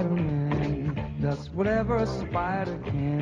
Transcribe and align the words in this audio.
Spider-Man 0.00 1.18
does 1.20 1.50
whatever 1.50 1.96
a 1.96 2.06
spider 2.06 2.78
can. 2.84 3.20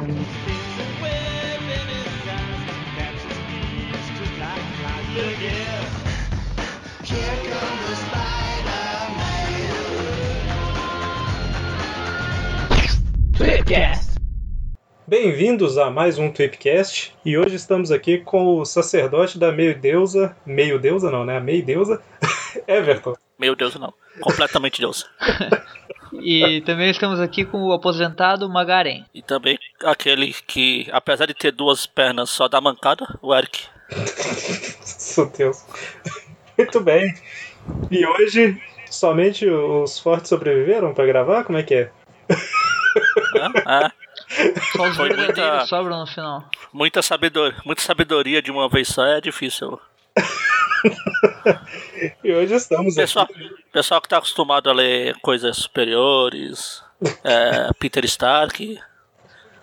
Bem-vindos 15.09 15.79
a 15.79 15.91
mais 15.91 16.19
um 16.19 16.31
Tweepcast 16.31 17.13
e 17.25 17.37
hoje 17.37 17.57
estamos 17.57 17.91
aqui 17.91 18.19
com 18.19 18.59
o 18.59 18.65
sacerdote 18.65 19.37
da 19.37 19.51
meio-deusa, 19.51 20.37
meio-deusa 20.47 21.11
não, 21.11 21.25
né? 21.25 21.39
A 21.39 21.41
meio-deusa, 21.41 22.01
Everton. 22.69 23.17
Meu 23.37 23.57
Deus, 23.57 23.75
não. 23.75 23.93
Completamente 24.21 24.81
Deus. 24.81 25.09
E 26.21 26.61
também 26.63 26.91
estamos 26.91 27.21
aqui 27.21 27.45
com 27.45 27.63
o 27.63 27.73
aposentado 27.73 28.49
Magaren. 28.49 29.05
E 29.15 29.23
também 29.23 29.59
aquele 29.85 30.33
que, 30.33 30.89
apesar 30.93 31.27
de 31.27 31.35
ter 31.35 31.53
duas 31.53 31.87
pernas 31.87 32.31
só 32.31 32.49
da 32.49 32.61
mancada, 32.61 33.07
o 33.23 33.35
Eric. 33.35 33.65
Meu 35.17 35.27
Deus. 35.31 35.65
Muito 36.57 36.81
bem. 36.81 37.15
E 37.91 38.07
hoje 38.07 38.61
somente 38.91 39.47
os 39.49 39.99
fortes 39.99 40.29
sobreviveram 40.29 40.93
para 40.95 41.07
gravar? 41.07 41.45
Como 41.45 41.59
é 41.59 41.63
que 41.63 41.75
é? 41.75 41.91
É, 42.29 43.85
é. 43.87 43.93
Só 44.77 44.89
os 44.89 44.97
Foi 44.97 45.09
verdadeiros 45.09 45.39
muita- 45.39 45.67
sobram 45.67 46.01
no 46.01 46.07
final. 46.07 46.45
Muita, 46.73 47.03
sabedoria, 47.03 47.59
muita 47.65 47.83
sabedoria 47.83 48.43
de 48.43 48.51
uma 48.51 48.69
vez 48.69 48.89
só 48.89 49.05
é 49.07 49.21
difícil. 49.21 49.79
E 52.23 52.33
hoje 52.33 52.55
estamos 52.55 52.95
Pessoal, 52.95 53.25
aqui. 53.25 53.49
pessoal 53.73 54.01
que 54.01 54.09
tá 54.09 54.19
acostumado 54.19 54.71
a 54.71 54.73
ler 54.73 55.17
coisas 55.21 55.57
superiores, 55.57 56.83
é, 57.25 57.71
Peter 57.79 58.05
Stark. 58.05 58.79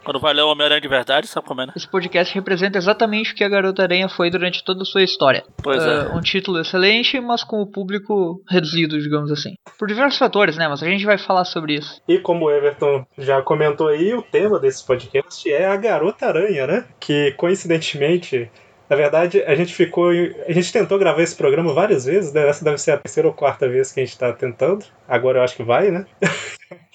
Quando 0.03 0.19
vai 0.19 0.35
ler 0.35 0.43
o 0.43 0.49
Homem-Aranha 0.51 0.79
de 0.81 0.87
verdade, 0.87 1.25
sabe 1.25 1.47
como 1.47 1.61
é, 1.61 1.65
né? 1.65 1.73
Esse 1.75 1.87
podcast 1.89 2.31
representa 2.35 2.77
exatamente 2.77 3.33
o 3.33 3.35
que 3.35 3.43
a 3.43 3.49
Garota 3.49 3.81
Aranha 3.81 4.07
foi 4.07 4.29
durante 4.29 4.63
toda 4.63 4.83
a 4.83 4.85
sua 4.85 5.01
história. 5.01 5.43
Pois 5.63 5.81
Ah, 5.83 6.09
é. 6.13 6.15
Um 6.15 6.21
título 6.21 6.59
excelente, 6.59 7.19
mas 7.19 7.43
com 7.43 7.59
o 7.59 7.65
público 7.65 8.39
reduzido, 8.47 9.01
digamos 9.01 9.31
assim. 9.31 9.55
Por 9.79 9.87
diversos 9.87 10.19
fatores, 10.19 10.57
né? 10.57 10.67
Mas 10.67 10.83
a 10.83 10.85
gente 10.85 11.03
vai 11.05 11.17
falar 11.17 11.43
sobre 11.45 11.73
isso. 11.73 11.99
E 12.07 12.19
como 12.19 12.45
o 12.45 12.51
Everton 12.51 13.03
já 13.17 13.41
comentou 13.41 13.87
aí, 13.87 14.13
o 14.13 14.21
tema 14.21 14.59
desse 14.59 14.85
podcast 14.85 15.51
é 15.51 15.65
a 15.65 15.75
Garota 15.75 16.27
Aranha, 16.27 16.67
né? 16.67 16.85
Que 16.99 17.31
coincidentemente, 17.31 18.51
na 18.89 18.95
verdade, 18.95 19.43
a 19.43 19.55
gente 19.55 19.73
ficou. 19.73 20.09
A 20.09 20.51
gente 20.51 20.71
tentou 20.71 20.99
gravar 20.99 21.21
esse 21.21 21.35
programa 21.35 21.73
várias 21.73 22.05
vezes, 22.05 22.31
né? 22.31 22.47
Essa 22.47 22.63
deve 22.63 22.77
ser 22.77 22.91
a 22.91 22.97
terceira 22.97 23.27
ou 23.27 23.33
quarta 23.33 23.67
vez 23.67 23.91
que 23.91 23.99
a 23.99 24.05
gente 24.05 24.17
tá 24.17 24.31
tentando. 24.31 24.85
Agora 25.07 25.39
eu 25.39 25.43
acho 25.43 25.55
que 25.55 25.63
vai, 25.63 25.91
né? 25.91 26.05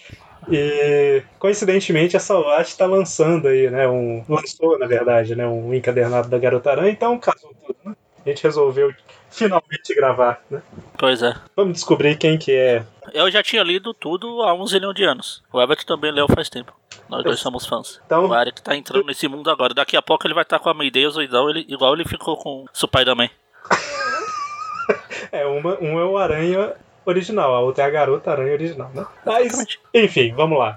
E 0.51 1.23
coincidentemente 1.39 2.17
a 2.17 2.21
Salvat 2.21 2.67
está 2.67 2.87
lançando 2.87 3.47
aí, 3.47 3.71
né? 3.71 3.87
Um, 3.87 4.25
lançou, 4.29 4.79
na 4.79 4.87
verdade, 4.87 5.37
né? 5.37 5.47
Um 5.47 5.73
encadernado 5.73 6.29
da 6.29 6.39
Garota 6.39 6.71
Aranha, 6.71 6.91
então 6.91 7.19
casou 7.19 7.55
tudo, 7.65 7.77
né? 7.85 7.95
A 8.25 8.29
gente 8.29 8.43
resolveu 8.43 8.93
finalmente 9.31 9.95
gravar, 9.95 10.43
né? 10.51 10.61
Pois 10.99 11.23
é. 11.23 11.35
Vamos 11.55 11.75
descobrir 11.75 12.17
quem 12.17 12.37
que 12.37 12.53
é. 12.53 12.83
Eu 13.13 13.31
já 13.31 13.43
tinha 13.43 13.63
lido 13.63 13.95
tudo 13.95 14.43
há 14.43 14.53
um 14.53 14.67
zilhão 14.67 14.93
de 14.93 15.05
anos. 15.05 15.43
O 15.53 15.61
Everton 15.61 15.95
também 15.95 16.11
leu 16.11 16.27
faz 16.27 16.49
tempo. 16.49 16.75
Nós 17.11 17.25
dois 17.25 17.41
somos 17.41 17.67
fãs. 17.67 18.01
Então- 18.07 18.29
O 18.29 18.35
Eric 18.35 18.63
tá 18.63 18.77
entrando 18.77 19.05
nesse 19.07 19.27
mundo 19.29 19.51
agora. 19.51 19.75
Daqui 19.75 19.97
a 19.97 20.03
pouco 20.03 20.27
ele 20.27 20.35
vai 20.35 20.45
estar 20.45 20.59
com 20.59 20.69
a 20.71 20.75
Maydeus 20.75 21.17
igual 21.17 21.51
ele, 21.51 21.67
igual 21.69 21.93
ele 21.95 22.05
ficou 22.05 22.37
com 22.37 22.65
o 22.65 22.67
Spider-Man. 22.75 23.29
É, 25.33 25.47
uma, 25.47 25.79
um 25.81 26.01
é 26.01 26.05
o 26.05 26.19
Aranha 26.19 26.75
original, 27.07 27.55
a 27.55 27.61
outra 27.61 27.85
é 27.85 27.87
a 27.87 27.91
Garota 27.91 28.33
Aranha 28.33 28.53
original, 28.53 28.91
né? 28.93 29.07
Mas, 29.25 29.47
Exatamente. 29.47 29.81
enfim, 29.95 30.35
vamos 30.35 30.59
lá. 30.59 30.75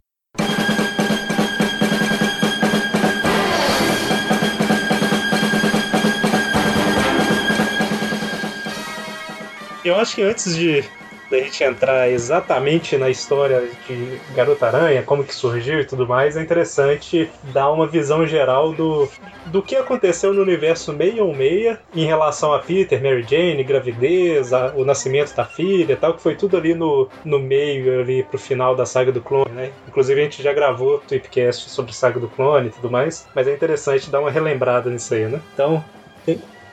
Eu 9.84 9.96
acho 9.98 10.16
que 10.16 10.22
antes 10.22 10.56
de 10.56 10.84
da 11.30 11.40
gente 11.40 11.64
entrar 11.64 12.10
exatamente 12.10 12.98
na 12.98 13.10
história 13.10 13.76
de 13.88 14.24
Garota 14.28 14.68
Aranha, 14.68 15.04
como 15.04 15.26
que 15.26 15.34
surgiu 15.34 15.80
e 15.80 15.86
tudo 15.88 16.08
mais, 16.08 16.36
é 16.38 16.42
interessante 16.44 17.34
dar 17.42 17.72
uma 17.72 17.88
visão 17.90 18.26
geral 18.28 18.76
do, 18.76 19.16
do 19.44 19.64
que 19.64 19.76
aconteceu 19.76 20.34
no 20.34 20.42
universo 20.42 20.92
616 20.96 21.80
em 21.94 22.06
relação 22.06 22.54
a 22.54 22.60
Peter, 22.64 23.02
Mary 23.02 23.26
Jane, 23.28 23.64
gravidez, 23.64 24.54
a- 24.54 24.74
o 24.76 24.86
nascimento 24.86 25.34
da 25.36 25.46
filha 25.46 25.98
tal, 25.98 26.16
que 26.16 26.22
foi 26.22 26.36
tudo 26.36 26.58
ali 26.58 26.74
no, 26.76 27.12
no 27.24 27.40
meio, 27.40 28.02
ali 28.02 28.24
pro 28.28 28.38
final 28.40 28.76
da 28.76 28.86
saga 28.86 29.12
do 29.12 29.22
clone, 29.24 29.52
né? 29.54 29.76
Inclusive 29.88 30.20
a 30.22 30.24
gente 30.24 30.42
já 30.44 30.54
gravou 30.54 31.00
Tweepcast 31.06 31.70
sobre 31.70 31.94
saga 31.94 32.20
do 32.20 32.30
clone 32.30 32.68
e 32.70 32.72
tudo 32.72 32.92
mais, 32.92 33.30
mas 33.34 33.48
é 33.48 33.54
interessante 33.54 34.12
dar 34.12 34.20
uma 34.22 34.32
relembrada 34.32 34.90
nisso 34.90 35.14
aí, 35.14 35.28
né? 35.28 35.44
Então, 35.54 35.90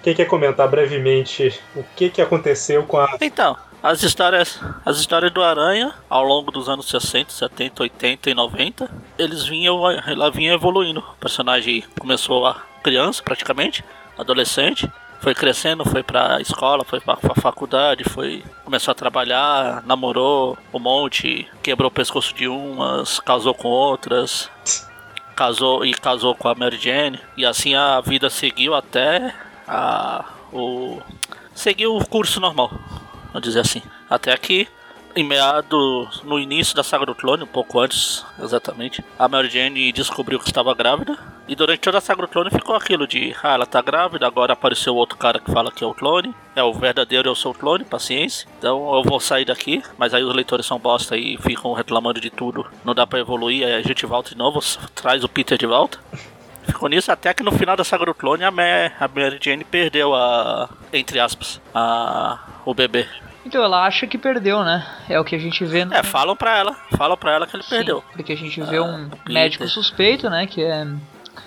quem, 0.03 0.15
quer 0.15 0.25
comentar 0.27 0.69
brevemente 0.69 1.59
o 1.75 1.85
que, 1.97 2.11
que 2.11 2.23
aconteceu 2.23 2.85
com 2.85 2.99
a 2.99 3.17
Então, 3.21 3.57
as 3.83 4.03
histórias, 4.03 4.61
as 4.85 4.99
histórias 4.99 5.33
do 5.33 5.43
Aranha, 5.43 5.95
ao 6.09 6.23
longo 6.23 6.51
dos 6.51 6.69
anos 6.69 6.89
60, 6.89 7.31
70, 7.33 7.83
80 7.83 8.31
e 8.31 8.35
90, 8.35 8.91
eles 9.19 9.45
vinham, 9.45 9.91
ela 9.91 10.31
vinha 10.31 10.53
evoluindo. 10.53 11.01
O 11.01 11.17
personagem 11.21 11.83
começou 11.99 12.47
a 12.47 12.63
criança, 12.83 13.23
praticamente, 13.23 13.83
adolescente, 14.19 14.91
foi 15.21 15.35
crescendo, 15.35 15.85
foi 15.85 16.03
pra 16.03 16.41
escola, 16.41 16.85
foi 16.85 17.01
pra, 17.01 17.17
pra 17.17 17.35
faculdade, 17.35 18.05
foi 18.05 18.43
começou 18.65 18.93
a 18.93 18.95
trabalhar, 18.95 19.83
namorou 19.87 20.59
um 20.73 20.79
monte, 20.79 21.47
quebrou 21.63 21.89
o 21.89 21.93
pescoço 21.93 22.35
de 22.35 22.49
umas, 22.49 23.21
casou 23.21 23.55
com 23.55 23.69
outras, 23.69 24.51
casou 25.37 25.85
e 25.85 25.93
casou 25.93 26.35
com 26.35 26.49
a 26.49 26.55
Mary 26.55 26.79
Jane, 26.79 27.21
e 27.37 27.45
assim 27.45 27.75
a 27.75 28.01
vida 28.01 28.29
seguiu 28.31 28.75
até 28.75 29.35
a, 29.71 30.25
o 30.53 31.01
seguiu 31.55 31.97
o 31.97 32.05
curso 32.05 32.41
normal 32.41 32.71
vamos 33.33 33.47
dizer 33.47 33.61
assim. 33.61 33.83
Até 34.09 34.37
que, 34.37 34.69
em 35.15 35.25
meados, 35.25 36.23
no 36.23 36.39
início 36.39 36.75
da 36.75 36.83
saga 36.83 37.07
do 37.07 37.15
clone, 37.15 37.45
um 37.45 37.49
pouco 37.49 37.81
antes, 37.81 38.25
exatamente, 38.41 39.05
a 39.19 39.29
Mary 39.29 39.49
Jane 39.49 39.93
descobriu 39.93 40.39
que 40.39 40.47
estava 40.47 40.75
grávida. 40.75 41.19
E 41.49 41.57
durante 41.57 41.81
toda 41.81 41.99
a 41.99 42.01
saga 42.01 42.23
do 42.23 42.29
clone 42.29 42.51
ficou 42.51 42.77
aquilo 42.77 43.09
de, 43.09 43.35
ah, 43.43 43.55
ela 43.55 43.67
tá 43.67 43.83
grávida, 43.83 44.25
agora 44.25 44.53
apareceu 44.53 44.95
outro 44.95 45.19
cara 45.19 45.41
que 45.41 45.51
fala 45.51 45.73
que 45.73 45.83
é 45.83 45.87
o 45.87 45.95
clone. 45.95 46.35
É 46.55 46.63
o 46.63 46.73
verdadeiro, 46.73 47.29
eu 47.29 47.35
sou 47.35 47.53
o 47.53 47.55
clone, 47.55 47.85
paciência. 47.85 48.47
Então 48.59 48.95
eu 48.95 49.03
vou 49.03 49.19
sair 49.19 49.45
daqui, 49.45 49.83
mas 49.99 50.15
aí 50.15 50.23
os 50.23 50.35
leitores 50.35 50.67
são 50.67 50.79
bosta 50.79 51.17
e 51.17 51.37
ficam 51.39 51.73
reclamando 51.73 52.21
de 52.21 52.31
tudo. 52.31 52.67
Não 52.85 52.95
dá 52.95 53.05
pra 53.05 53.19
evoluir, 53.19 53.67
aí 53.67 53.75
a 53.75 53.83
gente 53.83 54.07
volta 54.07 54.31
de 54.31 54.37
novo, 54.37 54.61
traz 54.95 55.25
o 55.25 55.29
Peter 55.29 55.59
de 55.59 55.67
volta. 55.67 55.99
Ficou 56.73 56.89
nisso 56.89 57.11
até 57.13 57.33
que 57.35 57.43
no 57.43 57.53
final 57.53 57.77
da 57.77 57.85
saga 57.85 58.07
do 58.07 58.15
clone 58.15 58.45
a, 58.45 58.49
a 58.49 59.09
Mary 59.09 59.39
Jane 59.41 59.65
perdeu 59.65 60.15
a. 60.15 60.69
entre 60.93 61.19
aspas, 61.21 61.61
a. 61.75 62.39
o 62.65 62.73
bebê. 62.75 63.07
Então 63.45 63.63
ela 63.63 63.87
acha 63.87 64.07
que 64.07 64.19
perdeu, 64.19 64.63
né? 64.65 64.87
É 65.09 65.19
o 65.19 65.25
que 65.25 65.35
a 65.35 65.39
gente 65.39 65.65
vê 65.65 65.85
no. 65.85 65.95
É, 65.95 66.03
falam 66.03 66.37
pra 66.37 66.59
ela, 66.59 66.77
falam 66.97 67.17
pra 67.17 67.33
ela 67.35 67.47
que 67.47 67.57
ele 67.57 67.63
Sim, 67.63 67.71
perdeu. 67.71 68.05
Porque 68.13 68.33
a 68.33 68.37
gente 68.37 68.61
vê 68.63 68.79
um 68.81 69.09
Peter. 69.09 69.33
médico 69.35 69.67
suspeito, 69.67 70.29
né? 70.29 70.47
Que 70.47 70.63
é. 70.63 70.87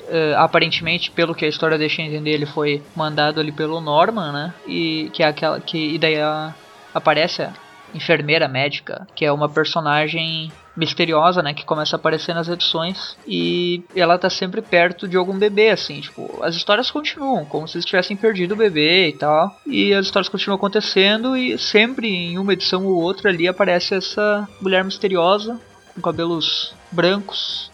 eh, 0.09 0.34
aparentemente, 0.38 1.11
pelo 1.11 1.35
que 1.35 1.45
a 1.45 1.47
história 1.47 1.78
deixa 1.78 2.01
entender, 2.01 2.31
ele 2.31 2.45
foi 2.47 2.81
mandado 2.95 3.40
ali 3.40 3.51
pelo 3.51 3.79
Norman, 3.79 4.31
né? 4.31 4.53
E 4.67 5.09
que 5.13 5.22
é 5.22 5.28
aquela. 5.28 5.59
Que, 5.61 5.95
e 5.95 6.00
daí 6.00 6.19
a- 6.19 6.53
aparece 6.94 7.44
a 7.44 7.53
enfermeira 7.94 8.47
médica, 8.47 9.07
que 9.16 9.23
é 9.23 9.31
uma 9.31 9.47
personagem 9.47 10.51
misteriosa, 10.75 11.41
né, 11.41 11.53
que 11.53 11.66
começa 11.66 11.95
a 11.95 12.00
aparecer 12.00 12.34
nas 12.34 12.47
edições 12.47 13.17
e 13.28 13.84
ela 13.95 14.17
tá 14.17 14.29
sempre 14.29 14.61
perto 14.61 15.07
de 15.07 15.17
algum 15.17 15.38
bebê, 15.38 15.69
assim, 15.69 16.01
tipo, 16.01 16.39
as 16.44 16.56
histórias 16.56 16.89
continuam, 16.89 17.45
como 17.45 17.67
se 17.67 17.78
eles 17.78 17.85
tivessem 17.85 18.17
perdido 18.17 18.53
o 18.53 18.57
bebê 18.57 19.09
e 19.09 19.13
tal, 19.13 19.56
e 19.66 19.94
as 19.94 20.06
histórias 20.06 20.29
continuam 20.29 20.57
acontecendo 20.57 21.38
e 21.38 21.57
sempre 21.57 22.08
em 22.08 22.37
uma 22.37 22.53
edição 22.53 22.85
ou 22.85 23.02
outra 23.02 23.29
ali 23.29 23.47
aparece 23.47 23.96
essa 23.96 24.47
mulher 24.61 24.84
misteriosa 24.84 25.59
com 25.93 26.02
cabelos 26.02 26.73
brancos 26.91 27.72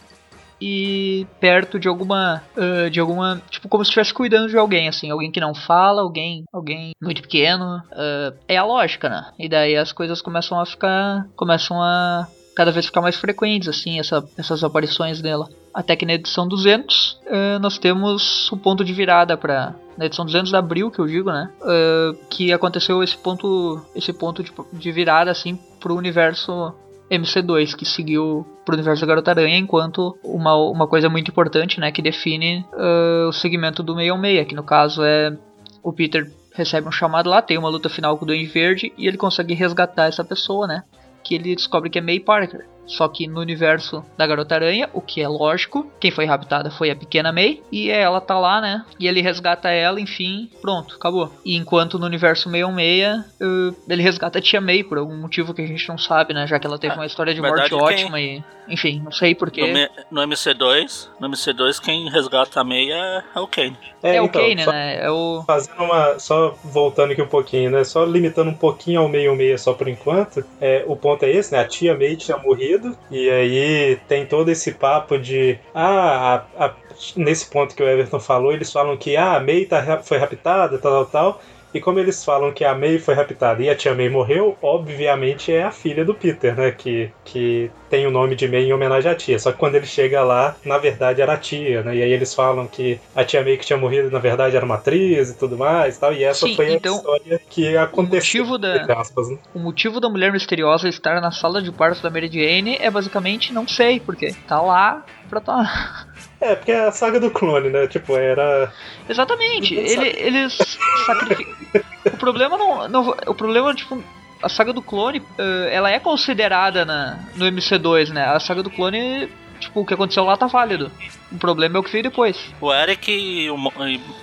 e 0.61 1.25
perto 1.39 1.79
de 1.79 1.87
alguma 1.87 2.43
ah, 2.57 2.89
de 2.89 2.99
alguma 2.99 3.41
tipo 3.49 3.69
como 3.69 3.83
se 3.83 3.89
estivesse 3.89 4.13
cuidando 4.13 4.49
de 4.49 4.57
alguém 4.57 4.89
assim 4.89 5.09
alguém 5.09 5.31
que 5.31 5.39
não 5.39 5.55
fala 5.55 6.01
alguém 6.01 6.43
alguém 6.51 6.91
muito 7.01 7.21
pequeno 7.21 7.81
ah, 7.91 8.33
é 8.47 8.57
a 8.57 8.65
lógica 8.65 9.09
né 9.09 9.31
e 9.39 9.47
daí 9.47 9.77
as 9.77 9.93
coisas 9.93 10.21
começam 10.21 10.59
a 10.59 10.65
ficar 10.65 11.25
começam 11.35 11.81
a 11.81 12.27
cada 12.59 12.73
vez 12.73 12.87
ficar 12.87 12.99
mais 12.99 13.15
frequentes 13.15 13.69
assim 13.69 13.99
essa, 13.99 14.21
essas 14.37 14.65
aparições 14.65 15.21
dela. 15.21 15.47
Até 15.73 15.95
que 15.95 16.05
na 16.05 16.15
edição 16.15 16.45
200 16.45 17.21
ah, 17.25 17.57
nós 17.59 17.77
temos 17.77 18.51
o 18.51 18.57
ponto 18.57 18.83
de 18.83 18.91
virada 18.91 19.37
para 19.37 19.73
na 19.97 20.07
edição 20.07 20.25
200 20.25 20.49
de 20.49 20.57
abril 20.57 20.91
que 20.91 20.99
eu 20.99 21.07
digo 21.07 21.31
né? 21.31 21.49
Ah, 21.61 22.13
que 22.29 22.51
aconteceu 22.51 23.01
esse 23.01 23.15
ponto 23.15 23.81
esse 23.95 24.11
ponto 24.11 24.43
de, 24.43 24.51
de 24.73 24.91
virada 24.91 25.31
assim 25.31 25.57
pro 25.79 25.95
universo 25.95 26.73
MC2, 27.09 27.77
que 27.77 27.85
seguiu 27.85 28.45
pro 28.65 28.75
universo 28.75 29.01
da 29.01 29.07
Garota 29.07 29.31
Aranha, 29.31 29.57
enquanto 29.57 30.15
uma, 30.21 30.53
uma 30.55 30.85
coisa 30.85 31.09
muito 31.09 31.31
importante, 31.31 31.79
né, 31.79 31.91
que 31.93 32.01
define 32.01 32.65
ah, 32.73 33.27
o 33.29 33.31
segmento 33.31 33.81
do 33.81 33.95
616, 33.95 34.47
que 34.49 34.53
no 34.53 34.63
caso 34.63 35.01
é 35.01 35.33
o 35.81 35.93
Peter 35.93 36.29
recebe 36.53 36.89
um 36.89 36.91
chamado 36.91 37.29
lá, 37.29 37.41
tem 37.41 37.57
uma 37.57 37.69
luta 37.69 37.87
final 37.87 38.17
com 38.17 38.25
o 38.25 38.27
Duende 38.27 38.45
Verde 38.47 38.91
e 38.97 39.07
ele 39.07 39.17
consegue 39.17 39.53
resgatar 39.53 40.07
essa 40.07 40.25
pessoa, 40.25 40.67
né, 40.67 40.83
que 41.23 41.35
ele 41.35 41.55
descobre 41.55 41.89
que 41.89 41.99
é 41.99 42.01
May 42.01 42.19
Parker, 42.19 42.65
só 42.89 43.07
que 43.07 43.27
no 43.27 43.39
universo 43.39 44.03
da 44.17 44.27
Garota 44.27 44.55
Aranha, 44.55 44.89
o 44.93 44.99
que 45.01 45.21
é 45.21 45.27
lógico. 45.27 45.89
Quem 45.99 46.11
foi 46.11 46.25
raptada 46.25 46.69
foi 46.71 46.89
a 46.89 46.95
pequena 46.95 47.31
May, 47.31 47.61
e 47.71 47.89
ela 47.89 48.19
tá 48.19 48.37
lá, 48.37 48.59
né? 48.59 48.83
E 48.99 49.07
ele 49.07 49.21
resgata 49.21 49.69
ela, 49.69 50.01
enfim, 50.01 50.49
pronto, 50.61 50.95
acabou. 50.95 51.31
E 51.45 51.55
enquanto 51.55 51.97
no 51.99 52.05
universo 52.05 52.49
616, 52.49 53.25
uh, 53.41 53.75
ele 53.87 54.01
resgata 54.01 54.39
a 54.39 54.41
tia 54.41 54.59
May 54.59 54.83
por 54.83 54.97
algum 54.97 55.15
motivo 55.15 55.53
que 55.53 55.61
a 55.61 55.67
gente 55.67 55.87
não 55.87 55.97
sabe, 55.97 56.33
né? 56.33 56.45
Já 56.47 56.59
que 56.59 56.67
ela 56.67 56.77
teve 56.79 56.95
uma 56.95 57.05
história 57.05 57.33
de 57.33 57.39
verdade, 57.41 57.71
morte 57.73 57.95
quem- 57.95 58.03
ótima 58.05 58.19
e. 58.19 58.43
Enfim, 58.71 59.01
não 59.03 59.11
sei 59.11 59.31
No, 59.31 59.35
porquê. 59.37 59.61
M- 59.61 59.89
no 60.11 60.21
MC2, 60.21 61.09
no 61.19 61.27
MC2 61.29 61.79
quem 61.81 62.07
resgata 62.07 62.61
a 62.61 62.63
meia 62.63 62.93
é, 62.93 63.23
é 63.35 63.39
o 63.39 63.47
Kane. 63.47 63.77
É, 64.03 64.21
o 64.21 64.25
então, 64.25 64.41
Kane, 64.41 64.63
só 64.63 64.71
né? 64.71 65.03
É 65.05 65.09
o. 65.09 65.43
Fazendo 65.45 65.83
uma. 65.83 66.19
Só 66.19 66.55
voltando 66.63 67.11
aqui 67.11 67.21
um 67.21 67.27
pouquinho, 67.27 67.71
né? 67.71 67.83
Só 67.83 68.05
limitando 68.05 68.51
um 68.51 68.55
pouquinho 68.55 69.01
ao 69.01 69.09
meio 69.09 69.35
meia 69.35 69.57
só 69.57 69.73
por 69.73 69.87
enquanto. 69.87 70.43
É, 70.61 70.83
o 70.87 70.95
ponto 70.95 71.23
é 71.23 71.31
esse, 71.31 71.51
né? 71.51 71.59
A 71.61 71.67
tia 71.67 71.97
May 71.97 72.15
tinha 72.15 72.37
morrido. 72.37 72.78
E 73.09 73.29
aí 73.29 73.97
tem 74.07 74.27
todo 74.27 74.49
esse 74.49 74.73
papo 74.77 75.17
de. 75.17 75.59
Ah, 75.73 76.47
a- 76.57 76.65
a- 76.67 76.77
nesse 77.15 77.49
ponto 77.49 77.75
que 77.75 77.81
o 77.83 77.87
Everton 77.87 78.19
falou, 78.19 78.51
eles 78.53 78.71
falam 78.71 78.97
que 78.97 79.15
ah, 79.17 79.35
a 79.37 79.39
May 79.39 79.65
tá, 79.65 80.01
foi 80.03 80.17
raptada, 80.17 80.79
tal, 80.79 81.05
tal, 81.05 81.11
tal. 81.35 81.41
E 81.73 81.79
como 81.79 81.99
eles 81.99 82.23
falam 82.25 82.51
que 82.51 82.65
a 82.65 82.73
May 82.73 82.97
foi 82.97 83.13
raptada 83.13 83.61
e 83.61 83.69
a 83.69 83.75
tia 83.75 83.93
May 83.93 84.09
morreu, 84.09 84.57
obviamente 84.61 85.51
é 85.51 85.63
a 85.63 85.71
filha 85.71 86.03
do 86.03 86.15
Peter, 86.15 86.55
né? 86.55 86.71
Que, 86.71 87.11
que 87.23 87.69
tem 87.89 88.07
o 88.07 88.11
nome 88.11 88.35
de 88.35 88.47
May 88.47 88.63
em 88.63 88.73
homenagem 88.73 89.11
à 89.11 89.15
tia. 89.15 89.37
Só 89.37 89.51
que 89.51 89.57
quando 89.59 89.75
ele 89.75 89.85
chega 89.85 90.23
lá, 90.23 90.55
na 90.65 90.77
verdade 90.77 91.21
era 91.21 91.33
a 91.33 91.37
tia, 91.37 91.83
né? 91.83 91.95
E 91.97 92.01
aí 92.03 92.11
eles 92.11 92.33
falam 92.33 92.65
que 92.67 92.99
a 93.15 93.23
tia 93.23 93.43
May 93.43 93.57
que 93.57 93.65
tinha 93.65 93.77
morrido, 93.77 94.09
na 94.09 94.19
verdade, 94.19 94.55
era 94.55 94.65
uma 94.65 94.75
atriz 94.75 95.29
e 95.29 95.37
tudo 95.37 95.57
mais 95.57 95.97
e 95.97 95.99
tal. 95.99 96.13
E 96.13 96.23
essa 96.23 96.47
Sim, 96.47 96.55
foi 96.55 96.73
então, 96.73 96.93
a 96.95 96.97
história 96.97 97.41
que 97.49 97.77
aconteceu. 97.77 98.41
motivo 98.43 98.57
da- 98.57 98.99
aspas, 98.99 99.29
né? 99.29 99.37
O 99.53 99.59
motivo 99.59 99.99
da 99.99 100.09
mulher 100.09 100.31
misteriosa 100.31 100.89
estar 100.89 101.21
na 101.21 101.31
sala 101.31 101.61
de 101.61 101.71
parto 101.71 102.01
da 102.01 102.09
Mary 102.09 102.27
Jane 102.27 102.77
é 102.79 102.89
basicamente 102.89 103.53
não 103.53 103.67
sei, 103.67 103.99
porque 103.99 104.33
tá 104.47 104.59
lá 104.61 105.05
pra 105.29 105.39
tá. 105.39 106.07
É, 106.41 106.55
porque 106.55 106.71
é 106.71 106.87
a 106.87 106.91
saga 106.91 107.19
do 107.19 107.29
clone, 107.29 107.69
né? 107.69 107.87
Tipo, 107.87 108.15
era. 108.15 108.71
Exatamente. 109.07 109.75
Ele, 109.75 110.07
eles 110.17 110.77
sacrificam. 111.05 111.53
o 112.05 112.17
problema 112.17 112.57
não, 112.57 112.87
não. 112.87 113.09
O 113.27 113.35
problema, 113.35 113.73
tipo. 113.73 114.01
A 114.41 114.47
saga 114.47 114.71
do 114.71 114.81
clone, 114.81 115.21
eh, 115.37 115.69
ela 115.69 115.91
é 115.91 115.99
considerada 115.99 116.85
na, 116.85 117.19
no 117.35 117.43
MC2, 117.43 118.11
né? 118.11 118.23
A 118.23 118.39
saga 118.39 118.63
do 118.63 118.69
clone, 118.69 119.29
tipo, 119.59 119.81
o 119.81 119.85
que 119.85 119.93
aconteceu 119.93 120.23
lá 120.23 120.37
tá 120.37 120.47
válido. 120.47 120.89
O 121.29 121.37
problema 121.37 121.75
é 121.75 121.79
o 121.81 121.83
que 121.83 121.91
veio 121.91 122.03
depois. 122.03 122.49
O 122.61 122.73
Eric, 122.73 123.49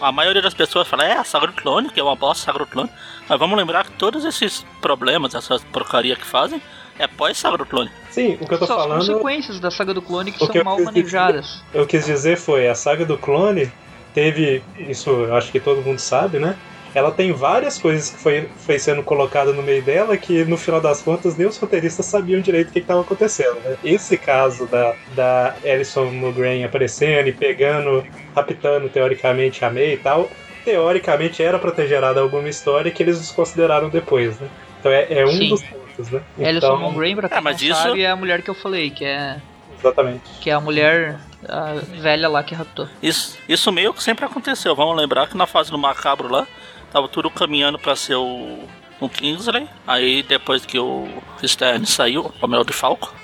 a 0.00 0.10
maioria 0.10 0.40
das 0.40 0.54
pessoas 0.54 0.88
fala, 0.88 1.04
é 1.04 1.18
a 1.18 1.22
saga 1.22 1.48
do 1.48 1.52
clone, 1.52 1.90
que 1.90 2.00
é 2.00 2.02
uma 2.02 2.16
bosta 2.16 2.46
saga 2.46 2.60
do 2.60 2.66
clone. 2.66 2.88
Mas 3.28 3.38
vamos 3.38 3.58
lembrar 3.58 3.84
que 3.84 3.92
todos 3.92 4.24
esses 4.24 4.64
problemas, 4.80 5.34
essas 5.34 5.62
porcaria 5.64 6.16
que 6.16 6.24
fazem, 6.24 6.62
é 6.98 7.06
pós 7.06 7.36
saga 7.38 7.58
do 7.58 7.66
clone. 7.66 7.90
Sim, 8.10 8.38
o 8.40 8.46
que 8.46 8.54
eu 8.54 8.58
tô 8.58 8.66
São 8.66 8.76
as 8.78 8.82
falando. 8.84 8.98
consequências 9.06 9.60
da 9.60 9.70
saga 9.70 9.92
do 9.94 10.02
clone 10.02 10.32
que 10.32 10.42
O 10.42 10.46
são 10.46 10.54
eu 10.56 10.64
mal 10.64 10.76
quis 10.76 10.84
dizer- 10.86 10.94
manejadas. 10.94 11.62
eu 11.74 11.86
quis 11.86 12.06
dizer 12.06 12.36
foi 12.36 12.68
a 12.68 12.74
saga 12.74 13.04
do 13.04 13.18
clone 13.18 13.70
teve 14.14 14.62
isso 14.78 15.10
eu 15.10 15.34
acho 15.34 15.52
que 15.52 15.60
todo 15.60 15.82
mundo 15.82 15.98
sabe 15.98 16.38
né 16.38 16.56
ela 16.94 17.10
tem 17.12 17.30
várias 17.30 17.76
coisas 17.78 18.08
que 18.08 18.16
foi, 18.18 18.48
foi 18.56 18.78
sendo 18.78 19.02
colocada 19.02 19.52
no 19.52 19.62
meio 19.62 19.82
dela 19.82 20.16
que 20.16 20.46
no 20.46 20.56
final 20.56 20.80
das 20.80 21.02
contas 21.02 21.36
nem 21.36 21.46
os 21.46 21.58
roteiristas 21.58 22.06
sabiam 22.06 22.40
direito 22.40 22.70
o 22.70 22.72
que 22.72 22.78
estava 22.78 23.02
acontecendo 23.02 23.56
né? 23.60 23.76
esse 23.84 24.16
caso 24.16 24.66
da, 24.66 24.94
da 25.14 25.54
Alison 25.62 26.06
Mulgrew 26.06 26.64
aparecendo 26.64 27.28
e 27.28 27.32
pegando 27.34 28.02
raptando 28.34 28.88
teoricamente 28.88 29.62
a 29.62 29.70
May 29.70 29.92
e 29.92 29.96
tal 29.98 30.30
teoricamente 30.64 31.42
era 31.42 31.58
pra 31.58 31.70
ter 31.70 31.86
gerado 31.86 32.18
alguma 32.18 32.48
história 32.48 32.90
que 32.90 33.02
eles 33.02 33.18
desconsideraram 33.20 33.90
depois 33.90 34.38
né 34.40 34.48
então 34.80 34.90
é, 34.90 35.06
é 35.10 35.24
um 35.26 35.32
Sim. 35.32 35.48
dos 35.50 35.62
pontos 35.96 36.10
né 36.12 36.22
Alison 36.38 36.66
então, 36.66 36.78
Mongrain, 36.78 37.16
pra 37.16 37.28
quem 37.28 37.38
É, 37.38 37.40
mas 37.40 37.60
não 37.60 37.68
isso- 37.68 37.82
sabe, 37.82 38.02
é 38.02 38.10
a 38.10 38.16
mulher 38.16 38.42
que 38.42 38.50
eu 38.50 38.54
falei, 38.54 38.90
que 38.90 39.04
é, 39.04 39.40
exatamente 39.78 40.22
que 40.40 40.50
é 40.50 40.52
a 40.52 40.60
mulher 40.60 41.18
a 41.48 41.74
velha 42.00 42.28
lá 42.28 42.42
que 42.42 42.54
raptou. 42.54 42.88
Isso, 43.02 43.38
isso 43.48 43.70
meio 43.70 43.92
que 43.94 44.02
sempre 44.02 44.24
aconteceu. 44.24 44.74
Vamos 44.74 44.96
lembrar 44.96 45.28
que 45.28 45.36
na 45.36 45.46
fase 45.46 45.70
do 45.70 45.78
Macabro 45.78 46.28
lá, 46.28 46.44
tava 46.90 47.06
tudo 47.08 47.30
caminhando 47.30 47.78
pra 47.78 47.94
ser 47.94 48.16
o, 48.16 48.58
o 48.98 49.08
Kingsley. 49.08 49.68
Aí 49.86 50.24
depois 50.24 50.66
que 50.66 50.76
o 50.78 51.06
Stern 51.44 51.86
saiu, 51.86 52.32
o 52.42 52.46
Mel 52.48 52.64
de 52.64 52.72
Falco, 52.72 53.14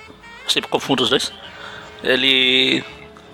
sempre 0.47 0.69
confundo 0.69 1.03
os 1.03 1.09
dois, 1.09 1.33
ele 2.01 2.83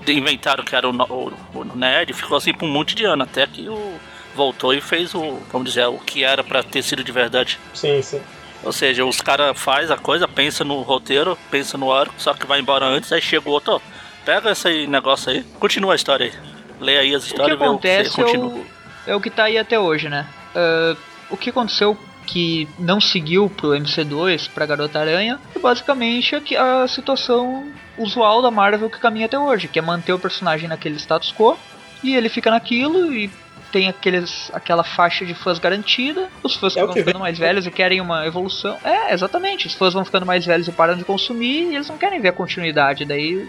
inventaram 0.07 0.63
que 0.63 0.75
era 0.75 0.89
o, 0.89 0.91
o, 0.95 1.33
o 1.53 1.63
Ned, 1.75 2.13
ficou 2.13 2.37
assim 2.37 2.53
por 2.53 2.65
um 2.65 2.71
monte 2.71 2.95
de 2.95 3.05
ano, 3.05 3.23
até 3.23 3.45
que 3.45 3.69
o 3.69 3.99
voltou 4.35 4.73
e 4.73 4.81
fez 4.81 5.13
o, 5.13 5.39
vamos 5.51 5.69
dizer, 5.69 5.85
o 5.87 5.99
que 5.99 6.23
era 6.23 6.43
pra 6.43 6.63
ter 6.63 6.81
sido 6.81 7.03
de 7.03 7.11
verdade. 7.11 7.59
sim 7.73 8.01
sim 8.01 8.21
Ou 8.63 8.71
seja, 8.73 9.05
os 9.05 9.21
caras 9.21 9.57
faz 9.57 9.89
a 9.89 9.97
coisa, 9.97 10.27
pensa 10.27 10.63
no 10.63 10.81
roteiro, 10.81 11.37
pensa 11.49 11.77
no 11.77 11.91
arco, 11.93 12.13
só 12.17 12.33
que 12.33 12.45
vai 12.45 12.59
embora 12.59 12.85
antes, 12.85 13.11
aí 13.11 13.21
chega 13.21 13.47
o 13.49 13.51
outro, 13.53 13.73
ó, 13.75 13.79
pega 14.25 14.51
esse 14.51 14.85
negócio 14.87 15.31
aí, 15.31 15.43
continua 15.59 15.93
a 15.93 15.95
história 15.95 16.25
aí. 16.25 16.33
Lê 16.79 16.97
aí 16.97 17.15
as 17.15 17.23
O 17.23 17.25
que 17.27 17.31
histórias 17.33 17.55
e 17.55 17.59
vê 17.59 17.65
o 17.67 17.77
que 17.77 17.87
acontece 17.87 18.09
você 18.11 18.21
é 18.21 18.23
continua. 18.25 18.47
o, 18.49 18.65
é 19.07 19.15
o 19.15 19.21
que 19.21 19.29
tá 19.29 19.43
aí 19.45 19.57
até 19.57 19.79
hoje, 19.79 20.09
né? 20.09 20.25
Ah, 20.55 20.95
o 21.29 21.37
que 21.37 21.49
aconteceu 21.49 21.97
que 22.25 22.67
não 22.77 23.01
seguiu 23.01 23.49
pro 23.49 23.69
MC2, 23.69 24.49
pra 24.53 24.65
Garota 24.65 24.99
Aranha, 24.99 25.39
é 25.55 25.59
basicamente 25.59 26.39
que- 26.41 26.55
a 26.55 26.87
situação 26.87 27.65
usual 27.97 28.41
da 28.41 28.51
Marvel 28.51 28.89
que 28.89 28.99
caminha 28.99 29.25
até 29.25 29.37
hoje, 29.39 29.67
que 29.67 29.79
é 29.79 29.81
manter 29.81 30.13
o 30.13 30.19
personagem 30.19 30.67
naquele 30.69 30.97
status 30.97 31.33
quo, 31.33 31.57
e 32.03 32.15
ele 32.15 32.29
fica 32.29 32.51
naquilo 32.51 33.11
e 33.13 33.29
tem 33.71 33.87
aqueles, 33.87 34.49
aquela 34.53 34.83
faixa 34.83 35.25
de 35.25 35.33
fãs 35.33 35.59
garantida, 35.59 36.29
os 36.43 36.55
fãs 36.55 36.75
É 36.75 36.81
vão 36.81 36.93
que 36.93 36.99
ficando 36.99 37.19
mais 37.19 37.37
velhos 37.37 37.65
e 37.65 37.71
querem 37.71 38.01
uma 38.01 38.25
evolução. 38.25 38.77
É, 38.83 39.13
exatamente, 39.13 39.67
os 39.67 39.73
fãs 39.73 39.93
vão 39.93 40.03
ficando 40.05 40.25
mais 40.25 40.45
velhos 40.45 40.67
e 40.67 40.71
param 40.71 40.95
de 40.95 41.03
consumir 41.05 41.71
e 41.71 41.75
eles 41.75 41.87
não 41.87 41.97
querem 41.97 42.19
ver 42.19 42.29
a 42.29 42.33
continuidade, 42.33 43.05
daí 43.05 43.47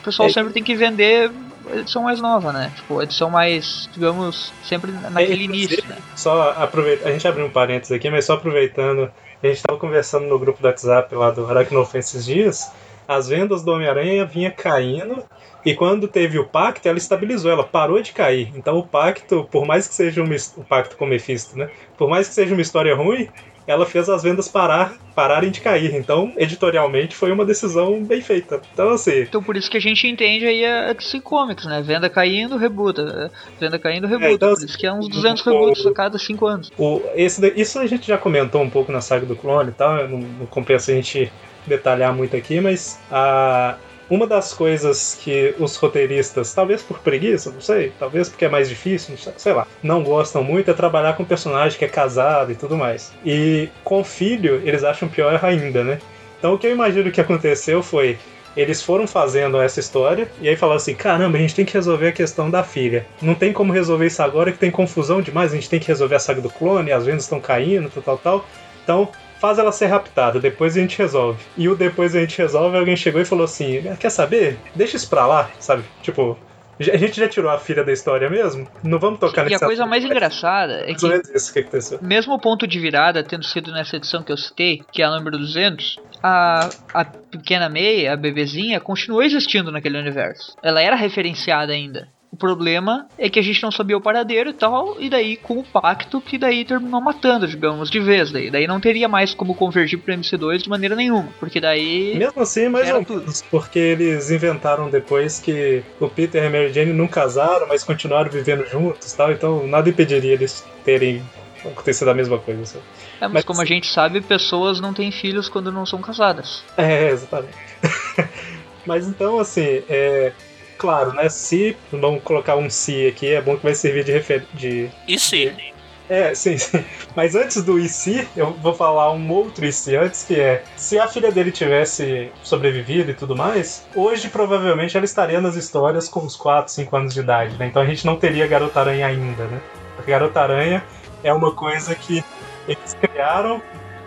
o 0.00 0.04
pessoal 0.04 0.28
É. 0.28 0.32
sempre 0.32 0.52
tem 0.52 0.62
que 0.62 0.74
vender 0.74 1.30
edição 1.74 2.02
mais 2.04 2.18
nova, 2.20 2.50
né? 2.52 2.72
Tipo, 2.74 3.02
edição 3.02 3.28
mais, 3.28 3.88
digamos, 3.92 4.52
sempre 4.64 4.90
naquele 4.90 5.42
É, 5.42 5.44
início, 5.44 5.84
né? 5.86 5.98
Só 6.16 6.50
aproveita, 6.56 7.08
a 7.08 7.12
gente 7.12 7.28
abriu 7.28 7.44
um 7.44 7.50
parênteses 7.50 7.92
aqui, 7.94 8.08
mas 8.08 8.24
só 8.24 8.34
aproveitando, 8.34 9.10
a 9.42 9.46
gente 9.46 9.56
estava 9.56 9.78
conversando 9.78 10.26
no 10.26 10.38
grupo 10.38 10.62
do 10.62 10.66
WhatsApp 10.66 11.14
lá 11.14 11.30
do 11.30 11.46
Aracnofan 11.46 11.98
esses 11.98 12.24
dias, 12.24 12.72
as 13.06 13.28
vendas 13.28 13.62
do 13.62 13.72
Homem-Aranha 13.72 14.24
vinha 14.24 14.50
caindo 14.50 15.22
e 15.64 15.74
quando 15.74 16.08
teve 16.08 16.38
o 16.38 16.44
pacto, 16.46 16.88
ela 16.88 16.98
estabilizou, 16.98 17.50
ela 17.50 17.64
parou 17.64 18.00
de 18.00 18.12
cair. 18.12 18.50
Então 18.54 18.78
o 18.78 18.86
pacto, 18.86 19.46
por 19.50 19.66
mais 19.66 19.86
que 19.88 19.94
seja 19.94 20.22
um 20.22 20.28
o 20.56 20.64
pacto 20.64 20.96
com 20.96 21.04
o 21.04 21.08
Mephisto, 21.08 21.56
né? 21.58 21.68
Por 21.96 22.08
mais 22.08 22.28
que 22.28 22.34
seja 22.34 22.54
uma 22.54 22.62
história 22.62 22.94
ruim, 22.94 23.28
ela 23.66 23.84
fez 23.84 24.08
as 24.08 24.22
vendas 24.22 24.48
parar, 24.48 24.94
pararem 25.14 25.50
de 25.50 25.60
cair. 25.60 25.94
Então, 25.94 26.32
editorialmente, 26.38 27.14
foi 27.14 27.30
uma 27.30 27.44
decisão 27.44 28.02
bem 28.02 28.22
feita. 28.22 28.62
Então, 28.72 28.88
assim, 28.90 29.20
Então 29.20 29.42
por 29.42 29.56
isso 29.58 29.70
que 29.70 29.76
a 29.76 29.80
gente 29.80 30.06
entende 30.06 30.46
aí 30.46 30.64
a 30.64 30.94
DC 30.94 31.20
Comics, 31.20 31.66
né? 31.66 31.82
Venda 31.82 32.08
caindo, 32.08 32.56
rebuta. 32.56 33.30
Venda 33.60 33.78
caindo, 33.78 34.06
rebuta. 34.06 34.32
então, 34.32 34.54
por 34.54 34.64
isso 34.64 34.78
que 34.78 34.86
é 34.86 34.92
uns 34.92 35.06
200 35.08 35.46
o- 35.46 35.50
reboots 35.50 35.84
a 35.86 35.92
cada 35.92 36.18
5 36.18 36.46
anos. 36.46 36.70
O, 36.78 37.02
esse, 37.14 37.52
isso 37.56 37.78
a 37.78 37.86
gente 37.86 38.06
já 38.08 38.16
comentou 38.16 38.62
um 38.62 38.70
pouco 38.70 38.90
na 38.90 39.02
saga 39.02 39.26
do 39.26 39.36
clone 39.36 39.68
e 39.68 39.74
tal, 39.74 40.08
não, 40.08 40.18
não 40.18 40.46
compensa 40.46 40.90
a 40.90 40.94
gente 40.94 41.30
detalhar 41.66 42.14
muito 42.14 42.34
aqui, 42.34 42.62
mas 42.62 42.98
a, 43.10 43.76
uma 44.10 44.26
das 44.26 44.54
coisas 44.54 45.18
que 45.22 45.54
os 45.58 45.76
roteiristas, 45.76 46.54
talvez 46.54 46.82
por 46.82 46.98
preguiça, 47.00 47.50
não 47.50 47.60
sei, 47.60 47.92
talvez 47.98 48.28
porque 48.28 48.44
é 48.44 48.48
mais 48.48 48.68
difícil, 48.68 49.16
sei, 49.16 49.32
sei 49.36 49.52
lá, 49.52 49.66
não 49.82 50.02
gostam 50.02 50.42
muito 50.42 50.70
é 50.70 50.74
trabalhar 50.74 51.14
com 51.14 51.22
um 51.22 51.26
personagem 51.26 51.78
que 51.78 51.84
é 51.84 51.88
casado 51.88 52.52
e 52.52 52.54
tudo 52.54 52.76
mais. 52.76 53.12
E 53.24 53.68
com 53.84 54.02
filho, 54.02 54.62
eles 54.64 54.84
acham 54.84 55.08
pior 55.08 55.38
ainda, 55.44 55.84
né? 55.84 55.98
Então 56.38 56.54
o 56.54 56.58
que 56.58 56.66
eu 56.66 56.72
imagino 56.72 57.10
que 57.10 57.20
aconteceu 57.20 57.82
foi. 57.82 58.18
Eles 58.56 58.82
foram 58.82 59.06
fazendo 59.06 59.60
essa 59.60 59.78
história 59.78 60.28
e 60.40 60.48
aí 60.48 60.56
falaram 60.56 60.78
assim: 60.78 60.94
caramba, 60.94 61.36
a 61.36 61.40
gente 61.40 61.54
tem 61.54 61.64
que 61.64 61.74
resolver 61.74 62.08
a 62.08 62.12
questão 62.12 62.50
da 62.50 62.64
filha. 62.64 63.06
Não 63.22 63.34
tem 63.34 63.52
como 63.52 63.72
resolver 63.72 64.06
isso 64.06 64.22
agora 64.22 64.50
que 64.50 64.58
tem 64.58 64.70
confusão 64.70 65.20
demais, 65.20 65.52
a 65.52 65.54
gente 65.54 65.68
tem 65.68 65.78
que 65.78 65.86
resolver 65.86 66.16
a 66.16 66.18
saga 66.18 66.40
do 66.40 66.50
clone, 66.50 66.90
as 66.90 67.04
vendas 67.04 67.24
estão 67.24 67.40
caindo, 67.40 67.90
tal, 67.90 68.02
tal, 68.02 68.18
tal. 68.18 68.44
Então, 68.82 69.08
faz 69.38 69.58
ela 69.58 69.72
ser 69.72 69.86
raptada, 69.86 70.40
depois 70.40 70.76
a 70.76 70.80
gente 70.80 70.98
resolve. 70.98 71.42
E 71.56 71.68
o 71.68 71.76
depois 71.76 72.14
a 72.14 72.20
gente 72.20 72.36
resolve, 72.38 72.76
alguém 72.76 72.96
chegou 72.96 73.20
e 73.20 73.24
falou 73.24 73.44
assim: 73.44 73.82
quer 73.98 74.10
saber? 74.10 74.58
Deixa 74.74 74.96
isso 74.96 75.08
pra 75.08 75.26
lá, 75.26 75.50
sabe? 75.58 75.84
Tipo, 76.02 76.38
a 76.80 76.96
gente 76.96 77.18
já 77.18 77.28
tirou 77.28 77.50
a 77.50 77.58
filha 77.58 77.82
da 77.82 77.92
história 77.92 78.30
mesmo? 78.30 78.68
Não 78.84 78.98
vamos 78.98 79.18
tocar 79.18 79.50
E 79.50 79.54
a 79.54 79.58
coisa 79.58 79.84
mais 79.84 80.04
engraçada 80.04 80.84
é 80.86 80.90
ou 80.90 80.94
que 80.94 81.36
isso 81.36 81.52
que 81.52 81.58
aconteceu. 81.58 81.98
mesmo 82.00 82.34
o 82.34 82.38
ponto 82.38 82.66
de 82.66 82.78
virada 82.78 83.24
tendo 83.24 83.44
sido 83.44 83.72
nessa 83.72 83.96
edição 83.96 84.22
que 84.22 84.30
eu 84.30 84.36
citei, 84.36 84.82
que 84.92 85.02
é 85.02 85.04
a 85.04 85.10
número 85.10 85.38
200, 85.38 85.98
a, 86.22 86.68
a 86.94 87.04
pequena 87.04 87.68
May, 87.68 88.06
a 88.06 88.16
bebezinha, 88.16 88.78
continuou 88.78 89.22
existindo 89.22 89.72
naquele 89.72 89.98
universo. 89.98 90.54
Ela 90.62 90.80
era 90.80 90.94
referenciada 90.94 91.72
ainda. 91.72 92.08
O 92.30 92.36
problema 92.36 93.06
é 93.18 93.30
que 93.30 93.38
a 93.38 93.42
gente 93.42 93.62
não 93.62 93.70
sabia 93.70 93.96
o 93.96 94.00
paradeiro 94.00 94.50
e 94.50 94.52
tal, 94.52 95.00
e 95.00 95.08
daí 95.08 95.36
com 95.36 95.58
o 95.58 95.64
pacto 95.64 96.20
que 96.20 96.36
daí 96.36 96.64
terminou 96.64 97.00
matando, 97.00 97.46
digamos, 97.48 97.90
de 97.90 97.98
vez. 98.00 98.30
Daí, 98.30 98.50
daí 98.50 98.66
não 98.66 98.80
teria 98.80 99.08
mais 99.08 99.32
como 99.34 99.54
convergir 99.54 99.98
pro 99.98 100.12
MC2 100.12 100.62
de 100.62 100.68
maneira 100.68 100.94
nenhuma, 100.94 101.32
porque 101.40 101.60
daí 101.60 102.16
Mesmo 102.16 102.42
assim, 102.42 102.68
mais 102.68 102.90
ou 102.90 103.04
menos, 103.08 103.42
porque 103.50 103.78
eles 103.78 104.30
inventaram 104.30 104.90
depois 104.90 105.40
que 105.40 105.82
o 105.98 106.08
Peter 106.08 106.42
e 106.42 106.46
a 106.46 106.50
Mary 106.50 106.72
Jane 106.72 106.92
não 106.92 107.08
casaram, 107.08 107.66
mas 107.66 107.82
continuaram 107.82 108.30
vivendo 108.30 108.66
juntos 108.66 109.12
e 109.12 109.16
tal, 109.16 109.32
então 109.32 109.66
nada 109.66 109.88
impediria 109.88 110.34
eles 110.34 110.64
terem 110.84 111.22
acontecido 111.64 112.10
a 112.10 112.14
mesma 112.14 112.38
coisa. 112.38 112.64
sabe? 112.64 112.84
É, 113.20 113.24
mas, 113.24 113.32
Mas- 113.32 113.44
como 113.44 113.60
a 113.60 113.64
gente 113.64 113.86
sabe, 113.86 114.20
pessoas 114.20 114.80
não 114.80 114.92
têm 114.92 115.10
filhos 115.10 115.48
quando 115.48 115.72
não 115.72 115.86
são 115.86 116.00
casadas. 116.00 116.62
É, 116.76 117.08
exatamente. 117.10 117.56
Mas 118.86 119.06
então, 119.06 119.38
assim, 119.38 119.82
é. 119.88 120.32
Claro, 120.78 121.12
né? 121.12 121.28
Se 121.28 121.76
vamos 121.90 122.22
colocar 122.22 122.56
um 122.56 122.70
se 122.70 123.08
aqui, 123.08 123.34
é 123.34 123.42
bom 123.42 123.56
que 123.56 123.64
vai 123.64 123.74
servir 123.74 124.04
de 124.04 124.12
referência. 124.12 124.48
De... 124.54 124.88
E 125.06 125.18
se? 125.18 125.74
É, 126.08 126.34
sim, 126.34 126.56
sim. 126.56 126.82
Mas 127.14 127.34
antes 127.34 127.62
do 127.62 127.78
e 127.78 127.88
se, 127.88 128.26
eu 128.34 128.52
vou 128.54 128.72
falar 128.72 129.12
um 129.12 129.30
outro 129.30 129.66
e 129.66 129.72
se 129.72 129.94
antes, 129.94 130.24
que 130.24 130.40
é: 130.40 130.64
se 130.76 130.98
a 130.98 131.06
filha 131.06 131.30
dele 131.30 131.52
tivesse 131.52 132.30
sobrevivido 132.42 133.10
e 133.10 133.14
tudo 133.14 133.36
mais, 133.36 133.86
hoje 133.94 134.28
provavelmente 134.28 134.96
ela 134.96 135.04
estaria 135.04 135.40
nas 135.40 135.56
histórias 135.56 136.08
com 136.08 136.20
uns 136.20 136.36
4, 136.36 136.72
5 136.72 136.96
anos 136.96 137.14
de 137.14 137.20
idade, 137.20 137.56
né? 137.58 137.66
Então 137.66 137.82
a 137.82 137.86
gente 137.86 138.06
não 138.06 138.16
teria 138.16 138.46
Garota 138.46 138.80
Aranha 138.80 139.06
ainda, 139.06 139.44
né? 139.44 139.60
Porque 139.96 140.10
Garota 140.10 140.40
Aranha 140.40 140.82
é 141.22 141.32
uma 141.32 141.52
coisa 141.52 141.94
que 141.94 142.24
eles 142.66 142.94
criaram. 142.94 143.60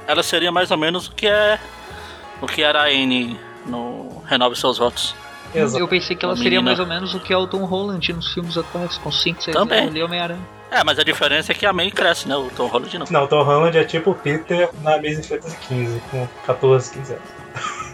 Ela 0.08 0.24
seria 0.24 0.52
mais 0.52 0.72
ou 0.72 0.78
menos 0.78 1.08
o 1.08 1.14
que 1.14 1.28
é. 1.28 1.60
O 2.42 2.48
que 2.48 2.64
era 2.64 2.82
a 2.82 2.86
Anne 2.86 3.40
no 3.68 4.24
Renove 4.26 4.56
Seus 4.56 4.80
Votos. 4.80 5.14
Exato. 5.54 5.84
Eu 5.84 5.88
pensei 5.88 6.16
que 6.16 6.24
ela 6.26 6.34
Uma 6.34 6.38
seria 6.44 6.60
menina. 6.60 6.70
mais 6.70 6.80
ou 6.80 6.86
menos 6.88 7.14
o 7.14 7.20
que 7.20 7.34
é 7.34 7.38
o 7.38 7.46
Tom 7.48 7.66
Holland 7.66 8.14
nos 8.14 8.34
filmes 8.34 8.58
atuais, 8.58 8.98
com 8.98 9.12
5, 9.12 9.44
6 9.44 9.56
Também. 9.56 9.80
anos 9.80 9.92
ali 9.92 10.04
Homem-Aranha. 10.04 10.40
É, 10.72 10.84
mas 10.86 10.98
a 10.98 11.04
diferença 11.04 11.52
é 11.52 11.56
que 11.56 11.66
a 11.66 11.74
May 11.74 11.92
cresce, 11.92 12.28
né? 12.30 12.36
O 12.36 12.50
Tom 12.50 12.68
Holland 12.68 12.98
não. 13.00 13.06
Não, 13.10 13.28
Tom 13.28 13.44
Holland 13.44 13.78
é 13.78 13.84
tipo 13.84 14.12
o 14.12 14.16
Peter 14.16 14.70
na 14.82 14.96
Amazing 14.96 15.24
Fantasy 15.24 15.58
XV, 15.68 16.02
com 16.10 16.28
14, 16.46 16.92
15 16.94 17.14
anos. 17.14 17.26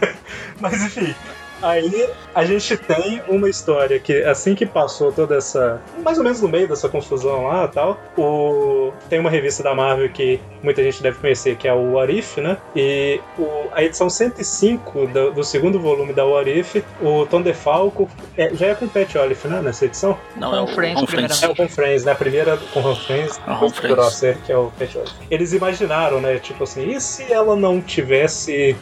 Mas 0.60 0.82
enfim, 0.84 1.14
aí 1.62 2.08
a 2.34 2.44
gente 2.44 2.76
tem 2.76 3.22
uma 3.28 3.48
história 3.48 3.98
que 3.98 4.22
assim 4.24 4.54
que 4.54 4.64
passou 4.66 5.12
toda 5.12 5.36
essa. 5.36 5.80
mais 6.04 6.18
ou 6.18 6.24
menos 6.24 6.40
no 6.40 6.48
meio 6.48 6.68
dessa 6.68 6.88
confusão 6.88 7.46
lá 7.46 7.64
e 7.64 7.68
tal, 7.68 7.98
o... 8.16 8.92
tem 9.08 9.18
uma 9.18 9.30
revista 9.30 9.62
da 9.62 9.74
Marvel 9.74 10.08
que 10.10 10.40
muita 10.62 10.82
gente 10.82 11.02
deve 11.02 11.18
conhecer, 11.18 11.56
que 11.56 11.66
é 11.68 11.72
o 11.72 11.92
What 11.92 12.16
If, 12.16 12.36
né? 12.38 12.56
E 12.74 13.20
o... 13.38 13.68
a 13.72 13.82
edição 13.82 14.08
105 14.08 15.06
do, 15.08 15.30
do 15.32 15.44
segundo 15.44 15.78
volume 15.80 16.12
da 16.12 16.24
What 16.24 16.48
If, 16.50 16.76
o 17.02 17.26
Tom 17.26 17.42
DeFalco, 17.42 18.08
é, 18.36 18.54
já 18.54 18.68
é 18.68 18.74
com 18.74 18.84
o 18.86 18.88
Pat 18.88 19.14
Olive, 19.16 19.48
né? 19.48 19.60
Nessa 19.62 19.84
edição? 19.86 20.16
Não, 20.36 20.50
Com 20.50 20.56
é 20.56 20.60
o 20.62 20.66
Friends, 20.68 21.04
primeiramente. 21.04 21.44
É 21.44 21.48
o 21.48 21.54
Ron 21.54 21.68
Friends, 21.68 22.04
né? 22.04 22.12
A 22.12 22.14
primeira 22.14 22.56
com 22.72 22.80
Ron 22.80 22.94
Friends, 22.96 23.40
Ah, 23.46 23.54
depois 23.54 23.72
Friends. 23.72 23.90
virou 23.90 24.04
a 24.06 24.10
série, 24.10 24.38
que 24.38 24.52
é 24.52 24.56
o 24.56 24.70
Pat 24.78 24.94
Olive. 24.96 25.12
Eles 25.30 25.52
imaginaram, 25.52 26.20
né? 26.20 26.38
Tipo 26.38 26.64
assim, 26.64 26.90
e 26.90 27.00
se 27.00 27.32
ela 27.32 27.56
não 27.56 27.80
tivesse 27.80 28.76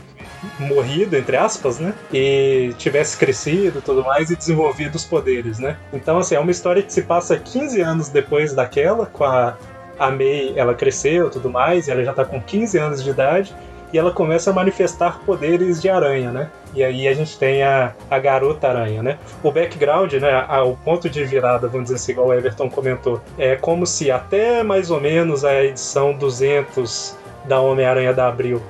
morrido, 0.58 1.16
entre 1.16 1.36
aspas, 1.36 1.78
né? 1.78 1.92
E 2.12 2.72
tivesse 2.78 3.16
crescido 3.16 3.80
tudo 3.82 4.04
mais 4.04 4.30
e 4.30 4.36
desenvolvido 4.36 4.94
os 4.96 5.04
poderes, 5.04 5.58
né? 5.58 5.76
Então, 5.92 6.18
assim, 6.18 6.34
é 6.34 6.40
uma 6.40 6.50
história 6.50 6.82
que 6.82 6.92
se 6.92 7.02
passa 7.02 7.36
15 7.38 7.80
anos 7.80 8.08
depois 8.08 8.52
daquela, 8.52 9.06
com 9.06 9.24
a, 9.24 9.56
a 9.98 10.10
May, 10.10 10.52
ela 10.56 10.74
cresceu 10.74 11.30
tudo 11.30 11.50
mais, 11.50 11.88
e 11.88 11.90
ela 11.90 12.04
já 12.04 12.12
tá 12.12 12.24
com 12.24 12.40
15 12.40 12.78
anos 12.78 13.02
de 13.02 13.10
idade, 13.10 13.54
e 13.92 13.98
ela 13.98 14.10
começa 14.10 14.50
a 14.50 14.52
manifestar 14.52 15.20
poderes 15.24 15.80
de 15.80 15.88
aranha, 15.88 16.30
né? 16.30 16.50
E 16.74 16.82
aí 16.84 17.06
a 17.08 17.14
gente 17.14 17.38
tem 17.38 17.62
a, 17.62 17.94
a 18.10 18.18
garota 18.18 18.68
aranha, 18.68 19.02
né? 19.02 19.16
O 19.42 19.50
background, 19.50 20.12
né? 20.14 20.44
a- 20.48 20.62
o 20.64 20.76
ponto 20.76 21.08
de 21.08 21.24
virada, 21.24 21.68
vamos 21.68 21.84
dizer 21.84 21.94
assim, 21.96 22.12
igual 22.12 22.28
o 22.28 22.34
Everton 22.34 22.68
comentou, 22.68 23.20
é 23.38 23.56
como 23.56 23.86
se 23.86 24.10
até 24.10 24.62
mais 24.62 24.90
ou 24.90 25.00
menos 25.00 25.44
a 25.44 25.64
edição 25.64 26.12
200 26.12 27.16
da 27.44 27.60
Homem-Aranha 27.60 28.12
da 28.12 28.28
Abril 28.28 28.60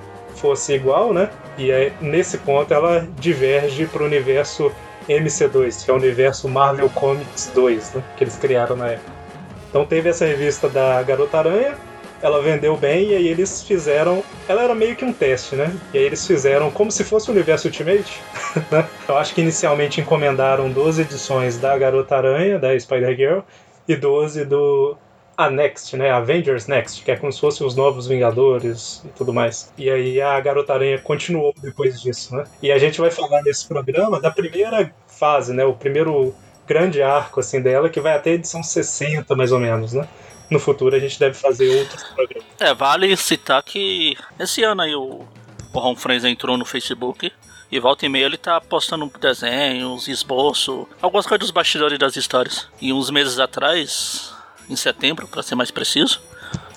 fosse 0.46 0.74
igual, 0.74 1.12
né? 1.12 1.28
E 1.58 1.72
aí, 1.72 1.92
nesse 2.00 2.38
ponto 2.38 2.72
ela 2.72 3.06
diverge 3.18 3.84
para 3.86 4.02
o 4.02 4.06
universo 4.06 4.70
MC2, 5.08 5.84
que 5.84 5.90
é 5.90 5.94
o 5.94 5.96
universo 5.96 6.48
Marvel 6.48 6.88
Comics 6.90 7.50
2, 7.52 7.94
né? 7.94 8.04
Que 8.16 8.22
eles 8.22 8.36
criaram 8.36 8.76
na 8.76 8.90
época. 8.90 9.10
Então 9.68 9.84
teve 9.84 10.08
essa 10.08 10.24
revista 10.24 10.68
da 10.68 11.02
Garota 11.02 11.38
Aranha, 11.38 11.74
ela 12.22 12.40
vendeu 12.40 12.76
bem 12.76 13.08
e 13.08 13.14
aí 13.16 13.26
eles 13.26 13.62
fizeram. 13.62 14.22
Ela 14.48 14.62
era 14.62 14.74
meio 14.74 14.94
que 14.94 15.04
um 15.04 15.12
teste, 15.12 15.56
né? 15.56 15.74
E 15.92 15.98
aí 15.98 16.04
eles 16.04 16.24
fizeram 16.24 16.70
como 16.70 16.92
se 16.92 17.02
fosse 17.02 17.28
o 17.28 17.32
universo 17.32 17.66
Ultimate. 17.66 18.22
né? 18.70 18.86
Eu 19.08 19.18
acho 19.18 19.34
que 19.34 19.40
inicialmente 19.40 20.00
encomendaram 20.00 20.70
12 20.70 21.02
edições 21.02 21.58
da 21.58 21.76
Garota 21.76 22.16
Aranha, 22.16 22.58
da 22.58 22.78
Spider-Girl, 22.78 23.40
e 23.88 23.96
12 23.96 24.44
do. 24.44 24.96
A 25.36 25.50
Next, 25.50 25.96
né? 25.96 26.10
Avengers 26.10 26.66
Next, 26.66 27.02
que 27.02 27.10
é 27.10 27.16
como 27.16 27.32
se 27.32 27.40
fossem 27.40 27.66
os 27.66 27.74
novos 27.74 28.06
Vingadores 28.06 29.02
e 29.04 29.08
tudo 29.08 29.32
mais. 29.32 29.72
E 29.76 29.90
aí 29.90 30.20
a 30.20 30.40
Garota 30.40 30.74
Aranha 30.74 30.98
continuou 30.98 31.54
depois 31.62 32.00
disso, 32.00 32.34
né? 32.34 32.44
E 32.62 32.72
a 32.72 32.78
gente 32.78 33.00
vai 33.00 33.10
falar 33.10 33.42
nesse 33.42 33.66
programa 33.66 34.20
da 34.20 34.30
primeira 34.30 34.92
fase, 35.06 35.52
né? 35.52 35.64
O 35.64 35.74
primeiro 35.74 36.34
grande 36.66 37.02
arco 37.02 37.40
assim 37.40 37.60
dela, 37.60 37.88
que 37.88 38.00
vai 38.00 38.14
até 38.14 38.30
a 38.30 38.34
edição 38.34 38.62
60, 38.62 39.34
mais 39.36 39.52
ou 39.52 39.60
menos, 39.60 39.92
né? 39.92 40.08
No 40.50 40.58
futuro 40.58 40.94
a 40.94 40.98
gente 40.98 41.18
deve 41.18 41.34
fazer 41.34 41.68
outros 41.80 42.02
programas. 42.04 42.46
É, 42.60 42.72
vale 42.74 43.16
citar 43.16 43.62
que 43.62 44.16
esse 44.38 44.62
ano 44.62 44.82
aí 44.82 44.94
o, 44.94 45.24
o 45.72 45.78
Ron 45.78 45.96
Friends 45.96 46.24
entrou 46.24 46.56
no 46.56 46.64
Facebook 46.64 47.32
e 47.70 47.80
volta 47.80 48.06
e 48.06 48.08
meia 48.08 48.26
ele 48.26 48.36
tá 48.36 48.60
postando 48.60 49.10
desenhos, 49.20 50.06
esboço, 50.06 50.88
algumas 51.02 51.26
coisas 51.26 51.40
dos 51.40 51.50
bastidores 51.50 51.98
das 51.98 52.16
histórias. 52.16 52.68
E 52.80 52.92
uns 52.92 53.10
meses 53.10 53.38
atrás, 53.38 54.32
em 54.68 54.76
setembro, 54.76 55.26
pra 55.28 55.42
ser 55.42 55.54
mais 55.54 55.70
preciso, 55.70 56.20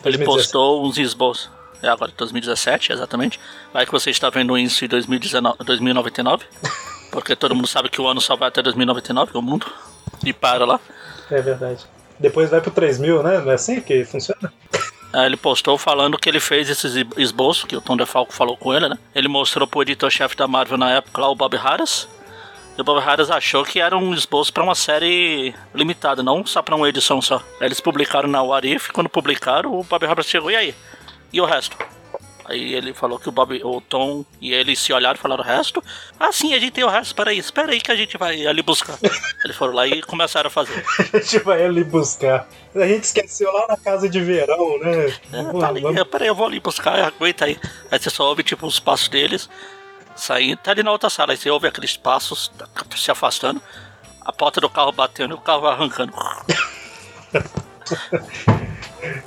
ele 0.03 0.17
2017. 0.17 0.25
postou 0.25 0.86
uns 0.86 0.98
esboços. 0.98 1.50
É 1.81 1.88
agora 1.88 2.12
2017, 2.15 2.91
exatamente. 2.91 3.39
Vai 3.74 3.86
que 3.86 3.91
você 3.91 4.10
está 4.10 4.29
vendo 4.29 4.58
isso 4.58 4.84
em 4.84 4.88
2019, 4.88 5.63
2099. 5.63 6.46
Porque 7.12 7.36
todo 7.36 7.55
mundo 7.55 7.67
sabe 7.67 7.89
que 7.89 8.01
o 8.01 8.08
ano 8.08 8.22
só 8.22 8.36
vai 8.36 8.50
até 8.50 8.62
2099, 8.62 9.31
o 9.34 9.41
mundo. 9.41 9.65
E 10.24 10.34
para 10.34 10.65
lá. 10.65 10.79
É 11.31 11.41
verdade. 11.41 11.86
Depois 12.19 12.50
vai 12.50 12.60
pro 12.60 12.72
3000, 12.72 13.24
né? 13.24 13.39
Não 13.39 13.51
é 13.51 13.55
assim 13.55 13.79
que 13.79 14.03
funciona? 14.03 14.51
Aí 15.12 15.25
ele 15.25 15.38
postou 15.38 15.77
falando 15.77 16.17
que 16.17 16.29
ele 16.29 16.39
fez 16.39 16.69
esse 16.69 17.08
esboço, 17.17 17.65
que 17.65 17.75
o 17.75 17.81
Tom 17.81 17.98
DeFalco 17.98 18.31
falou 18.34 18.55
com 18.55 18.74
ele, 18.74 18.88
né? 18.89 18.98
Ele 19.15 19.27
mostrou 19.27 19.67
pro 19.67 19.81
editor-chefe 19.81 20.36
da 20.36 20.48
Marvel 20.48 20.77
na 20.77 20.91
época 20.91 21.22
lá, 21.22 21.29
o 21.29 21.36
Bob 21.36 21.55
Harris. 21.58 22.08
E 22.79 22.81
o 22.81 22.83
Bob 22.86 23.03
Harris 23.03 23.29
achou 23.29 23.65
que 23.65 23.81
era 23.81 23.98
um 23.98 24.13
esboço 24.13 24.53
pra 24.53 24.63
uma 24.63 24.74
série 24.74 25.53
limitada, 25.75 26.24
não 26.24 26.45
só 26.45 26.62
pra 26.62 26.77
uma 26.77 26.88
edição 26.88 27.21
só. 27.21 27.43
Aí 27.59 27.67
eles 27.67 27.81
publicaram 27.81 28.29
na 28.29 28.41
What 28.41 28.65
If, 28.74 28.88
quando 28.91 29.09
publicaram, 29.09 29.77
o 29.77 29.83
Bob 29.83 30.05
Harris 30.07 30.25
chegou, 30.27 30.50
e 30.50 30.55
aí? 30.55 30.74
E 31.33 31.41
o 31.41 31.45
resto? 31.45 31.75
Aí 32.45 32.74
ele 32.74 32.93
falou 32.93 33.19
que 33.19 33.27
o 33.27 33.33
Bob, 33.33 33.62
o 33.65 33.81
Tom 33.81 34.24
e 34.39 34.53
ele 34.53 34.77
se 34.77 34.93
olharam 34.93 35.19
e 35.19 35.21
falaram 35.21 35.43
o 35.43 35.45
resto. 35.45 35.83
Ah, 36.17 36.31
sim, 36.31 36.53
a 36.53 36.57
gente 36.59 36.71
tem 36.71 36.86
o 36.86 36.88
resto, 36.89 37.13
peraí, 37.13 37.38
espera 37.38 37.69
aí 37.74 37.81
que 37.81 37.91
a 37.91 37.95
gente 37.98 38.17
vai 38.17 38.48
ali 38.48 38.62
buscar. 38.62 38.98
Eles 39.43 39.57
foram 39.57 39.74
lá 39.74 39.86
e 39.86 40.01
começaram 40.01 40.48
a 40.48 40.50
fazer. 40.50 40.81
A 41.13 41.17
gente 41.19 41.39
vai 41.39 41.65
ali 41.65 41.83
buscar. 41.83 42.48
A 42.74 42.88
gente 42.88 43.03
esqueceu 43.03 43.51
lá 43.51 43.67
na 43.67 43.75
casa 43.75 44.07
de 44.07 44.21
verão, 44.21 44.79
né? 44.79 45.07
É, 45.33 45.59
tá 45.59 45.67
ali, 45.67 45.81
vamos- 45.81 46.03
peraí, 46.05 46.29
eu 46.29 46.33
vou 46.36 46.45
ali 46.45 46.62
buscar, 46.62 46.98
aguenta 47.03 47.43
aí. 47.43 47.59
Aí 47.91 48.00
você 48.00 48.09
só 48.09 48.24
ouve 48.29 48.41
tipo 48.41 48.65
os 48.65 48.79
passos 48.79 49.09
deles 49.09 49.50
saindo, 50.19 50.57
tá 50.57 50.71
ali 50.71 50.83
na 50.83 50.91
outra 50.91 51.09
sala, 51.09 51.33
aí 51.33 51.38
você 51.38 51.49
ouve 51.49 51.67
aqueles 51.67 51.97
passos 51.97 52.51
se 52.95 53.11
afastando, 53.11 53.61
a 54.21 54.31
porta 54.31 54.61
do 54.61 54.69
carro 54.69 54.91
batendo 54.91 55.33
e 55.33 55.38
o 55.38 55.41
carro 55.41 55.67
arrancando. 55.67 56.13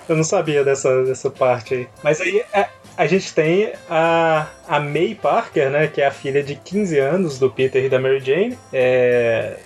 Eu 0.08 0.16
não 0.16 0.24
sabia 0.24 0.62
dessa, 0.64 1.02
dessa 1.04 1.30
parte 1.30 1.74
aí. 1.74 1.88
Mas 2.02 2.20
aí 2.20 2.44
a, 2.52 2.68
a 2.96 3.06
gente 3.06 3.32
tem 3.32 3.72
a, 3.88 4.46
a 4.68 4.78
May 4.78 5.14
Parker, 5.14 5.70
né? 5.70 5.88
Que 5.88 6.02
é 6.02 6.06
a 6.06 6.10
filha 6.10 6.42
de 6.42 6.56
15 6.56 6.98
anos 6.98 7.38
do 7.38 7.50
Peter 7.50 7.84
e 7.84 7.88
da 7.88 7.98
Mary 7.98 8.20
Jane. 8.20 8.58
É, 8.72 9.58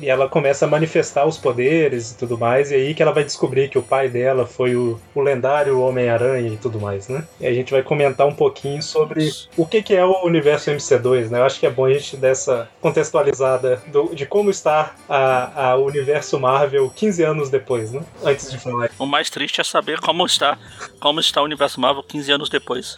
e 0.00 0.08
ela 0.08 0.28
começa 0.28 0.64
a 0.64 0.68
manifestar 0.68 1.26
os 1.26 1.38
poderes 1.38 2.12
e 2.12 2.18
tudo 2.18 2.36
mais. 2.38 2.70
E 2.70 2.74
aí 2.74 2.94
que 2.94 3.02
ela 3.02 3.12
vai 3.12 3.24
descobrir 3.24 3.68
que 3.68 3.78
o 3.78 3.82
pai 3.82 4.08
dela 4.08 4.46
foi 4.46 4.74
o, 4.76 4.98
o 5.14 5.20
lendário 5.20 5.80
Homem-Aranha 5.80 6.48
e 6.52 6.56
tudo 6.56 6.80
mais, 6.80 7.08
né? 7.08 7.24
E 7.40 7.46
a 7.46 7.52
gente 7.52 7.70
vai 7.72 7.82
comentar 7.82 8.26
um 8.26 8.34
pouquinho 8.34 8.82
sobre 8.82 9.30
o 9.56 9.66
que, 9.66 9.82
que 9.82 9.94
é 9.94 10.04
o 10.04 10.24
universo 10.24 10.70
MC2, 10.70 11.28
né? 11.30 11.38
Eu 11.38 11.44
acho 11.44 11.58
que 11.60 11.66
é 11.66 11.70
bom 11.70 11.84
a 11.86 11.92
gente 11.92 12.16
dar 12.16 12.28
essa 12.28 12.68
contextualizada 12.80 13.82
do- 13.88 14.14
de 14.14 14.26
como 14.26 14.50
está 14.50 14.94
a, 15.08 15.70
a 15.70 15.76
universo 15.76 16.38
Marvel 16.38 16.90
15 16.90 17.22
anos 17.22 17.50
depois, 17.50 17.92
né? 17.92 18.02
Antes 18.24 18.50
de 18.50 18.58
falar 18.58 18.90
O 18.98 19.06
mais 19.06 19.30
triste 19.30 19.60
é 19.60 19.64
saber 19.64 20.00
como 20.00 20.24
está, 20.26 20.58
como 21.00 21.20
está 21.20 21.40
o 21.40 21.44
universo 21.44 21.80
Marvel 21.80 22.02
15 22.02 22.32
anos 22.32 22.48
depois. 22.48 22.96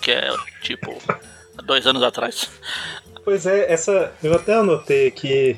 Que 0.00 0.10
é 0.12 0.30
tipo 0.62 0.96
dois 1.64 1.86
anos 1.86 2.02
atrás. 2.02 2.48
Pois 3.24 3.46
é, 3.46 3.72
essa. 3.72 4.12
Eu 4.22 4.34
até 4.34 4.54
anotei 4.54 5.06
aqui 5.06 5.56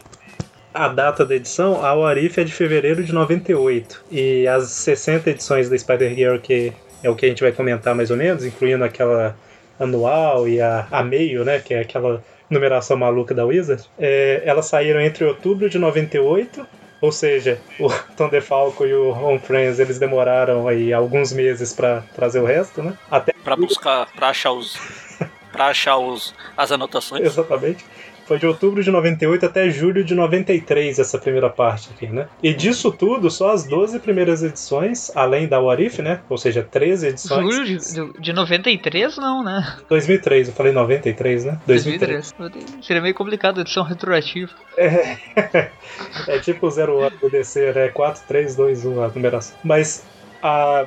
a 0.75 0.89
data 0.89 1.25
da 1.25 1.37
edição, 1.37 1.85
a 1.85 1.95
Warif 1.95 2.41
é 2.41 2.45
de 2.45 2.53
fevereiro 2.53 3.05
de 3.05 3.13
98. 3.13 4.05
E 4.11 4.47
as 4.49 4.71
60 4.71 5.31
edições 5.31 5.71
da 5.71 5.79
Spider-Girl, 5.79 6.39
que 6.39 6.73
é 7.03 7.09
o 7.09 7.15
que 7.15 7.27
a 7.27 7.29
gente 7.29 7.43
vai 7.43 7.53
comentar 7.53 7.95
mais 7.95 8.11
ou 8.11 8.17
menos, 8.17 8.45
incluindo 8.45 8.83
aquela 8.83 9.37
anual 9.79 10.49
e 10.49 10.61
a, 10.61 10.87
a 10.91 11.03
meio, 11.03 11.45
né? 11.45 11.61
Que 11.61 11.75
é 11.75 11.81
aquela 11.81 12.23
numeração 12.51 12.97
maluca 12.97 13.35
da 13.35 13.45
Wizard, 13.45 13.85
é, 13.99 14.43
elas 14.45 14.67
saíram 14.67 15.01
entre 15.01 15.25
outubro 15.25 15.71
de 15.71 15.79
98. 15.79 16.67
Ou 17.01 17.13
seja, 17.13 17.59
o 17.79 17.89
Tom 18.17 18.29
DeFalco 18.29 18.85
e 18.87 18.95
o 18.95 19.11
Ron 19.13 19.39
Friends 19.39 19.79
eles 19.79 19.99
demoraram 19.99 20.67
aí 20.67 20.93
alguns 20.93 21.33
meses 21.33 21.73
para 21.73 22.03
trazer 22.15 22.41
o 22.41 22.47
resto, 22.47 22.83
né? 22.83 22.97
Até 23.11 23.35
Pra 23.45 23.57
buscar, 23.57 24.09
pra 24.17 24.31
achar 24.31 24.53
os. 24.53 24.75
Pra 25.53 25.67
achar 25.67 25.99
os, 25.99 26.35
as 26.57 26.73
anotações. 26.73 27.23
Exatamente. 27.27 27.85
Foi 28.27 28.39
de 28.39 28.47
outubro 28.47 28.83
de 28.83 28.91
98 28.91 29.47
até 29.47 29.71
julho 29.71 30.03
de 30.03 30.15
93 30.15 30.99
essa 30.99 31.19
primeira 31.19 31.51
parte 31.51 31.91
aqui, 31.95 32.07
né? 32.07 32.27
E 32.43 32.55
disso 32.55 32.91
tudo, 32.91 33.31
só 33.31 33.53
as 33.53 33.65
12 33.65 33.99
primeiras 34.01 34.43
edições, 34.43 35.11
além 35.15 35.47
da 35.47 35.61
What 35.61 35.85
If, 35.85 35.99
né? 35.99 36.21
Ou 36.29 36.39
seja, 36.39 36.63
13 36.63 37.09
edições. 37.09 37.55
Julho 37.55 37.65
de, 37.65 37.95
de, 37.95 38.21
de 38.21 38.33
93, 38.33 39.17
não, 39.19 39.45
né? 39.45 39.77
2003, 39.89 40.49
eu 40.49 40.55
falei 40.55 40.73
93, 40.73 41.45
né? 41.45 41.61
2003. 41.67 42.33
2003. 42.33 42.87
Seria 42.87 43.03
meio 43.03 43.15
complicado 43.15 43.59
a 43.59 43.61
edição 43.61 43.83
retroativa. 43.83 44.53
É, 44.77 45.17
é 46.29 46.39
tipo 46.39 46.67
o 46.67 46.71
zero 46.71 46.97
hora 46.97 47.15
do 47.21 47.31
DC, 47.31 47.73
né? 47.73 47.89
4, 47.89 48.25
3, 48.27 48.57
2, 48.57 48.87
1 48.87 49.03
a 49.03 49.09
numeração. 49.09 49.57
Mas 49.63 50.05
a. 50.43 50.87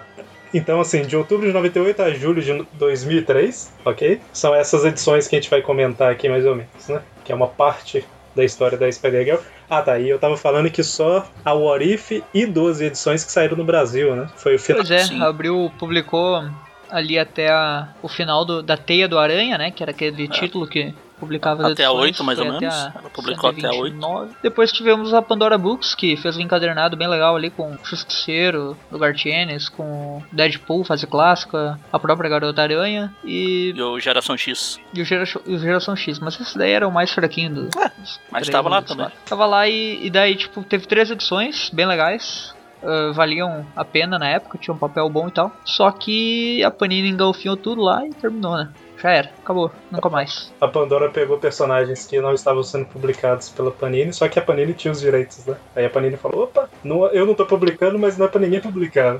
Então, 0.58 0.80
assim, 0.82 1.04
de 1.04 1.16
outubro 1.16 1.46
de 1.46 1.54
98 1.54 2.02
a 2.02 2.10
julho 2.12 2.42
de 2.42 2.66
2003, 2.74 3.72
ok? 3.86 4.20
São 4.34 4.56
essas 4.56 4.84
edições 4.86 5.28
que 5.28 5.36
a 5.36 5.40
gente 5.40 5.50
vai 5.50 5.62
comentar 5.62 6.12
aqui 6.12 6.28
mais 6.28 6.46
ou 6.46 6.56
menos, 6.56 6.88
né? 6.88 7.02
Que 7.24 7.32
é 7.32 7.36
uma 7.36 7.48
parte 7.48 8.04
da 8.36 8.44
história 8.44 8.78
da 8.78 8.92
Spider-Girl. 8.92 9.40
Ah, 9.70 9.82
tá. 9.82 10.00
E 10.00 10.10
eu 10.10 10.18
tava 10.20 10.38
falando 10.38 10.70
que 10.70 10.84
só 10.84 11.28
a 11.44 11.54
What 11.54 11.84
If 11.94 12.12
e 12.34 12.46
12 12.46 12.86
edições 12.86 13.24
que 13.24 13.32
saíram 13.32 13.58
no 13.58 13.64
Brasil, 13.64 14.16
né? 14.16 14.28
Foi 14.36 14.56
o 14.56 14.60
final. 14.60 14.80
Pois 14.82 14.92
é, 14.92 15.00
Sim. 15.06 15.22
abriu, 15.22 15.72
publicou 15.78 16.44
ali 16.90 17.20
até 17.20 17.50
a- 17.50 17.90
o 18.02 18.08
final 18.08 18.46
do- 18.46 18.64
da 18.64 18.78
Teia 18.78 19.08
do 19.08 19.20
Aranha, 19.20 19.58
né? 19.58 19.72
Que 19.72 19.84
era 19.84 19.92
aquele 19.92 20.28
título 20.28 20.68
que 20.68 20.94
publicava 21.19 21.67
Até 21.67 21.83
a 21.83 21.89
edições, 21.89 22.19
8, 22.19 22.24
mais 22.24 22.39
ou 22.39 22.45
menos. 22.45 22.63
a 22.63 22.93
Ela 23.00 23.09
publicou 23.09 23.50
até 23.50 23.67
a 23.67 23.71
8. 23.71 23.75
129. 23.95 24.36
Depois 24.41 24.71
tivemos 24.71 25.13
a 25.13 25.21
Pandora 25.21 25.57
Books, 25.57 25.95
que 25.95 26.15
fez 26.17 26.38
um 26.38 26.41
encadernado 26.41 26.95
bem 26.95 27.07
legal 27.07 27.36
ali 27.36 27.50
com 27.50 27.71
o 27.74 27.77
Justiceiro, 27.83 28.77
do 28.91 28.97
Gartienes, 29.00 29.69
com 29.69 30.21
Deadpool, 30.31 30.83
fase 30.83 31.05
clássica, 31.07 31.79
a 31.91 32.00
própria 32.00 32.29
Garota 32.29 32.62
Aranha 32.62 33.13
e, 33.24 33.74
E 33.75 33.81
o 33.81 34.00
Geração 34.00 34.38
X. 34.38 34.79
e, 34.93 35.01
o, 35.01 35.05
Gera, 35.05 35.24
e 35.45 35.55
o 35.55 35.59
Geração 35.59 35.95
X. 35.95 36.19
Mas 36.19 36.39
esse 36.39 36.57
daí 36.57 36.71
era 36.71 36.88
o 36.88 36.91
mais 36.91 37.12
fraquinho 37.12 37.53
dos 37.53 37.75
É, 37.75 37.91
Mas 38.31 38.47
tava 38.50 38.69
lá 38.69 38.81
também. 38.81 39.07
Tava 39.25 39.45
lá 39.45 39.67
e, 39.67 40.05
e 40.05 40.09
daí, 40.09 40.36
tipo, 40.36 40.63
teve 40.63 40.86
três 40.88 41.09
edições 41.12 41.69
bem 41.71 41.86
legais. 41.86 42.53
ah, 42.83 43.12
valiam 43.13 43.65
a 43.75 43.83
pena 43.83 44.17
na 44.19 44.27
época, 44.29 44.57
tinha 44.57 44.74
um 44.74 44.77
papel 44.77 45.09
bom 45.09 45.27
e 45.27 45.31
tal. 45.31 45.51
Só 45.65 45.89
que 45.91 46.63
a 46.63 46.71
Panini 46.71 47.09
engalfinhou 47.09 47.57
tudo 47.57 47.81
lá 47.81 48.05
e 48.05 48.09
terminou, 48.13 48.55
né? 48.55 48.69
Já 49.01 49.12
era, 49.12 49.30
acabou, 49.44 49.72
nunca 49.92 50.10
mais. 50.10 50.51
A 50.60 50.68
Pandora 50.68 51.10
pegou 51.10 51.38
personagens 51.38 52.06
que 52.08 52.20
não 52.20 52.34
estavam 52.34 52.63
sendo 52.63 52.86
publicados 52.86 53.50
pela 53.50 53.70
Panini, 53.72 54.12
só 54.12 54.27
que 54.27 54.39
a 54.39 54.42
Panini 54.42 54.74
tinha 54.74 54.92
os 54.92 55.00
direitos, 55.00 55.46
né? 55.46 55.56
Aí 55.75 55.86
a 55.86 55.89
Panini 55.89 56.18
falou: 56.18 56.44
opa, 56.46 56.68
não- 56.84 57.06
eu 57.08 57.25
não 57.25 57.36
tô 57.36 57.46
publicando, 57.46 58.00
mas 58.00 58.18
não 58.18 58.25
é 58.25 58.30
pra 58.30 58.42
ninguém 58.42 58.60
publicar. 58.60 59.20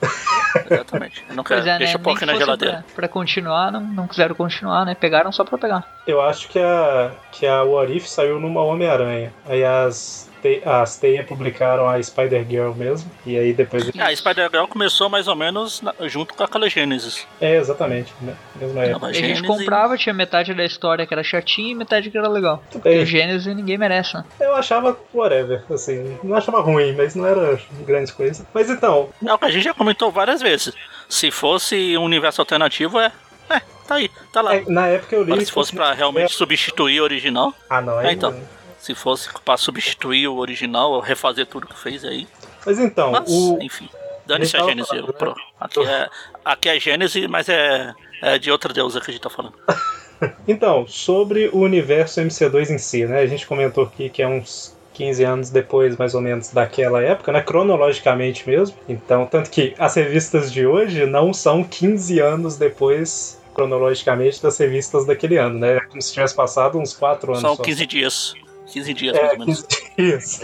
Exatamente. 0.70 1.24
Eu 1.28 1.34
não 1.36 1.44
quero. 1.44 1.60
Pois 1.60 1.66
é, 1.74 1.78
Deixa 1.78 1.98
né? 1.98 2.04
um 2.06 2.26
na 2.26 2.34
geladeira. 2.36 2.84
Pra, 2.86 2.94
pra 2.94 3.08
continuar, 3.08 3.70
não, 3.72 3.80
não 3.80 4.06
quiseram 4.06 4.34
continuar, 4.34 4.84
né? 4.84 4.94
Pegaram 4.94 5.30
só 5.32 5.44
pra 5.44 5.58
pegar. 5.58 5.84
Eu 6.06 6.20
acho 6.20 6.48
que 6.48 6.58
a, 6.58 7.10
que 7.32 7.46
a 7.46 7.62
What 7.62 7.94
If 7.96 8.06
saiu 8.06 8.40
numa 8.40 8.62
Homem-Aranha. 8.62 9.32
Aí 9.46 9.64
as, 9.64 10.30
Te- 10.46 10.62
as 10.64 10.96
Teia 10.96 11.24
publicaram 11.24 11.88
a 11.88 12.00
Spider-Girl 12.02 12.72
mesmo. 12.72 13.10
E 13.24 13.36
aí 13.38 13.52
depois. 13.52 13.90
Ah, 13.98 14.06
a 14.08 14.16
Spider-Girl 14.16 14.66
começou 14.66 15.08
mais 15.08 15.26
ou 15.28 15.34
menos 15.34 15.80
na- 15.82 15.94
junto 16.02 16.34
com 16.34 16.42
aquela 16.42 16.68
Gênesis. 16.68 17.26
É, 17.40 17.56
exatamente. 17.56 18.12
Né? 18.20 18.34
Mesma 18.54 18.84
época. 18.84 19.06
A 19.06 19.12
gente 19.12 19.42
comprava, 19.42 19.96
tinha 19.96 20.14
metade 20.14 20.54
da 20.54 20.64
história 20.64 21.06
que 21.06 21.12
era 21.12 21.24
chatinha 21.24 21.72
e 21.72 21.74
metade 21.74 22.10
que 22.10 22.16
era 22.18 22.28
legal. 22.28 22.62
Porque 22.70 23.04
Gênesis 23.04 23.54
ninguém 23.54 23.76
merece, 23.78 24.14
né? 24.16 24.24
Eu 24.40 24.54
achava 24.54 24.96
whatever, 25.12 25.62
assim. 25.70 26.18
Não 26.22 26.36
achava 26.36 26.60
ruim, 26.60 26.94
mas 26.96 27.14
não 27.14 27.26
era 27.26 27.58
grandes 27.86 28.12
coisas. 28.12 28.44
Mas 28.54 28.70
então, 28.70 29.08
É 29.24 29.32
o 29.32 29.38
que 29.38 29.44
a 29.44 29.50
gente 29.50 29.64
já 29.64 29.74
comentou 29.74 30.10
várias 30.10 30.40
vezes. 30.40 30.72
Se 31.08 31.30
fosse 31.30 31.96
um 31.96 32.02
universo 32.04 32.40
alternativo, 32.40 32.98
é. 33.00 33.10
É, 33.48 33.60
tá 33.86 33.94
aí, 33.94 34.10
tá 34.32 34.40
lá. 34.40 34.56
é, 34.56 34.64
na 34.66 34.88
época 34.88 35.14
eu 35.14 35.22
li. 35.22 35.30
Agora, 35.30 35.44
se 35.46 35.52
fosse 35.52 35.74
pra 35.74 35.92
realmente 35.92 36.32
substituir 36.32 37.00
o 37.00 37.04
original, 37.04 37.54
Ah, 37.70 37.80
não, 37.80 37.98
aí 37.98 38.08
É, 38.08 38.12
então. 38.12 38.32
não. 38.32 38.55
Se 38.86 38.94
fosse 38.94 39.28
pra 39.44 39.56
substituir 39.56 40.28
o 40.28 40.36
original, 40.36 40.92
ou 40.92 41.00
refazer 41.00 41.46
tudo 41.46 41.66
que 41.66 41.78
fez 41.78 42.04
aí. 42.04 42.26
Mas 42.64 42.78
então, 42.78 43.12
Mas, 43.12 43.28
o. 43.30 43.58
enfim. 43.60 43.88
Dane-se 44.26 44.56
a 44.56 44.60
falando, 44.60 44.84
eu- 44.94 45.12
pro- 45.12 45.34
Aqui 45.60 45.80
é, 45.86 46.08
aqui 46.44 46.68
é 46.68 46.80
Gênesis, 46.80 47.26
mas 47.28 47.48
é, 47.48 47.94
é 48.22 48.38
de 48.38 48.50
outra 48.50 48.72
deusa 48.72 49.00
que 49.00 49.10
a 49.10 49.12
gente 49.14 49.22
tá 49.22 49.30
falando. 49.30 49.54
Então, 50.48 50.86
sobre 50.88 51.50
o 51.52 51.58
universo 51.58 52.22
MC2 52.22 52.70
em 52.70 52.78
si, 52.78 53.04
né? 53.04 53.20
A 53.20 53.26
gente 53.26 53.46
comentou 53.46 53.84
aqui 53.84 54.08
que 54.08 54.22
é 54.22 54.26
uns 54.26 54.74
15 54.94 55.22
anos 55.24 55.50
depois, 55.50 55.94
mais 55.98 56.14
ou 56.14 56.22
menos, 56.22 56.48
daquela 56.48 57.02
época, 57.02 57.30
né? 57.32 57.42
Cronologicamente 57.42 58.48
mesmo. 58.48 58.74
Então, 58.88 59.26
tanto 59.26 59.50
que 59.50 59.74
as 59.78 59.94
revistas 59.94 60.50
de 60.50 60.66
hoje 60.66 61.04
não 61.04 61.34
são 61.34 61.62
15 61.62 62.18
anos 62.18 62.56
depois, 62.56 63.38
cronologicamente, 63.54 64.42
das 64.42 64.56
revistas 64.56 65.04
daquele 65.04 65.36
ano, 65.36 65.58
né? 65.58 65.76
É 65.76 65.80
como 65.80 66.00
se 66.00 66.14
tivesse 66.14 66.34
passado 66.34 66.78
uns 66.78 66.94
4 66.94 67.32
anos. 67.32 67.42
São 67.42 67.54
só. 67.56 67.62
15 67.62 67.86
dias. 67.86 68.34
15 68.72 68.94
dias, 68.94 69.16
mais 69.16 69.28
É, 69.28 69.32
ou 69.32 69.38
menos. 69.38 69.62
15 69.62 69.92
dias. 69.96 70.40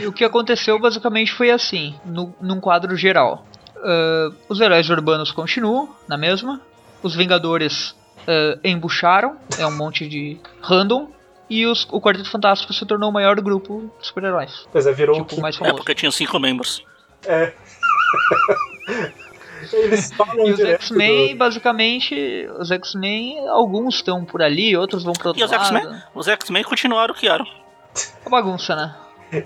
E 0.00 0.06
o 0.06 0.12
que 0.12 0.24
aconteceu 0.24 0.78
basicamente 0.78 1.32
foi 1.32 1.50
assim, 1.50 1.94
no, 2.04 2.34
num 2.40 2.60
quadro 2.60 2.96
geral. 2.96 3.46
Ah, 3.76 4.30
os 4.48 4.60
heróis 4.60 4.88
urbanos 4.90 5.30
continuam 5.30 5.94
na 6.08 6.16
mesma, 6.16 6.60
os 7.02 7.14
Vingadores 7.14 7.94
ah, 8.26 8.58
embucharam, 8.64 9.36
é 9.58 9.66
um 9.66 9.76
monte 9.76 10.08
de 10.08 10.38
random, 10.60 11.08
e 11.50 11.64
os- 11.66 11.86
o 11.90 12.00
Quarteto 12.00 12.30
Fantástico 12.30 12.72
se 12.74 12.84
tornou 12.84 13.08
o 13.08 13.12
maior 13.12 13.40
grupo 13.40 13.90
de 14.00 14.06
super-heróis. 14.06 14.66
Pois 14.70 14.86
é, 14.86 14.92
virou 14.92 15.16
Tipo, 15.16 15.36
um 15.36 15.38
o 15.38 15.42
mais 15.42 15.54
É, 15.54 15.58
famoso. 15.58 15.76
porque 15.76 15.94
tinha 15.94 16.10
cinco 16.10 16.38
membros. 16.38 16.82
É. 17.26 17.52
Eles 19.72 20.12
falam 20.12 20.46
E 20.48 20.52
os 20.52 20.60
X-Men, 20.60 21.32
do- 21.34 21.38
basicamente, 21.38 22.48
os 22.58 22.70
X-Men, 22.70 23.48
alguns 23.48 23.96
estão 23.96 24.24
por 24.24 24.42
ali, 24.42 24.76
outros 24.76 25.02
vão 25.04 25.12
pro 25.12 25.28
outro 25.28 25.42
E 25.42 25.44
os 25.44 25.52
X-Men? 25.52 25.84
lado. 25.84 26.02
Os 26.14 26.28
X-Men 26.28 26.62
continuaram 26.64 27.14
o 27.14 27.16
que 27.16 27.28
eram. 27.28 27.46
É 27.46 28.28
uma 28.28 28.40
bagunça, 28.42 28.74
né? 28.76 28.94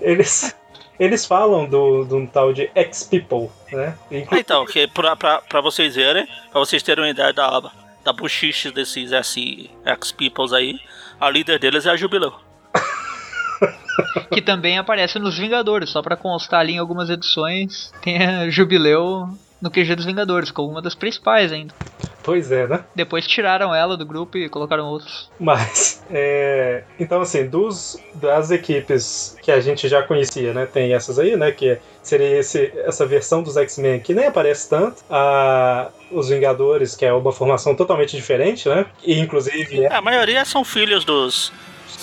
Eles, 0.01 0.55
eles 0.99 1.25
falam 1.25 1.67
do, 1.67 2.05
de 2.05 2.13
um 2.13 2.25
tal 2.27 2.53
de 2.53 2.69
X-People, 2.75 3.49
né? 3.71 3.97
Inclu- 4.11 4.37
Então, 4.37 4.65
que 4.65 4.87
pra, 4.87 5.15
pra, 5.15 5.41
pra 5.41 5.61
vocês 5.61 5.95
verem, 5.95 6.25
pra 6.51 6.59
vocês 6.59 6.81
terem 6.83 7.03
uma 7.03 7.09
ideia 7.09 7.33
da, 7.33 7.61
da 8.03 8.13
buchiche 8.13 8.71
desses 8.71 9.11
X-Peoples 9.85 10.53
aí, 10.53 10.79
a 11.19 11.29
líder 11.29 11.59
deles 11.59 11.85
é 11.85 11.89
a 11.91 11.95
Jubileu. 11.95 12.33
Que 14.31 14.41
também 14.41 14.77
aparece 14.77 15.19
nos 15.19 15.37
Vingadores, 15.37 15.89
só 15.91 16.01
pra 16.01 16.17
constar 16.17 16.59
ali 16.61 16.73
em 16.73 16.79
algumas 16.79 17.09
edições, 17.09 17.91
tem 18.01 18.17
a 18.23 18.49
Jubileu 18.49 19.27
no 19.63 19.71
QG 19.71 19.95
dos 19.95 20.03
Vingadores, 20.03 20.51
como 20.51 20.69
uma 20.69 20.81
das 20.81 20.93
principais 20.93 21.53
ainda. 21.53 21.73
Pois 22.21 22.51
é, 22.51 22.67
né? 22.67 22.83
Depois 22.93 23.25
tiraram 23.25 23.73
ela 23.73 23.95
do 23.95 24.05
grupo 24.05 24.37
e 24.37 24.49
colocaram 24.49 24.85
outros. 24.85 25.29
Mas, 25.39 26.03
é, 26.11 26.83
então 26.99 27.21
assim, 27.21 27.47
dos, 27.47 27.97
das 28.15 28.51
equipes 28.51 29.37
que 29.41 29.51
a 29.51 29.61
gente 29.61 29.87
já 29.87 30.03
conhecia, 30.03 30.53
né? 30.53 30.65
Tem 30.65 30.93
essas 30.93 31.17
aí, 31.17 31.37
né? 31.37 31.51
Que 31.51 31.77
seria 32.01 32.39
esse, 32.39 32.73
essa 32.85 33.05
versão 33.05 33.41
dos 33.41 33.55
X-Men 33.55 34.01
que 34.01 34.13
nem 34.13 34.25
aparece 34.25 34.69
tanto. 34.69 35.01
A, 35.09 35.89
os 36.11 36.27
Vingadores, 36.29 36.95
que 36.95 37.05
é 37.05 37.13
uma 37.13 37.31
formação 37.31 37.73
totalmente 37.73 38.15
diferente, 38.15 38.67
né? 38.67 38.85
E 39.01 39.17
inclusive 39.19 39.83
é, 39.83 39.93
a 39.93 40.01
maioria 40.01 40.43
são 40.43 40.63
filhos 40.65 41.05
dos. 41.05 41.53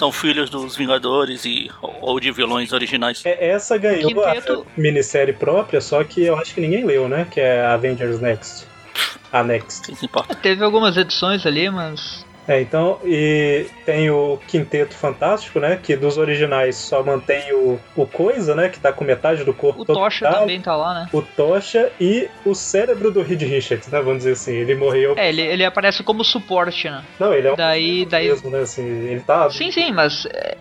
São 0.00 0.10
filhos 0.10 0.48
dos 0.48 0.74
Vingadores 0.74 1.44
e, 1.44 1.70
ou, 2.00 2.18
de 2.18 2.32
vilões 2.32 2.72
originais. 2.72 3.20
é- 3.22 3.48
essa 3.50 3.76
ganhou 3.76 4.08
Quinteto- 4.14 4.66
a 4.74 4.80
minissérie 4.80 5.34
própria, 5.34 5.78
só 5.78 6.02
que 6.02 6.22
eu 6.24 6.38
acho 6.38 6.54
que 6.54 6.60
ninguém 6.62 6.86
leu, 6.86 7.06
né? 7.06 7.26
Que 7.30 7.38
é 7.38 7.66
Avengers 7.66 8.18
Next. 8.18 8.66
A 9.30 9.42
Next. 9.44 9.92
Teve 10.40 10.64
algumas 10.64 10.96
edições 10.96 11.44
ali, 11.44 11.68
mas. 11.68 12.24
É, 12.50 12.60
então, 12.60 12.98
e 13.04 13.66
tem 13.86 14.10
o 14.10 14.36
Quinteto 14.48 14.92
Fantástico, 14.96 15.60
né? 15.60 15.78
Que 15.80 15.94
dos 15.94 16.18
originais 16.18 16.74
só 16.74 17.00
mantém 17.00 17.52
o, 17.52 17.78
o 17.94 18.04
Coisa, 18.06 18.56
né? 18.56 18.68
Que 18.68 18.80
tá 18.80 18.92
com 18.92 19.04
metade 19.04 19.44
do 19.44 19.54
corpo 19.54 19.82
O 19.82 19.84
Tocha 19.84 20.28
também 20.28 20.60
tá 20.60 20.74
lá, 20.74 20.92
né? 20.94 21.08
O 21.12 21.22
Tocha 21.22 21.92
e 22.00 22.28
o 22.44 22.52
cérebro 22.52 23.12
do 23.12 23.22
Reed 23.22 23.42
Richards, 23.42 23.86
né? 23.86 24.00
Vamos 24.00 24.18
dizer 24.18 24.32
assim. 24.32 24.52
Ele 24.52 24.74
morreu. 24.74 25.14
É, 25.16 25.28
ele, 25.28 25.42
ele 25.42 25.64
aparece 25.64 26.02
como 26.02 26.24
suporte, 26.24 26.90
né? 26.90 27.04
Não, 27.20 27.32
ele 27.32 27.46
é 27.46 27.52
um 27.52 27.56
Daí, 27.56 28.04
daí. 28.04 28.26
mesmo, 28.28 28.50
né? 28.50 28.62
Assim, 28.62 28.84
ele 28.84 29.20
tá. 29.20 29.48
Sim, 29.48 29.70
sim, 29.70 29.92
mas. 29.92 30.26
é, 30.26 30.56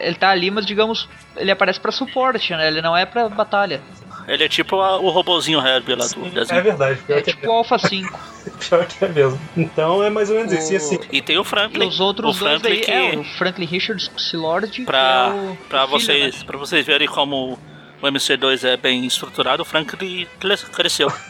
ele 0.00 0.14
tá 0.16 0.30
ali, 0.30 0.50
mas 0.50 0.64
digamos, 0.64 1.06
ele 1.36 1.50
aparece 1.50 1.78
pra 1.78 1.92
suporte, 1.92 2.54
né? 2.54 2.66
Ele 2.68 2.80
não 2.80 2.96
é 2.96 3.04
pra 3.04 3.28
batalha. 3.28 3.82
Ele 4.26 4.42
é 4.44 4.48
tipo 4.48 4.80
a- 4.80 4.96
o 4.98 5.10
robozinho 5.10 5.60
Herbie 5.60 5.94
lá 5.96 6.06
do 6.06 6.26
É 6.26 6.30
desenho. 6.30 6.62
verdade, 6.62 6.98
É 7.10 7.20
que, 7.20 7.32
tipo 7.34 7.46
o 7.46 7.52
Alpha 7.52 7.78
5. 7.78 8.18
é, 8.46 8.50
pior 8.64 8.86
que 8.86 9.04
é 9.04 9.08
mesmo. 9.08 9.38
Então 9.56 10.02
é 10.02 10.10
mais 10.10 10.30
ou 10.30 10.36
menos 10.36 10.52
isso. 10.52 10.72
E 10.72 10.76
assim, 10.76 10.98
E 11.12 11.22
tem 11.22 11.38
o 11.38 11.42
E 11.42 11.44
Franklin. 11.44 11.86
os 11.86 12.00
outros 12.00 12.36
o 12.36 12.38
dois 12.40 12.60
Franklin 12.60 12.76
daí 12.76 12.80
que. 12.84 12.90
é 12.90 13.16
o 13.18 13.24
Franklin 13.24 13.66
Richards 13.66 14.08
Psylord, 14.08 14.82
Pra, 14.84 15.32
é 15.34 15.50
o, 15.52 15.56
pra, 15.68 15.84
o 15.84 15.88
filho, 15.88 16.00
vocês, 16.00 16.38
né? 16.38 16.44
pra 16.46 16.58
vocês 16.58 16.86
verem 16.86 17.08
como 17.08 17.58
o 18.02 18.06
MC2 18.06 18.64
é 18.68 18.76
bem 18.76 19.04
estruturado, 19.06 19.62
o 19.62 19.64
Franklin 19.64 20.26
cres- 20.38 20.64
cresceu. 20.64 21.10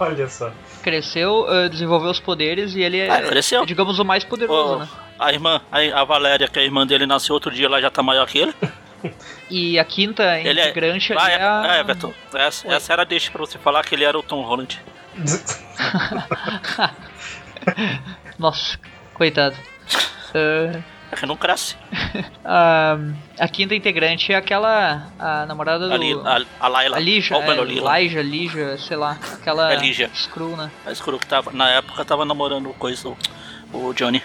olha 0.00 0.28
só. 0.28 0.50
Cresceu, 0.82 1.46
eh, 1.48 1.68
desenvolveu 1.68 2.10
os 2.10 2.20
poderes 2.20 2.74
e 2.74 2.80
ele 2.82 2.98
é, 2.98 3.10
Ah, 3.10 3.22
cresceu. 3.22 3.62
é, 3.62 3.66
digamos, 3.66 3.98
o 3.98 4.04
mais 4.04 4.24
poderoso, 4.24 4.74
Ô, 4.74 4.78
né? 4.80 4.88
a 5.18 5.32
irmã, 5.32 5.60
a, 5.70 6.00
a 6.00 6.04
Valéria, 6.04 6.48
que 6.48 6.58
é 6.58 6.62
a 6.62 6.64
irmã 6.64 6.86
dele, 6.86 7.06
nasceu 7.06 7.34
outro 7.34 7.50
dia, 7.52 7.66
ela 7.66 7.80
já 7.80 7.90
tá 7.90 8.02
maior 8.02 8.26
que 8.26 8.38
ele. 8.38 8.54
E 9.50 9.78
a 9.78 9.84
quinta 9.84 10.38
Ele 10.38 10.60
é. 10.60 10.64
integrante 10.64 11.12
Ah, 11.16 11.30
é, 11.30 11.34
é 11.34 11.42
a... 11.42 11.76
é, 11.76 11.80
Everton. 11.80 12.12
Essa, 12.34 12.68
Oi. 12.68 12.74
essa 12.74 12.92
era 12.92 13.04
deixa 13.04 13.30
pra 13.30 13.40
você 13.40 13.58
falar 13.58 13.82
que 13.84 13.94
ele 13.94 14.04
era 14.04 14.18
o 14.18 14.22
Tom 14.22 14.42
Holland. 14.42 14.80
Nossa, 18.38 18.78
coitado. 19.14 19.56
Ah, 20.34 20.80
É 21.12 21.16
que 21.16 21.26
não 21.26 21.36
cresce. 21.36 21.76
a, 22.44 22.96
a 23.38 23.48
quinta 23.48 23.74
integrante 23.74 24.32
é 24.32 24.36
aquela. 24.36 25.06
A 25.18 25.46
namorada 25.46 25.86
do. 25.86 25.92
Ali, 25.94 26.12
a, 26.14 26.64
a 26.64 26.68
Layla. 26.68 26.96
a 26.96 27.00
Lígia, 27.00 27.36
Ou 27.36 27.42
é, 27.42 27.64
Lila. 27.64 28.00
Lígia, 28.22 28.78
sei 28.78 28.96
lá. 28.96 29.18
Aquela. 29.34 29.72
É 29.72 29.76
Lígia. 29.76 30.10
Screw, 30.14 30.56
né? 30.56 30.70
A 30.86 30.92
escuro 30.92 31.18
que 31.18 31.26
tava, 31.26 31.52
na 31.52 31.68
época 31.70 32.04
tava 32.04 32.24
namorando 32.24 32.70
o 32.70 32.74
coisa, 32.74 33.14
o 33.72 33.92
Johnny. 33.92 34.22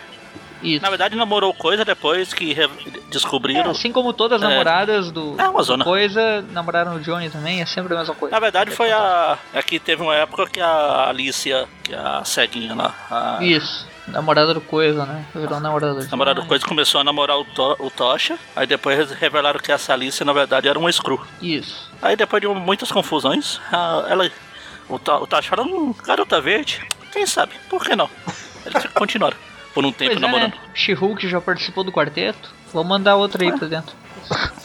Isso. 0.64 0.82
Na 0.82 0.90
verdade, 0.90 1.16
namorou 1.16 1.54
coisa 1.54 1.86
depois 1.86 2.34
que 2.34 2.54
re- 2.54 2.64
É, 2.66 3.00
descobriram. 3.12 3.70
assim 3.72 3.92
como 3.92 4.12
todas 4.14 4.42
as 4.42 4.48
É. 4.48 4.52
namoradas 4.52 5.12
do, 5.12 5.36
É 5.40 5.76
do 5.78 5.84
coisa, 5.84 6.42
namoraram 6.52 6.96
o 6.96 7.00
Johnny 7.00 7.30
também, 7.30 7.62
é 7.62 7.66
sempre 7.66 7.94
a 7.94 8.00
mesma 8.00 8.16
coisa. 8.16 8.34
Na 8.36 8.40
verdade, 8.40 8.72
foi 8.72 8.92
a. 8.92 9.38
É 9.54 9.62
que 9.62 9.80
teve 9.80 10.02
uma 10.02 10.16
época 10.16 10.48
que 10.48 10.60
a 10.60 11.10
Alicia, 11.10 11.68
que 11.84 11.94
é 11.94 11.98
a 11.98 12.24
ceguinha 12.26 12.74
lá, 12.76 12.94
a 13.10 13.44
Isso, 13.44 13.88
namorada 14.08 14.54
do 14.54 14.62
coisa, 14.62 15.06
né? 15.06 15.26
Virou 15.36 15.60
namorada 15.60 15.94
do 16.04 16.10
namorada 16.10 16.42
do 16.42 16.48
coisa, 16.48 16.66
começou 16.66 17.02
a 17.02 17.04
namorar 17.04 17.38
o, 17.38 17.46
to, 17.46 17.76
o 17.80 17.90
Tocha. 17.92 18.38
Aí 18.56 18.66
depois 18.66 19.12
revelaram 19.12 19.60
que 19.60 19.72
essa 19.72 19.94
Alicia, 19.94 20.26
na 20.26 20.34
verdade, 20.34 20.68
era 20.68 20.78
uma 20.80 20.92
screw. 20.92 21.20
Isso. 21.42 21.90
Aí 22.02 22.16
depois 22.16 22.42
de 22.42 22.48
muitas 22.48 22.92
confusões, 22.92 23.60
a- 23.72 24.06
ela. 24.10 24.30
O, 24.90 24.98
To- 24.98 25.24
o 25.24 25.28
Tocha 25.28 25.50
falou: 25.50 25.66
hum, 25.66 25.94
garota 26.06 26.40
verde, 26.42 26.82
quem 27.12 27.26
sabe? 27.26 27.54
Por 27.70 27.84
que 27.84 27.96
não? 27.96 28.10
Eles 28.66 28.86
continuaram 28.94 29.38
por 29.78 29.86
um 29.86 29.92
tempo 29.92 30.14
Pois 30.14 30.24
é, 30.24 30.26
namorando. 30.26 30.54
né? 30.56 30.60
She-Hulk 30.74 31.28
já 31.30 31.40
participou 31.40 31.84
do 31.84 31.92
quarteto. 31.92 32.50
Vamos 32.74 32.90
mandar 32.90 33.16
outra 33.16 33.44
aí 33.44 33.56
pra 33.56 33.68
dentro. 33.68 33.96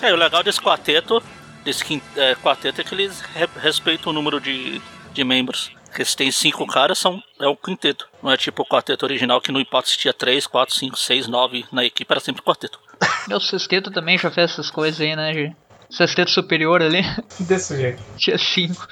É, 0.00 0.10
o 0.10 0.16
legal 0.16 0.42
desse 0.42 0.58
quarteto, 0.58 1.22
desse 1.62 2.02
é, 2.16 2.34
quarteto 2.36 2.80
é 2.80 2.84
que 2.84 2.94
eles 2.94 3.20
re- 3.20 3.46
respeitam 3.60 4.10
o 4.10 4.14
número 4.14 4.40
de, 4.40 4.80
de 5.12 5.22
membros. 5.22 5.70
Porque 5.84 6.02
se 6.02 6.16
tem 6.16 6.30
cinco 6.30 6.66
caras, 6.66 6.96
são, 6.98 7.22
é 7.38 7.46
um 7.46 7.54
quinteto. 7.54 8.08
Não 8.22 8.30
é 8.32 8.38
tipo 8.38 8.62
o 8.62 8.66
quarteto 8.66 9.04
original 9.04 9.38
que 9.38 9.52
não 9.52 9.60
importa 9.60 9.90
se 9.90 9.98
tinha 9.98 10.14
três, 10.14 10.46
quatro, 10.46 10.74
cinco, 10.74 10.98
seis, 10.98 11.28
nove 11.28 11.66
na 11.70 11.84
equipe, 11.84 12.10
era 12.10 12.18
sempre 12.20 12.40
quarteto. 12.40 12.80
Meu 13.28 13.38
sexteto 13.38 13.90
também 13.90 14.16
já 14.16 14.30
fez 14.30 14.52
essas 14.52 14.70
coisas 14.70 14.98
aí, 14.98 15.14
né, 15.14 15.34
Gi? 15.34 15.54
Sexteto 15.90 16.30
superior 16.30 16.80
ali, 16.80 17.02
Desse 17.38 17.76
jeito. 17.76 18.02
tinha 18.16 18.38
cinco. 18.38 18.88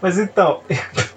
Mas 0.00 0.16
então. 0.16 0.62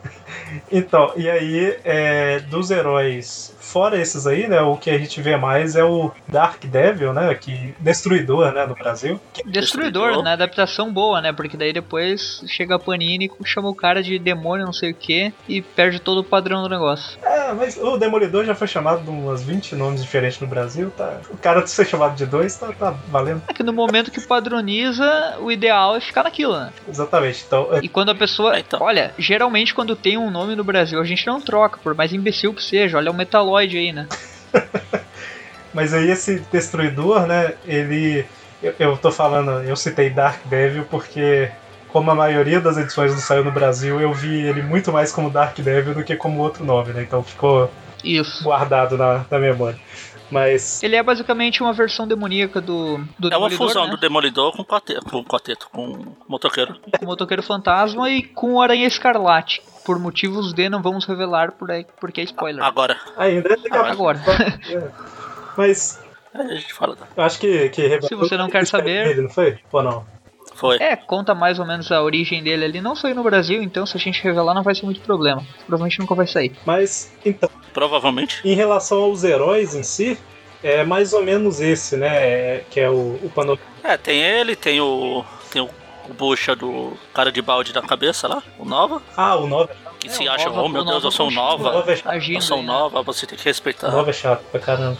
então, 0.71 1.13
e 1.15 1.29
aí, 1.29 1.77
é, 1.83 2.39
dos 2.39 2.71
heróis, 2.71 3.55
fora 3.71 3.99
esses 3.99 4.25
aí, 4.27 4.47
né? 4.47 4.61
O 4.61 4.77
que 4.77 4.89
a 4.89 4.97
gente 4.97 5.21
vê 5.21 5.37
mais 5.37 5.75
é 5.75 5.83
o 5.83 6.11
Dark 6.27 6.63
Devil, 6.65 7.13
né? 7.13 7.33
Que 7.35 7.73
destruidor, 7.79 8.51
né? 8.51 8.65
No 8.65 8.75
Brasil. 8.75 9.19
Destruidor, 9.45 9.61
Destruidor. 10.09 10.23
né? 10.23 10.33
Adaptação 10.33 10.91
boa, 10.91 11.21
né? 11.21 11.31
Porque 11.31 11.55
daí 11.57 11.71
depois 11.73 12.43
chega 12.47 12.75
a 12.75 12.79
Panini, 12.79 13.29
chama 13.45 13.69
o 13.69 13.75
cara 13.75 14.01
de 14.01 14.17
demônio, 14.19 14.65
não 14.65 14.73
sei 14.73 14.91
o 14.91 14.95
que, 14.95 15.33
e 15.47 15.61
perde 15.61 15.99
todo 15.99 16.19
o 16.19 16.23
padrão 16.23 16.61
do 16.61 16.69
negócio. 16.69 17.17
É, 17.23 17.53
mas 17.53 17.77
o 17.77 17.97
Demolidor 17.97 18.45
já 18.45 18.55
foi 18.55 18.67
chamado 18.67 19.03
de 19.03 19.09
umas 19.09 19.43
20 19.43 19.75
nomes 19.75 20.01
diferentes 20.01 20.39
no 20.39 20.47
Brasil, 20.47 20.91
tá? 20.95 21.19
O 21.29 21.37
cara 21.37 21.65
ser 21.67 21.85
chamado 21.85 22.15
de 22.15 22.25
dois 22.25 22.55
tá, 22.55 22.71
tá 22.77 22.91
valendo. 23.09 23.41
É 23.47 23.53
que 23.53 23.63
no 23.63 23.73
momento 23.73 24.11
que 24.11 24.21
padroniza, 24.21 25.37
o 25.39 25.51
ideal 25.51 25.95
é 25.95 25.99
ficar 26.01 26.23
naquilo, 26.23 26.57
né? 26.57 26.71
Exatamente. 26.87 27.43
Então, 27.45 27.67
é, 27.71 27.79
E 27.83 27.87
quando 27.87 28.09
a 28.09 28.15
pessoa. 28.15 28.55
É, 28.55 28.59
então. 28.59 28.79
Olha, 28.81 29.13
geralmente 29.17 29.73
quando 29.73 29.95
tem 29.95 30.17
um 30.17 30.29
nome 30.31 30.55
no 30.55 30.63
Brasil, 30.63 30.99
a 30.99 31.05
gente 31.05 31.25
não 31.27 31.39
troca, 31.41 31.79
por 31.83 31.93
mais 31.95 32.13
imbecil 32.13 32.53
que 32.53 32.63
seja. 32.63 32.97
Olha 32.97 33.11
o 33.11 33.13
Aí, 33.59 33.91
né? 33.91 34.07
mas 35.73 35.93
aí 35.93 36.09
esse 36.09 36.39
destruidor, 36.51 37.25
né? 37.25 37.53
Ele. 37.65 38.25
Eu, 38.61 38.73
eu 38.79 38.97
tô 38.97 39.11
falando, 39.11 39.63
eu 39.63 39.75
citei 39.75 40.09
Dark 40.09 40.45
Devil 40.45 40.85
porque. 40.85 41.49
Como 41.89 42.11
a 42.11 42.13
maioria 42.13 42.61
das 42.61 42.77
edições 42.77 43.11
não 43.11 43.19
saiu 43.19 43.43
no 43.43 43.51
Brasil, 43.51 43.99
eu 43.99 44.13
vi 44.13 44.41
ele 44.45 44.61
muito 44.61 44.91
mais 44.91 45.11
como 45.11 45.27
Dark 45.27 45.57
Devil 45.57 45.95
do 45.95 46.03
que 46.03 46.15
como 46.15 46.39
outro 46.39 46.63
nome, 46.63 46.93
né? 46.93 47.01
Então 47.01 47.23
ficou 47.23 47.71
Isso. 48.03 48.43
guardado 48.43 48.95
na, 48.95 49.25
na 49.27 49.39
memória. 49.39 49.79
Mas 50.31 50.81
Ele 50.83 50.95
é 50.95 51.03
basicamente 51.03 51.61
uma 51.61 51.73
versão 51.73 52.07
demoníaca 52.07 52.61
do, 52.61 52.97
do 53.17 53.29
É 53.33 53.37
uma 53.37 53.49
Demolidor, 53.49 53.67
fusão 53.67 53.85
né? 53.85 53.91
do 53.91 53.97
Demolidor 53.97 54.51
com 54.51 54.61
o 54.61 54.65
quarteto, 54.65 55.05
com 55.05 55.17
o 55.17 55.25
quarteto, 55.25 55.69
com 55.71 55.87
o 55.87 56.17
motoqueiro. 56.27 56.75
com 56.99 57.05
o 57.05 57.07
Motoqueiro 57.07 57.41
Fantasma 57.41 58.09
e 58.09 58.21
com 58.23 58.53
o 58.53 58.61
Aranha 58.61 58.87
Escarlate. 58.87 59.61
Por 59.85 59.97
motivos 59.99 60.53
de 60.53 60.69
não 60.69 60.81
vamos 60.81 61.05
revelar 61.05 61.53
por 61.53 61.71
aí, 61.71 61.85
porque 61.99 62.21
é 62.21 62.23
spoiler. 62.25 62.63
Agora, 62.63 62.97
ainda 63.17 63.49
pouco- 63.57 63.75
agora. 63.75 64.19
É. 64.69 64.89
Mas 65.57 65.99
a 66.33 66.43
gente 66.55 66.73
fala. 66.73 66.95
eu 67.17 67.23
acho 67.23 67.39
que, 67.39 67.69
que 67.69 68.01
Se 68.03 68.15
você 68.15 68.37
não 68.37 68.49
quer 68.49 68.65
saber- 68.67 69.07
Ele, 69.07 69.21
não 69.23 69.29
foi? 69.29 69.57
Ou 69.71 69.83
não? 69.83 70.05
Foi. 70.55 70.77
É, 70.77 70.95
conta 70.95 71.33
mais 71.33 71.57
ou 71.59 71.65
menos 71.65 71.91
a 71.91 72.01
origem 72.01 72.43
dele 72.43 72.65
ali. 72.65 72.81
Não 72.81 72.95
saiu 72.95 73.15
no 73.15 73.23
Brasil, 73.23 73.61
então 73.61 73.85
se 73.85 73.95
a 73.95 73.99
gente 73.99 74.21
revelar 74.23 74.53
não 74.53 74.63
vai 74.63 74.75
ser 74.75 74.85
muito 74.85 74.99
problema. 75.01 75.43
Provavelmente 75.65 75.99
nunca 75.99 76.15
vai 76.15 76.27
sair. 76.27 76.53
Mas 76.65 77.11
então, 77.25 77.49
Provavelmente. 77.73 78.41
em 78.45 78.53
relação 78.55 78.99
aos 79.03 79.23
heróis 79.23 79.73
em 79.75 79.83
si, 79.83 80.17
é 80.61 80.83
mais 80.83 81.13
ou 81.13 81.23
menos 81.23 81.61
esse, 81.61 81.95
né? 81.95 82.07
é- 82.07 82.63
que 82.69 82.79
é 82.79 82.89
o, 82.89 83.19
o 83.23 83.31
panorama. 83.33 83.65
É, 83.83 83.95
tem 83.97 84.21
ele, 84.21 84.55
tem 84.55 84.81
o. 84.81 85.23
O, 86.09 86.11
o 86.11 86.13
bucha 86.13 86.55
do 86.55 86.93
cara 87.13 87.31
de 87.31 87.41
balde 87.41 87.73
na 87.73 87.81
cabeça 87.81 88.27
lá, 88.27 88.41
o 88.57 88.65
Nova, 88.65 89.01
Ah, 89.15 89.35
o 89.35 89.47
Nova, 89.47 89.69
que 89.99 90.07
É, 90.07 90.11
se 90.11 90.27
o 90.27 90.31
acha, 90.31 90.49
Nova- 90.49 90.61
oh 90.61 90.67
meu 90.69 90.81
o 90.81 90.85
Deus, 90.85 90.95
eu 90.97 91.01
Nova 91.03 91.11
sou 91.11 91.25
um 91.25 91.29
o 91.29 91.33
Nova. 91.33 91.71
Nova 91.71 91.91
é 91.93 92.35
Eu 92.35 92.41
sou 92.41 92.57
um 92.57 92.59
aí, 92.61 92.65
né? 92.65 92.71
Nova, 92.73 93.01
você 93.03 93.25
tem 93.27 93.37
que 93.37 93.43
O 93.43 93.47
respeitar. 93.47 93.91
Nova 93.91 94.09
é 94.09 94.13
chato 94.13 94.41
pra 94.51 94.59
caramba. 94.59 94.97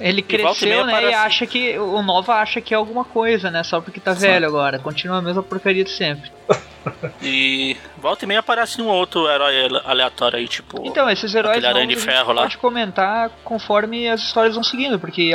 Ele 0.00 0.24
E 0.28 0.36
volta 0.42 0.64
e 0.64 0.68
meia 0.68 0.82
cresceu, 0.82 0.84
né? 0.84 0.92
E 0.92 0.96
aparece- 0.96 1.14
acha 1.14 1.46
que. 1.46 1.78
O 1.78 2.02
Nova 2.02 2.34
acha 2.34 2.60
que 2.60 2.74
é 2.74 2.76
alguma 2.76 3.04
coisa, 3.04 3.50
né? 3.50 3.62
Só 3.64 3.80
porque 3.80 3.98
tá 3.98 4.12
velho 4.12 4.46
agora. 4.46 4.78
Continua 4.78 5.18
a 5.18 5.22
mesma 5.22 5.42
porcaria 5.42 5.84
de 5.84 5.90
sempre. 5.90 6.30
E 7.22 7.76
volta 7.98 8.24
e 8.24 8.28
meia 8.28 8.40
aparece 8.40 8.80
um 8.80 8.86
outro 8.88 9.28
herói 9.28 9.64
ale- 9.66 9.82
aleatório 9.84 10.38
aí, 10.38 10.48
tipo. 10.48 10.82
Então, 10.86 11.08
esses 11.10 11.34
heróis 11.34 11.62
Aranha 11.64 11.86
de 11.86 11.94
novos 11.94 12.02
a 12.04 12.06
gente 12.06 12.16
Ferro 12.18 12.32
lá. 12.32 12.42
pode 12.42 12.58
comentar 12.58 13.30
conforme 13.44 14.08
as 14.08 14.20
histórias 14.22 14.54
vão 14.54 14.64
seguindo, 14.64 14.98
porque 14.98 15.30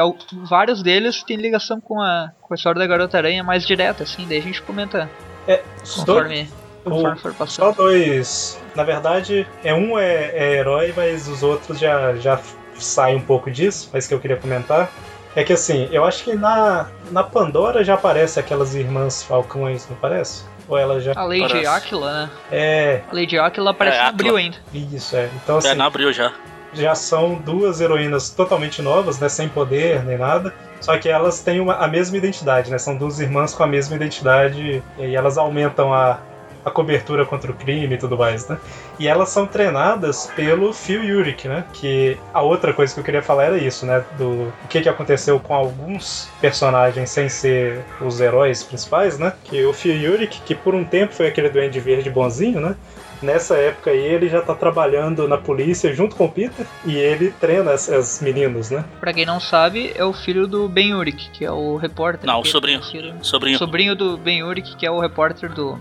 vários 0.50 0.82
deles 0.82 1.24
têm 1.24 1.38
ligação 1.38 1.80
com 1.80 2.02
a, 2.02 2.32
com 2.42 2.54
a 2.54 2.56
história 2.56 2.80
da 2.80 2.88
Garota 2.88 3.18
Aranha 3.18 3.44
mais 3.44 3.66
direta, 3.66 4.04
assim, 4.04 4.26
daí 4.28 4.40
a 4.40 4.42
gente 4.42 4.62
comenta 4.62 5.10
É, 5.48 5.62
os 5.84 6.04
dois, 6.04 6.06
conforme, 6.06 6.50
o- 6.86 6.90
conforme 6.90 7.18
for 7.20 7.32
só 7.32 7.38
passando. 7.38 7.76
dois. 7.76 8.60
Na 8.76 8.84
verdade, 8.84 9.48
é 9.64 9.74
um 9.74 9.98
é, 10.00 10.32
é 10.34 10.54
herói, 10.56 10.94
mas 10.98 11.28
os 11.28 11.44
outros 11.44 11.80
já, 11.80 12.16
já 12.16 12.40
saem 12.78 13.18
um 13.18 13.22
pouco 13.22 13.50
disso, 13.52 13.90
mas 13.94 14.08
que 14.08 14.14
eu 14.14 14.20
queria 14.20 14.38
comentar. 14.38 14.90
É 15.36 15.44
que 15.44 15.52
assim, 15.54 15.88
eu 15.92 16.04
acho 16.06 16.24
que 16.24 16.34
na, 16.34 16.90
na 17.12 17.22
Pandora 17.24 17.84
já 17.84 17.94
aparece 17.96 18.40
aquelas 18.40 18.74
irmãs 18.74 19.22
Falcões, 19.22 19.86
não 19.90 19.98
parece? 19.98 20.44
Ou 20.68 20.78
ela 20.78 21.00
já. 21.00 21.14
A 21.16 21.24
Lady 21.24 21.42
Parece. 21.48 21.68
Aquila, 21.68 22.12
né? 22.14 22.30
É, 22.52 23.02
A 23.12 23.16
Lady 23.16 23.38
Aquila 23.38 23.72
aparece 23.72 23.98
É, 23.98 24.02
no 24.02 24.08
Aquila. 24.08 24.30
Abril 24.32 24.36
ainda. 24.38 24.58
isso, 24.74 25.16
é. 25.16 25.30
Então 25.44 25.58
assim, 25.58 25.68
É, 25.70 25.76
não 25.76 25.86
abriu 25.86 26.12
já. 26.12 26.32
já 26.74 26.96
são 26.96 27.36
duas 27.36 27.80
heroínas 27.82 28.30
totalmente 28.32 28.82
novas, 28.82 29.20
né? 29.20 29.30
Sem 29.30 29.48
poder 29.48 30.04
nem 30.04 30.18
nada. 30.18 30.54
Só 30.82 30.98
que 30.98 31.08
elas 31.10 31.42
têm 31.42 31.60
uma- 31.60 31.76
a 31.76 31.88
mesma 31.88 32.18
identidade, 32.18 32.70
né? 32.70 32.78
São 32.78 32.96
duas 32.98 33.20
irmãs 33.20 33.54
com 33.54 33.64
a 33.64 33.68
mesma 33.68 33.96
identidade 33.96 34.84
e 35.00 35.16
elas 35.16 35.38
aumentam 35.38 35.94
a, 35.94 36.20
a 36.66 36.72
cobertura 36.72 37.26
contra 37.26 37.52
o 37.52 37.54
crime 37.54 37.94
e 37.94 37.98
tudo 37.98 38.18
mais, 38.18 38.48
né? 38.50 38.58
E 39.00 39.08
elas 39.08 39.30
são 39.30 39.46
treinadas 39.46 40.32
pelo 40.36 40.74
Phil 40.74 41.02
Urich, 41.20 41.48
né? 41.48 41.64
Que 41.74 42.18
a 42.34 42.42
outra 42.42 42.74
coisa 42.74 42.92
que 42.94 43.00
eu 43.00 43.04
queria 43.04 43.22
falar 43.22 43.44
era 43.46 43.58
isso, 43.58 43.86
né? 43.86 44.04
Do 44.18 44.26
o 44.32 44.68
que, 44.68 44.82
que 44.82 44.90
aconteceu 44.90 45.40
com 45.40 45.54
alguns 45.54 46.28
personagens 46.42 47.10
sem 47.10 47.30
ser 47.30 47.84
os 48.02 48.20
heróis 48.20 48.64
principais, 48.64 49.20
né? 49.20 49.34
Que 49.44 49.64
o 49.66 49.74
Phil 49.74 50.12
Urich, 50.14 50.42
que 50.46 50.56
por 50.56 50.74
um 50.74 50.84
tempo 50.84 51.14
foi 51.14 51.28
aquele 51.28 51.50
duende 51.50 51.80
verde 51.80 52.10
bonzinho, 52.10 52.60
né? 52.60 52.76
Nessa 53.22 53.56
época 53.58 53.92
aí 53.92 53.98
ele 54.04 54.28
já 54.28 54.42
tá 54.42 54.54
trabalhando 54.54 55.28
na 55.28 55.38
polícia 55.38 55.94
junto 55.94 56.16
com 56.16 56.26
o 56.26 56.32
Peter 56.32 56.66
e 56.86 56.96
ele 56.98 57.32
treina 57.40 57.72
as, 57.72 57.90
as 57.90 58.22
meninas, 58.22 58.70
né? 58.70 58.84
Pra 59.00 59.14
quem 59.14 59.26
não 59.26 59.40
sabe, 59.40 59.94
é 59.96 60.04
o 60.04 60.12
filho 60.14 60.46
do 60.46 60.68
Ben 60.68 60.94
Urich, 60.94 61.30
que 61.32 61.46
é 61.46 61.52
o 61.52 61.78
repórter. 61.78 62.28
Não, 62.28 62.40
o 62.40 62.44
que 62.44 62.50
é 62.50 62.52
sobrinho. 62.52 62.80
conhecido- 62.82 63.14
Sobrinho. 63.26 63.58
Sobrinho 63.58 63.96
do 63.96 64.18
Ben 64.18 64.44
Urich, 64.44 64.76
que 64.76 64.86
é 64.86 64.92
o 64.92 65.00
repórter 65.00 65.50
do, 65.52 65.80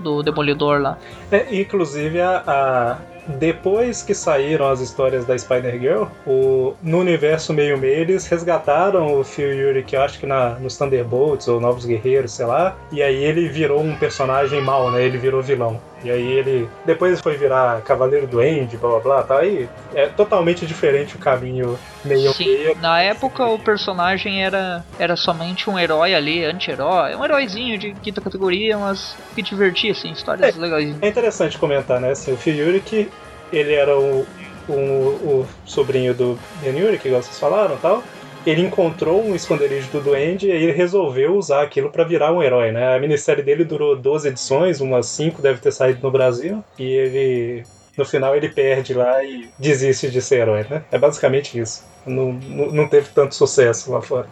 do 0.00 0.22
Demolidor 0.22 0.80
lá. 0.80 0.98
É, 1.30 1.46
inclusive, 1.54 2.20
a, 2.20 2.42
a- 2.46 2.98
depois 3.26 4.02
que 4.02 4.12
saíram 4.14 4.68
as 4.68 4.80
histórias 4.80 5.24
da 5.24 5.36
Spider-Girl, 5.36 6.04
o- 6.26 6.74
no 6.82 6.98
universo 6.98 7.52
meio-meio 7.54 8.00
eles 8.00 8.26
resgataram 8.26 9.18
o 9.18 9.24
Phil 9.24 9.52
Yuri, 9.54 9.82
que 9.82 9.96
eu 9.96 10.02
acho 10.02 10.18
que 10.20 10.26
na, 10.26 10.50
nos 10.56 10.76
Thunderbolts 10.76 11.48
ou 11.48 11.58
Novos 11.60 11.86
Guerreiros, 11.86 12.32
sei 12.32 12.44
lá, 12.46 12.76
e 12.92 13.02
aí 13.02 13.24
ele 13.24 13.48
virou 13.48 13.80
um 13.80 13.96
personagem 13.96 14.60
mau, 14.60 14.90
né? 14.90 15.02
Ele 15.02 15.16
virou 15.16 15.40
vilão. 15.42 15.80
E 16.04 16.10
aí 16.10 16.32
ele. 16.32 16.68
Depois 16.84 17.20
foi 17.20 17.36
virar 17.36 17.80
Cavaleiro 17.80 18.26
Duende, 18.26 18.76
blá 18.76 18.90
blá 18.90 19.00
blá, 19.00 19.22
tá? 19.22 19.38
Aí 19.38 19.68
é 19.94 20.06
totalmente 20.06 20.66
diferente 20.66 21.16
o 21.16 21.18
caminho 21.18 21.78
meio-meio. 22.04 22.34
Sim, 22.34 22.80
na 22.80 23.00
época 23.00 23.46
o 23.46 23.58
personagem 23.58 24.44
era, 24.44 24.84
era 24.98 25.16
somente 25.16 25.70
um 25.70 25.78
herói 25.78 26.14
ali, 26.14 26.44
anti-herói, 26.44 27.16
um 27.16 27.24
heróizinho 27.24 27.78
de 27.78 27.94
quinta 27.94 28.20
categoria, 28.20 28.76
mas 28.76 29.16
que 29.34 29.42
divertia, 29.42 29.92
assim, 29.92 30.12
histórias 30.12 30.54
legais. 30.56 30.94
É 31.00 31.08
interessante 31.08 31.58
comentar, 31.58 31.98
né? 32.00 32.10
Assim, 32.10 32.32
o 32.32 32.36
Phil 32.36 32.54
Yurik, 32.54 33.10
ele 33.50 33.72
era 33.72 33.98
o, 33.98 34.26
o, 34.68 34.72
o 34.72 35.48
sobrinho 35.64 36.12
do 36.12 36.38
Ben 36.60 36.76
Yurik, 36.78 37.06
igual 37.06 37.22
vocês 37.22 37.38
falaram 37.38 37.76
e 37.76 37.78
tal. 37.78 38.02
Ele 38.46 38.60
encontrou 38.60 39.24
um 39.24 39.34
esconderijo 39.34 39.90
do 39.90 40.00
Duende 40.00 40.46
e 40.46 40.50
ele 40.50 40.72
resolveu 40.72 41.36
usar 41.36 41.62
aquilo 41.62 41.90
pra 41.90 42.04
virar 42.04 42.32
um 42.32 42.42
herói, 42.42 42.72
né? 42.72 42.94
A 42.94 42.98
minissérie 43.00 43.42
dele 43.42 43.64
durou 43.64 43.96
12 43.96 44.28
edições, 44.28 44.80
umas 44.80 45.06
5 45.06 45.40
deve 45.40 45.60
ter 45.60 45.72
saído 45.72 46.00
no 46.02 46.10
Brasil. 46.10 46.62
E 46.78 46.84
ele 46.84 47.64
no 47.96 48.04
final 48.04 48.36
ele 48.36 48.48
perde 48.48 48.92
lá 48.92 49.22
e 49.24 49.48
desiste 49.58 50.10
de 50.10 50.20
ser 50.20 50.40
herói, 50.40 50.66
né? 50.68 50.84
É 50.90 50.98
basicamente 50.98 51.58
isso. 51.58 51.84
Não, 52.04 52.32
não, 52.32 52.66
não 52.72 52.88
teve 52.88 53.08
tanto 53.14 53.34
sucesso 53.34 53.90
lá 53.92 54.02
fora. 54.02 54.28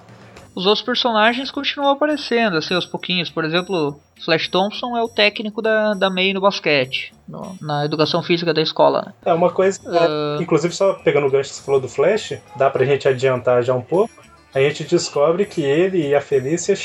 Os 0.54 0.66
outros 0.66 0.84
personagens 0.84 1.50
continuam 1.50 1.90
aparecendo, 1.92 2.56
assim, 2.58 2.74
aos 2.74 2.84
pouquinhos. 2.86 3.30
Por 3.30 3.44
exemplo, 3.44 3.98
Flash 4.24 4.48
Thompson 4.48 4.96
é 4.96 5.02
o 5.02 5.08
técnico 5.08 5.62
da, 5.62 5.94
da 5.94 6.10
May 6.10 6.32
no 6.34 6.40
basquete, 6.40 7.12
no- 7.26 7.56
na 7.60 7.84
educação 7.84 8.22
física 8.22 8.52
da 8.52 8.60
escola. 8.60 9.02
né? 9.06 9.12
É 9.24 9.32
uma 9.32 9.50
coisa. 9.50 9.80
Ah. 9.86 10.38
Inclusive, 10.40 10.74
só 10.74 10.94
pegando 10.94 11.26
o 11.26 11.30
gancho 11.30 11.50
que 11.50 11.56
você 11.56 11.62
falou 11.62 11.80
do 11.80 11.88
Flash, 11.88 12.34
dá 12.56 12.68
pra 12.68 12.84
gente 12.84 13.08
adiantar 13.08 13.62
já 13.62 13.74
um 13.74 13.80
pouco. 13.82 14.12
A 14.54 14.60
gente 14.60 14.84
descobre 14.84 15.46
que 15.46 15.62
ele 15.62 16.08
e 16.08 16.14
a 16.14 16.20
Felícia 16.20 16.76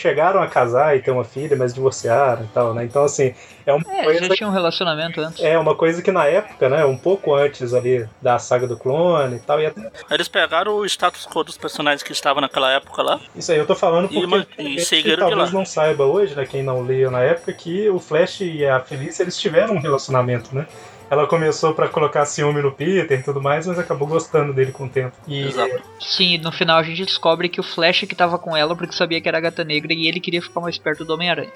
chegaram 0.00 0.40
a 0.42 0.46
casar 0.46 0.96
e 0.96 1.00
ter 1.02 1.10
uma 1.10 1.24
filha, 1.24 1.56
mas 1.56 1.74
divorciaram 1.74 2.44
e 2.44 2.48
tal, 2.48 2.72
né? 2.74 2.84
Então, 2.84 3.04
assim, 3.04 3.34
é 3.66 3.72
uma 3.72 3.84
É, 3.94 4.04
coisa 4.04 4.24
já 4.26 4.34
tinha 4.34 4.48
um 4.48 4.52
relacionamento 4.52 5.20
antes. 5.20 5.42
É 5.42 5.58
uma 5.58 5.74
coisa 5.74 6.00
que 6.02 6.10
na 6.12 6.24
época, 6.26 6.68
né, 6.68 6.84
um 6.84 6.96
pouco 6.96 7.34
antes 7.34 7.74
ali 7.74 8.08
da 8.22 8.38
saga 8.38 8.66
do 8.66 8.76
clone 8.78 9.36
e 9.36 9.40
tal, 9.40 9.60
e 9.60 9.66
até 9.66 9.90
Eles 10.10 10.28
pegaram 10.28 10.74
o 10.76 10.86
status 10.86 11.26
quo 11.26 11.42
dos 11.44 11.58
personagens 11.58 12.02
que 12.02 12.12
estavam 12.12 12.40
naquela 12.40 12.70
época 12.72 13.02
lá. 13.02 13.20
isso 13.34 13.50
aí 13.52 13.58
eu 13.58 13.66
tô 13.66 13.74
falando 13.74 14.08
E 14.12 14.26
porque 14.26 14.62
e 14.62 14.74
que 14.76 14.80
seguiram 14.84 15.24
de 15.26 15.30
talvez 15.30 15.52
lá. 15.52 15.58
não 15.58 15.64
saiba 15.66 16.04
hoje, 16.04 16.34
né, 16.34 16.46
quem 16.46 16.62
não 16.62 16.82
leu 16.82 17.10
na 17.10 17.20
época, 17.20 17.52
que 17.52 17.88
o 17.90 17.98
Flash 17.98 18.40
e 18.42 18.64
a 18.64 18.80
Felícia 18.80 19.22
eles 19.22 19.36
tiveram 19.38 19.74
um 19.74 19.80
relacionamento, 19.80 20.54
né? 20.54 20.66
Ela 21.10 21.26
começou 21.26 21.74
pra 21.74 21.88
colocar 21.88 22.24
ciúme 22.26 22.60
no 22.60 22.72
Peter 22.72 23.18
e 23.18 23.22
tudo 23.22 23.40
mais, 23.40 23.66
mas 23.66 23.78
acabou 23.78 24.06
gostando 24.06 24.52
dele 24.52 24.72
com 24.72 24.84
o 24.84 24.88
tempo. 24.88 25.16
E 25.26 25.46
Exato. 25.46 25.82
Sim, 26.00 26.38
no 26.38 26.52
final 26.52 26.78
a 26.78 26.82
gente 26.82 27.04
descobre 27.04 27.48
que 27.48 27.60
o 27.60 27.62
Flash 27.62 28.00
que 28.00 28.14
tava 28.14 28.38
com 28.38 28.56
ela 28.56 28.76
porque 28.76 28.94
sabia 28.94 29.20
que 29.20 29.28
era 29.28 29.38
a 29.38 29.40
gata 29.40 29.64
negra 29.64 29.92
e 29.92 30.06
ele 30.06 30.20
queria 30.20 30.42
ficar 30.42 30.60
mais 30.60 30.78
perto 30.78 31.04
do 31.04 31.14
Homem-Aranha. 31.14 31.50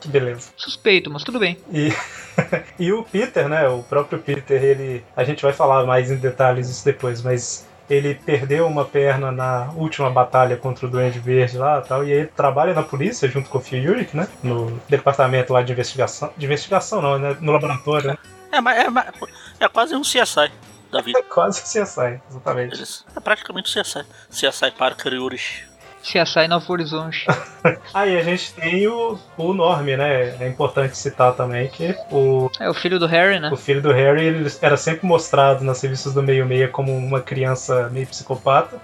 que 0.00 0.08
beleza. 0.08 0.50
Suspeito, 0.56 1.10
mas 1.10 1.22
tudo 1.22 1.38
bem. 1.38 1.56
E, 1.72 1.92
e 2.78 2.92
o 2.92 3.04
Peter, 3.04 3.48
né? 3.48 3.68
O 3.68 3.82
próprio 3.82 4.18
Peter, 4.18 4.62
ele. 4.62 5.04
A 5.16 5.24
gente 5.24 5.42
vai 5.42 5.52
falar 5.52 5.84
mais 5.84 6.10
em 6.10 6.16
detalhes 6.16 6.68
isso 6.68 6.84
depois, 6.84 7.22
mas 7.22 7.66
ele 7.88 8.14
perdeu 8.14 8.66
uma 8.66 8.84
perna 8.84 9.32
na 9.32 9.70
última 9.74 10.10
batalha 10.10 10.56
contra 10.56 10.86
o 10.86 10.90
Duende 10.90 11.18
Verde 11.18 11.56
lá 11.56 11.82
e 11.84 11.88
tal. 11.88 12.04
E 12.04 12.12
ele 12.12 12.26
trabalha 12.26 12.74
na 12.74 12.82
polícia 12.82 13.28
junto 13.28 13.48
com 13.48 13.58
o 13.58 13.60
Phil 13.60 13.90
Urich, 13.90 14.16
né? 14.16 14.28
No 14.42 14.78
departamento 14.88 15.52
lá 15.52 15.62
de 15.62 15.72
investigação. 15.72 16.30
De 16.36 16.44
investigação 16.44 17.00
não, 17.00 17.18
né? 17.18 17.36
No 17.40 17.52
laboratório, 17.52 18.08
né? 18.08 18.18
É, 18.50 18.60
mas 18.60 18.78
é, 18.78 19.64
é 19.64 19.68
quase 19.68 19.94
um 19.94 20.02
CSI 20.02 20.50
da 20.90 21.00
vida. 21.00 21.22
Quase 21.24 21.62
que 21.62 21.68
CSI, 21.68 22.20
exatamente. 22.30 23.04
É 23.14 23.20
praticamente 23.20 23.78
um 23.78 23.82
CSI. 23.82 24.04
CSI 24.30 24.70
Parker 24.72 25.12
e 25.12 25.18
Urich. 25.18 25.68
CSI 26.02 26.48
Novo 26.48 26.72
Horizonte. 26.72 27.26
Aí 27.92 28.16
a 28.16 28.22
gente 28.22 28.54
tem 28.54 28.86
o, 28.86 29.18
o 29.36 29.52
Norm, 29.52 29.84
né? 29.84 30.36
É 30.42 30.48
importante 30.48 30.96
citar 30.96 31.34
também 31.34 31.68
que 31.68 31.94
o, 32.10 32.50
É 32.58 32.70
o 32.70 32.74
filho 32.74 32.98
do 32.98 33.06
Harry, 33.06 33.38
né? 33.40 33.50
o 33.52 33.56
filho 33.56 33.82
do 33.82 33.92
Harry 33.92 34.24
ele 34.24 34.50
era 34.62 34.76
sempre 34.76 35.06
mostrado 35.06 35.64
nas 35.64 35.82
revistas 35.82 36.14
do 36.14 36.22
meio-meia 36.22 36.68
como 36.68 36.96
uma 36.96 37.20
criança 37.20 37.88
meio 37.90 38.06
psicopata. 38.06 38.80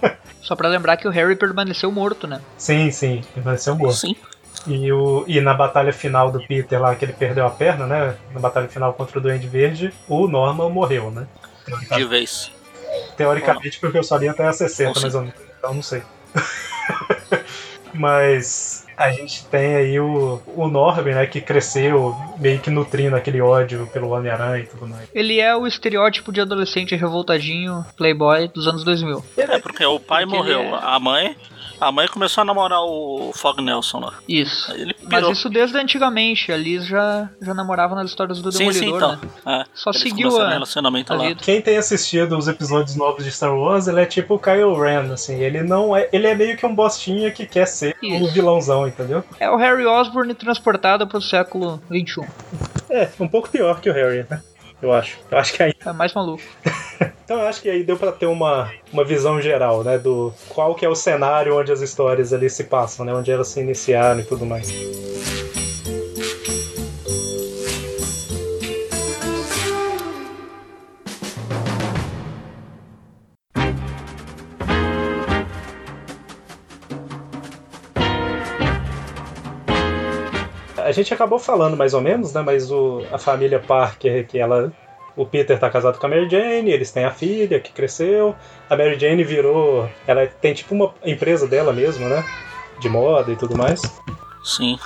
Só 0.40 0.56
pra 0.56 0.68
lembrar 0.68 0.96
que 0.96 1.06
o 1.06 1.10
Harry 1.10 1.36
permaneceu 1.36 1.90
morto, 1.90 2.26
né? 2.26 2.40
Sim, 2.56 2.90
sim, 2.90 3.22
um 3.36 3.74
morto. 3.74 3.96
Sim. 3.96 4.16
E, 4.66 4.92
o, 4.92 5.24
e 5.26 5.40
na 5.40 5.54
batalha 5.54 5.92
final 5.92 6.30
do 6.30 6.40
Peter 6.46 6.80
lá, 6.80 6.94
que 6.94 7.04
ele 7.04 7.12
perdeu 7.12 7.46
a 7.46 7.50
perna, 7.50 7.86
né? 7.86 8.16
Na 8.32 8.40
batalha 8.40 8.68
final 8.68 8.92
contra 8.92 9.18
o 9.18 9.22
Duende 9.22 9.46
Verde, 9.48 9.92
o 10.08 10.26
Norman 10.26 10.68
morreu, 10.68 11.10
né? 11.10 11.26
De 11.96 12.04
vez. 12.04 12.50
Teoricamente, 13.16 13.78
porque 13.78 13.98
eu 13.98 14.04
só 14.04 14.16
li 14.16 14.28
até 14.28 14.46
a 14.46 14.52
60, 14.52 14.90
Ou 14.90 15.02
mais 15.02 15.14
ou 15.14 15.20
menos. 15.22 15.36
Então 15.58 15.74
não 15.74 15.82
sei. 15.82 16.02
Mas 17.94 18.86
a 18.96 19.10
gente 19.10 19.44
tem 19.46 19.76
aí 19.76 20.00
o, 20.00 20.40
o 20.54 20.68
Norman, 20.68 21.14
né? 21.14 21.26
Que 21.26 21.40
cresceu 21.40 22.14
meio 22.38 22.58
que 22.58 22.70
nutrindo 22.70 23.16
aquele 23.16 23.40
ódio 23.40 23.88
pelo 23.92 24.10
Homem-Aranha 24.10 24.62
e 24.62 24.66
tudo 24.66 24.86
mais. 24.86 25.08
Ele 25.14 25.40
é 25.40 25.56
o 25.56 25.66
estereótipo 25.66 26.32
de 26.32 26.40
adolescente 26.40 26.94
revoltadinho, 26.94 27.84
playboy 27.96 28.48
dos 28.48 28.68
anos 28.68 28.84
2000. 28.84 29.24
É, 29.36 29.58
porque 29.58 29.84
o 29.84 29.98
pai 29.98 30.24
Porque 30.24 30.36
morreu. 30.36 30.60
é- 30.60 30.80
A 30.82 30.98
mãe. 30.98 31.36
A 31.80 31.92
mãe 31.92 32.08
começou 32.08 32.42
a 32.42 32.44
namorar 32.44 32.80
o 32.82 33.32
Fog 33.34 33.60
Nelson 33.62 34.00
lá. 34.00 34.14
Isso. 34.28 34.72
Ele 34.72 34.94
Mas 35.10 35.28
isso 35.28 35.48
desde 35.48 35.76
antigamente. 35.78 36.50
A 36.50 36.56
Liz 36.56 36.86
já, 36.86 37.28
já 37.40 37.54
namorava 37.54 37.94
nas 37.94 38.10
histórias 38.10 38.42
do 38.42 38.50
sim, 38.50 38.72
sim, 38.72 38.80
Demolidor, 38.86 39.18
então. 39.18 39.30
né? 39.46 39.60
É, 39.62 39.64
Só 39.74 39.92
seguiu 39.92 40.28
a- 40.40 40.46
um 40.46 40.48
relacionamento 40.48 41.12
a 41.12 41.16
lá. 41.16 41.28
vida. 41.28 41.40
Quem 41.42 41.60
tem 41.62 41.76
assistido 41.76 42.36
os 42.36 42.48
episódios 42.48 42.96
novos 42.96 43.24
de 43.24 43.30
Star 43.30 43.54
Wars, 43.56 43.86
ele 43.86 44.00
é 44.00 44.06
tipo 44.06 44.34
o 44.34 44.38
Kylo 44.38 44.80
Ren, 44.80 45.12
assim. 45.12 45.36
Ele 45.40 45.62
não 45.62 45.96
é. 45.96 46.08
Ele 46.12 46.26
é 46.26 46.34
meio 46.34 46.56
que 46.56 46.66
um 46.66 46.74
bostinha 46.74 47.30
que 47.30 47.46
quer 47.46 47.66
ser 47.66 47.96
o 48.02 48.06
Isso. 48.06 48.32
vilãozão, 48.32 48.86
entendeu? 48.88 49.22
É 49.38 49.48
o 49.50 49.56
Harry 49.56 49.86
Osborn 49.86 50.34
transportado 50.34 51.06
pro 51.06 51.20
século 51.22 51.80
XXI. 51.88 52.26
É, 52.90 53.08
um 53.20 53.28
pouco 53.28 53.48
pior 53.48 53.80
que 53.80 53.88
o 53.88 53.92
Harry, 53.92 54.26
né? 54.28 54.40
Eu 54.80 54.92
acho. 54.92 55.18
Eu 55.30 55.38
acho 55.38 55.52
que 55.52 55.62
aí. 55.62 55.74
É 55.84 55.92
mais 55.92 56.12
maluco. 56.14 56.42
Então 57.28 57.40
eu 57.40 57.46
acho 57.46 57.60
que 57.60 57.68
aí 57.68 57.84
deu 57.84 57.98
pra 57.98 58.10
ter 58.10 58.24
uma, 58.24 58.72
uma 58.90 59.04
visão 59.04 59.38
geral, 59.38 59.84
né? 59.84 59.98
Do 59.98 60.32
qual 60.48 60.74
que 60.74 60.86
é 60.86 60.88
o 60.88 60.94
cenário 60.94 61.58
onde 61.58 61.70
as 61.70 61.82
histórias 61.82 62.32
ali 62.32 62.48
se 62.48 62.64
passam, 62.64 63.04
né? 63.04 63.12
Onde 63.12 63.30
elas 63.30 63.48
se 63.48 63.60
iniciaram 63.60 64.20
e 64.20 64.24
tudo 64.24 64.46
mais. 64.46 64.72
A 80.88 80.92
gente 80.92 81.12
acabou 81.12 81.38
falando 81.38 81.76
mais 81.76 81.92
ou 81.94 82.00
menos, 82.00 82.32
né? 82.32 82.40
Mas 82.42 82.70
o, 82.70 83.04
a 83.12 83.18
família 83.18 83.58
Parker, 83.60 84.26
que 84.26 84.38
ela. 84.38 84.72
O 85.16 85.26
Peter 85.26 85.58
tá 85.58 85.68
casado 85.68 85.98
com 85.98 86.06
a 86.06 86.08
Mary 86.08 86.28
Jane, 86.30 86.70
eles 86.70 86.92
têm 86.92 87.04
a 87.04 87.10
filha 87.10 87.58
que 87.58 87.72
cresceu. 87.72 88.36
A 88.70 88.76
Mary 88.76 88.98
Jane 88.98 89.24
virou. 89.24 89.88
Ela 90.06 90.26
tem 90.26 90.54
tipo 90.54 90.74
uma 90.74 90.94
empresa 91.04 91.46
dela 91.48 91.72
mesma, 91.72 92.08
né? 92.08 92.24
De 92.80 92.88
moda 92.88 93.30
e 93.32 93.36
tudo 93.36 93.56
mais. 93.56 93.82
Sim. 94.44 94.78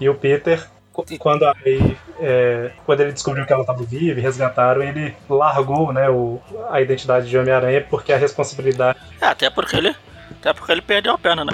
E 0.00 0.08
o 0.08 0.14
Peter, 0.16 0.66
qu- 0.92 1.04
quando, 1.18 1.44
a 1.44 1.54
May, 1.64 1.96
é, 2.20 2.72
quando 2.84 3.00
ele 3.02 3.12
descobriu 3.12 3.46
que 3.46 3.52
ela 3.52 3.62
estava 3.62 3.84
viva 3.84 4.18
e 4.18 4.22
resgataram, 4.22 4.82
ele 4.82 5.14
largou 5.30 5.92
né, 5.92 6.10
o, 6.10 6.40
a 6.68 6.80
identidade 6.80 7.28
de 7.30 7.38
Homem-Aranha 7.38 7.86
porque 7.88 8.12
a 8.12 8.16
responsabilidade. 8.16 8.98
É, 9.20 9.26
até 9.26 9.48
porque 9.48 9.76
ele. 9.76 9.94
Até 10.40 10.52
porque 10.52 10.72
ele 10.72 10.82
perdeu 10.82 11.12
a 11.14 11.18
perna, 11.18 11.44
né? 11.44 11.52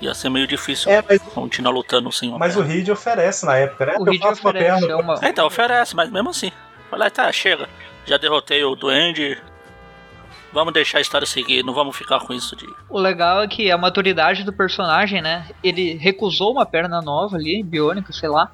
Ia 0.00 0.14
ser 0.14 0.30
meio 0.30 0.46
difícil 0.46 0.90
É, 0.90 1.04
mas, 1.06 1.20
continuar 1.20 1.72
lutando 1.72 2.10
sem 2.10 2.28
uma 2.30 2.38
mas 2.38 2.56
o 2.56 2.60
perna. 2.60 2.74
Reed 2.74 2.88
oferece 2.88 3.44
na 3.44 3.56
época, 3.56 3.86
né? 3.86 3.96
O 3.98 4.04
Reed 4.04 4.22
uma 4.22 4.32
oferece, 4.32 4.80
perna 4.80 4.92
é 4.92 4.96
uma... 4.96 5.14
É, 5.22 5.28
então 5.28 5.46
oferece, 5.46 5.94
mas 5.94 6.10
mesmo 6.10 6.30
assim. 6.30 6.50
Fala, 6.90 7.10
tá, 7.10 7.30
chega. 7.30 7.68
Já 8.06 8.16
derrotei 8.16 8.64
o 8.64 8.74
Duende. 8.74 9.38
Vamos 10.52 10.72
deixar 10.72 10.98
a 10.98 11.00
história 11.00 11.26
seguir, 11.26 11.62
não 11.62 11.72
vamos 11.72 11.96
ficar 11.96 12.18
com 12.20 12.32
isso 12.32 12.56
de. 12.56 12.66
O 12.88 12.98
legal 12.98 13.42
é 13.42 13.46
que 13.46 13.70
a 13.70 13.78
maturidade 13.78 14.42
do 14.42 14.52
personagem, 14.52 15.22
né? 15.22 15.48
Ele 15.62 15.94
recusou 15.94 16.50
uma 16.50 16.66
perna 16.66 17.00
nova 17.00 17.36
ali, 17.36 17.62
biônica, 17.62 18.12
sei 18.12 18.28
lá. 18.28 18.50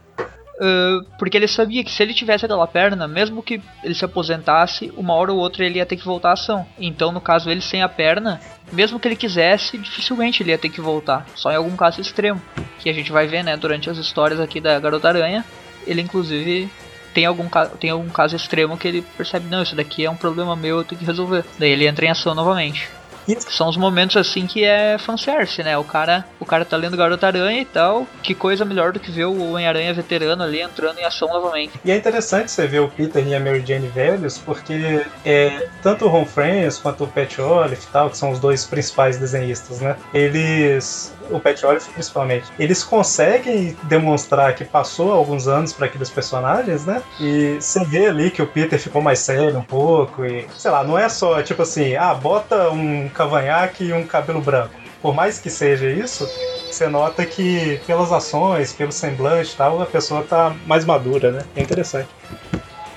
Porque 1.19 1.37
ele 1.37 1.49
sabia 1.49 1.85
que 1.85 1.91
se 1.91 2.03
ele 2.03 2.15
tivesse 2.15 2.45
aquela 2.45 2.67
perna, 2.67 3.07
mesmo 3.07 3.43
que 3.43 3.61
ele 3.83 3.95
se 3.95 4.05
aposentasse, 4.05 4.93
uma 4.97 5.15
hora 5.15 5.33
ou 5.33 5.39
outra 5.39 5.65
ele 5.65 5.79
ia 5.79 5.87
ter 5.87 5.97
que 5.97 6.05
voltar 6.05 6.31
à 6.31 6.33
ação. 6.33 6.67
Então, 6.79 7.13
no 7.13 7.21
caso, 7.21 7.51
ele 7.51 7.61
sem 7.61 7.83
a 7.83 7.89
perna, 7.89 8.41
mesmo 8.73 8.99
que 8.99 9.09
ele 9.09 9.17
quisesse, 9.17 9.79
dificilmente 9.79 10.43
ele 10.43 10.51
ia 10.51 10.59
ter 10.59 10.69
que 10.69 10.81
voltar. 10.81 11.27
Só 11.35 11.51
em 11.51 11.57
algum 11.57 11.77
caso 11.77 12.01
extremo. 12.01 12.41
Que 12.79 12.91
a 12.91 12.93
gente 12.93 13.13
vai 13.13 13.27
ver, 13.27 13.43
né, 13.43 13.57
durante 13.57 13.91
as 13.91 13.99
histórias 13.99 14.41
aqui 14.41 14.61
da 14.61 14.79
Garota 14.79 15.09
Aranha. 15.09 15.45
Ele, 15.87 16.01
inclusive, 16.01 16.71
tem 17.15 17.25
algum, 17.25 17.49
tem 17.81 17.91
algum 17.91 18.09
caso 18.09 18.37
extremo 18.37 18.77
que 18.77 18.87
ele 18.87 19.03
percebe, 19.17 19.49
não, 19.49 19.63
isso 19.63 19.75
daqui 19.75 20.05
é 20.05 20.11
um 20.11 20.17
problema 20.17 20.55
meu, 20.55 20.79
eu 20.79 20.85
tenho 20.85 20.99
que 20.99 21.07
resolver. 21.07 21.45
Daí 21.59 21.71
ele 21.71 21.87
entra 21.87 22.05
em 22.05 22.11
ação 22.11 22.35
novamente. 22.35 22.89
Isso. 23.27 23.51
São 23.51 23.69
os 23.69 23.77
momentos 23.77 24.17
assim 24.17 24.47
que 24.47 24.65
é 24.65 24.97
fanservice, 24.99 25.63
né? 25.63 25.77
O 25.77 25.85
cara, 25.85 26.25
o 26.39 26.45
cara 26.45 26.65
tá 26.65 26.77
lendo 26.77 26.97
Garota 26.97 27.27
Aranha 27.27 27.61
e 27.61 27.65
tal. 27.65 28.07
Que 28.23 28.35
coisa 28.35 28.65
melhor 28.65 28.93
do 28.93 29.01
que 29.01 29.11
ver 29.11 29.27
o 29.27 29.51
Homem-Aranha 29.51 29.93
veterano 29.95 30.43
ali 30.43 30.61
entrando 30.61 30.99
em 30.99 31.05
ação 31.05 31.29
novamente. 31.29 31.73
E 31.85 31.91
é 31.91 31.97
interessante 31.97 32.51
você 32.51 32.67
ver 32.67 32.81
o 32.81 32.89
Peter 32.89 33.27
e 33.27 33.35
a 33.35 33.41
Mary 33.41 33.65
Jane 33.67 33.89
velhos, 33.89 34.39
porque 34.39 35.05
é, 35.25 35.69
tanto 35.83 36.05
o 36.05 36.09
Ron 36.09 36.27
Friends 36.27 36.79
quanto 36.79 37.05
o 37.05 37.09
Pat 37.09 37.39
Olive 37.39 37.83
e 37.83 37.93
tal, 37.93 38.11
que 38.11 38.17
são 38.17 38.31
os 38.31 38.39
dois 38.39 38.65
principais 38.65 39.19
desenhistas, 39.19 39.81
né? 39.81 39.97
Eles. 40.13 41.13
O 41.31 41.41
Pat 41.41 41.63
Olive 41.65 41.85
principalmente, 41.93 42.47
eles 42.59 42.85
conseguem 42.85 43.77
demonstrar 43.85 44.55
que 44.55 44.65
passou 44.65 45.13
alguns 45.13 45.49
anos 45.49 45.73
para 45.73 45.87
aqueles 45.87 46.11
personagens, 46.11 46.85
né? 46.85 47.03
E 47.21 47.57
você 47.61 47.85
vê 47.85 48.07
ali 48.07 48.31
que 48.31 48.43
o 48.43 48.47
Peter 48.47 48.79
ficou 48.79 49.03
mais 49.03 49.19
sério 49.19 49.59
um 49.59 49.63
pouco 49.63 50.25
e, 50.25 50.47
sei 50.57 50.71
lá, 50.71 50.85
não 50.85 50.99
é 50.99 51.09
só 51.09 51.43
tipo 51.43 51.63
assim, 51.63 51.97
ah, 51.97 52.15
bota 52.15 52.71
um 52.71 53.09
cavanhaque 53.09 53.85
e 53.85 53.93
um 53.93 54.07
cabelo 54.07 54.41
branco. 54.41 54.75
Por 55.03 55.15
mais 55.15 55.39
que 55.39 55.51
seja 55.51 55.89
isso, 55.89 56.29
você 56.71 56.89
nota 56.89 57.25
que 57.25 57.81
pelas 57.87 58.13
ações, 58.13 58.73
pelo 58.73 58.93
semblante 58.93 59.53
e 59.53 59.57
tal, 59.57 59.81
a 59.81 59.87
pessoa 59.87 60.23
tá 60.23 60.55
mais 60.67 60.85
madura, 60.85 61.31
né? 61.31 61.43
É 61.55 61.63
interessante. 61.63 62.09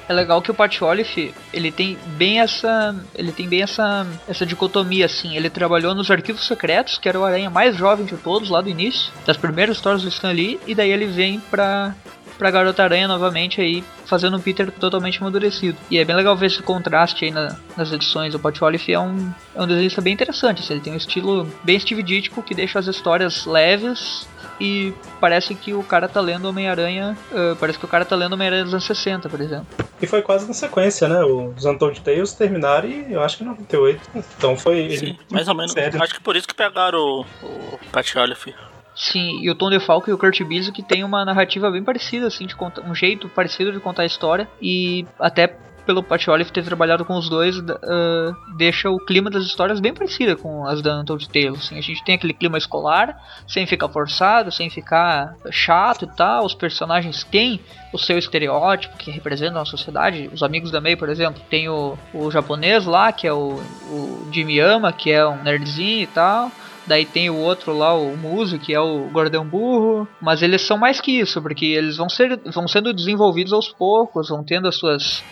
É 0.09 0.13
legal 0.13 0.41
que 0.41 0.49
o 0.49 0.55
Pat 0.55 0.81
Olive, 0.81 1.35
ele 1.53 1.71
tem 1.71 1.95
bem 2.17 2.41
essa, 2.41 2.95
ele 3.13 3.31
tem 3.31 3.47
bem 3.47 3.61
essa 3.61 4.07
essa 4.27 4.43
dicotomia 4.43 5.05
assim. 5.05 5.35
Ele 5.35 5.51
trabalhou 5.51 5.93
nos 5.93 6.09
Arquivos 6.09 6.47
Secretos, 6.47 6.97
que 6.97 7.07
era 7.07 7.19
o 7.19 7.23
Aranha 7.23 7.47
mais 7.51 7.75
jovem 7.75 8.07
de 8.07 8.17
todos 8.17 8.49
lá 8.49 8.59
do 8.59 8.69
início, 8.69 9.13
das 9.23 9.37
primeiras 9.37 9.77
histórias 9.77 10.01
do 10.01 10.09
Stan 10.09 10.31
Lee, 10.31 10.59
e 10.65 10.73
daí 10.73 10.89
ele 10.89 11.05
vem 11.05 11.39
pra 11.39 11.93
pra 12.39 12.49
Garota 12.49 12.81
Aranha 12.81 13.05
novamente 13.05 13.59
aí, 13.59 13.83
fazendo 14.05 14.37
um 14.37 14.39
Peter 14.39 14.71
totalmente 14.71 15.19
amadurecido. 15.19 15.77
E 15.91 15.97
é 15.99 16.05
bem 16.05 16.15
legal 16.15 16.37
ver 16.37 16.45
esse 16.45 16.63
contraste 16.63 17.25
aí 17.25 17.31
na, 17.31 17.57
nas 17.75 17.91
edições. 17.91 18.33
O 18.33 18.39
Pat 18.39 18.61
Olive 18.61 18.93
é 18.93 18.99
um, 18.99 19.29
é 19.53 19.61
um 19.61 19.67
desenhista 19.67 20.01
bem 20.01 20.13
interessante, 20.13 20.61
assim, 20.61 20.75
ele 20.75 20.81
tem 20.81 20.93
um 20.93 20.97
estilo 20.97 21.45
bem 21.65 21.77
Steve 21.77 22.01
Ditko 22.01 22.41
que 22.41 22.55
deixa 22.55 22.79
as 22.79 22.87
histórias 22.87 23.45
leves 23.45 24.25
e 24.59 24.93
parece 25.19 25.55
que 25.55 25.73
o 25.73 25.83
cara 25.83 26.07
tá 26.07 26.19
lendo 26.19 26.47
Homem-Aranha. 26.49 27.17
Uh, 27.31 27.55
parece 27.55 27.79
que 27.79 27.85
o 27.85 27.87
cara 27.87 28.05
tá 28.05 28.15
lendo 28.15 28.33
Homem-Aranha 28.33 28.63
dos 28.63 28.73
anos 28.73 28.85
60, 28.85 29.29
por 29.29 29.39
exemplo. 29.39 29.67
E 30.01 30.07
foi 30.07 30.21
quase 30.21 30.47
na 30.47 30.53
sequência, 30.53 31.07
né? 31.07 31.23
Os 31.23 31.65
Untold 31.65 32.01
Tales 32.01 32.33
terminaram 32.33 32.87
e 32.87 33.13
eu 33.13 33.21
acho 33.21 33.37
que 33.37 33.43
em 33.43 33.47
98. 33.47 34.09
Então 34.37 34.57
foi. 34.57 34.97
Sim, 34.97 35.17
mais 35.31 35.47
ou 35.47 35.55
menos. 35.55 35.71
Sério. 35.71 36.01
Acho 36.01 36.13
que 36.13 36.21
por 36.21 36.35
isso 36.35 36.47
que 36.47 36.53
pegaram 36.53 36.99
o, 36.99 37.21
o 37.43 37.79
Pat 37.91 38.15
Olive. 38.15 38.55
Sim, 38.95 39.39
e 39.41 39.49
o 39.49 39.55
Tom 39.55 39.69
DeFalco 39.69 40.09
e 40.09 40.13
o 40.13 40.17
Kurt 40.17 40.41
Busiek 40.41 40.73
que 40.73 40.83
tem 40.83 41.05
uma 41.05 41.23
narrativa 41.23 41.71
bem 41.71 41.81
parecida, 41.81 42.27
assim, 42.27 42.45
de 42.45 42.53
contar, 42.53 42.81
um 42.81 42.93
jeito 42.93 43.29
parecido 43.29 43.71
de 43.71 43.79
contar 43.79 44.01
a 44.01 44.05
história 44.05 44.45
e 44.61 45.05
até 45.17 45.55
pelo 45.89 46.03
Pat 46.03 46.27
Olive 46.27 46.51
ter 46.51 46.63
trabalhado 46.63 47.03
com 47.03 47.17
os 47.17 47.27
dois, 47.27 47.57
uh, 47.57 48.35
deixa 48.55 48.91
o 48.91 48.99
clima 48.99 49.27
das 49.27 49.43
histórias 49.43 49.79
bem 49.79 49.91
parecido 49.91 50.37
com 50.37 50.63
as 50.67 50.83
da 50.83 50.99
Untold 50.99 51.27
Tales. 51.27 51.65
Assim, 51.65 51.79
a 51.79 51.81
gente 51.81 52.03
tem 52.03 52.13
aquele 52.13 52.31
clima 52.31 52.59
escolar, 52.59 53.19
sem 53.47 53.65
ficar 53.65 53.89
forçado, 53.89 54.51
sem 54.51 54.69
ficar 54.69 55.35
chato 55.49 56.05
e 56.05 56.15
tal. 56.15 56.45
Os 56.45 56.53
personagens 56.53 57.23
têm 57.23 57.59
o 57.91 57.97
seu 57.97 58.19
estereótipo 58.19 58.97
que 58.97 59.09
representam 59.09 59.59
a 59.59 59.65
sociedade. 59.65 60.29
Os 60.31 60.43
amigos 60.43 60.69
da 60.69 60.79
May, 60.79 60.95
por 60.95 61.09
exemplo, 61.09 61.41
tem 61.49 61.67
o, 61.67 61.97
o 62.13 62.29
japonês 62.29 62.85
lá, 62.85 63.11
que 63.11 63.25
é 63.25 63.33
o, 63.33 63.59
o 63.89 64.29
Jimmy 64.31 64.57
Yama, 64.57 64.93
que 64.93 65.11
é 65.11 65.25
um 65.25 65.41
nerdzinho 65.41 66.03
e 66.03 66.07
tal. 66.07 66.51
Daí 66.85 67.03
tem 67.03 67.31
o 67.31 67.35
outro 67.35 67.75
lá, 67.75 67.95
o 67.95 68.15
Muso, 68.15 68.59
que 68.59 68.75
é 68.75 68.79
o 68.79 69.09
Gordão 69.09 69.43
Burro. 69.43 70.07
Mas 70.21 70.43
eles 70.43 70.61
são 70.61 70.77
mais 70.77 71.01
que 71.01 71.19
isso, 71.19 71.41
porque 71.41 71.65
eles 71.65 71.97
vão, 71.97 72.09
ser, 72.09 72.39
vão 72.53 72.67
sendo 72.67 72.93
desenvolvidos 72.93 73.53
aos 73.53 73.69
poucos, 73.69 74.29
vão 74.29 74.43
tendo 74.43 74.67
as 74.67 74.75
suas 74.75 75.23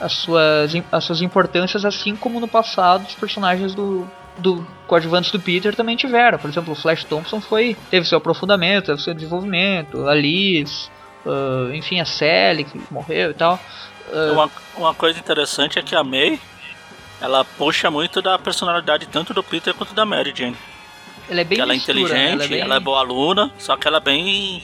as 0.00 0.12
suas, 0.12 0.72
as 0.92 1.04
suas 1.04 1.22
importâncias, 1.22 1.84
assim 1.84 2.14
como 2.14 2.40
no 2.40 2.48
passado 2.48 3.06
os 3.06 3.14
personagens 3.14 3.74
do, 3.74 4.08
do 4.38 4.66
coadjuvantes 4.86 5.30
do 5.30 5.40
Peter 5.40 5.74
também 5.74 5.96
tiveram. 5.96 6.38
Por 6.38 6.50
exemplo, 6.50 6.72
o 6.72 6.76
Flash 6.76 7.04
Thompson 7.04 7.40
foi, 7.40 7.76
teve 7.90 8.06
seu 8.06 8.18
aprofundamento, 8.18 8.86
teve 8.86 9.02
seu 9.02 9.14
desenvolvimento, 9.14 10.06
a 10.06 10.14
Liz, 10.14 10.90
uh, 11.24 11.72
enfim, 11.74 12.00
a 12.00 12.04
Sally 12.04 12.64
que 12.64 12.80
morreu 12.90 13.30
e 13.30 13.34
tal. 13.34 13.58
Uh, 14.08 14.32
uma, 14.32 14.50
uma 14.76 14.94
coisa 14.94 15.18
interessante 15.18 15.78
é 15.78 15.82
que 15.82 15.94
a 15.94 16.04
May 16.04 16.38
ela 17.20 17.44
puxa 17.44 17.90
muito 17.90 18.20
da 18.20 18.38
personalidade 18.38 19.06
tanto 19.06 19.32
do 19.32 19.42
Peter 19.42 19.72
quanto 19.74 19.94
da 19.94 20.04
Mary 20.04 20.32
Jane. 20.34 20.56
Ela 21.28 21.40
é 21.40 21.44
bem 21.44 21.58
ela 21.58 21.72
é 21.72 21.76
inteligente, 21.76 22.32
ela 22.32 22.44
é, 22.44 22.48
bem... 22.48 22.60
ela 22.60 22.76
é 22.76 22.80
boa 22.80 23.00
aluna, 23.00 23.50
só 23.58 23.76
que 23.76 23.88
ela 23.88 23.96
é 23.96 24.00
bem 24.00 24.62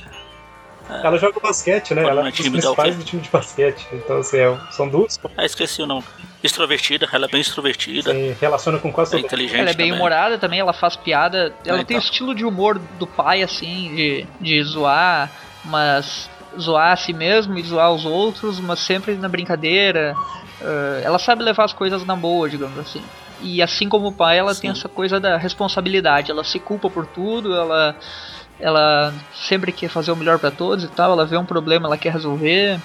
é. 0.90 1.06
Ela 1.06 1.18
joga 1.18 1.40
basquete, 1.40 1.94
né? 1.94 2.02
Ela 2.02 2.10
é 2.10 2.24
uma 2.24 2.30
das 2.30 2.48
principais 2.48 2.96
do 2.96 3.04
time 3.04 3.22
de 3.22 3.30
basquete. 3.30 3.86
Então, 3.92 4.18
assim, 4.18 4.38
é, 4.38 4.58
são 4.70 4.88
duas. 4.88 5.18
Ah, 5.36 5.44
esqueci 5.44 5.82
o 5.82 5.86
nome. 5.86 6.04
Extrovertida, 6.42 7.08
ela 7.12 7.26
é 7.26 7.28
bem 7.28 7.40
extrovertida. 7.40 8.12
Sim, 8.12 8.36
relaciona 8.40 8.78
com 8.78 8.92
quase 8.92 9.16
é 9.16 9.20
inteligente. 9.20 9.60
Ela 9.60 9.70
é 9.70 9.74
bem 9.74 9.88
também. 9.88 9.92
humorada 9.92 10.38
também, 10.38 10.60
ela 10.60 10.72
faz 10.72 10.96
piada. 10.96 11.54
Ela 11.64 11.80
é, 11.80 11.84
tem 11.84 11.96
o 11.96 11.98
então. 11.98 12.10
estilo 12.10 12.34
de 12.34 12.44
humor 12.44 12.80
do 12.98 13.06
pai, 13.06 13.42
assim, 13.42 13.94
de, 13.94 14.26
de 14.40 14.62
zoar, 14.64 15.30
mas 15.64 16.28
zoar 16.58 16.92
a 16.92 16.96
si 16.96 17.12
mesmo 17.12 17.56
e 17.58 17.62
zoar 17.62 17.92
os 17.92 18.04
outros, 18.04 18.58
mas 18.60 18.80
sempre 18.80 19.14
na 19.14 19.28
brincadeira. 19.28 20.14
Uh, 20.60 21.00
ela 21.02 21.18
sabe 21.18 21.42
levar 21.42 21.64
as 21.64 21.72
coisas 21.72 22.04
na 22.04 22.16
boa, 22.16 22.48
digamos 22.48 22.78
assim. 22.78 23.02
E 23.40 23.60
assim 23.60 23.88
como 23.88 24.08
o 24.08 24.12
pai, 24.12 24.38
ela 24.38 24.54
Sim. 24.54 24.62
tem 24.62 24.70
essa 24.70 24.88
coisa 24.88 25.18
da 25.18 25.36
responsabilidade. 25.36 26.30
Ela 26.30 26.44
se 26.44 26.58
culpa 26.60 26.88
por 26.88 27.06
tudo, 27.06 27.54
ela 27.54 27.96
ela 28.62 29.12
sempre 29.34 29.72
quer 29.72 29.88
fazer 29.88 30.12
o 30.12 30.16
melhor 30.16 30.38
para 30.38 30.50
todos 30.50 30.84
e 30.84 30.88
tal, 30.88 31.12
ela 31.12 31.26
vê 31.26 31.36
um 31.36 31.44
problema, 31.44 31.86
ela 31.86 31.98
quer 31.98 32.12
resolver. 32.12 32.78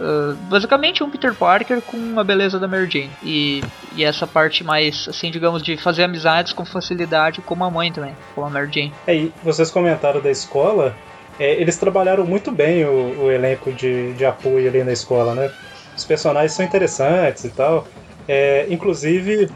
Uh, 0.00 0.32
basicamente 0.48 1.02
um 1.02 1.10
Peter 1.10 1.34
Parker 1.34 1.82
com 1.82 2.20
a 2.20 2.22
beleza 2.22 2.58
da 2.58 2.68
Mary 2.68 2.88
Jane. 2.88 3.10
E, 3.22 3.62
e 3.96 4.04
essa 4.04 4.28
parte 4.28 4.62
mais, 4.62 5.06
assim, 5.08 5.28
digamos, 5.28 5.60
de 5.60 5.76
fazer 5.76 6.04
amizades 6.04 6.52
com 6.52 6.64
facilidade 6.64 7.40
como 7.40 7.64
a 7.64 7.70
mãe 7.70 7.92
também, 7.92 8.14
com 8.34 8.44
a 8.44 8.48
Mary 8.48 8.70
Jane. 8.72 8.94
É, 9.06 9.14
e 9.16 9.32
vocês 9.42 9.72
comentaram 9.72 10.20
da 10.20 10.30
escola, 10.30 10.94
é, 11.38 11.60
eles 11.60 11.76
trabalharam 11.76 12.24
muito 12.24 12.52
bem 12.52 12.84
o, 12.84 13.24
o 13.24 13.30
elenco 13.30 13.72
de, 13.72 14.12
de 14.14 14.24
apoio 14.24 14.68
ali 14.68 14.84
na 14.84 14.92
escola, 14.92 15.34
né? 15.34 15.50
Os 15.96 16.04
personagens 16.04 16.52
são 16.52 16.64
interessantes 16.64 17.44
e 17.44 17.48
tal. 17.48 17.86
É, 18.28 18.66
inclusive, 18.70 19.50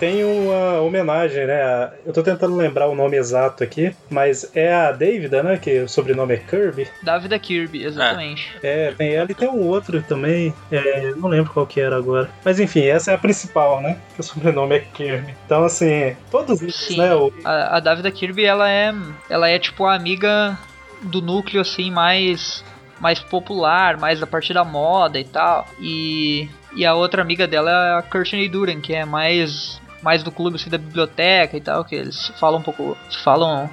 tem 0.00 0.24
uma 0.24 0.80
homenagem, 0.80 1.46
né? 1.46 1.92
Eu 2.06 2.12
tô 2.12 2.22
tentando 2.22 2.56
lembrar 2.56 2.88
o 2.88 2.94
nome 2.94 3.18
exato 3.18 3.62
aqui, 3.62 3.94
mas 4.08 4.50
é 4.56 4.72
a 4.72 4.92
Davida, 4.92 5.42
né? 5.42 5.58
Que 5.58 5.80
o 5.80 5.88
sobrenome 5.88 6.34
é 6.34 6.38
Kirby. 6.38 6.88
Davida 7.02 7.38
Kirby, 7.38 7.84
exatamente. 7.84 8.56
É, 8.62 8.88
é 8.88 8.92
tem 8.92 9.14
ela 9.14 9.30
e 9.30 9.34
tem 9.34 9.48
um 9.48 9.68
outro 9.68 10.02
também, 10.02 10.54
é, 10.72 11.12
não 11.14 11.28
lembro 11.28 11.52
qual 11.52 11.66
que 11.66 11.80
era 11.80 11.96
agora. 11.96 12.30
Mas 12.42 12.58
enfim, 12.58 12.86
essa 12.86 13.10
é 13.10 13.14
a 13.14 13.18
principal, 13.18 13.82
né? 13.82 13.98
Que 14.14 14.20
o 14.20 14.24
sobrenome 14.24 14.76
é 14.76 14.80
Kirby. 14.80 15.34
Então, 15.44 15.64
assim, 15.64 16.16
todos 16.30 16.62
eles, 16.62 16.74
Sim, 16.74 16.96
né? 16.96 17.14
O... 17.14 17.30
A, 17.44 17.76
a 17.76 17.80
Davida 17.80 18.10
Kirby, 18.10 18.46
ela 18.46 18.70
é, 18.70 18.94
ela 19.28 19.48
é 19.50 19.58
tipo 19.58 19.84
a 19.84 19.94
amiga 19.94 20.58
do 21.02 21.20
núcleo, 21.20 21.60
assim, 21.60 21.90
mais 21.90 22.64
mais 22.98 23.18
popular, 23.18 23.96
mais 23.96 24.22
a 24.22 24.26
partir 24.26 24.52
da 24.52 24.62
moda 24.62 25.18
e 25.18 25.24
tal. 25.24 25.66
E, 25.80 26.50
e 26.76 26.84
a 26.84 26.94
outra 26.94 27.22
amiga 27.22 27.46
dela 27.46 27.70
é 27.70 27.98
a 27.98 28.02
Courtney 28.02 28.46
Duran, 28.46 28.80
que 28.80 28.94
é 28.94 29.06
mais 29.06 29.80
mais 30.02 30.22
do 30.22 30.32
clube 30.32 30.56
assim, 30.56 30.70
da 30.70 30.78
biblioteca 30.78 31.56
e 31.56 31.60
tal, 31.60 31.84
que 31.84 31.94
eles 31.94 32.32
falam 32.38 32.60
um 32.60 32.62
pouco, 32.62 32.96
falam 33.22 33.68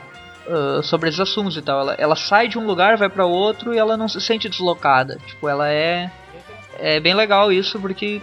uh, 0.47 0.83
sobre 0.83 1.09
esses 1.09 1.19
assuntos 1.19 1.57
e 1.57 1.61
tal. 1.61 1.81
Ela, 1.81 1.95
ela 1.97 2.15
sai 2.15 2.47
de 2.47 2.57
um 2.57 2.65
lugar, 2.65 2.97
vai 2.97 3.09
para 3.09 3.25
outro 3.25 3.73
e 3.73 3.77
ela 3.77 3.97
não 3.97 4.07
se 4.07 4.19
sente 4.19 4.49
deslocada. 4.49 5.17
Tipo, 5.25 5.47
ela 5.47 5.69
é 5.69 6.11
é 6.79 6.99
bem 6.99 7.13
legal 7.13 7.51
isso 7.51 7.79
porque 7.79 8.21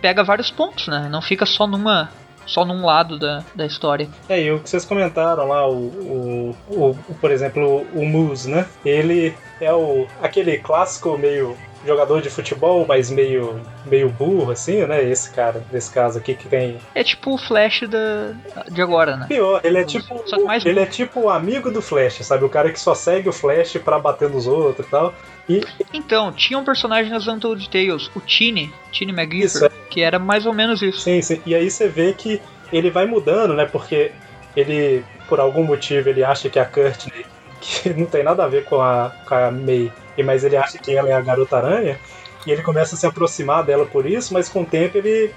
pega 0.00 0.22
vários 0.22 0.50
pontos, 0.50 0.88
né? 0.88 1.08
Não 1.10 1.20
fica 1.20 1.44
só 1.44 1.66
numa 1.66 2.08
só 2.46 2.64
num 2.64 2.84
lado 2.84 3.18
da, 3.18 3.42
da 3.56 3.66
história. 3.66 4.08
É, 4.28 4.40
e 4.40 4.52
o 4.52 4.60
que 4.60 4.70
vocês 4.70 4.84
comentaram 4.84 5.48
lá, 5.48 5.68
o, 5.68 6.54
o, 6.68 6.96
o 7.08 7.14
por 7.20 7.32
exemplo, 7.32 7.84
o 7.92 8.06
Moose, 8.06 8.48
né? 8.48 8.66
Ele 8.84 9.34
é 9.60 9.72
o 9.72 10.06
aquele 10.22 10.58
clássico 10.58 11.18
meio 11.18 11.56
jogador 11.86 12.20
de 12.20 12.28
futebol, 12.30 12.84
mas 12.86 13.10
meio, 13.10 13.60
meio 13.84 14.08
burro, 14.08 14.50
assim, 14.50 14.84
né? 14.84 15.02
Esse 15.04 15.30
cara, 15.30 15.62
nesse 15.72 15.90
caso 15.90 16.18
aqui, 16.18 16.34
que 16.34 16.48
tem. 16.48 16.78
É 16.94 17.04
tipo 17.04 17.34
o 17.34 17.38
Flash 17.38 17.82
da, 17.88 18.34
de 18.70 18.82
agora, 18.82 19.16
né? 19.16 19.26
Pior, 19.28 19.60
ele 19.64 19.78
é 19.78 19.84
tipo. 19.84 20.24
Mais... 20.44 20.64
Ele 20.64 20.80
é 20.80 20.86
tipo 20.86 21.20
o 21.20 21.30
amigo 21.30 21.70
do 21.70 21.80
Flash, 21.80 22.24
sabe? 22.24 22.44
O 22.44 22.48
cara 22.48 22.70
que 22.70 22.80
só 22.80 22.94
segue 22.94 23.28
o 23.28 23.32
Flash 23.32 23.76
pra 23.78 23.98
bater 23.98 24.28
nos 24.28 24.46
outros 24.46 24.86
e 24.86 24.90
tal. 24.90 25.14
E... 25.48 25.62
Então, 25.92 26.32
tinha 26.32 26.58
um 26.58 26.64
personagem 26.64 27.10
nas 27.10 27.26
Untold 27.26 27.68
Tales, 27.70 28.10
o 28.14 28.20
Tini, 28.20 28.72
Tini 28.90 29.12
McGuire, 29.12 29.46
é. 29.64 29.70
que 29.88 30.00
era 30.00 30.18
mais 30.18 30.46
ou 30.46 30.52
menos 30.52 30.82
isso. 30.82 31.00
Sim, 31.00 31.22
sim. 31.22 31.40
E 31.46 31.54
aí 31.54 31.70
você 31.70 31.88
vê 31.88 32.12
que 32.12 32.40
ele 32.72 32.90
vai 32.90 33.06
mudando, 33.06 33.54
né? 33.54 33.64
Porque 33.64 34.12
ele, 34.56 35.04
por 35.28 35.38
algum 35.38 35.62
motivo, 35.62 36.08
ele 36.08 36.24
acha 36.24 36.48
que 36.48 36.58
a 36.58 36.64
Courtney, 36.64 37.24
que 37.60 37.90
não 37.94 38.06
tem 38.06 38.22
nada 38.22 38.44
a 38.44 38.48
ver 38.48 38.64
com 38.64 38.80
a, 38.80 39.12
com 39.26 39.34
a 39.34 39.50
May, 39.50 39.92
mas 40.22 40.44
ele 40.44 40.56
acha 40.56 40.78
que 40.78 40.94
ela 40.94 41.08
é 41.08 41.12
a 41.12 41.20
garota 41.20 41.56
aranha, 41.56 41.98
e 42.46 42.50
ele 42.50 42.62
começa 42.62 42.94
a 42.94 42.98
se 42.98 43.06
aproximar 43.06 43.64
dela 43.64 43.84
por 43.84 44.06
isso, 44.06 44.32
mas 44.32 44.48
com 44.48 44.62
o 44.62 44.66
tempo 44.66 44.96
ele 44.98 45.32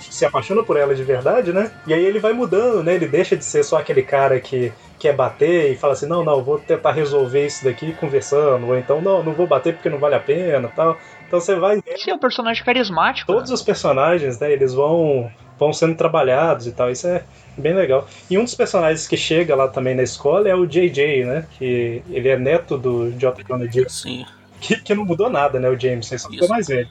se 0.00 0.24
apaixona 0.24 0.64
por 0.64 0.76
ela 0.76 0.94
de 0.94 1.04
verdade, 1.04 1.52
né? 1.52 1.70
E 1.86 1.94
aí 1.94 2.04
ele 2.04 2.18
vai 2.18 2.32
mudando, 2.32 2.82
né? 2.82 2.94
Ele 2.94 3.06
deixa 3.06 3.36
de 3.36 3.44
ser 3.44 3.62
só 3.62 3.78
aquele 3.78 4.02
cara 4.02 4.40
que 4.40 4.72
quer 4.98 5.14
bater 5.14 5.72
e 5.72 5.76
fala 5.76 5.92
assim, 5.92 6.06
não, 6.06 6.24
não, 6.24 6.42
vou 6.42 6.58
tentar 6.58 6.92
resolver 6.92 7.46
isso 7.46 7.64
daqui 7.64 7.92
conversando, 7.94 8.66
ou 8.66 8.76
então, 8.76 9.00
não, 9.00 9.22
não 9.22 9.32
vou 9.32 9.46
bater 9.46 9.74
porque 9.74 9.88
não 9.88 9.98
vale 9.98 10.16
a 10.16 10.20
pena 10.20 10.70
tal. 10.74 10.98
Então 11.26 11.40
você 11.40 11.54
vai... 11.54 11.80
Sim, 11.96 12.10
é 12.10 12.14
um 12.14 12.18
personagem 12.18 12.64
carismático. 12.64 13.32
Todos 13.32 13.50
né? 13.50 13.54
os 13.54 13.62
personagens, 13.62 14.38
né, 14.40 14.52
eles 14.52 14.74
vão, 14.74 15.30
vão 15.58 15.72
sendo 15.72 15.94
trabalhados 15.94 16.66
e 16.66 16.72
tal, 16.72 16.90
isso 16.90 17.06
é 17.06 17.22
bem 17.56 17.74
legal. 17.74 18.08
E 18.30 18.38
um 18.38 18.44
dos 18.44 18.54
personagens 18.54 19.06
que 19.06 19.16
chega 19.16 19.54
lá 19.54 19.68
também 19.68 19.94
na 19.94 20.02
escola 20.02 20.48
é 20.48 20.54
o 20.54 20.66
JJ, 20.66 21.24
né, 21.24 21.46
que 21.58 22.02
ele 22.10 22.28
é 22.28 22.38
neto 22.38 22.78
do 22.78 23.10
J. 23.12 23.42
Jonah 23.44 23.66
Jameson. 23.66 23.88
Sim. 23.88 24.26
Que, 24.60 24.76
que 24.76 24.94
não 24.94 25.04
mudou 25.04 25.30
nada, 25.30 25.58
né, 25.58 25.68
o 25.68 25.78
Jameson, 25.78 26.18
só 26.18 26.28
ficou 26.28 26.48
mais 26.48 26.68
velho. 26.68 26.88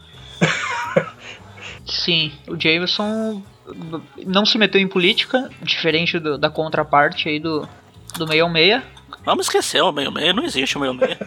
Sim, 1.86 2.32
o 2.48 2.60
Jameson 2.60 3.42
não 4.26 4.46
se 4.46 4.58
meteu 4.58 4.80
em 4.80 4.88
política, 4.88 5.50
diferente 5.62 6.20
do, 6.20 6.38
da 6.38 6.50
contraparte 6.50 7.30
aí 7.30 7.40
do, 7.40 7.68
do 8.18 8.28
66. 8.28 8.82
Vamos 9.26 9.48
esquecer 9.48 9.82
o 9.82 9.94
66, 9.94 10.36
não 10.36 10.44
existe 10.44 10.78
o 10.78 10.82
66. 10.82 11.18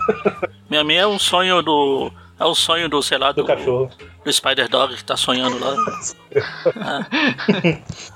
66 0.69 0.99
é 0.99 1.07
um 1.07 1.19
sonho 1.19 1.63
do. 1.63 2.13
É 2.39 2.45
o 2.45 2.55
sonho 2.55 2.89
do, 2.89 3.03
sei 3.03 3.19
lá, 3.19 3.31
do, 3.31 3.43
do 3.43 3.47
cachorro. 3.47 3.91
Do 4.25 4.33
Spider 4.33 4.69
Dog 4.69 4.97
que 4.97 5.05
tá 5.05 5.17
sonhando 5.17 5.59
lá. 5.59 5.77
ah. 6.81 7.07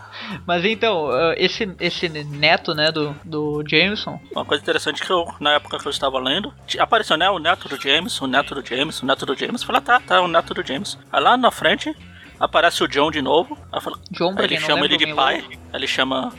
Mas 0.46 0.64
então, 0.64 1.10
esse, 1.36 1.68
esse 1.80 2.08
neto, 2.08 2.74
né, 2.74 2.90
do, 2.90 3.14
do 3.24 3.62
Jameson. 3.66 4.20
Uma 4.32 4.44
coisa 4.44 4.62
interessante 4.62 5.02
que 5.02 5.10
eu, 5.10 5.26
na 5.40 5.54
época 5.54 5.78
que 5.78 5.86
eu 5.86 5.90
estava 5.90 6.18
lendo, 6.18 6.52
apareceu, 6.78 7.16
né, 7.16 7.28
o 7.30 7.38
neto 7.38 7.68
do 7.68 7.80
Jameson, 7.80 8.24
o 8.24 8.28
neto 8.28 8.54
do 8.54 8.66
Jameson, 8.66 9.04
o 9.04 9.08
neto 9.08 9.26
do 9.26 9.36
Jameson. 9.36 9.66
Falei, 9.66 9.80
ah, 9.80 9.84
tá, 9.84 10.00
tá, 10.00 10.20
o 10.20 10.28
neto 10.28 10.54
do 10.54 10.66
Jameson. 10.66 10.98
Aí 11.12 11.22
lá 11.22 11.36
na 11.36 11.50
frente, 11.50 11.94
aparece 12.38 12.82
o 12.82 12.88
John 12.88 13.10
de 13.10 13.22
novo. 13.22 13.58
Aí, 13.72 13.80
falo, 13.80 13.98
John, 14.10 14.34
aí 14.36 14.44
ele 14.44 14.60
chama 14.60 14.84
ele 14.84 14.96
de 14.96 15.14
pai. 15.14 15.44
Ele 15.72 15.86
chama 15.86 16.32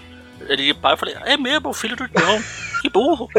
ele 0.47 0.65
de 0.65 0.73
pai. 0.73 0.93
Eu 0.93 0.97
falei, 0.97 1.15
é 1.25 1.37
mesmo, 1.37 1.69
o 1.69 1.73
filho 1.73 1.95
do 1.95 2.07
John. 2.07 2.41
que 2.81 2.89
burro. 2.89 3.27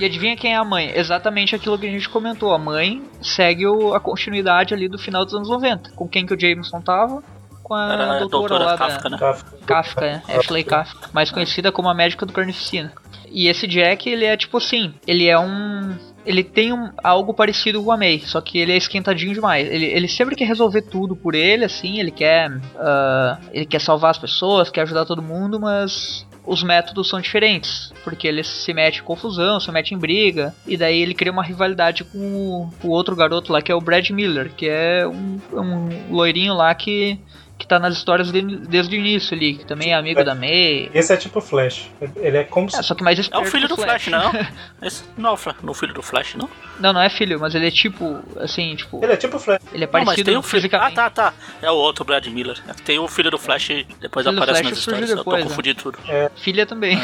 E 0.00 0.06
adivinha 0.06 0.34
quem 0.36 0.54
é 0.54 0.56
a 0.56 0.64
mãe? 0.64 0.90
Exatamente 0.94 1.54
aquilo 1.54 1.78
que 1.78 1.86
a 1.86 1.90
gente 1.90 2.08
comentou. 2.08 2.52
A 2.54 2.58
mãe 2.58 3.02
segue 3.20 3.66
o, 3.66 3.92
a 3.92 4.00
continuidade 4.00 4.72
ali 4.72 4.88
do 4.88 4.98
final 4.98 5.22
dos 5.22 5.34
anos 5.34 5.50
90. 5.50 5.90
Com 5.92 6.08
quem 6.08 6.24
que 6.24 6.32
o 6.32 6.40
Jameson 6.40 6.80
tava? 6.80 7.22
Com 7.62 7.74
a 7.74 7.92
Era 7.92 8.18
doutora, 8.18 8.48
doutora 8.48 8.64
lá 8.64 8.78
Kafka, 8.78 9.02
da... 9.04 9.10
né? 9.10 9.18
Kafka. 9.18 9.56
Kafka, 9.66 10.04
é. 10.04 10.36
Ashley 10.36 10.64
Kafka. 10.64 11.10
Mais 11.12 11.30
conhecida 11.30 11.70
como 11.70 11.88
a 11.88 11.94
médica 11.94 12.26
do 12.26 12.32
Carnificina. 12.32 12.92
E 13.30 13.48
esse 13.48 13.66
Jack, 13.66 14.08
ele 14.08 14.24
é 14.24 14.36
tipo 14.36 14.58
assim, 14.58 14.94
ele 15.06 15.26
é 15.26 15.38
um... 15.38 15.96
Ele 16.24 16.44
tem 16.44 16.72
um, 16.72 16.90
algo 17.02 17.34
parecido 17.34 17.82
com 17.82 17.90
a 17.90 17.96
May, 17.96 18.20
só 18.20 18.40
que 18.40 18.56
ele 18.56 18.70
é 18.70 18.76
esquentadinho 18.76 19.34
demais. 19.34 19.68
Ele, 19.68 19.86
ele 19.86 20.06
sempre 20.06 20.36
quer 20.36 20.44
resolver 20.44 20.82
tudo 20.82 21.16
por 21.16 21.34
ele, 21.34 21.64
assim, 21.64 21.98
ele 21.98 22.12
quer. 22.12 22.48
ah, 22.76 23.38
ele 23.52 23.66
quer 23.66 23.80
salvar 23.80 24.12
as 24.12 24.18
pessoas, 24.18 24.70
quer 24.70 24.82
ajudar 24.82 25.04
todo 25.04 25.20
mundo, 25.20 25.58
mas 25.58 26.24
os 26.46 26.62
métodos 26.62 27.08
são 27.08 27.20
diferentes. 27.20 27.92
Porque 28.04 28.28
ele 28.28 28.44
se 28.44 28.72
mete 28.72 29.00
em 29.00 29.02
confusão, 29.02 29.58
se 29.58 29.72
mete 29.72 29.94
em 29.94 29.98
briga. 29.98 30.54
E 30.64 30.76
daí 30.76 31.00
ele 31.00 31.14
cria 31.14 31.32
uma 31.32 31.42
rivalidade 31.42 32.04
com 32.04 32.18
o, 32.18 32.70
com 32.80 32.86
o 32.86 32.92
outro 32.92 33.16
garoto 33.16 33.52
lá, 33.52 33.60
que 33.60 33.72
é 33.72 33.74
o 33.74 33.80
Brad 33.80 34.08
Miller, 34.10 34.52
que 34.54 34.68
é 34.68 35.04
um, 35.04 35.40
um 35.52 36.14
loirinho 36.14 36.54
lá 36.54 36.72
que 36.72 37.18
tá 37.72 37.78
nas 37.78 37.96
histórias 37.96 38.30
de- 38.30 38.42
desde 38.42 38.94
o 38.94 38.98
início 38.98 39.34
ali, 39.36 39.54
que 39.54 39.64
também 39.64 39.92
é 39.92 39.94
amigo 39.94 40.22
da 40.24 40.34
May. 40.34 40.90
Esse 40.92 41.12
é 41.12 41.16
tipo 41.16 41.40
Flash. 41.40 41.88
Ele 42.16 42.36
é 42.38 42.44
como 42.44 42.70
se. 42.70 42.78
É, 42.78 42.82
só 42.82 42.94
que 42.94 43.02
mais 43.02 43.18
É 43.30 43.38
o 43.38 43.44
filho 43.44 43.66
do 43.68 43.76
Flash, 43.76 44.08
não? 44.08 44.30
Esse 44.82 45.04
não 45.16 45.30
é 45.30 45.32
o 45.32 45.74
filho 45.74 45.94
do 45.94 46.02
Flash, 46.02 46.34
não? 46.34 46.48
Não, 46.78 46.92
não 46.92 47.00
é 47.00 47.08
filho, 47.08 47.40
mas 47.40 47.54
ele 47.54 47.68
é 47.68 47.70
tipo, 47.70 48.22
assim, 48.38 48.74
tipo, 48.76 49.02
Ele 49.02 49.12
é 49.12 49.16
tipo 49.16 49.38
Flash. 49.38 49.62
ele 49.72 49.84
é 49.84 49.86
Não, 49.86 49.92
mas 49.92 50.04
parecido 50.04 50.30
tem 50.30 50.36
o 50.38 50.42
filho. 50.42 50.68
Ah, 50.74 50.90
tá, 50.90 51.08
tá. 51.10 51.32
É 51.62 51.70
o 51.70 51.74
outro 51.74 52.04
Brad 52.04 52.26
Miller. 52.26 52.58
É 52.68 52.72
Tem 52.74 52.98
o 52.98 53.08
filho 53.08 53.30
do 53.30 53.38
Flash 53.38 53.70
e 53.70 53.86
depois 54.00 54.26
Filho 54.26 54.36
do 54.36 54.42
aparece 54.42 54.62
Flash 54.62 54.70
nas 54.74 54.78
surge 54.84 55.00
histórias. 55.04 55.10
Eu 55.10 55.16
depois, 55.16 55.36
tô 55.38 55.44
né? 55.44 55.48
confundindo 55.50 55.82
tudo. 55.82 55.98
Filha 56.36 56.66
também. 56.66 56.98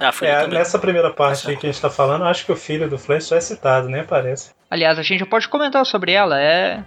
É, 0.00 0.10
filha 0.12 0.30
É, 0.30 0.46
nessa 0.48 0.78
primeira 0.78 1.10
parte 1.10 1.48
aí 1.48 1.56
que 1.56 1.66
a 1.66 1.70
gente 1.70 1.80
tá 1.80 1.90
falando, 1.90 2.22
eu 2.22 2.28
acho 2.28 2.44
que 2.44 2.52
o 2.52 2.56
filho 2.56 2.88
do 2.88 2.98
Flash 2.98 3.28
já 3.28 3.36
é 3.36 3.40
citado, 3.40 3.88
nem 3.88 4.00
aparece. 4.00 4.50
Aliás, 4.70 4.98
a 4.98 5.02
gente 5.02 5.20
já 5.20 5.26
pode 5.26 5.48
comentar 5.48 5.84
sobre 5.86 6.12
ela. 6.12 6.40
É 6.40 6.82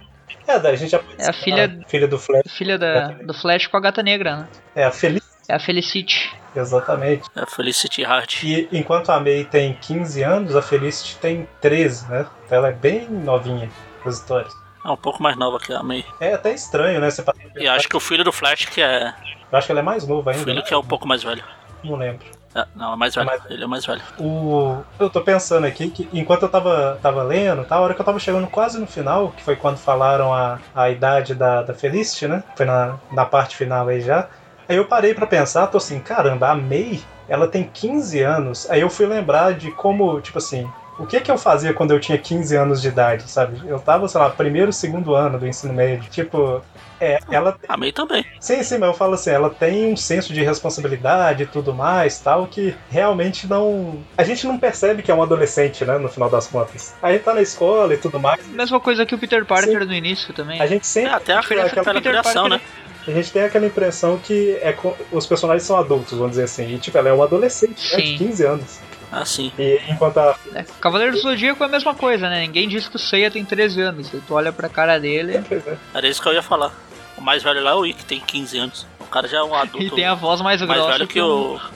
É, 0.46 0.58
daí 0.58 0.74
a 0.74 0.76
gente 0.76 0.90
já 0.90 0.98
pode 0.98 1.20
É 1.22 1.28
a 1.28 1.32
filha- 1.32 1.80
filha 1.88 2.08
do 2.08 2.18
Flash. 2.18 2.42
filha 2.50 2.78
da, 2.78 3.08
do 3.08 3.34
Flash 3.34 3.66
com 3.66 3.76
a 3.76 3.80
gata 3.80 4.02
negra, 4.02 4.36
né? 4.36 4.48
É 4.74 4.84
a 4.84 4.90
Feliz, 4.90 5.22
É 5.48 5.54
a 5.54 5.58
Felicity. 5.60 6.32
exatamente. 6.56 7.28
É 7.36 7.46
Felicity 7.46 8.04
Hart. 8.04 8.42
E 8.44 8.68
enquanto 8.72 9.10
a 9.10 9.20
May 9.20 9.44
tem 9.44 9.74
15 9.80 10.22
anos, 10.22 10.54
a 10.56 10.62
Felicity 10.62 11.16
tem 11.18 11.48
13, 11.60 12.08
né? 12.10 12.26
Então 12.46 12.58
ela 12.58 12.68
é 12.68 12.72
bem 12.72 13.08
novinha 13.08 13.70
nas 14.04 14.16
histórias. 14.16 14.52
É 14.84 14.90
um 14.90 14.96
pouco 14.96 15.22
mais 15.22 15.36
nova 15.36 15.58
que 15.58 15.72
a 15.72 15.82
May. 15.82 16.04
É 16.20 16.34
até 16.34 16.52
estranho, 16.54 17.00
né? 17.00 17.10
Você 17.10 17.22
E 17.56 17.66
acho 17.68 17.88
que 17.88 17.96
o 17.96 18.00
filho 18.00 18.24
do 18.24 18.32
Flash 18.32 18.64
que 18.66 18.80
é. 18.80 19.12
Eu 19.50 19.58
acho 19.58 19.66
que 19.66 19.72
ela 19.72 19.80
é 19.80 19.82
mais 19.82 20.06
nova 20.06 20.30
O 20.30 20.32
ainda. 20.32 20.44
filho 20.44 20.56
né? 20.56 20.62
que 20.62 20.72
é 20.72 20.76
um 20.78 20.84
pouco 20.84 21.06
mais 21.06 21.22
velho. 21.22 21.42
Não 21.84 21.96
lembro. 21.96 22.24
É, 22.54 22.64
não, 22.74 22.94
é 22.94 22.96
mais 22.96 23.14
velho. 23.14 23.26
mais- 23.26 23.40
Ele 23.50 23.64
é 23.64 23.66
mais 23.66 23.84
velho. 23.86 24.02
O... 24.18 24.82
Eu 24.98 25.10
tô 25.10 25.20
pensando 25.20 25.66
aqui 25.66 25.90
que 25.90 26.08
enquanto 26.12 26.42
eu 26.42 26.48
tava, 26.48 26.98
tava 27.02 27.22
lendo, 27.22 27.64
tá, 27.64 27.76
a 27.76 27.80
hora 27.80 27.94
que 27.94 28.00
eu 28.00 28.04
tava 28.04 28.18
chegando 28.18 28.46
quase 28.46 28.78
no 28.78 28.86
final, 28.86 29.30
que 29.32 29.42
foi 29.42 29.56
quando 29.56 29.76
falaram 29.78 30.32
a, 30.32 30.58
a 30.74 30.90
idade 30.90 31.34
da, 31.34 31.62
da 31.62 31.74
Felicity, 31.74 32.26
né? 32.26 32.42
Foi 32.56 32.66
na, 32.66 32.96
na 33.12 33.24
parte 33.24 33.56
final 33.56 33.86
aí 33.88 34.00
já. 34.00 34.28
Aí 34.68 34.76
eu 34.76 34.84
parei 34.86 35.14
pra 35.14 35.26
pensar, 35.26 35.66
tô 35.68 35.78
assim, 35.78 35.98
caramba, 36.00 36.48
a 36.50 36.54
May, 36.54 37.00
ela 37.28 37.46
tem 37.48 37.64
15 37.64 38.20
anos. 38.22 38.68
Aí 38.70 38.80
eu 38.80 38.90
fui 38.90 39.06
lembrar 39.06 39.54
de 39.54 39.70
como, 39.72 40.20
tipo 40.20 40.38
assim, 40.38 40.68
o 40.98 41.06
que 41.06 41.20
que 41.20 41.30
eu 41.30 41.38
fazia 41.38 41.72
quando 41.72 41.92
eu 41.92 42.00
tinha 42.00 42.18
15 42.18 42.56
anos 42.56 42.82
de 42.82 42.88
idade, 42.88 43.30
sabe? 43.30 43.60
Eu 43.66 43.78
tava, 43.78 44.08
sei 44.08 44.20
lá, 44.20 44.28
primeiro, 44.30 44.72
segundo 44.72 45.14
ano 45.14 45.38
do 45.38 45.46
ensino 45.46 45.72
médio. 45.72 46.10
Tipo, 46.10 46.62
é, 47.00 47.18
ela 47.30 47.58
A 47.68 47.76
May 47.76 47.92
também. 47.92 48.24
Sim, 48.40 48.62
sim, 48.62 48.78
mas 48.78 48.88
eu 48.88 48.94
falo 48.94 49.14
assim, 49.14 49.30
ela 49.30 49.50
tem 49.50 49.92
um 49.92 49.96
senso 49.96 50.32
de 50.32 50.42
responsabilidade 50.42 51.42
e 51.42 51.46
tudo 51.46 51.74
mais, 51.74 52.18
tal, 52.18 52.46
que 52.46 52.74
realmente 52.90 53.46
não. 53.46 53.98
A 54.16 54.24
gente 54.24 54.46
não 54.46 54.58
percebe 54.58 55.02
que 55.02 55.10
é 55.10 55.14
um 55.14 55.22
adolescente, 55.22 55.84
né, 55.84 55.98
no 55.98 56.08
final 56.08 56.28
das 56.30 56.46
contas. 56.46 56.94
A 57.02 57.12
gente 57.12 57.24
tá 57.24 57.34
na 57.34 57.42
escola 57.42 57.94
e 57.94 57.96
tudo 57.96 58.18
mais. 58.20 58.46
Mesma 58.48 58.80
coisa 58.80 59.04
que 59.06 59.14
o 59.14 59.18
Peter 59.18 59.44
Parker 59.44 59.86
no 59.86 59.92
início 59.94 60.32
também. 60.34 60.60
A 60.60 60.66
gente 60.66 60.86
sempre. 60.86 61.10
É, 61.10 61.14
até 61.14 61.32
a 61.34 61.40
tem 61.40 61.48
criança 61.48 61.66
aquela- 61.68 61.84
pela 61.84 62.00
Peter 62.00 62.12
criação, 62.20 62.48
Parker- 62.48 62.58
né? 62.68 62.84
A 63.06 63.10
gente 63.10 63.32
tem 63.32 63.42
aquela 63.42 63.64
impressão 63.66 64.18
que 64.18 64.58
é 64.60 64.72
co- 64.72 64.94
os 65.10 65.26
personagens 65.26 65.62
são 65.62 65.76
adultos, 65.78 66.12
vamos 66.12 66.32
dizer 66.32 66.42
assim. 66.44 66.74
E, 66.74 66.78
tipo, 66.78 66.98
ela 66.98 67.08
é 67.08 67.12
uma 67.12 67.24
adolescente, 67.24 67.90
né, 67.92 68.02
de 68.02 68.08
Sim. 68.08 68.16
15 68.18 68.44
anos. 68.44 68.80
Assim. 69.10 69.50
E 69.58 69.80
enquanto 69.88 70.18
a. 70.18 70.36
É, 70.54 70.64
Cavaleiro 70.80 71.12
do 71.12 71.20
Zodíaco 71.20 71.62
é 71.62 71.66
a 71.66 71.70
mesma 71.70 71.94
coisa, 71.94 72.28
né? 72.28 72.40
Ninguém 72.40 72.68
diz 72.68 72.88
que 72.88 72.96
o 72.96 72.98
Seiya 72.98 73.30
tem 73.30 73.44
13 73.44 73.80
anos. 73.80 74.10
Tu 74.10 74.34
olha 74.34 74.52
pra 74.52 74.68
cara 74.68 74.98
dele 74.98 75.42
Pois 75.48 75.66
é. 75.66 75.78
Era 75.94 76.08
isso 76.08 76.20
que 76.20 76.28
eu 76.28 76.34
ia 76.34 76.42
falar. 76.42 76.72
O 77.16 77.20
mais 77.22 77.42
velho 77.42 77.62
lá 77.62 77.72
é 77.72 77.74
o 77.74 77.86
Ikki, 77.86 78.04
tem 78.04 78.20
15 78.20 78.58
anos. 78.58 78.86
O 79.00 79.06
cara 79.06 79.26
já 79.26 79.38
é 79.38 79.42
um 79.42 79.54
adulto. 79.56 79.86
e 79.86 79.90
tem 79.90 80.04
a 80.04 80.14
voz 80.14 80.40
mais, 80.40 80.60
mais 80.60 80.80
grossa. 80.80 80.92
velho 80.92 81.08
que 81.08 81.20
o. 81.20 81.58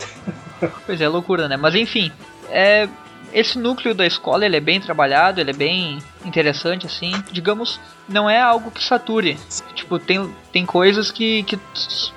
Pois 0.87 1.01
é, 1.01 1.09
loucura, 1.09 1.49
né? 1.49 1.57
Mas 1.57 1.75
enfim, 1.75 2.13
é, 2.49 2.89
esse 3.33 3.59
núcleo 3.59 3.95
da 3.95 4.07
escola 4.07 4.45
ele 4.45 4.57
é 4.57 4.61
bem 4.61 4.81
trabalhado, 4.81 5.41
ele 5.41 5.51
é 5.51 5.55
bem 5.55 5.99
interessante, 6.25 6.87
assim. 6.87 7.13
Digamos, 7.33 7.81
não 8.09 8.29
é 8.29 8.41
algo 8.41 8.71
que 8.71 8.83
sature. 8.83 9.39
Tipo, 9.75 9.99
tem, 9.99 10.33
tem 10.53 10.67
coisas 10.67 11.11
que, 11.11 11.43
que 11.45 11.59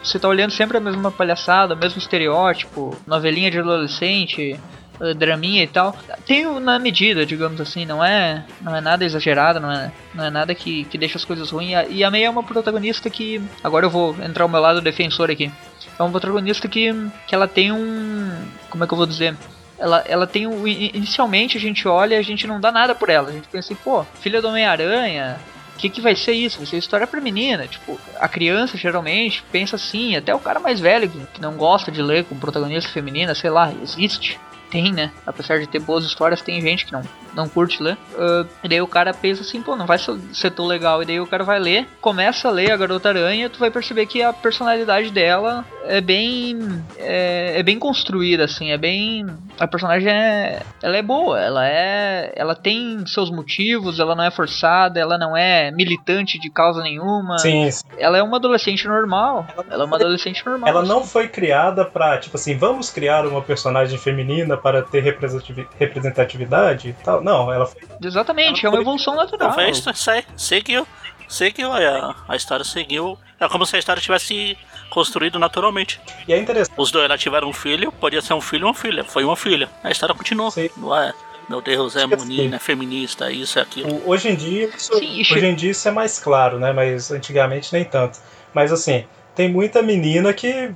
você 0.04 0.20
tá 0.20 0.28
olhando 0.28 0.52
sempre 0.52 0.78
a 0.78 0.82
mesma 0.82 1.10
palhaçada, 1.10 1.74
o 1.74 1.78
mesmo 1.78 2.00
estereótipo, 2.00 2.96
novelinha 3.08 3.50
de 3.50 3.60
adolescente. 3.60 4.60
Eh, 5.02 5.14
Draminha 5.14 5.64
e 5.64 5.68
tal, 5.68 5.96
tem 6.26 6.46
na 6.60 6.78
medida, 6.80 7.26
digamos 7.26 7.60
assim, 7.62 7.86
não 7.86 8.04
é 8.04 8.44
não 8.62 8.76
é 8.76 8.82
nada 8.82 9.04
exagerado, 9.06 9.60
não 9.60 9.72
é, 9.72 9.92
não 10.14 10.26
é 10.26 10.30
nada 10.30 10.54
que, 10.56 10.84
que 10.86 10.98
deixa 10.98 11.18
as 11.18 11.26
coisas 11.26 11.50
ruins. 11.52 11.72
E 11.90 12.04
a- 12.04 12.08
a 12.08 12.12
May 12.12 12.24
é 12.24 12.30
uma 12.30 12.44
protagonista 12.44 13.10
que. 13.10 13.42
Agora 13.64 13.86
eu 13.86 13.90
vou 13.90 14.16
entrar 14.24 14.44
ao 14.44 14.50
meu 14.50 14.60
lado 14.62 14.82
defensor 14.82 15.30
aqui 15.32 15.52
é 15.98 16.04
uma 16.04 16.12
protagonista 16.12 16.68
que, 16.68 16.94
que 17.28 17.34
ela 17.34 17.48
tem 17.48 17.72
um. 17.72 18.30
Como 18.70 18.84
é 18.84 18.88
que 18.88 18.94
eu 18.94 18.98
vou 18.98 19.06
dizer? 19.08 19.34
Ela, 19.80 20.04
ela 20.08 20.28
tem 20.28 20.46
um. 20.46 20.68
Inicialmente 20.68 21.58
a 21.58 21.60
gente 21.60 21.88
olha 21.88 22.16
e 22.16 22.18
a 22.18 22.22
gente 22.22 22.46
não 22.48 22.60
dá 22.60 22.72
nada 22.72 22.94
por 22.94 23.10
ela. 23.10 23.30
A 23.30 23.32
gente 23.32 23.48
pensa 23.48 23.72
assim, 23.74 23.82
pô, 23.82 24.04
filha 24.20 24.42
do 24.42 24.48
Homem-Aranha. 24.50 25.38
O 25.74 25.78
que, 25.78 25.90
que 25.90 26.00
vai 26.00 26.16
ser 26.16 26.32
isso? 26.32 26.58
Vai 26.58 26.66
ser 26.68 26.78
história 26.78 27.06
pra 27.06 27.20
menina. 27.20 27.68
Tipo, 27.68 28.00
a 28.20 28.28
criança 28.30 28.78
geralmente 28.78 29.44
pensa 29.52 29.76
assim, 29.76 30.16
até 30.16 30.34
o 30.34 30.40
cara 30.40 30.58
mais 30.60 30.80
velho 30.80 31.10
que 31.10 31.42
não 31.42 31.54
gosta 31.56 31.92
de 31.92 32.02
ler 32.02 32.24
com 32.24 32.38
protagonista 32.40 32.90
feminina, 32.90 33.36
sei 33.36 33.50
lá, 33.50 33.74
existe. 33.84 34.40
Tem, 34.76 34.92
né? 34.92 35.12
Apesar 35.26 35.60
de 35.60 35.68
ter 35.68 35.80
boas 35.80 36.04
histórias, 36.04 36.42
tem 36.42 36.60
gente 36.62 36.86
que 36.86 36.92
não, 36.92 37.02
não 37.34 37.48
curte 37.48 37.82
ler. 37.82 37.98
Ah, 38.18 38.46
e 38.64 38.68
daí 38.68 38.82
o 38.82 38.88
cara 38.88 39.14
pensa 39.14 39.42
assim, 39.42 39.62
pô, 39.62 39.76
não 39.76 39.86
vai 39.86 39.98
ser- 39.98 40.52
tão 40.52 40.66
legal. 40.66 41.02
E 41.02 41.06
daí 41.06 41.20
o 41.20 41.28
cara 41.28 41.44
vai 41.44 41.60
ler, 41.60 41.88
começa 42.02 42.48
a 42.48 42.52
ler 42.52 42.72
a 42.72 42.78
Garota 42.78 43.10
Aranha, 43.10 43.50
tu 43.50 43.58
vai 43.60 43.72
perceber 43.72 44.06
que 44.06 44.22
a 44.22 44.34
personalidade 44.34 45.12
dela 45.12 45.66
é 45.86 46.02
bem. 46.02 46.60
É, 46.98 47.60
é 47.60 47.64
bem 47.64 47.80
construída, 47.80 48.44
assim, 48.46 48.72
é 48.72 48.78
bem. 48.78 49.26
A 49.60 49.68
personagem 49.68 50.12
é. 50.12 50.62
Ela 50.84 50.98
é 50.98 51.02
boa, 51.02 51.40
ela 51.40 51.66
é. 51.66 52.34
Ela 52.36 52.54
tem 52.56 53.06
seus 53.08 53.30
motivos, 53.32 54.00
ela 54.00 54.16
não 54.16 54.24
é 54.24 54.32
forçada, 54.32 55.00
ela 55.00 55.18
não 55.18 55.36
é 55.38 55.72
militante 55.72 56.38
de 56.40 56.50
causa 56.50 56.82
nenhuma. 56.82 57.38
Sim, 57.40 57.70
sim. 57.72 57.84
Ela 57.98 58.18
é 58.18 58.24
uma 58.24 58.38
adolescente 58.38 58.88
normal. 58.88 59.48
Ela 59.70 59.84
é 59.84 59.86
uma 59.88 59.96
adolescente 59.96 60.46
normal. 60.46 60.70
Ela 60.70 60.82
assim. 60.82 60.90
não 60.90 61.04
foi 61.04 61.28
criada 61.28 61.86
pra, 61.86 62.18
tipo 62.18 62.36
assim, 62.36 62.58
vamos 62.58 62.90
criar 62.90 63.26
uma 63.26 63.42
personagem 63.42 63.98
feminina 63.98 64.58
para 64.66 64.82
ter 64.82 65.00
representativi- 65.02 65.68
representatividade 65.78 66.90
e 66.90 66.94
tal. 67.04 67.22
Não, 67.24 67.54
ela 67.54 67.68
foi. 67.68 67.80
Exatamente, 68.04 68.66
é 68.66 68.70
uma 68.70 68.82
evolução 68.82 69.16
natural. 69.16 69.50
Não, 69.50 69.54
foi 69.56 69.70
isso, 69.70 69.94
se- 69.94 70.26
seguiu. 70.36 70.88
Seguiu, 71.28 71.72
a, 71.72 72.16
a 72.28 72.36
história 72.36 72.66
seguiu. 72.66 73.16
É 73.40 73.48
como 73.48 73.64
se 73.64 73.76
a 73.76 73.80
história 73.80 74.02
tivesse 74.02 74.58
construído 74.90 75.38
naturalmente. 75.38 76.02
E 76.28 76.34
é 76.34 76.38
interessante. 76.40 76.74
Os 76.80 76.90
dois 76.90 77.06
ela 77.06 77.16
tiveram 77.16 77.48
um 77.48 77.54
filho, 77.54 77.92
podia 77.92 78.24
ser 78.24 78.34
um 78.34 78.42
filho 78.42 78.64
ou 78.66 78.72
uma 78.72 78.76
filha. 78.80 79.04
Foi 79.04 79.24
uma 79.24 79.36
filha. 79.36 79.70
A 79.84 79.92
história 79.92 80.16
continuou. 80.16 80.50
Sim. 80.50 80.68
Não 80.78 80.96
é, 80.96 81.14
meu 81.48 81.62
Deus, 81.62 81.96
é 81.96 82.08
menina, 82.08 82.56
é 82.56 82.60
feminista, 82.60 83.32
isso, 83.32 83.60
é 83.60 83.62
aquilo. 83.62 84.02
Hoje 84.04 84.30
em 84.30 84.36
dia, 84.36 84.66
isso, 84.76 84.92
Sim, 84.98 85.22
hoje 85.22 85.46
em 85.46 85.54
dia 85.54 85.70
isso 85.70 85.88
é 85.88 85.92
mais 85.92 86.20
claro, 86.20 86.58
né? 86.58 86.74
Mas 86.74 87.12
antigamente 87.12 87.72
nem 87.72 87.86
tanto. 87.86 88.18
Mas 88.52 88.72
assim, 88.72 89.06
tem 89.36 89.48
muita 89.48 89.84
menina 89.84 90.34
que, 90.34 90.74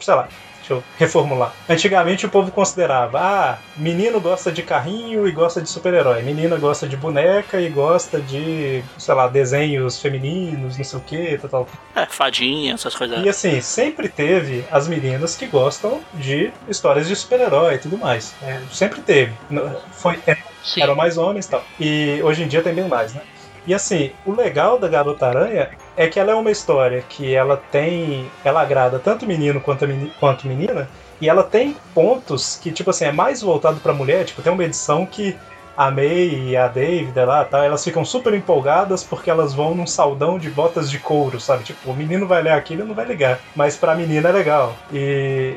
sei 0.00 0.14
lá, 0.14 0.28
deixa 0.64 0.74
eu 0.74 0.82
reformular. 0.98 1.54
Antigamente 1.68 2.24
o 2.24 2.28
povo 2.28 2.50
considerava, 2.50 3.20
ah, 3.20 3.58
menino 3.76 4.20
gosta 4.20 4.50
de 4.50 4.62
carrinho 4.62 5.28
e 5.28 5.32
gosta 5.32 5.60
de 5.60 5.68
super-herói, 5.68 6.22
menina 6.22 6.56
gosta 6.56 6.88
de 6.88 6.96
boneca 6.96 7.60
e 7.60 7.68
gosta 7.68 8.20
de, 8.20 8.82
sei 8.98 9.14
lá, 9.14 9.28
desenhos 9.28 10.00
femininos, 10.00 10.76
não 10.76 10.84
sei 10.84 10.98
o 10.98 11.02
que, 11.02 11.38
tal, 11.38 11.50
tal. 11.50 11.68
É, 11.94 12.06
fadinha, 12.06 12.74
essas 12.74 12.94
coisas. 12.94 13.22
E 13.24 13.28
assim, 13.28 13.60
sempre 13.60 14.08
teve 14.08 14.64
as 14.70 14.88
meninas 14.88 15.36
que 15.36 15.46
gostam 15.46 16.00
de 16.14 16.50
histórias 16.68 17.06
de 17.06 17.14
super-herói 17.14 17.74
e 17.74 17.78
tudo 17.78 17.98
mais. 17.98 18.34
É, 18.42 18.60
sempre 18.72 19.00
teve. 19.02 19.32
Foi, 19.92 20.18
é, 20.26 20.36
eram 20.78 20.96
mais 20.96 21.18
homens 21.18 21.46
e 21.46 21.50
tal. 21.50 21.64
E 21.78 22.20
hoje 22.22 22.42
em 22.42 22.48
dia 22.48 22.62
tem 22.62 22.74
bem 22.74 22.88
mais, 22.88 23.12
né? 23.12 23.20
E 23.66 23.72
assim, 23.72 24.10
o 24.26 24.32
legal 24.32 24.78
da 24.78 24.88
Garota 24.88 25.26
Aranha 25.26 25.70
é 25.96 26.08
que 26.08 26.18
ela 26.18 26.32
é 26.32 26.34
uma 26.34 26.50
história 26.50 27.02
que 27.02 27.34
ela 27.34 27.56
tem. 27.70 28.30
Ela 28.44 28.62
agrada 28.62 28.98
tanto 28.98 29.26
menino 29.26 29.60
quanto, 29.60 29.86
meni- 29.86 30.12
quanto 30.18 30.46
menina. 30.46 30.88
E 31.20 31.28
ela 31.28 31.42
tem 31.42 31.76
pontos 31.94 32.56
que, 32.56 32.72
tipo 32.72 32.90
assim, 32.90 33.04
é 33.06 33.12
mais 33.12 33.40
voltado 33.40 33.80
pra 33.80 33.94
mulher. 33.94 34.24
Tipo, 34.24 34.42
tem 34.42 34.52
uma 34.52 34.64
edição 34.64 35.06
que 35.06 35.36
a 35.76 35.90
May 35.90 36.50
e 36.50 36.56
a 36.56 36.68
David 36.68 37.18
lá, 37.24 37.44
tá, 37.44 37.64
elas 37.64 37.82
ficam 37.82 38.04
super 38.04 38.32
empolgadas 38.32 39.02
porque 39.02 39.28
elas 39.28 39.52
vão 39.52 39.74
num 39.74 39.86
saldão 39.86 40.38
de 40.38 40.48
botas 40.50 40.88
de 40.90 40.98
couro, 41.00 41.40
sabe? 41.40 41.64
Tipo, 41.64 41.90
o 41.90 41.96
menino 41.96 42.26
vai 42.28 42.42
ler 42.42 42.52
aquilo 42.52 42.82
e 42.84 42.86
não 42.86 42.94
vai 42.94 43.04
ligar. 43.06 43.40
Mas 43.56 43.76
pra 43.76 43.94
menina 43.94 44.28
é 44.28 44.32
legal. 44.32 44.76
E 44.92 45.56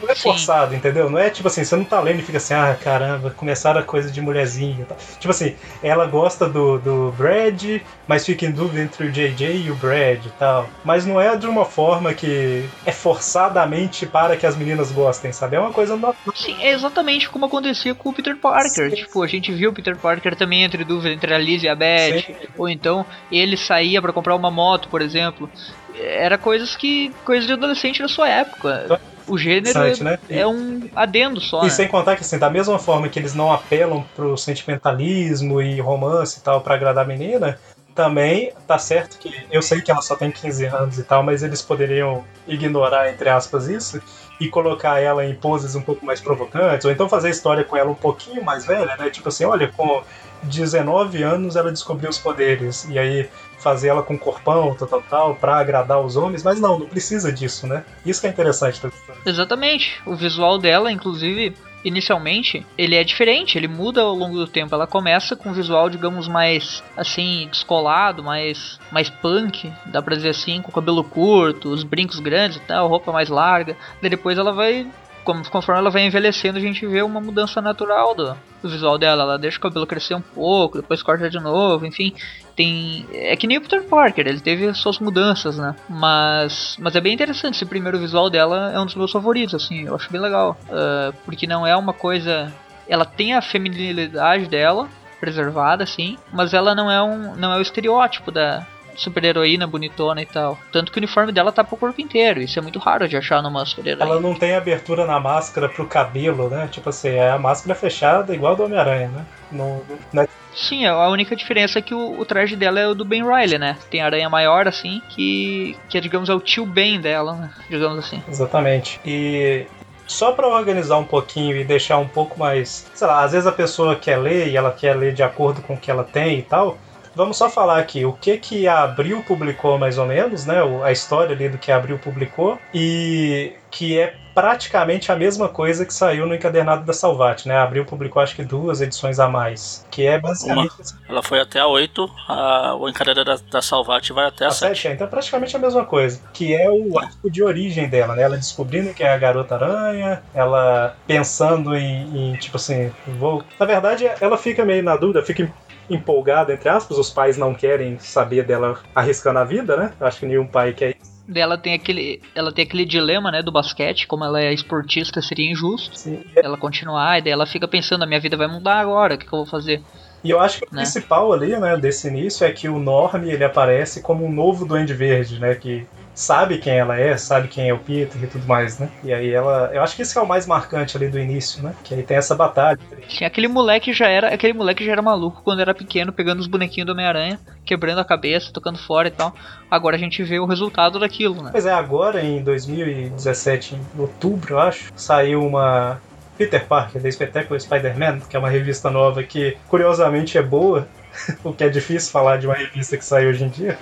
Não 0.00 0.08
é 0.08 0.14
Sim. 0.14 0.22
forçado, 0.22 0.74
entendeu? 0.74 1.10
Não 1.10 1.18
é 1.18 1.30
tipo 1.30 1.48
assim, 1.48 1.64
você 1.64 1.76
não 1.76 1.84
tá 1.84 2.00
lendo 2.00 2.20
e 2.20 2.22
fica 2.22 2.38
assim, 2.38 2.54
ah, 2.54 2.76
caramba, 2.82 3.30
começaram 3.30 3.80
a 3.80 3.82
coisa 3.82 4.10
de 4.10 4.20
mulherzinha. 4.20 4.80
e 4.80 4.84
tal. 4.84 4.96
Tipo 5.18 5.30
assim, 5.30 5.56
ela 5.82 6.06
gosta 6.06 6.48
do, 6.48 6.78
do 6.78 7.14
Brad, 7.16 7.80
mas 8.06 8.24
fica 8.24 8.46
em 8.46 8.50
dúvida 8.50 8.82
entre 8.82 9.06
o 9.06 9.12
JJ 9.12 9.66
e 9.66 9.70
o 9.70 9.74
Brad 9.74 10.24
e 10.24 10.30
tal. 10.30 10.68
Mas 10.84 11.06
não 11.06 11.20
é 11.20 11.36
de 11.36 11.46
uma 11.46 11.64
forma 11.64 12.14
que 12.14 12.68
é 12.84 12.92
forçadamente 12.92 14.06
para 14.06 14.36
que 14.36 14.46
as 14.46 14.56
meninas 14.56 14.90
gostem, 14.90 15.32
sabe? 15.32 15.56
É 15.56 15.60
uma 15.60 15.72
coisa 15.72 15.96
normal. 15.96 16.16
Sim, 16.34 16.56
é 16.60 16.70
exatamente 16.70 17.28
como 17.28 17.46
acontecia 17.46 17.94
com 17.94 18.08
o 18.08 18.12
Peter 18.12 18.36
Parker. 18.36 18.90
Sim. 18.90 18.96
Tipo, 18.96 19.22
a 19.22 19.26
gente 19.26 19.52
viu 19.52 19.70
o 19.70 19.72
Peter 19.72 19.96
Parker 19.96 20.34
também 20.34 20.64
entre 20.64 20.84
dúvida 20.84 21.14
entre 21.14 21.34
a 21.34 21.38
Liz 21.38 21.62
e 21.62 21.68
a 21.68 21.74
Beth. 21.74 22.22
Sim. 22.26 22.34
Ou 22.56 22.68
então 22.68 23.04
ele 23.30 23.56
saía 23.56 24.00
pra 24.00 24.12
comprar 24.12 24.34
uma 24.34 24.50
moto, 24.50 24.88
por 24.88 25.02
exemplo. 25.02 25.50
Era 25.94 26.38
coisas 26.38 26.76
que. 26.76 27.12
coisas 27.24 27.46
de 27.46 27.52
adolescente 27.52 28.00
da 28.00 28.08
sua 28.08 28.28
época. 28.28 29.00
O 29.30 29.38
gênero 29.38 30.04
né? 30.04 30.18
é 30.28 30.46
um 30.46 30.88
adendo 30.94 31.40
só. 31.40 31.60
E 31.60 31.64
né? 31.64 31.70
sem 31.70 31.88
contar 31.88 32.16
que, 32.16 32.22
assim, 32.22 32.38
da 32.38 32.50
mesma 32.50 32.78
forma 32.78 33.08
que 33.08 33.18
eles 33.18 33.34
não 33.34 33.52
apelam 33.52 34.04
pro 34.16 34.36
sentimentalismo 34.36 35.62
e 35.62 35.80
romance 35.80 36.38
e 36.38 36.42
tal 36.42 36.60
pra 36.60 36.74
agradar 36.74 37.04
a 37.04 37.08
menina, 37.08 37.58
também 37.94 38.52
tá 38.66 38.78
certo 38.78 39.18
que 39.18 39.32
eu 39.50 39.62
sei 39.62 39.80
que 39.80 39.90
ela 39.90 40.02
só 40.02 40.16
tem 40.16 40.30
15 40.30 40.64
anos 40.66 40.98
e 40.98 41.02
tal, 41.02 41.22
mas 41.22 41.42
eles 41.42 41.62
poderiam 41.62 42.24
ignorar, 42.46 43.10
entre 43.10 43.28
aspas, 43.28 43.68
isso 43.68 44.00
e 44.40 44.48
colocar 44.48 44.98
ela 44.98 45.24
em 45.24 45.34
poses 45.34 45.74
um 45.74 45.82
pouco 45.82 46.04
mais 46.04 46.20
provocantes, 46.20 46.86
ou 46.86 46.90
então 46.90 47.08
fazer 47.08 47.28
a 47.28 47.30
história 47.30 47.62
com 47.62 47.76
ela 47.76 47.90
um 47.90 47.94
pouquinho 47.94 48.42
mais 48.42 48.64
velha, 48.66 48.96
né? 48.96 49.10
Tipo 49.10 49.28
assim, 49.28 49.44
olha, 49.44 49.68
com 49.68 50.02
19 50.44 51.22
anos 51.22 51.56
ela 51.56 51.70
descobriu 51.70 52.08
os 52.08 52.18
poderes, 52.18 52.88
e 52.88 52.98
aí 52.98 53.28
fazer 53.58 53.88
ela 53.88 54.02
com 54.02 54.18
corpão, 54.18 54.74
tal, 54.74 54.88
tal, 54.88 55.02
tal, 55.02 55.34
pra 55.34 55.58
agradar 55.58 56.00
os 56.00 56.16
homens, 56.16 56.42
mas 56.42 56.58
não, 56.58 56.78
não 56.78 56.86
precisa 56.86 57.30
disso, 57.30 57.66
né? 57.66 57.84
Isso 58.06 58.22
que 58.22 58.26
é 58.26 58.30
interessante. 58.30 58.80
Exatamente. 59.26 60.00
O 60.06 60.16
visual 60.16 60.58
dela, 60.58 60.90
inclusive, 60.90 61.54
inicialmente, 61.84 62.66
ele 62.76 62.94
é 62.94 63.04
diferente, 63.04 63.56
ele 63.56 63.68
muda 63.68 64.02
ao 64.02 64.14
longo 64.14 64.36
do 64.36 64.46
tempo. 64.46 64.74
Ela 64.74 64.86
começa 64.86 65.36
com 65.36 65.50
um 65.50 65.52
visual, 65.52 65.88
digamos, 65.88 66.28
mais 66.28 66.82
assim, 66.96 67.48
descolado, 67.50 68.22
mais 68.22 68.78
mais 68.90 69.08
punk, 69.08 69.72
dá 69.86 70.02
pra 70.02 70.16
dizer 70.16 70.30
assim, 70.30 70.60
com 70.60 70.72
cabelo 70.72 71.04
curto, 71.04 71.70
os 71.70 71.82
brincos 71.82 72.20
grandes 72.20 72.58
e 72.58 72.60
tal, 72.60 72.88
roupa 72.88 73.12
mais 73.12 73.28
larga. 73.28 73.76
Daí 74.00 74.10
depois 74.10 74.38
ela 74.38 74.52
vai 74.52 74.86
conforme 75.24 75.80
ela 75.80 75.90
vai 75.90 76.04
envelhecendo, 76.04 76.58
a 76.58 76.60
gente 76.60 76.86
vê 76.86 77.02
uma 77.02 77.20
mudança 77.20 77.60
natural 77.60 78.14
do, 78.14 78.36
do 78.62 78.68
visual 78.68 78.98
dela. 78.98 79.22
Ela 79.22 79.38
deixa 79.38 79.58
o 79.58 79.60
cabelo 79.60 79.86
crescer 79.86 80.14
um 80.14 80.20
pouco, 80.20 80.80
depois 80.80 81.02
corta 81.02 81.28
de 81.28 81.38
novo, 81.38 81.86
enfim. 81.86 82.12
Tem. 82.56 83.06
É 83.12 83.36
que 83.36 83.46
nem 83.46 83.58
o 83.58 83.60
Peter 83.60 83.82
Parker, 83.84 84.26
ele 84.26 84.40
teve 84.40 84.72
suas 84.74 84.98
mudanças, 84.98 85.56
né? 85.58 85.74
Mas. 85.88 86.76
Mas 86.78 86.96
é 86.96 87.00
bem 87.00 87.14
interessante, 87.14 87.54
esse 87.54 87.66
primeiro 87.66 87.98
visual 87.98 88.28
dela 88.28 88.72
é 88.72 88.80
um 88.80 88.86
dos 88.86 88.94
meus 88.94 89.12
favoritos, 89.12 89.54
assim, 89.54 89.86
eu 89.86 89.94
acho 89.94 90.10
bem 90.10 90.20
legal. 90.20 90.56
Ah, 90.70 91.12
porque 91.24 91.46
não 91.46 91.66
é 91.66 91.76
uma 91.76 91.92
coisa. 91.92 92.52
Ela 92.88 93.04
tem 93.04 93.34
a 93.34 93.42
feminilidade 93.42 94.46
dela, 94.46 94.88
preservada, 95.20 95.84
assim, 95.84 96.18
mas 96.32 96.54
ela 96.54 96.74
não 96.74 96.90
é 96.90 97.00
um. 97.02 97.36
não 97.36 97.52
é 97.52 97.58
o 97.58 97.62
estereótipo 97.62 98.30
da. 98.30 98.66
Super-heroína 99.00 99.66
bonitona 99.66 100.22
e 100.22 100.26
tal. 100.26 100.58
Tanto 100.70 100.92
que 100.92 100.98
o 100.98 101.00
uniforme 101.00 101.32
dela 101.32 101.50
tá 101.50 101.64
pro 101.64 101.76
corpo 101.76 102.00
inteiro. 102.00 102.40
Isso 102.40 102.58
é 102.58 102.62
muito 102.62 102.78
raro 102.78 103.08
de 103.08 103.16
achar 103.16 103.42
numa 103.42 103.64
super-heroína. 103.64 104.04
Ela 104.04 104.20
não 104.20 104.34
tem 104.34 104.54
abertura 104.54 105.06
na 105.06 105.18
máscara 105.18 105.68
pro 105.68 105.86
cabelo, 105.86 106.48
né? 106.48 106.68
Tipo 106.70 106.90
assim, 106.90 107.08
é 107.08 107.30
a 107.30 107.38
máscara 107.38 107.74
fechada 107.74 108.34
igual 108.34 108.54
do 108.54 108.64
Homem-Aranha, 108.64 109.08
né? 109.08 109.26
Não, 109.50 109.82
não 110.12 110.22
é 110.22 110.28
Sim, 110.54 110.84
a 110.84 111.08
única 111.08 111.36
diferença 111.36 111.78
é 111.78 111.82
que 111.82 111.94
o, 111.94 112.18
o 112.18 112.24
traje 112.24 112.56
dela 112.56 112.80
é 112.80 112.86
o 112.86 112.94
do 112.94 113.04
Ben 113.04 113.22
Riley, 113.22 113.58
né? 113.58 113.76
Tem 113.88 114.02
aranha 114.02 114.28
maior, 114.28 114.66
assim, 114.66 115.00
que, 115.10 115.76
que 115.88 115.96
é, 115.96 116.00
digamos, 116.00 116.28
é 116.28 116.34
o 116.34 116.40
tio 116.40 116.66
Ben 116.66 117.00
dela, 117.00 117.34
né? 117.34 117.50
Digamos 117.68 117.98
assim. 117.98 118.22
Exatamente. 118.28 119.00
E 119.04 119.66
só 120.06 120.32
para 120.32 120.48
organizar 120.48 120.98
um 120.98 121.04
pouquinho 121.04 121.56
e 121.56 121.62
deixar 121.62 121.98
um 121.98 122.08
pouco 122.08 122.38
mais, 122.38 122.90
sei 122.92 123.06
lá, 123.06 123.22
às 123.22 123.32
vezes 123.32 123.46
a 123.46 123.52
pessoa 123.52 123.94
quer 123.94 124.16
ler 124.16 124.48
e 124.48 124.56
ela 124.56 124.72
quer 124.72 124.94
ler 124.94 125.14
de 125.14 125.22
acordo 125.22 125.62
com 125.62 125.74
o 125.74 125.78
que 125.78 125.90
ela 125.90 126.02
tem 126.02 126.40
e 126.40 126.42
tal. 126.42 126.76
Vamos 127.14 127.36
só 127.36 127.50
falar 127.50 127.78
aqui 127.78 128.04
o 128.04 128.12
que 128.12 128.36
que 128.36 128.68
a 128.68 128.82
Abril 128.82 129.22
publicou 129.26 129.78
mais 129.78 129.98
ou 129.98 130.06
menos, 130.06 130.46
né? 130.46 130.56
A 130.82 130.92
história 130.92 131.34
ali 131.34 131.48
do 131.48 131.58
que 131.58 131.72
a 131.72 131.76
Abril 131.76 131.98
publicou 131.98 132.58
e 132.72 133.52
que 133.70 133.98
é 133.98 134.14
praticamente 134.34 135.12
a 135.12 135.16
mesma 135.16 135.48
coisa 135.48 135.84
que 135.84 135.92
saiu 135.92 136.26
no 136.26 136.34
encadernado 136.34 136.84
da 136.84 136.92
Salvat, 136.92 137.46
né? 137.46 137.56
A 137.56 137.62
Abril 137.62 137.84
publicou 137.84 138.22
acho 138.22 138.34
que 138.34 138.42
duas 138.42 138.80
edições 138.80 139.18
a 139.18 139.28
mais, 139.28 139.86
que 139.90 140.06
é 140.06 140.18
basicamente 140.18 140.72
Ela 141.08 141.22
foi 141.22 141.40
até 141.40 141.60
a 141.60 141.66
8, 141.66 142.10
a, 142.28 142.74
o 142.76 142.88
encadeiro 142.88 143.24
da, 143.24 143.36
da 143.50 143.62
Salvat 143.62 144.10
vai 144.12 144.26
até 144.26 144.44
a 144.44 144.48
A 144.48 144.52
7. 144.52 144.68
7, 144.68 144.88
é, 144.88 144.92
então 144.92 145.06
é 145.06 145.10
praticamente 145.10 145.56
a 145.56 145.58
mesma 145.58 145.84
coisa. 145.84 146.20
Que 146.32 146.54
é 146.54 146.70
o 146.70 146.98
arco 146.98 147.30
de 147.30 147.42
origem 147.42 147.88
dela, 147.88 148.14
né? 148.14 148.22
Ela 148.22 148.36
descobrindo 148.36 148.94
que 148.94 149.02
é 149.02 149.12
a 149.12 149.18
garota 149.18 149.56
aranha, 149.56 150.22
ela 150.34 150.96
pensando 151.06 151.74
em, 151.76 152.32
em, 152.32 152.36
tipo 152.36 152.56
assim, 152.56 152.92
vou. 153.18 153.42
Na 153.58 153.66
verdade, 153.66 154.10
ela 154.20 154.36
fica 154.36 154.64
meio 154.64 154.82
na 154.82 154.96
dúvida, 154.96 155.22
fica 155.22 155.50
empolgada, 155.90 156.52
entre 156.54 156.68
aspas, 156.68 156.96
os 156.98 157.10
pais 157.10 157.36
não 157.36 157.54
querem 157.54 157.98
saber 157.98 158.44
dela 158.44 158.80
arriscando 158.94 159.38
a 159.40 159.44
vida, 159.44 159.76
né? 159.76 159.92
Acho 160.00 160.20
que 160.20 160.26
nenhum 160.26 160.46
pai 160.46 160.72
quer 160.72 160.90
isso. 160.90 161.10
Ela 161.32 161.56
tem 161.58 161.74
aquele, 161.74 162.20
ela 162.34 162.52
tem 162.52 162.64
aquele 162.64 162.84
dilema, 162.84 163.30
né, 163.30 163.42
do 163.42 163.52
basquete, 163.52 164.06
como 164.06 164.24
ela 164.24 164.40
é 164.40 164.52
esportista, 164.52 165.22
seria 165.22 165.50
injusto 165.50 165.94
Assim, 165.94 166.24
ela 166.34 166.58
continuar, 166.58 167.18
e 167.18 167.22
daí 167.22 167.32
ela 167.32 167.46
fica 167.46 167.68
pensando, 167.68 168.02
a 168.02 168.06
minha 168.06 168.18
vida 168.20 168.36
vai 168.36 168.48
mudar 168.48 168.80
agora, 168.80 169.14
o 169.14 169.18
que, 169.18 169.26
que 169.26 169.32
eu 169.32 169.38
vou 169.38 169.46
fazer? 169.46 169.86
E 170.24 170.30
eu 170.30 170.40
acho 170.40 170.58
que 170.58 170.64
o 170.64 170.68
Né? 170.74 170.82
principal 170.82 171.32
ali, 171.32 171.58
né, 171.58 171.76
desse 171.76 172.08
início 172.08 172.44
é 172.46 172.52
que 172.52 172.68
o 172.68 172.78
Norm 172.78 173.24
ele 173.24 173.44
aparece 173.44 174.02
como 174.02 174.24
um 174.24 174.32
novo 174.32 174.66
Duende 174.66 174.92
Verde, 174.94 175.38
né? 175.38 175.54
Que 175.54 175.88
sabe 176.20 176.58
quem 176.58 176.74
ela 176.74 176.98
é, 176.98 177.16
sabe 177.16 177.48
quem 177.48 177.68
é 177.68 177.72
o 177.72 177.78
Peter 177.78 178.22
e 178.22 178.26
tudo 178.26 178.46
mais, 178.46 178.78
né? 178.78 178.88
E 179.02 179.12
aí 179.12 179.30
ela. 179.30 179.70
Eu 179.72 179.82
acho 179.82 179.96
que 179.96 180.02
isso 180.02 180.12
que 180.12 180.18
é 180.18 180.22
o 180.22 180.28
mais 180.28 180.46
marcante 180.46 180.96
ali 180.96 181.08
do 181.08 181.18
início, 181.18 181.62
né? 181.62 181.74
Que 181.82 181.94
aí 181.94 182.02
tem 182.02 182.16
essa 182.16 182.34
batalha. 182.34 182.78
Aquele 183.24 183.48
moleque 183.48 183.92
já 183.92 184.06
era, 184.06 184.28
aquele 184.28 184.52
moleque 184.52 184.84
já 184.84 184.92
era 184.92 185.02
maluco 185.02 185.42
quando 185.42 185.60
era 185.60 185.74
pequeno, 185.74 186.12
pegando 186.12 186.40
os 186.40 186.46
bonequinhos 186.46 186.86
do 186.86 186.92
Homem-Aranha, 186.92 187.40
quebrando 187.64 188.00
a 188.00 188.04
cabeça, 188.04 188.52
tocando 188.52 188.78
fora 188.78 189.08
e 189.08 189.10
tal. 189.10 189.34
Agora 189.70 189.96
a 189.96 189.98
gente 189.98 190.22
vê 190.22 190.38
o 190.38 190.46
resultado 190.46 190.98
daquilo, 190.98 191.42
né? 191.42 191.50
Pois 191.52 191.64
é, 191.64 191.72
agora 191.72 192.22
em 192.22 192.42
2017, 192.42 193.74
em 193.74 194.00
outubro, 194.00 194.54
eu 194.54 194.60
acho, 194.60 194.92
saiu 194.94 195.44
uma 195.44 196.00
Peter 196.36 196.64
Parker, 196.66 197.02
The 197.02 197.10
Spectacular 197.10 197.60
Spider-Man, 197.60 198.20
que 198.20 198.36
é 198.36 198.38
uma 198.38 198.48
revista 198.48 198.90
nova 198.90 199.22
que, 199.22 199.56
curiosamente, 199.68 200.38
é 200.38 200.42
boa, 200.42 200.88
o 201.44 201.52
que 201.52 201.64
é 201.64 201.68
difícil 201.68 202.10
falar 202.10 202.38
de 202.38 202.46
uma 202.46 202.54
revista 202.54 202.96
que 202.96 203.04
sai 203.04 203.26
hoje 203.26 203.44
em 203.44 203.48
dia. 203.48 203.78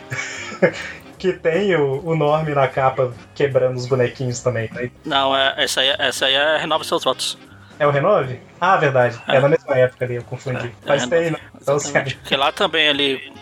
Que 1.19 1.33
tem 1.33 1.75
o, 1.77 2.01
o 2.07 2.17
Norm 2.17 2.49
na 2.49 2.69
capa 2.69 3.13
quebrando 3.35 3.77
os 3.77 3.87
bonequinhos 3.87 4.41
também. 4.41 4.71
né? 4.73 4.91
Não, 5.05 5.37
é, 5.37 5.55
essa, 5.59 5.81
aí, 5.81 5.95
essa 5.99 6.27
aí 6.27 6.35
é 6.35 6.59
Renova 6.59 6.85
Seus 6.85 7.05
Votos. 7.05 7.37
É 7.79 7.87
o 7.87 7.91
Renove? 7.91 8.41
Ah, 8.61 8.77
verdade. 8.77 9.21
É, 9.29 9.37
É. 9.37 9.41
na 9.41 9.49
mesma 9.49 9.77
época 9.77 10.05
ali, 10.05 10.15
eu 10.17 10.23
confundi. 10.25 10.67
É, 10.67 10.89
Mas 10.89 11.03
é 11.03 11.07
tem, 11.07 11.31
né? 11.31 11.39
Então. 11.61 11.77
Porque 11.79 12.37
lá 12.37 12.51
também 12.51 12.87
ele 12.87 13.33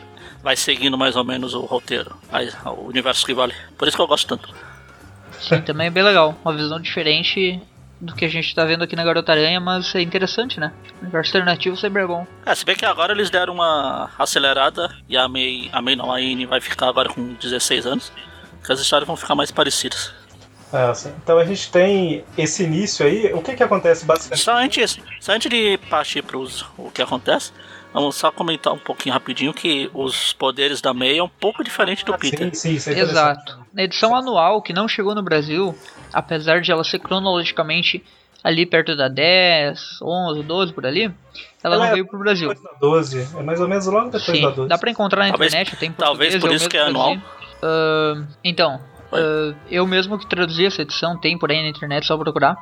vai 0.43 0.57
seguindo 0.57 0.97
mais 0.99 1.17
ou 1.17 1.25
menos 1.25 1.55
o 1.55 1.61
roteiro, 1.63 2.15
aí, 2.31 2.51
o 2.67 2.87
universo 2.89 3.25
que 3.25 3.33
vale. 3.35 3.55
Por 3.79 3.89
isso 3.89 3.97
que 3.97 4.03
eu 4.03 4.07
gosto 4.07 4.27
tanto. 4.29 4.55
Sim, 5.41 5.61
também 5.63 5.87
é 5.89 5.91
bem 5.91 6.03
legal. 6.03 6.35
Uma 6.45 6.55
visão 6.55 6.81
diferente 6.81 7.61
do 8.01 8.15
que 8.15 8.25
a 8.25 8.29
gente 8.29 8.55
tá 8.55 8.65
vendo 8.65 8.85
aqui 8.85 8.95
na 8.95 9.05
Garota 9.05 9.33
Aranha, 9.33 9.59
mas 9.59 9.95
é 9.95 10.01
interessante, 10.01 10.61
né? 10.61 10.73
Universo 11.01 11.31
alternativo 11.31 11.77
sempre 11.77 12.03
é 12.03 12.07
bom. 12.07 12.27
É, 12.45 12.55
se 12.55 12.65
bem 12.65 12.77
que 12.77 12.85
agora 12.85 13.13
eles 13.13 13.31
deram 13.31 13.55
uma 13.55 14.11
acelerada 14.19 14.95
e 15.09 15.17
a 15.17 15.27
May, 15.29 15.71
a 15.73 15.81
May 15.81 15.97
não, 15.97 16.13
a 16.13 16.17
Anne 16.17 16.47
vai 16.47 16.61
ficar 16.61 16.89
agora 16.89 17.09
com 17.09 17.35
16 17.35 17.87
anos, 17.87 18.13
que 18.65 18.73
as 18.73 18.81
histórias 18.81 19.07
vão 19.07 19.17
ficar 19.17 19.35
mais 19.35 19.51
parecidas. 19.51 20.13
Ah, 20.73 20.93
sim. 20.95 21.13
Então 21.23 21.39
a 21.39 21.45
gente 21.45 21.71
tem 21.71 22.25
esse 22.37 22.65
início 22.65 23.07
aí. 23.07 23.33
O 23.33 23.41
que 23.41 23.55
que 23.55 23.63
acontece 23.63 24.05
basicamente? 24.05 24.45
Só 24.45 24.57
antes, 24.57 24.99
só 25.21 25.33
antes 25.33 25.49
de 25.49 25.79
partir 25.89 26.23
para 26.23 26.37
o 26.37 26.91
que 26.93 27.01
acontece, 27.01 27.53
vamos 28.01 28.17
só 28.17 28.31
comentar 28.31 28.73
um 28.73 28.79
pouquinho 28.79 29.13
rapidinho 29.13 29.53
que 29.55 29.91
os 29.95 30.33
poderes 30.33 30.81
da 30.81 30.93
May 30.95 31.19
é 31.19 31.23
um 31.23 31.29
pouco 31.29 31.63
diferente 31.65 32.05
do 32.05 32.15
Ah, 32.15 32.19
Peter. 32.19 32.49
Sim, 32.55 32.55
sim, 32.55 32.75
isso 32.77 32.91
é. 32.91 32.99
Exato. 32.99 33.59
Na 33.73 33.83
edição 33.83 34.15
anual, 34.15 34.63
que 34.63 34.73
não 34.73 34.87
chegou 34.89 35.15
no 35.15 35.23
Brasil, 35.23 35.77
apesar 36.13 36.61
de 36.61 36.71
ela 36.71 36.85
ser 36.85 36.99
cronologicamente 36.99 38.05
ali 38.45 38.65
perto 38.65 38.95
da 38.97 39.09
10, 39.09 40.01
11, 40.03 40.43
12 40.45 40.73
por 40.73 40.87
ali, 40.87 41.05
ela, 41.65 41.75
Ela 41.75 41.77
não 41.79 41.85
é 41.87 41.93
veio 41.95 42.07
pro 42.07 42.19
Brasil. 42.19 42.49
Depois 42.49 42.63
da 42.75 42.79
12. 42.79 43.29
É 43.39 43.43
mais 43.43 43.61
ou 43.61 43.67
menos 43.69 43.87
logo 43.87 44.05
depois 44.07 44.27
da 44.27 44.33
Sim, 44.33 44.43
12. 44.55 44.69
dá 44.69 44.79
pra 44.79 44.91
encontrar 44.91 45.25
na 45.25 45.31
Talvez- 45.31 45.53
internet, 45.53 45.77
tem 45.77 45.89
em 45.89 45.93
talvez 45.93 46.37
por 46.37 46.53
isso 46.53 46.69
que 46.69 46.77
é 46.77 46.83
anual. 46.83 47.17
Ah, 47.63 48.23
então, 48.45 48.81
ah, 49.13 49.55
eu 49.71 49.85
mesmo 49.87 50.17
que 50.19 50.27
traduzi 50.27 50.65
essa 50.67 50.83
edição, 50.83 51.19
tem 51.19 51.37
por 51.37 51.51
aí 51.51 51.61
na 51.63 51.69
internet, 51.71 52.07
só 52.07 52.17
procurar. 52.17 52.57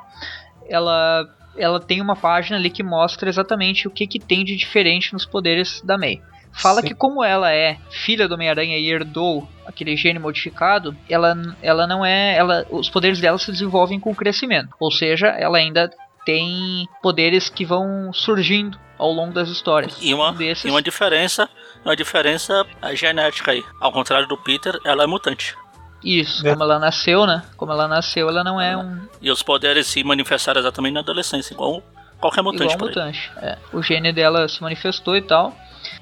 Ela, 0.69 1.29
ela 1.57 1.81
tem 1.81 2.01
uma 2.01 2.17
página 2.17 2.57
ali 2.57 2.71
que 2.71 2.83
mostra 2.83 3.29
exatamente 3.29 3.87
o 3.87 3.91
que, 3.91 4.07
que 4.07 4.19
tem 4.19 4.45
de 4.45 4.57
diferente 4.57 5.13
nos 5.13 5.25
poderes 5.27 5.81
da 5.83 5.97
May. 5.99 6.21
Fala 6.53 6.81
Sim. 6.83 6.89
que 6.89 6.95
como 6.95 7.25
ela 7.25 7.51
é 7.53 7.79
filha 7.91 8.29
do 8.29 8.35
Homem-Aranha 8.35 8.79
e 8.79 8.89
herdou 8.89 9.49
aquele 9.67 9.97
gene 9.97 10.21
modificado, 10.21 10.97
ela, 11.11 11.35
ela 11.61 11.85
não 11.87 12.05
é. 12.07 12.37
Ela, 12.37 12.65
os 12.71 12.89
poderes 12.89 13.21
dela 13.21 13.37
se 13.39 13.51
desenvolvem 13.51 13.99
com 13.99 14.13
o 14.13 14.15
crescimento. 14.15 14.69
Ou 14.79 14.91
seja, 14.93 15.27
ela 15.29 15.59
ainda 15.59 15.91
tem 16.25 16.87
poderes 17.03 17.49
que 17.49 17.65
vão 17.65 18.13
surgindo 18.13 18.79
ao 18.97 19.11
longo 19.11 19.33
das 19.35 19.49
histórias. 19.49 19.99
E 20.01 20.15
uma, 20.15 20.31
Um 20.31 20.35
desses- 20.37 20.65
e 20.65 20.71
uma 20.71 20.81
diferença, 20.81 21.49
uma 21.85 21.97
diferença 21.97 22.65
é 22.81 22.95
genética 22.95 23.51
aí. 23.51 23.63
Ao 23.81 23.91
contrário 23.93 24.29
do 24.29 24.37
Peter, 24.37 24.79
ela 24.85 25.03
é 25.03 25.07
mutante. 25.09 25.57
Isso, 26.05 26.47
É. 26.47 26.51
como 26.51 26.63
ela 26.65 26.79
nasceu, 26.79 27.27
né? 27.27 27.43
Como 27.57 27.73
ela 27.73 27.89
nasceu, 27.89 28.29
ela 28.29 28.45
não 28.45 28.61
é 28.61 28.77
um 28.77 29.01
E 29.23 29.31
os 29.31 29.43
poderes 29.43 29.87
se 29.87 30.05
manifestaram 30.05 30.61
exatamente 30.61 30.95
na 30.95 31.01
adolescência, 31.01 31.55
igual 31.55 31.83
qualquer 32.21 32.43
mutante 32.43 32.75
igual 32.75 32.79
por 32.79 32.89
aí. 32.89 32.95
mutante. 32.95 33.33
É, 33.39 33.57
o 33.73 33.83
gene 33.83 34.13
dela 34.13 34.47
se 34.49 34.61
manifestou 34.63 35.17
e 35.17 35.23
tal. 35.23 35.57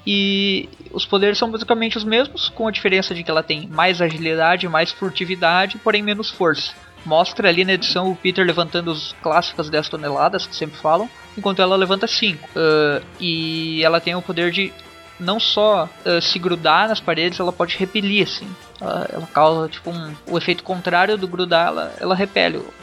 E 0.05 0.69
os 0.91 1.05
poderes 1.05 1.37
são 1.37 1.49
basicamente 1.51 1.97
os 1.97 2.03
mesmos, 2.03 2.49
com 2.49 2.67
a 2.67 2.71
diferença 2.71 3.13
de 3.13 3.23
que 3.23 3.29
ela 3.31 3.43
tem 3.43 3.67
mais 3.67 4.01
agilidade, 4.01 4.67
mais 4.67 4.91
furtividade, 4.91 5.77
porém 5.77 6.01
menos 6.01 6.29
força. 6.29 6.73
Mostra 7.05 7.49
ali 7.49 7.65
na 7.65 7.73
edição 7.73 8.09
o 8.09 8.15
Peter 8.15 8.45
levantando 8.45 8.89
os 8.89 9.13
clássicas 9.21 9.69
10 9.69 9.89
toneladas, 9.89 10.47
que 10.47 10.55
sempre 10.55 10.77
falam, 10.77 11.09
enquanto 11.37 11.61
ela 11.61 11.75
levanta 11.75 12.07
5. 12.07 12.47
Ah, 12.55 13.01
e 13.19 13.83
ela 13.83 13.99
tem 13.99 14.15
o 14.15 14.21
poder 14.21 14.51
de 14.51 14.71
não 15.19 15.39
só 15.39 15.87
ah, 16.05 16.21
se 16.21 16.37
grudar 16.39 16.87
nas 16.87 16.99
paredes, 16.99 17.39
ela 17.39 17.51
pode 17.53 17.77
repelir, 17.77 18.23
assim. 18.27 18.47
Ela, 18.81 19.07
ela 19.11 19.27
causa 19.33 19.69
tipo 19.69 19.89
um, 19.89 20.13
o 20.27 20.37
efeito 20.37 20.63
contrário 20.63 21.17
do 21.17 21.27
grudar, 21.27 21.67
ela, 21.67 21.93
ela 21.99 22.15
repele 22.15 22.57
o, 22.57 22.73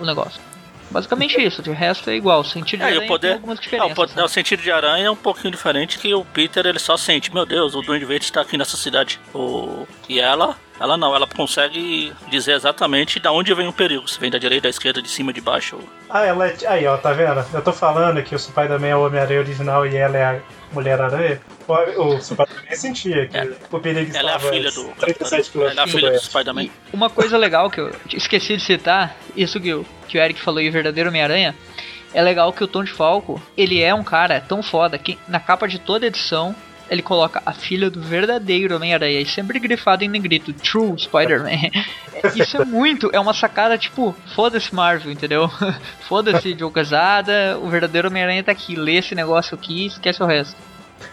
o 0.00 0.04
negócio. 0.04 0.40
Basicamente 0.90 1.38
isso, 1.38 1.60
de 1.60 1.70
resto 1.70 2.08
é 2.08 2.14
igual. 2.14 2.40
O 2.40 2.44
sentido 2.44 2.80
de 2.80 2.86
É, 2.86 2.88
e 2.88 2.94
aranha 2.94 3.08
poder. 3.08 3.26
tem 3.28 3.36
algumas 3.36 3.58
Ah, 3.58 3.60
diferenças. 3.62 3.92
o, 3.92 3.94
poder- 3.94 4.16
né? 4.16 4.24
o 4.24 4.28
sentido 4.28 4.62
de 4.62 4.72
aranha 4.72 5.06
é 5.06 5.10
um 5.10 5.16
pouquinho 5.16 5.50
diferente 5.50 5.98
que 5.98 6.14
o 6.14 6.24
Peter 6.24 6.64
ele 6.64 6.78
só 6.78 6.96
sente, 6.96 7.32
meu 7.34 7.44
Deus, 7.44 7.74
o 7.74 7.82
Duende 7.82 8.06
Verde 8.06 8.24
está 8.24 8.40
aqui 8.40 8.56
nessa 8.56 8.74
cidade. 8.78 9.20
O... 9.34 9.86
E 10.08 10.18
ela, 10.18 10.56
ela 10.80 10.96
não, 10.96 11.14
ela 11.14 11.26
consegue 11.26 12.10
dizer 12.30 12.52
exatamente 12.52 13.20
de 13.20 13.28
onde 13.28 13.52
vem 13.52 13.68
o 13.68 13.72
perigo. 13.72 14.08
Se 14.08 14.18
vem 14.18 14.30
da 14.30 14.38
direita, 14.38 14.62
da 14.62 14.70
esquerda, 14.70 15.02
de 15.02 15.10
cima, 15.10 15.30
de 15.30 15.42
baixo. 15.42 15.78
Ah, 16.08 16.24
ela 16.24 16.46
é. 16.48 16.56
Aí, 16.66 16.86
ó, 16.86 16.96
tá 16.96 17.12
vendo? 17.12 17.44
Eu 17.52 17.60
tô 17.62 17.72
falando 17.72 18.22
que 18.22 18.34
o 18.34 18.38
Spider-Man 18.38 18.86
é 18.86 18.96
o 18.96 19.04
Homem-Aranha 19.06 19.40
original 19.40 19.86
e 19.86 19.94
ela 19.94 20.16
é 20.16 20.24
a 20.24 20.40
Mulher-Aranha. 20.72 21.38
O, 21.68 22.14
o 22.14 22.20
Spider-Man 22.20 22.74
sentia 22.74 23.26
que 23.26 23.36
É. 23.36 23.48
o 23.70 23.78
perigo 23.78 24.16
Ela 24.16 24.32
é 24.32 24.34
a 24.34 24.38
filha 24.38 24.70
do. 24.70 24.84
37 24.98 25.50
km 25.50 25.60
Ela 25.62 25.80
é 25.80 25.84
a 25.84 25.86
filha 25.86 26.10
do 26.10 26.18
Spider-Man. 26.20 26.68
Uma 26.92 27.10
coisa 27.10 27.36
legal 27.36 27.70
que 27.70 27.80
eu 27.80 27.92
esqueci 28.12 28.56
de 28.56 28.62
citar, 28.62 29.14
isso 29.36 29.60
que 29.60 29.72
o, 29.74 29.84
que 30.08 30.16
o 30.18 30.20
Eric 30.20 30.40
falou 30.40 30.60
em 30.60 30.70
Verdadeiro 30.70 31.10
Homem-Aranha, 31.10 31.54
é 32.14 32.22
legal 32.22 32.52
que 32.52 32.64
o 32.64 32.66
Tom 32.66 32.82
de 32.82 32.92
Falco, 32.92 33.40
ele 33.56 33.82
é 33.82 33.94
um 33.94 34.02
cara 34.02 34.40
tão 34.40 34.62
foda 34.62 34.98
que 34.98 35.18
na 35.28 35.38
capa 35.38 35.68
de 35.68 35.78
toda 35.78 36.06
edição 36.06 36.56
ele 36.90 37.02
coloca 37.02 37.42
a 37.44 37.52
filha 37.52 37.90
do 37.90 38.00
verdadeiro 38.00 38.74
Homem-Aranha 38.74 39.20
e 39.20 39.26
sempre 39.26 39.58
grifado 39.58 40.04
em 40.04 40.08
negrito, 40.08 40.54
True 40.54 40.98
Spider-Man. 40.98 41.70
Isso 42.34 42.56
é 42.56 42.64
muito, 42.64 43.10
é 43.12 43.20
uma 43.20 43.34
sacada 43.34 43.76
tipo, 43.76 44.16
foda-se 44.34 44.74
Marvel, 44.74 45.12
entendeu? 45.12 45.50
foda-se 46.08 46.56
Joe 46.58 46.72
Casada, 46.72 47.58
o 47.62 47.68
verdadeiro 47.68 48.08
Homem-Aranha 48.08 48.42
tá 48.42 48.52
aqui, 48.52 48.74
lê 48.74 48.94
esse 48.94 49.14
negócio 49.14 49.54
aqui 49.54 49.82
e 49.82 49.86
esquece 49.88 50.22
o 50.22 50.26
resto. 50.26 50.56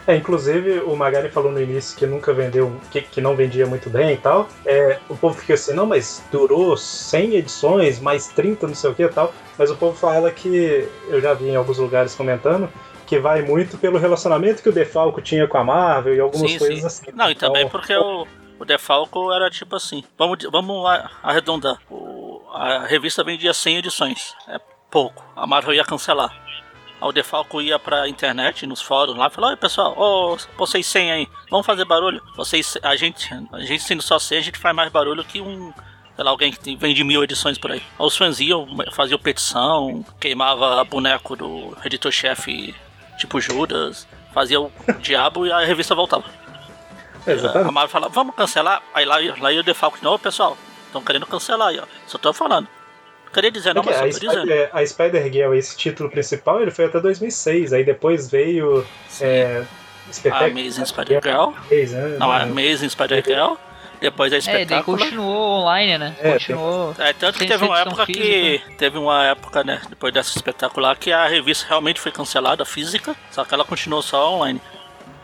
É, 0.08 0.16
inclusive 0.16 0.80
o 0.82 0.96
Magari 0.96 1.30
falou 1.30 1.52
no 1.52 1.62
início 1.62 1.98
que 1.98 2.06
nunca 2.06 2.34
vendeu, 2.34 2.76
que, 2.92 3.02
que 3.02 3.22
não 3.22 3.36
vendia 3.36 3.66
muito 3.66 3.90
bem 3.90 4.14
e 4.14 4.18
tal. 4.18 4.48
É, 4.66 5.00
o 5.10 5.16
povo 5.16 5.36
fica 5.40 5.54
assim, 5.54 5.74
não, 5.74 5.86
mas 5.86 6.24
durou 6.32 6.76
100 6.78 7.36
edições, 7.36 8.00
mais 8.00 8.28
30, 8.28 8.68
não 8.68 8.76
sei 8.76 8.92
o 8.92 8.96
que 8.96 9.04
e 9.04 9.10
tal. 9.10 9.34
Mas 9.58 9.70
o 9.72 9.76
povo 9.76 9.98
fala 9.98 10.32
que, 10.32 10.88
eu 11.08 11.22
já 11.22 11.34
vi 11.34 11.50
em 11.50 11.56
alguns 11.56 11.78
lugares 11.78 12.16
comentando, 12.16 12.70
que 13.06 13.20
vai 13.20 13.42
muito 13.42 13.78
pelo 13.78 13.98
relacionamento 14.00 14.64
que 14.64 14.70
o 14.70 14.74
Defalco 14.74 15.22
tinha 15.22 15.48
com 15.48 15.58
a 15.58 15.64
Marvel 15.64 16.16
e 16.16 16.20
algumas 16.20 16.52
Sim, 16.52 16.58
coisas 16.60 16.80
sim. 16.80 16.86
assim. 16.88 17.06
Não, 17.14 17.30
e 17.30 17.36
também 17.36 17.62
Então, 17.62 17.70
porque 17.72 17.96
o, 17.96 18.26
o 18.60 18.66
Defalco 18.66 19.32
era 19.32 19.50
tipo 19.50 19.76
assim. 19.76 20.04
Vamos, 20.18 20.38
vamos 20.52 20.84
arredondar. 21.22 21.78
O- 21.90 22.42
a 22.52 22.86
revista 22.88 23.24
vendia 23.24 23.54
100 23.54 23.78
edições. 23.78 24.34
É 24.48 24.60
pouco. 24.90 25.24
A 25.36 25.46
Marvel 25.46 25.74
ia 25.74 25.84
cancelar. 25.84 26.45
Aí 27.02 27.08
o 27.10 27.12
Defalco 27.12 27.62
ia 27.62 27.78
pra 27.78 28.08
internet, 28.08 28.66
nos 28.66 28.82
fóruns 28.82 29.18
lá, 29.18 29.30
falou: 29.30 29.50
Oi 29.50 29.56
pessoal, 29.56 29.94
ô, 29.98 30.38
vocês 30.58 30.86
100 30.88 31.12
aí, 31.12 31.28
vamos 31.50 31.66
fazer 31.66 31.86
barulho. 31.86 32.22
Vocês, 32.36 32.78
a 32.82 32.96
gente, 32.96 33.30
a 33.52 33.60
gente 33.62 33.84
sendo 33.84 34.02
só 34.02 34.18
100, 34.18 34.38
a 34.38 34.42
gente 34.42 34.60
faz 34.60 34.76
mais 34.76 34.92
barulho 34.92 35.24
que 35.24 35.42
um. 35.42 35.74
Sei 36.16 36.24
lá, 36.24 36.32
alguém 36.32 36.50
que 36.50 36.76
vende 36.78 37.04
mil 37.04 37.22
edições 37.24 37.58
por 37.58 37.72
aí. 37.72 37.80
Aí 37.80 38.06
os 38.06 38.16
fãs 38.16 38.40
iam, 38.40 38.66
faziam 38.94 39.20
petição, 39.20 40.06
queimava 40.18 40.82
boneco 40.86 41.36
do 41.36 41.78
editor-chefe, 41.84 42.74
tipo 43.18 43.42
Judas, 43.42 44.08
fazia 44.34 44.62
o 44.62 44.72
diabo 45.02 45.46
e 45.46 45.52
a 45.52 45.60
revista 45.60 45.94
voltava. 45.94 46.24
A 47.26 47.32
Exatamente. 47.32 47.74
Marvel 47.74 47.90
fala, 47.90 48.08
vamos 48.08 48.36
cancelar. 48.36 48.82
Aí 48.94 49.04
lá, 49.04 49.18
lá 49.40 49.52
ia 49.52 49.60
o 49.60 49.64
Defalco 49.64 49.98
de 49.98 50.04
novo, 50.04 50.20
pessoal. 50.20 50.58
Estão 50.86 51.02
querendo 51.02 51.26
cancelar 51.26 51.70
aí, 51.70 51.80
ó. 51.80 51.84
Só 52.08 52.18
tô 52.18 52.32
falando. 52.32 52.68
Queria 53.34 53.52
dizer, 53.52 53.74
não, 53.74 53.82
Porque 53.84 53.98
mas 54.00 54.10
a, 54.10 54.12
só 54.14 54.20
tô 54.20 54.28
dizendo. 54.28 54.48
Spider, 54.48 54.70
a 54.74 54.86
Spider-Girl, 54.86 55.54
esse 55.56 55.78
título 55.78 56.10
principal, 56.10 56.62
ele 56.62 56.72
foi 56.72 56.86
até 56.86 57.00
2006. 57.00 57.74
Aí 57.74 57.84
depois 57.84 58.30
veio 58.32 58.86
é, 59.20 59.64
A 60.10 60.14
Spectacular 60.14 60.52
Amazing 60.52 60.86
Spider-Girl. 60.86 61.50
Days, 61.70 61.92
né? 61.92 62.18
Não, 62.20 62.32
a 62.32 62.44
Amazing 62.44 62.90
Spider-Girl. 62.90 63.54
Depois 64.00 64.32
a 64.34 64.38
É, 64.38 64.40
daí 64.42 64.62
Espetáculo. 64.64 64.98
continuou 64.98 65.62
online, 65.62 65.98
né? 65.98 66.16
É, 66.20 66.34
continuou. 66.34 66.94
É, 67.00 67.14
tanto 67.14 67.40
que 67.40 67.46
teve 67.46 67.64
uma 67.64 67.80
época 67.80 68.06
que. 68.06 68.62
Teve 68.78 68.98
uma 68.98 69.26
época, 69.26 69.64
né? 69.64 69.82
Depois 69.90 70.14
dessa 70.14 70.38
espetacular, 70.38 70.96
que 70.98 71.12
a 71.12 71.26
revista 71.28 71.66
realmente 71.68 72.00
foi 72.00 72.12
cancelada, 72.12 72.64
física, 72.66 73.16
só 73.32 73.44
que 73.46 73.54
ela 73.54 73.64
continuou 73.66 74.02
só 74.02 74.34
online. 74.34 74.62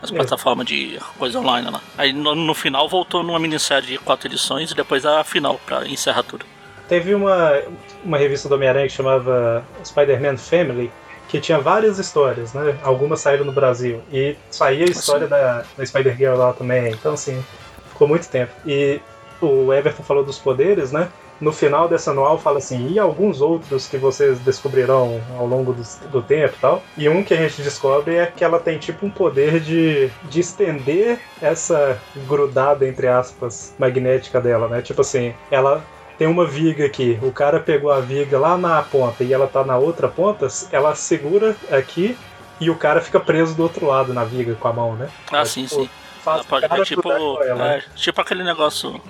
As 0.02 0.10
É. 0.10 0.14
plataformas 0.16 0.66
de 0.66 0.98
coisa 1.18 1.38
online 1.38 1.70
lá. 1.70 1.80
Aí 1.96 2.12
no, 2.12 2.34
no 2.34 2.54
final 2.54 2.88
voltou 2.88 3.22
numa 3.22 3.38
minissérie 3.38 3.86
de 3.86 3.98
quatro 3.98 4.26
edições 4.26 4.70
e 4.72 4.74
depois 4.74 5.06
a 5.06 5.22
final 5.22 5.60
pra 5.64 5.86
encerrar 5.86 6.24
tudo. 6.24 6.44
Teve 6.88 7.14
uma, 7.14 7.62
uma 8.04 8.18
revista 8.18 8.48
do 8.48 8.54
Homem-Aranha 8.54 8.86
que 8.86 8.92
chamava 8.92 9.64
Spider-Man 9.84 10.36
Family, 10.36 10.90
que 11.28 11.40
tinha 11.40 11.58
várias 11.58 11.98
histórias, 11.98 12.52
né? 12.52 12.76
Algumas 12.82 13.20
saíram 13.20 13.44
no 13.44 13.52
Brasil. 13.52 14.02
E 14.12 14.36
saía 14.50 14.84
a 14.84 14.90
história 14.90 15.26
da, 15.26 15.64
da 15.76 15.86
Spider-Girl 15.86 16.36
lá 16.36 16.52
também. 16.52 16.92
Então, 16.92 17.14
assim, 17.14 17.42
ficou 17.88 18.06
muito 18.06 18.28
tempo. 18.28 18.52
E 18.66 19.00
o 19.40 19.72
Everton 19.72 20.02
falou 20.02 20.24
dos 20.24 20.38
poderes, 20.38 20.92
né? 20.92 21.08
No 21.40 21.52
final 21.52 21.88
dessa 21.88 22.12
anual 22.12 22.38
fala 22.38 22.58
assim, 22.58 22.92
e 22.92 23.00
alguns 23.00 23.40
outros 23.40 23.88
que 23.88 23.96
vocês 23.96 24.38
descobrirão 24.40 25.20
ao 25.36 25.44
longo 25.44 25.72
do, 25.72 25.82
do 26.08 26.22
tempo 26.22 26.54
e 26.56 26.60
tal. 26.60 26.82
E 26.96 27.08
um 27.08 27.24
que 27.24 27.34
a 27.34 27.36
gente 27.36 27.62
descobre 27.62 28.14
é 28.14 28.26
que 28.26 28.44
ela 28.44 28.60
tem 28.60 28.78
tipo 28.78 29.04
um 29.06 29.10
poder 29.10 29.58
de, 29.58 30.08
de 30.30 30.38
estender 30.38 31.18
essa 31.40 31.98
grudada, 32.28 32.86
entre 32.86 33.08
aspas, 33.08 33.74
magnética 33.76 34.40
dela, 34.40 34.68
né? 34.68 34.82
Tipo 34.82 35.00
assim, 35.00 35.34
ela 35.50 35.82
tem 36.22 36.28
uma 36.28 36.46
viga 36.46 36.86
aqui, 36.86 37.18
o 37.20 37.32
cara 37.32 37.58
pegou 37.58 37.90
a 37.90 37.98
viga 37.98 38.38
lá 38.38 38.56
na 38.56 38.80
ponta 38.80 39.24
e 39.24 39.32
ela 39.32 39.48
tá 39.48 39.64
na 39.64 39.76
outra 39.76 40.06
ponta, 40.06 40.46
ela 40.70 40.94
segura 40.94 41.56
aqui 41.68 42.16
e 42.60 42.70
o 42.70 42.76
cara 42.76 43.00
fica 43.00 43.18
preso 43.18 43.56
do 43.56 43.64
outro 43.64 43.86
lado 43.86 44.14
na 44.14 44.22
viga 44.22 44.54
com 44.54 44.68
a 44.68 44.72
mão, 44.72 44.94
né? 44.94 45.08
Ah, 45.32 45.40
É, 45.40 45.44
sim, 45.44 45.64
tipo, 45.66 45.82
sim. 45.82 45.90
Faz 46.22 46.46
pode 46.46 46.64
é 46.66 46.84
tipo. 46.84 47.10
ela, 47.42 47.54
né? 47.56 47.78
é, 47.78 47.96
tipo 47.96 48.20
aquele 48.20 48.44
negócio. 48.44 49.00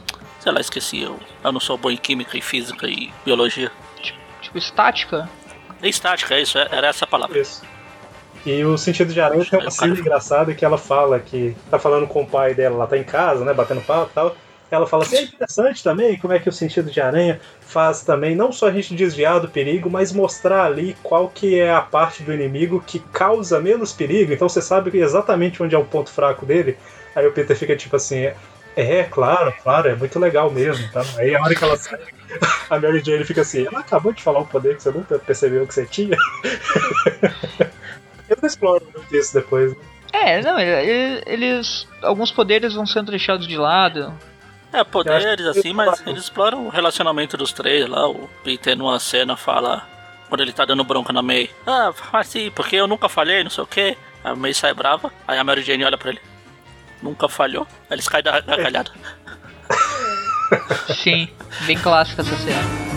Sei 0.40 0.50
lá, 0.50 0.58
esqueci. 0.58 1.02
Eu, 1.02 1.20
eu 1.44 1.52
não 1.52 1.60
sou 1.60 1.76
bom 1.76 1.90
em 1.90 1.98
química 1.98 2.38
e 2.38 2.40
física 2.40 2.86
e 2.86 3.12
biologia. 3.26 3.70
Tipo, 4.40 4.56
estática. 4.56 5.28
É 5.82 5.88
estática, 5.90 6.34
é 6.34 6.40
isso, 6.40 6.56
é- 6.56 6.66
era 6.72 6.86
essa 6.86 7.04
a 7.04 7.08
palavra. 7.08 7.38
Isso. 7.38 7.62
E 8.46 8.64
o 8.64 8.78
sentido 8.78 9.12
de 9.12 9.20
aranha 9.20 9.44
tem 9.44 9.58
uma 9.60 9.70
cena 9.70 9.88
cara- 9.88 10.00
engraçada 10.00 10.54
que 10.54 10.64
ela 10.64 10.78
fala 10.78 11.20
que 11.20 11.54
tá 11.70 11.78
falando 11.78 12.06
com 12.06 12.22
o 12.22 12.26
pai 12.26 12.54
dela, 12.54 12.76
ela 12.76 12.86
tá 12.86 12.96
em 12.96 13.04
casa, 13.04 13.44
né, 13.44 13.52
batendo 13.52 13.82
papo 13.82 14.08
e 14.10 14.14
tal. 14.14 14.34
Ela 14.72 14.86
fala 14.86 15.02
assim, 15.02 15.16
é 15.16 15.22
interessante 15.24 15.84
também 15.84 16.16
como 16.18 16.32
é 16.32 16.38
que 16.38 16.48
o 16.48 16.52
sentido 16.52 16.90
de 16.90 16.98
aranha 16.98 17.38
faz 17.60 18.00
também 18.02 18.34
não 18.34 18.50
só 18.50 18.68
a 18.68 18.72
gente 18.72 18.94
desviar 18.94 19.38
do 19.38 19.46
perigo, 19.48 19.90
mas 19.90 20.12
mostrar 20.12 20.64
ali 20.64 20.96
qual 21.02 21.28
que 21.28 21.60
é 21.60 21.70
a 21.70 21.82
parte 21.82 22.22
do 22.22 22.32
inimigo 22.32 22.82
que 22.86 22.98
causa 22.98 23.60
menos 23.60 23.92
perigo. 23.92 24.32
Então 24.32 24.48
você 24.48 24.62
sabe 24.62 24.96
exatamente 24.98 25.62
onde 25.62 25.74
é 25.74 25.78
o 25.78 25.84
ponto 25.84 26.08
fraco 26.10 26.46
dele. 26.46 26.78
Aí 27.14 27.26
o 27.26 27.32
Peter 27.32 27.54
fica 27.54 27.76
tipo 27.76 27.96
assim, 27.96 28.30
é, 28.74 29.04
claro, 29.04 29.52
claro, 29.62 29.90
é 29.90 29.94
muito 29.94 30.18
legal 30.18 30.50
mesmo. 30.50 30.90
Tá? 30.90 31.02
Aí 31.18 31.34
a 31.36 31.42
hora 31.42 31.54
que 31.54 31.62
ela 31.62 31.76
sai, 31.76 32.00
a 32.70 32.78
Mary 32.78 33.02
Jane 33.04 33.24
fica 33.26 33.42
assim, 33.42 33.66
ela 33.66 33.80
acabou 33.80 34.10
de 34.14 34.22
falar 34.22 34.40
um 34.40 34.46
poder 34.46 34.76
que 34.76 34.82
você 34.82 34.90
nunca 34.90 35.18
percebeu 35.18 35.66
que 35.66 35.74
você 35.74 35.84
tinha. 35.84 36.16
Eles 38.28 38.42
exploram 38.42 38.86
muito 38.94 39.14
isso 39.14 39.34
depois. 39.34 39.72
né? 39.72 39.78
É, 40.14 40.40
não, 40.42 40.58
ele- 40.58 41.22
eles. 41.26 41.86
Alguns 42.02 42.30
poderes 42.30 42.74
vão 42.74 42.86
sendo 42.86 43.10
deixados 43.10 43.46
de 43.46 43.56
lado. 43.56 44.12
É, 44.72 44.82
poderes 44.82 45.46
assim, 45.46 45.72
mas 45.72 46.02
eles 46.06 46.24
exploram 46.24 46.66
o 46.66 46.70
relacionamento 46.70 47.36
dos 47.36 47.52
três 47.52 47.86
lá. 47.88 48.08
O 48.08 48.28
Peter 48.42 48.76
numa 48.76 48.98
cena 48.98 49.36
fala, 49.36 49.86
quando 50.28 50.40
ele 50.40 50.52
tá 50.52 50.64
dando 50.64 50.82
bronca 50.82 51.12
na 51.12 51.22
May, 51.22 51.50
ah, 51.66 51.92
assim, 52.14 52.50
porque 52.50 52.76
eu 52.76 52.86
nunca 52.86 53.08
falhei, 53.08 53.42
não 53.44 53.50
sei 53.50 53.64
o 53.64 53.66
que. 53.66 53.96
A 54.24 54.34
May 54.34 54.54
sai 54.54 54.72
brava, 54.72 55.12
aí 55.26 55.38
a 55.38 55.44
Mary 55.44 55.62
Jane 55.62 55.84
olha 55.84 55.98
pra 55.98 56.10
ele, 56.10 56.20
nunca 57.02 57.28
falhou, 57.28 57.66
aí 57.90 57.96
eles 57.96 58.08
caem 58.08 58.24
da 58.24 58.40
gargalhada. 58.40 58.92
Sim, 60.94 61.28
bem 61.66 61.78
clássica 61.78 62.22
essa 62.22 62.36
cena. 62.36 62.91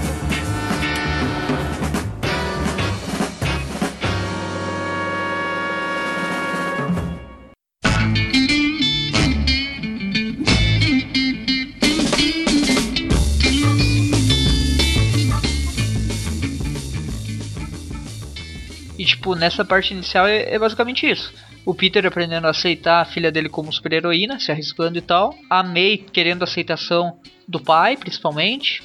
E 19.05 19.07
tipo, 19.07 19.35
nessa 19.35 19.63
parte 19.63 19.93
inicial 19.93 20.25
é, 20.25 20.55
é 20.55 20.57
basicamente 20.57 21.05
isso. 21.05 21.31
o 21.63 21.75
Peter 21.75 22.03
aprendendo 22.07 22.47
a 22.47 22.49
aceitar 22.49 23.01
a 23.01 23.05
filha 23.05 23.31
dele 23.31 23.47
como 23.47 23.71
super-heroína, 23.71 24.39
se 24.39 24.51
arriscando 24.51 24.97
e 24.97 25.01
tal. 25.01 25.35
A 25.47 25.61
May 25.61 26.03
querendo 26.11 26.41
a 26.41 26.45
aceitação 26.45 27.19
do 27.47 27.59
pai, 27.59 27.95
principalmente. 27.95 28.81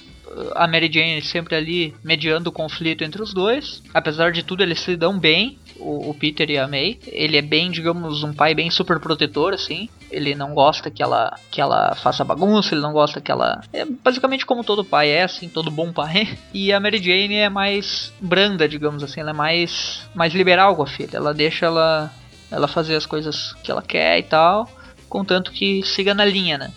A 0.55 0.69
Mary 0.69 0.91
Jane 0.93 1.23
sempre 1.23 1.55
ali 1.57 1.95
mediando 2.05 2.51
o 2.51 2.53
conflito 2.53 3.03
entre 3.03 3.23
os 3.23 3.33
dois. 3.33 3.83
Apesar 3.95 4.31
de 4.31 4.43
tudo, 4.43 4.63
eles 4.63 4.81
se 4.81 4.95
dão 4.95 5.19
bem 5.19 5.59
o, 5.81 6.11
o, 6.11 6.15
Peter 6.15 6.49
e 6.51 6.59
a 6.59 6.69
May. 6.69 6.99
Ele 7.07 7.37
é 7.37 7.43
bem, 7.43 7.71
digamos, 7.71 8.23
um 8.23 8.33
pai 8.33 8.55
bem 8.55 8.71
super 8.71 9.01
protetor, 9.01 9.55
assim. 9.55 9.89
Ele 10.11 10.35
não 10.35 10.55
gosta 10.55 10.91
que 10.91 11.03
ela, 11.03 11.37
que 11.51 11.61
ela 11.61 11.95
faça 11.95 12.25
bagunça, 12.25 12.75
ele 12.75 12.83
não 12.83 12.93
gosta 12.93 13.21
que 13.21 13.31
ela. 13.31 13.61
É 13.73 13.85
basicamente 13.85 14.47
como 14.47 14.65
todo 14.65 14.85
pai 14.85 15.11
é, 15.11 15.23
assim, 15.23 15.49
todo 15.49 15.71
bom 15.71 15.93
pai. 15.93 16.39
E 16.53 16.73
a 16.73 16.81
Mary 16.81 16.99
Jane 16.99 17.37
é 17.37 17.49
mais 17.49 18.13
branda, 18.21 18.69
digamos 18.69 19.03
assim, 19.03 19.21
ela 19.21 19.31
é 19.31 19.35
mais, 19.35 20.09
mais 20.15 20.35
liberal 20.35 20.77
com 20.77 20.83
a 20.83 20.87
filha. 20.87 21.17
Ela 21.17 21.33
deixa 21.33 21.67
ela, 21.67 22.13
ela 22.51 22.69
fazer 22.69 22.97
as 22.97 23.07
coisas 23.07 23.55
que 23.63 23.71
ela 23.71 23.83
quer 23.83 24.19
e 24.19 24.23
tal, 24.25 24.69
contanto 25.09 25.53
que 25.53 25.83
siga 25.85 26.13
na 26.13 26.25
linha, 26.25 26.59
né? 26.59 26.71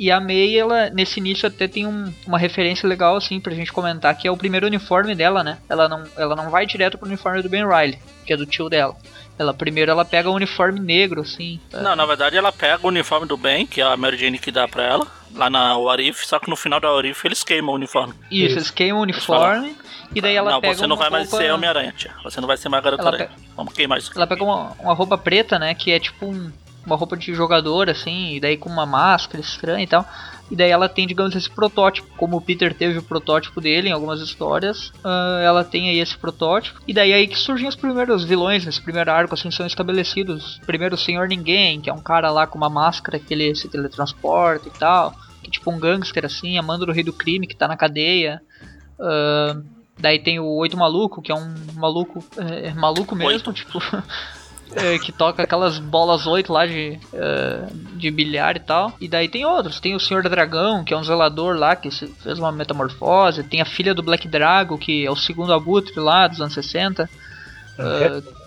E 0.00 0.10
a 0.10 0.18
May, 0.18 0.56
ela, 0.56 0.88
nesse 0.88 1.20
início 1.20 1.46
até 1.46 1.68
tem 1.68 1.86
um, 1.86 2.10
uma 2.26 2.38
referência 2.38 2.88
legal, 2.88 3.16
assim, 3.16 3.38
pra 3.38 3.52
gente 3.52 3.70
comentar, 3.70 4.16
que 4.16 4.26
é 4.26 4.30
o 4.30 4.36
primeiro 4.36 4.66
uniforme 4.66 5.14
dela, 5.14 5.44
né? 5.44 5.58
Ela 5.68 5.90
não, 5.90 6.04
ela 6.16 6.34
não 6.34 6.48
vai 6.48 6.64
direto 6.64 6.96
pro 6.96 7.06
uniforme 7.06 7.42
do 7.42 7.50
Ben 7.50 7.68
Riley, 7.68 7.98
que 8.24 8.32
é 8.32 8.36
do 8.36 8.46
tio 8.46 8.70
dela. 8.70 8.96
Ela 9.38 9.52
primeiro 9.52 9.90
ela 9.90 10.02
pega 10.02 10.30
o 10.30 10.34
uniforme 10.34 10.80
negro, 10.80 11.20
assim. 11.20 11.60
Não, 11.70 11.94
na 11.94 12.06
verdade 12.06 12.34
ela 12.34 12.50
pega 12.50 12.82
o 12.82 12.88
uniforme 12.88 13.26
do 13.26 13.36
Ben, 13.36 13.66
que 13.66 13.82
é 13.82 13.84
a 13.84 13.94
Mary 13.94 14.16
Jane 14.16 14.38
que 14.38 14.50
dá 14.50 14.66
pra 14.66 14.84
ela, 14.84 15.06
lá 15.34 15.50
na 15.50 15.76
Warif, 15.76 16.26
só 16.26 16.38
que 16.38 16.48
no 16.48 16.56
final 16.56 16.80
da 16.80 16.90
Warif 16.90 17.26
eles 17.26 17.44
queimam 17.44 17.72
o 17.72 17.74
uniforme. 17.74 18.14
Isso, 18.30 18.46
Isso. 18.46 18.56
eles 18.56 18.70
queimam 18.70 19.00
o 19.00 19.02
uniforme. 19.02 19.76
E 20.14 20.20
daí 20.20 20.34
ela 20.34 20.50
não, 20.50 20.60
pega 20.60 20.74
você 20.74 20.86
não 20.86 20.96
vai 20.96 21.08
roupa... 21.08 21.18
mais 21.18 21.28
ser 21.28 21.52
Homem-Aranha, 21.52 21.92
tia. 21.96 22.10
Você 22.24 22.40
não 22.40 22.48
vai 22.48 22.56
ser 22.56 22.68
mais 22.68 22.82
garota 22.82 23.06
aranha. 23.06 23.28
Pe... 23.28 23.42
Vamos 23.54 23.72
queimar 23.74 23.98
isso. 23.98 24.10
Ela 24.16 24.26
pega 24.26 24.42
uma, 24.42 24.72
uma 24.80 24.94
roupa 24.94 25.16
preta, 25.16 25.58
né? 25.58 25.74
Que 25.74 25.92
é 25.92 26.00
tipo 26.00 26.26
um, 26.26 26.50
uma 26.84 26.96
roupa 26.96 27.16
de 27.16 27.34
jogador, 27.34 27.90
assim, 27.90 28.34
e 28.34 28.40
daí 28.40 28.56
com 28.56 28.68
uma 28.68 28.86
máscara 28.86 29.42
estranha 29.42 29.84
e 29.84 29.86
tal. 29.86 30.06
E 30.50 30.56
daí 30.56 30.70
ela 30.70 30.88
tem, 30.88 31.06
digamos, 31.06 31.36
esse 31.36 31.48
protótipo. 31.48 32.08
Como 32.16 32.36
o 32.36 32.40
Peter 32.40 32.74
teve 32.74 32.98
o 32.98 33.02
protótipo 33.02 33.60
dele 33.60 33.88
em 33.88 33.92
algumas 33.92 34.20
histórias, 34.20 34.88
uh, 35.04 35.38
ela 35.42 35.62
tem 35.62 35.88
aí 35.88 36.00
esse 36.00 36.16
protótipo. 36.18 36.80
E 36.88 36.92
daí 36.92 37.12
é 37.12 37.14
aí 37.14 37.28
que 37.28 37.38
surgem 37.38 37.68
os 37.68 37.76
primeiros 37.76 38.24
vilões 38.24 38.64
nesse 38.66 38.80
primeiro 38.82 39.10
arco, 39.12 39.34
assim, 39.34 39.50
são 39.50 39.64
estabelecidos. 39.64 40.60
Primeiro 40.66 40.96
o 40.96 40.98
Senhor 40.98 41.28
Ninguém, 41.28 41.80
que 41.80 41.88
é 41.88 41.92
um 41.92 42.02
cara 42.02 42.30
lá 42.32 42.46
com 42.46 42.58
uma 42.58 42.68
máscara 42.68 43.18
que 43.18 43.32
ele 43.32 43.54
se 43.54 43.68
teletransporta 43.68 44.66
e 44.66 44.72
tal. 44.72 45.12
Que 45.42 45.48
é 45.48 45.50
tipo 45.50 45.70
um 45.70 45.78
gangster, 45.78 46.26
assim, 46.26 46.58
amando 46.58 46.84
do 46.84 46.92
rei 46.92 47.04
do 47.04 47.12
crime, 47.12 47.46
que 47.46 47.54
tá 47.54 47.68
na 47.68 47.76
cadeia. 47.76 48.42
Uh, 48.98 49.62
daí 49.96 50.18
tem 50.18 50.40
o 50.40 50.46
Oito 50.56 50.76
Maluco, 50.76 51.22
que 51.22 51.30
é 51.30 51.34
um 51.34 51.54
maluco, 51.74 52.24
é, 52.36 52.74
maluco 52.74 53.14
mesmo, 53.14 53.48
Oito. 53.48 53.52
tipo... 53.52 53.78
é, 54.74 54.98
que 54.98 55.12
toca 55.12 55.42
aquelas 55.42 55.78
bolas 55.78 56.26
8 56.26 56.52
lá 56.52 56.66
de, 56.66 56.98
é, 57.12 57.66
de 57.94 58.10
bilhar 58.10 58.56
e 58.56 58.60
tal. 58.60 58.92
E 59.00 59.08
daí 59.08 59.28
tem 59.28 59.44
outros. 59.44 59.80
Tem 59.80 59.94
o 59.94 60.00
Senhor 60.00 60.22
Dragão, 60.22 60.84
que 60.84 60.94
é 60.94 60.96
um 60.96 61.04
zelador 61.04 61.56
lá, 61.56 61.74
que 61.74 61.90
fez 61.90 62.38
uma 62.38 62.52
metamorfose. 62.52 63.42
Tem 63.42 63.60
a 63.60 63.64
filha 63.64 63.94
do 63.94 64.02
Black 64.02 64.28
Drago, 64.28 64.78
que 64.78 65.04
é 65.04 65.10
o 65.10 65.16
segundo 65.16 65.52
abutre 65.52 65.98
lá 65.98 66.28
dos 66.28 66.40
anos 66.40 66.54
60. 66.54 67.08
É, 67.78 67.82
uh, 67.82 68.40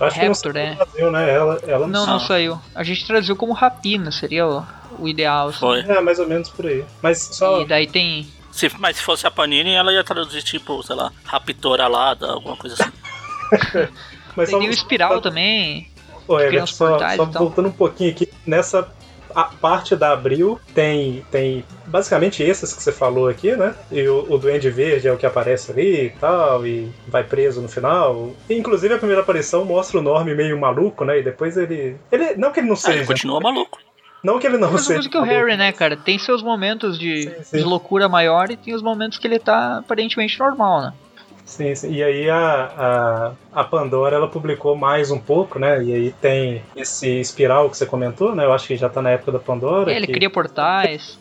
Acho 0.00 0.20
Raptor, 0.20 0.52
que 0.52 0.58
não 0.58 0.66
é. 0.66 0.74
Brasil, 0.74 1.10
né? 1.10 1.34
Ela, 1.34 1.60
ela 1.66 1.86
não, 1.86 2.06
não, 2.06 2.12
não 2.14 2.20
saiu. 2.20 2.60
A 2.74 2.82
gente 2.82 3.06
traduziu 3.06 3.36
como 3.36 3.52
Rapina, 3.52 4.10
seria 4.10 4.46
o, 4.46 4.64
o 4.98 5.08
ideal. 5.08 5.48
Assim. 5.48 5.58
Foi. 5.58 5.80
É, 5.80 6.00
mais 6.00 6.18
ou 6.18 6.26
menos 6.26 6.48
por 6.48 6.66
aí. 6.66 6.84
Mas 7.02 7.18
só... 7.18 7.60
E 7.60 7.66
daí 7.66 7.86
tem... 7.86 8.26
Se, 8.50 8.70
mas 8.78 8.96
se 8.96 9.02
fosse 9.02 9.26
a 9.26 9.30
Panini, 9.30 9.74
ela 9.74 9.92
ia 9.92 10.02
traduzir 10.02 10.42
tipo, 10.42 10.82
sei 10.82 10.96
lá, 10.96 11.12
Raptora 11.26 11.84
alada, 11.84 12.26
alguma 12.26 12.56
coisa 12.56 12.74
assim. 12.74 13.88
Mas 14.36 14.50
tem 14.50 14.60
só, 14.60 14.66
o 14.66 14.70
Espiral 14.70 15.14
só, 15.14 15.20
também. 15.20 15.88
É, 16.28 16.66
só, 16.66 16.98
só 17.16 17.24
voltando 17.24 17.68
um 17.68 17.72
pouquinho 17.72 18.10
aqui, 18.10 18.28
nessa 18.44 18.88
a 19.36 19.44
parte 19.44 19.94
da 19.94 20.12
Abril 20.12 20.58
tem, 20.74 21.22
tem 21.30 21.62
basicamente 21.86 22.42
esses 22.42 22.72
que 22.72 22.82
você 22.82 22.90
falou 22.90 23.28
aqui, 23.28 23.54
né? 23.54 23.74
E 23.92 24.08
o, 24.08 24.32
o 24.32 24.38
Duende 24.38 24.70
Verde 24.70 25.08
é 25.08 25.12
o 25.12 25.18
que 25.18 25.26
aparece 25.26 25.70
ali 25.70 26.06
e 26.06 26.10
tal, 26.10 26.66
e 26.66 26.90
vai 27.06 27.22
preso 27.22 27.60
no 27.60 27.68
final. 27.68 28.34
E, 28.48 28.54
inclusive 28.54 28.94
a 28.94 28.98
primeira 28.98 29.20
aparição 29.20 29.62
mostra 29.62 29.98
o 29.98 30.02
Norm 30.02 30.26
meio 30.26 30.58
maluco, 30.58 31.04
né? 31.04 31.18
E 31.18 31.22
depois 31.22 31.54
ele. 31.58 31.98
ele 32.10 32.34
não 32.36 32.50
que 32.50 32.60
ele 32.60 32.68
não 32.68 32.76
seja. 32.76 32.94
Ah, 32.94 32.96
ele 32.96 33.06
continua 33.06 33.38
maluco. 33.38 33.78
Não 34.24 34.38
que 34.38 34.46
ele 34.46 34.56
não 34.56 34.76
seja. 34.78 35.00
Mas 35.00 35.06
que 35.06 35.18
o 35.18 35.22
Harry, 35.22 35.54
né, 35.54 35.70
cara? 35.70 35.98
Tem 35.98 36.18
seus 36.18 36.42
momentos 36.42 36.98
de, 36.98 37.24
sim, 37.24 37.42
sim. 37.42 37.58
de 37.58 37.62
loucura 37.62 38.08
maior 38.08 38.50
e 38.50 38.56
tem 38.56 38.74
os 38.74 38.82
momentos 38.82 39.18
que 39.18 39.26
ele 39.26 39.38
tá 39.38 39.78
aparentemente 39.78 40.38
normal, 40.38 40.80
né? 40.80 40.92
Sim, 41.46 41.74
sim. 41.76 41.92
E 41.92 42.02
aí 42.02 42.28
a, 42.28 43.34
a, 43.54 43.60
a, 43.60 43.64
Pandora 43.64 44.16
ela 44.16 44.26
publicou 44.26 44.74
mais 44.74 45.12
um 45.12 45.18
pouco, 45.18 45.60
né? 45.60 45.82
E 45.82 45.94
aí 45.94 46.12
tem 46.20 46.60
esse 46.74 47.20
espiral 47.20 47.70
que 47.70 47.76
você 47.76 47.86
comentou, 47.86 48.34
né? 48.34 48.44
Eu 48.44 48.52
acho 48.52 48.66
que 48.66 48.76
já 48.76 48.88
tá 48.88 49.00
na 49.00 49.10
época 49.10 49.30
da 49.30 49.38
Pandora. 49.38 49.92
É, 49.92 49.96
ele 49.96 50.08
que... 50.08 50.12
cria 50.12 50.28
portais. 50.28 51.16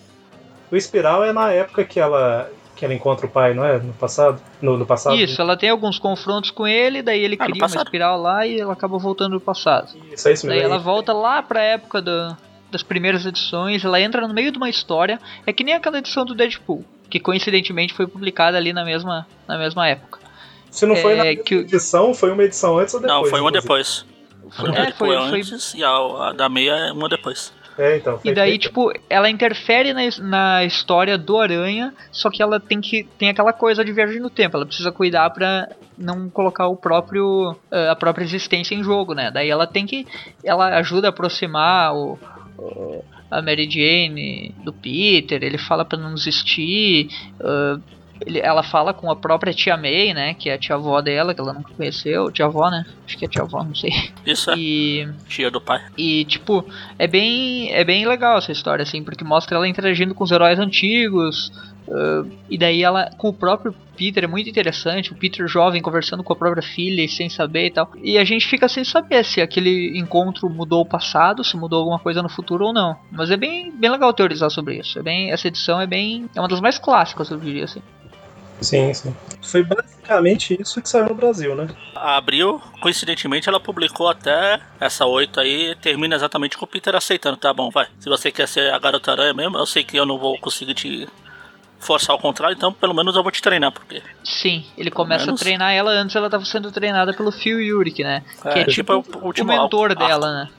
O 0.71 0.76
espiral 0.76 1.23
é 1.23 1.32
na 1.32 1.51
época 1.51 1.86
que 1.86 1.99
ela 1.99 2.49
que 2.76 2.84
ela 2.84 2.93
encontra 2.93 3.26
o 3.26 3.30
pai, 3.30 3.53
não 3.53 3.63
é? 3.63 3.78
No 3.78 3.93
passado? 3.93 4.41
No, 4.61 4.78
no 4.78 4.86
passado? 4.86 5.15
Isso, 5.15 5.41
ela 5.41 5.55
tem 5.55 5.69
alguns 5.69 5.97
confrontos 5.97 6.51
com 6.51 6.67
ele, 6.67 7.01
daí 7.01 7.23
ele 7.23 7.38
ah, 7.39 7.45
cria 7.45 7.65
uma 7.65 7.67
espiral 7.67 8.21
lá 8.21 8.45
e 8.45 8.59
ela 8.59 8.73
acaba 8.73 8.97
voltando 8.97 9.34
no 9.34 9.39
passado. 9.39 9.95
Isso, 10.11 10.28
é 10.28 10.34
isso 10.34 10.45
mesmo. 10.45 10.59
Daí 10.59 10.69
ela 10.69 10.78
volta 10.78 11.13
lá 11.13 11.41
pra 11.41 11.61
época 11.61 12.01
do, 12.01 12.36
das 12.69 12.84
primeiras 12.84 13.26
edições, 13.26 13.86
ela 13.86 14.01
entra 14.01 14.28
no 14.28 14.34
meio 14.34 14.51
de 14.51 14.57
uma 14.57 14.69
história. 14.69 15.21
É 15.45 15.53
que 15.53 15.63
nem 15.63 15.73
aquela 15.73 15.99
edição 15.99 16.26
do 16.26 16.36
Deadpool, 16.36 16.84
que 17.10 17.20
coincidentemente 17.20 17.93
foi 17.93 18.08
publicada 18.08 18.58
ali 18.58 18.74
na 18.74 18.84
mesma, 18.84 19.28
na 19.47 19.58
mesma 19.58 19.88
época. 19.88 20.20
Se 20.72 20.86
não 20.86 20.95
foi 20.95 21.14
é, 21.14 21.18
na 21.36 21.41
que... 21.41 21.56
edição, 21.56 22.14
foi 22.14 22.32
uma 22.32 22.43
edição 22.43 22.78
antes 22.78 22.93
ou 22.93 22.99
depois? 22.99 23.22
Não, 23.22 23.30
foi 23.30 23.39
uma 23.39 23.51
depois. 23.51 24.06
Foi 24.51 24.70
uma 24.70 24.78
é, 24.78 24.91
foi, 24.91 25.16
antes 25.16 25.72
foi... 25.72 25.80
e 25.80 25.84
a, 25.84 25.89
a, 25.89 26.34
da 26.34 26.49
meia 26.49 26.74
é 26.74 26.91
uma 26.91 27.08
depois. 27.08 27.53
É, 27.78 27.97
então. 27.97 28.20
E 28.24 28.34
daí, 28.34 28.58
tipo, 28.58 28.91
ela 29.10 29.30
interfere 29.30 29.93
na, 29.93 30.01
na 30.20 30.64
história 30.64 31.18
do 31.18 31.38
Aranha, 31.38 31.93
só 32.12 32.30
que 32.30 32.41
ela 32.41 32.60
tem 32.60 32.80
que 32.80 33.03
tem 33.18 33.30
aquela 33.30 33.51
coisa 33.51 33.84
de 33.84 33.91
viagem 33.91 34.20
no 34.20 34.30
tempo. 34.30 34.56
Ela 34.56 34.66
precisa 34.66 34.91
cuidar 34.91 35.30
pra 35.32 35.70
não 35.97 36.30
colocar 36.30 36.68
o 36.68 36.76
próprio 36.76 37.56
a 37.72 37.95
própria 37.95 38.24
existência 38.24 38.76
em 38.76 38.84
jogo, 38.84 39.14
né? 39.14 39.30
Daí 39.30 39.49
ela 39.49 39.68
tem 39.68 39.86
que 39.86 40.08
ela 40.43 40.78
ajuda 40.78 41.08
a 41.08 41.10
aproximar 41.10 41.93
o 41.93 42.18
a 43.30 43.41
Mary 43.41 43.69
Jane 43.69 44.53
do 44.63 44.73
Peter. 44.73 45.43
Ele 45.43 45.57
fala 45.57 45.86
para 45.86 45.97
não 45.97 46.13
desistir. 46.13 47.09
Uh, 47.39 47.82
ele, 48.26 48.39
ela 48.39 48.63
fala 48.63 48.93
com 48.93 49.11
a 49.11 49.15
própria 49.15 49.53
tia 49.53 49.76
May, 49.76 50.13
né? 50.13 50.34
Que 50.34 50.49
é 50.49 50.53
a 50.53 50.57
tia 50.57 50.76
avó 50.76 51.01
dela, 51.01 51.34
que 51.34 51.41
ela 51.41 51.53
nunca 51.53 51.73
conheceu. 51.73 52.32
Tia 52.32 52.45
avó, 52.45 52.69
né? 52.69 52.86
Acho 53.05 53.17
que 53.17 53.26
é 53.26 53.28
tia 53.28 53.41
avó, 53.41 53.63
não 53.63 53.76
sei. 53.76 53.91
Isso 54.26 54.51
é. 54.51 54.55
E, 54.57 55.09
tia 55.28 55.51
do 55.51 55.59
pai. 55.59 55.82
E, 55.97 56.23
tipo, 56.26 56.65
é 56.97 57.07
bem, 57.07 57.73
é 57.73 57.84
bem 57.84 58.05
legal 58.05 58.38
essa 58.38 58.51
história, 58.51 58.84
assim, 58.84 59.03
porque 59.03 59.23
mostra 59.23 59.57
ela 59.57 59.67
interagindo 59.67 60.15
com 60.15 60.23
os 60.23 60.32
heróis 60.32 60.59
antigos. 60.59 61.51
Uh, 61.88 62.30
e 62.50 62.58
daí 62.58 62.84
ela, 62.84 63.12
com 63.18 63.30
o 63.30 63.34
próprio 63.34 63.74
Peter, 63.96 64.24
é 64.24 64.28
muito 64.28 64.50
interessante. 64.50 65.12
O 65.12 65.16
Peter 65.16 65.48
jovem 65.48 65.82
conversando 65.82 66.24
com 66.24 66.34
a 66.34 66.36
própria 66.36 66.64
filha 66.64 67.04
e 67.04 67.10
sem 67.10 67.30
saber 67.30 67.68
e 67.68 67.72
tal. 67.72 67.92
E 68.02 68.18
a 68.18 68.24
gente 68.24 68.48
fica 68.48 68.68
sem 68.68 68.84
saber 68.84 69.24
se 69.24 69.42
aquele 69.42 69.98
encontro 69.98 70.50
mudou 70.50 70.82
o 70.82 70.86
passado, 70.86 71.44
se 71.44 71.56
mudou 71.56 71.80
alguma 71.80 72.00
coisa 72.00 72.22
no 72.22 72.30
futuro 72.30 72.66
ou 72.66 72.74
não. 72.74 72.96
Mas 73.12 73.32
é 73.32 73.38
bem, 73.38 73.72
bem 73.72 73.90
legal 73.90 74.14
teorizar 74.14 74.50
sobre 74.50 74.78
isso. 74.78 75.00
É 75.00 75.04
bem, 75.04 75.32
essa 75.32 75.48
edição 75.48 75.80
é 75.80 75.88
bem. 75.88 76.30
É 76.36 76.40
uma 76.40 76.48
das 76.48 76.62
mais 76.62 76.78
clássicas, 76.78 77.30
eu 77.30 77.40
diria 77.40 77.66
assim. 77.66 77.82
Sim, 78.62 78.94
sim. 78.94 79.16
Foi 79.42 79.64
basicamente 79.64 80.60
isso 80.60 80.82
que 80.82 80.90
saiu 80.90 81.10
no 81.10 81.16
Brasil, 81.16 81.56
né? 81.56 81.68
A 81.94 82.16
Abril, 82.18 82.62
coincidentemente, 82.82 83.50
ela 83.50 83.60
publicou 83.60 84.08
até 84.08 84.60
essa 84.80 85.06
8 85.06 85.40
aí, 85.40 85.76
termina 85.82 86.16
exatamente 86.16 86.58
com 86.58 86.66
o 86.66 86.68
Peter 86.68 86.96
aceitando. 86.96 87.38
Tá 87.38 87.54
bom, 87.54 87.70
vai. 87.70 87.88
Se 88.00 88.08
você 88.08 88.32
quer 88.32 88.48
ser 88.48 88.74
a 88.74 88.80
garota 88.80 89.12
aranha 89.12 89.34
mesmo, 89.34 89.58
eu 89.58 89.66
sei 89.66 89.84
que 89.84 89.98
eu 89.98 90.06
não 90.06 90.18
vou 90.18 90.38
conseguir 90.40 90.74
te 90.74 91.08
forçar 91.80 92.15
ao 92.15 92.19
contrário, 92.19 92.55
então 92.55 92.71
pelo 92.73 92.93
menos 92.93 93.15
eu 93.15 93.23
vou 93.23 93.32
te 93.32 93.41
treinar, 93.41 93.71
porque. 93.71 94.01
Sim, 94.23 94.65
ele 94.78 94.89
começa 94.89 95.26
menos... 95.26 95.41
a 95.41 95.43
treinar 95.43 95.73
ela 95.73 95.91
antes, 95.91 96.15
ela 96.15 96.28
estava 96.28 96.45
sendo 96.45 96.71
treinada 96.71 97.13
pelo 97.13 97.32
Phil 97.32 97.61
Yurik, 97.61 98.03
né? 98.03 98.23
É, 98.43 98.53
que 98.53 98.59
é 98.59 98.65
tipo, 98.65 99.01
tipo 99.01 99.19
o, 99.19 99.32
o 99.32 99.45
mentor 99.45 99.95
dela, 99.95 100.34
né? 100.34 100.49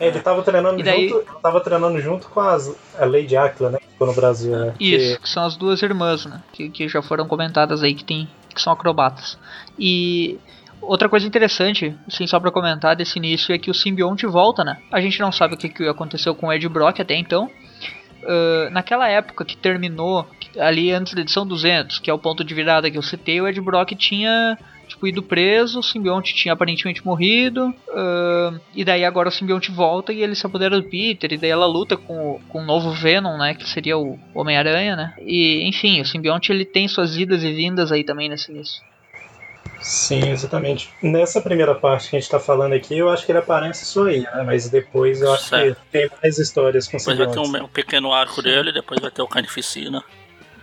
É, 0.00 0.08
ele 0.08 0.20
tava 0.20 0.42
treinando 0.42 0.82
daí... 0.82 1.08
junto. 1.08 1.40
Tava 1.42 1.60
treinando 1.60 2.00
junto 2.00 2.28
com 2.28 2.40
as, 2.40 2.74
a 2.98 3.04
Lady 3.04 3.36
Aquila, 3.36 3.70
né? 3.70 3.78
Que 3.78 3.88
ficou 3.88 4.06
no 4.06 4.14
Brasil, 4.14 4.56
né? 4.56 4.74
Isso, 4.78 5.16
que... 5.16 5.22
que... 5.22 5.28
são 5.28 5.44
as 5.44 5.56
duas 5.56 5.82
irmãs, 5.82 6.24
né? 6.24 6.40
Que, 6.52 6.70
que 6.70 6.88
já 6.88 7.02
foram 7.02 7.26
comentadas 7.26 7.82
aí 7.82 7.94
que 7.94 8.04
tem. 8.04 8.28
que 8.54 8.60
são 8.60 8.72
acrobatas. 8.72 9.38
E. 9.78 10.38
Outra 10.80 11.08
coisa 11.08 11.26
interessante, 11.26 11.92
assim, 12.06 12.24
só 12.28 12.38
pra 12.38 12.52
comentar 12.52 12.94
desse 12.94 13.18
início 13.18 13.52
é 13.52 13.58
que 13.58 13.68
o 13.68 13.74
simbionte 13.74 14.24
volta, 14.26 14.62
né? 14.62 14.78
A 14.92 15.00
gente 15.00 15.18
não 15.18 15.32
sabe 15.32 15.54
o 15.54 15.56
que, 15.56 15.68
que 15.68 15.88
aconteceu 15.88 16.36
com 16.36 16.46
o 16.46 16.52
Ed 16.52 16.68
Brock 16.68 17.00
até 17.00 17.16
então. 17.16 17.50
Uh, 18.28 18.68
naquela 18.70 19.08
época 19.08 19.42
que 19.42 19.56
terminou, 19.56 20.28
ali 20.58 20.92
antes 20.92 21.14
da 21.14 21.22
edição 21.22 21.46
200, 21.46 21.98
que 21.98 22.10
é 22.10 22.12
o 22.12 22.18
ponto 22.18 22.44
de 22.44 22.52
virada 22.52 22.90
que 22.90 22.98
eu 22.98 23.02
citei, 23.02 23.40
o 23.40 23.48
Ed 23.48 23.58
Brock 23.58 23.92
tinha 23.96 24.58
tipo, 24.86 25.06
ido 25.06 25.22
preso, 25.22 25.78
o 25.78 25.82
simbionte 25.82 26.34
tinha 26.34 26.52
aparentemente 26.52 27.04
morrido, 27.04 27.68
uh, 27.68 28.60
e 28.74 28.84
daí 28.84 29.02
agora 29.02 29.30
o 29.30 29.32
simbionte 29.32 29.70
volta 29.70 30.12
e 30.12 30.22
ele 30.22 30.34
se 30.34 30.44
apodera 30.44 30.78
do 30.78 30.88
Peter, 30.88 31.32
e 31.32 31.38
daí 31.38 31.48
ela 31.48 31.66
luta 31.66 31.96
com, 31.96 32.38
com 32.50 32.60
o 32.60 32.64
novo 32.64 32.90
Venom, 32.90 33.38
né, 33.38 33.54
que 33.54 33.66
seria 33.66 33.96
o 33.96 34.18
Homem-Aranha, 34.34 34.94
né, 34.94 35.14
e 35.20 35.66
enfim, 35.66 36.00
o 36.00 36.04
simbionte 36.04 36.52
ele 36.52 36.66
tem 36.66 36.86
suas 36.86 37.16
idas 37.16 37.42
e 37.42 37.52
vindas 37.52 37.90
aí 37.90 38.04
também 38.04 38.28
nesse 38.28 38.52
início. 38.52 38.82
Sim, 39.80 40.30
exatamente. 40.30 40.90
Nessa 41.02 41.40
primeira 41.40 41.74
parte 41.74 42.10
que 42.10 42.16
a 42.16 42.20
gente 42.20 42.30
tá 42.30 42.40
falando 42.40 42.72
aqui, 42.74 42.98
eu 42.98 43.08
acho 43.08 43.24
que 43.24 43.32
ele 43.32 43.38
aparece 43.38 43.84
só 43.84 44.06
aí, 44.06 44.20
né? 44.20 44.42
Mas 44.44 44.68
depois 44.68 45.22
eu 45.22 45.32
acho 45.32 45.44
Certo. 45.44 45.76
que 45.76 45.90
tem 45.92 46.10
mais 46.20 46.38
histórias 46.38 46.88
com 46.88 46.96
Depois 46.96 47.16
vai 47.16 47.26
ter 47.28 47.38
um, 47.38 47.64
um 47.64 47.68
pequeno 47.68 48.12
arco 48.12 48.42
dele, 48.42 48.72
depois 48.72 49.00
vai 49.00 49.10
ter 49.10 49.22
o 49.22 49.28
Carnificina, 49.28 50.02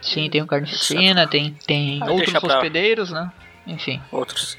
Sim, 0.02 0.30
tem 0.30 0.42
o 0.42 0.46
Carnificina, 0.46 1.28
tem, 1.28 1.58
tem 1.66 2.04
outros 2.08 2.32
pra- 2.34 2.56
hospedeiros, 2.58 3.10
né? 3.10 3.32
Enfim. 3.66 4.00
outros. 4.12 4.58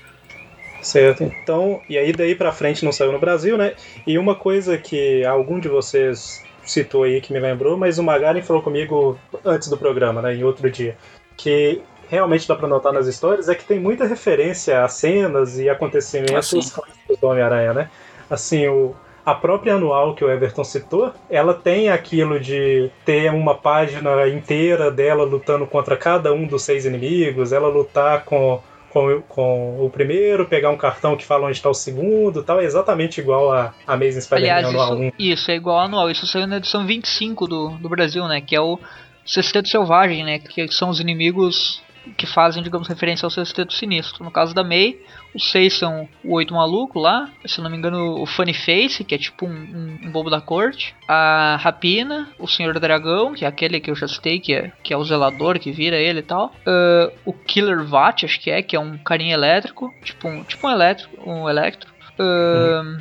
Certo, 0.83 1.23
então, 1.23 1.81
e 1.89 1.97
aí 1.99 2.13
daí 2.13 2.35
pra 2.35 2.51
frente 2.53 2.85
não 2.85 2.93
saiu 2.93 3.13
no 3.13 3.19
Brasil, 3.19 3.57
né? 3.57 3.75
E 4.07 4.19
uma 4.19 4.35
coisa 4.35 4.77
que 4.79 5.25
algum 5.25 5.61
de 5.61 5.69
vocês 5.69 6.45
citou 6.65 7.05
aí 7.05 7.21
que 7.21 7.33
me 7.33 7.39
lembrou, 7.39 7.77
mas 7.77 7.99
o 7.99 8.03
Magaren 8.03 8.43
falou 8.43 8.63
comigo 8.63 9.19
antes 9.45 9.69
do 9.69 9.77
programa, 9.77 10.21
né, 10.21 10.35
em 10.35 10.43
outro 10.43 10.69
dia, 10.71 10.97
que 11.37 11.81
realmente 12.09 12.47
dá 12.47 12.55
pra 12.55 12.69
notar 12.69 12.93
nas 12.93 13.07
histórias 13.07 13.49
é 13.49 13.55
que 13.55 13.65
tem 13.65 13.79
muita 13.79 14.07
referência 14.07 14.85
a 14.85 14.89
cenas 14.89 15.59
e 15.59 15.69
acontecimentos 15.69 16.49
sim. 16.49 16.61
clássicos 16.61 17.19
do 17.21 17.27
Homem-Aranha, 17.27 17.73
né? 17.73 17.91
Assim, 18.29 18.67
o, 18.67 18.95
a 19.25 19.35
própria 19.35 19.75
anual 19.75 20.15
que 20.15 20.25
o 20.25 20.31
Everton 20.31 20.65
citou, 20.65 21.13
ela 21.29 21.53
tem 21.53 21.89
aquilo 21.89 22.39
de 22.39 22.91
ter 23.05 23.33
uma 23.33 23.55
página 23.55 24.29
inteira 24.29 24.91
dela 24.91 25.25
lutando 25.25 25.67
contra 25.67 25.97
cada 25.97 26.33
um 26.33 26.47
dos 26.47 26.63
seis 26.63 26.85
inimigos, 26.85 27.53
ela 27.53 27.69
lutar 27.69 28.25
com 28.25 28.61
com, 28.97 29.21
com 29.29 29.85
o 29.85 29.91
primeiro, 29.91 30.47
pegar 30.47 30.71
um 30.71 30.77
cartão 30.77 31.19
que 31.19 31.25
fala 31.27 31.47
onde 31.47 31.59
está 31.59 31.69
o 31.69 31.75
segundo 31.75 32.43
tal, 32.43 32.61
é 32.63 32.65
exatamente 32.65 33.21
igual 33.21 33.53
a 33.53 33.75
a 33.87 33.93
Amazing 33.93 34.23
Spider-Man 34.23 34.69
anual 34.69 34.97
1. 34.97 35.05
isso, 35.05 35.15
isso 35.19 35.51
é 35.51 35.55
igual 35.57 35.77
ao 35.77 35.85
anual. 35.85 36.11
Isso 36.11 36.27
saiu 36.27 36.47
na 36.47 36.57
edição 36.57 36.87
25 36.87 37.47
do, 37.47 37.69
do 37.79 37.91
Brasil, 37.91 38.27
né? 38.27 38.41
Que 38.41 38.57
é 38.57 38.61
o 38.61 38.79
Sexteto 39.27 39.69
Selvagem, 39.69 40.25
né? 40.25 40.39
Que 40.39 40.67
são 40.69 40.89
os 40.89 40.99
inimigos 40.99 41.83
que 42.17 42.27
fazem, 42.27 42.63
digamos, 42.63 42.89
referência 42.89 43.27
ao 43.27 43.31
Sexteto 43.31 43.73
Sinistro. 43.73 44.25
No 44.25 44.31
caso 44.31 44.55
da 44.55 44.63
May, 44.65 44.97
os 45.35 45.51
seis 45.51 45.75
são 45.79 46.09
o 46.25 46.35
Oito 46.35 46.55
Maluco 46.55 46.99
lá, 46.99 47.29
se 47.47 47.61
não 47.61 47.71
me 47.71 47.77
engano, 47.77 48.21
o 48.21 48.27
Funny 48.27 48.55
Face, 48.55 49.05
que 49.05 49.15
é 49.15 49.19
tipo 49.19 49.47
um, 49.47 49.51
um- 49.51 49.99
um 50.05 50.11
bobo 50.11 50.31
da 50.31 50.41
corte, 50.41 50.95
a 51.09 51.57
Rapina, 51.61 52.29
o 52.39 52.47
Senhor 52.47 52.79
Dragão, 52.79 53.33
que 53.35 53.45
é 53.45 53.49
aquele 53.49 53.81
que 53.81 53.91
eu 53.91 53.95
já 53.97 54.07
citei, 54.09 54.39
que 54.41 54.55
é, 54.55 54.73
que 54.83 54.93
é 54.93 54.97
o 54.97 55.05
zelador 55.05 55.59
que 55.59 55.71
vira 55.73 55.97
ele 55.97 56.21
e 56.21 56.23
tal, 56.23 56.53
ah, 56.67 57.11
o 57.25 57.33
Killer 57.33 57.85
Vat, 57.85 58.25
acho 58.25 58.41
que 58.41 58.51
é, 58.51 58.63
que 58.63 58.77
é 58.77 58.81
um 58.81 58.97
carinha 58.99 59.35
elétrico, 59.35 59.93
tipo 60.03 60.29
um, 60.29 60.43
tipo 60.45 60.67
um 60.67 60.71
elétrico, 60.71 61.29
um 61.31 61.49
electro. 61.49 61.91
Ah, 62.19 62.97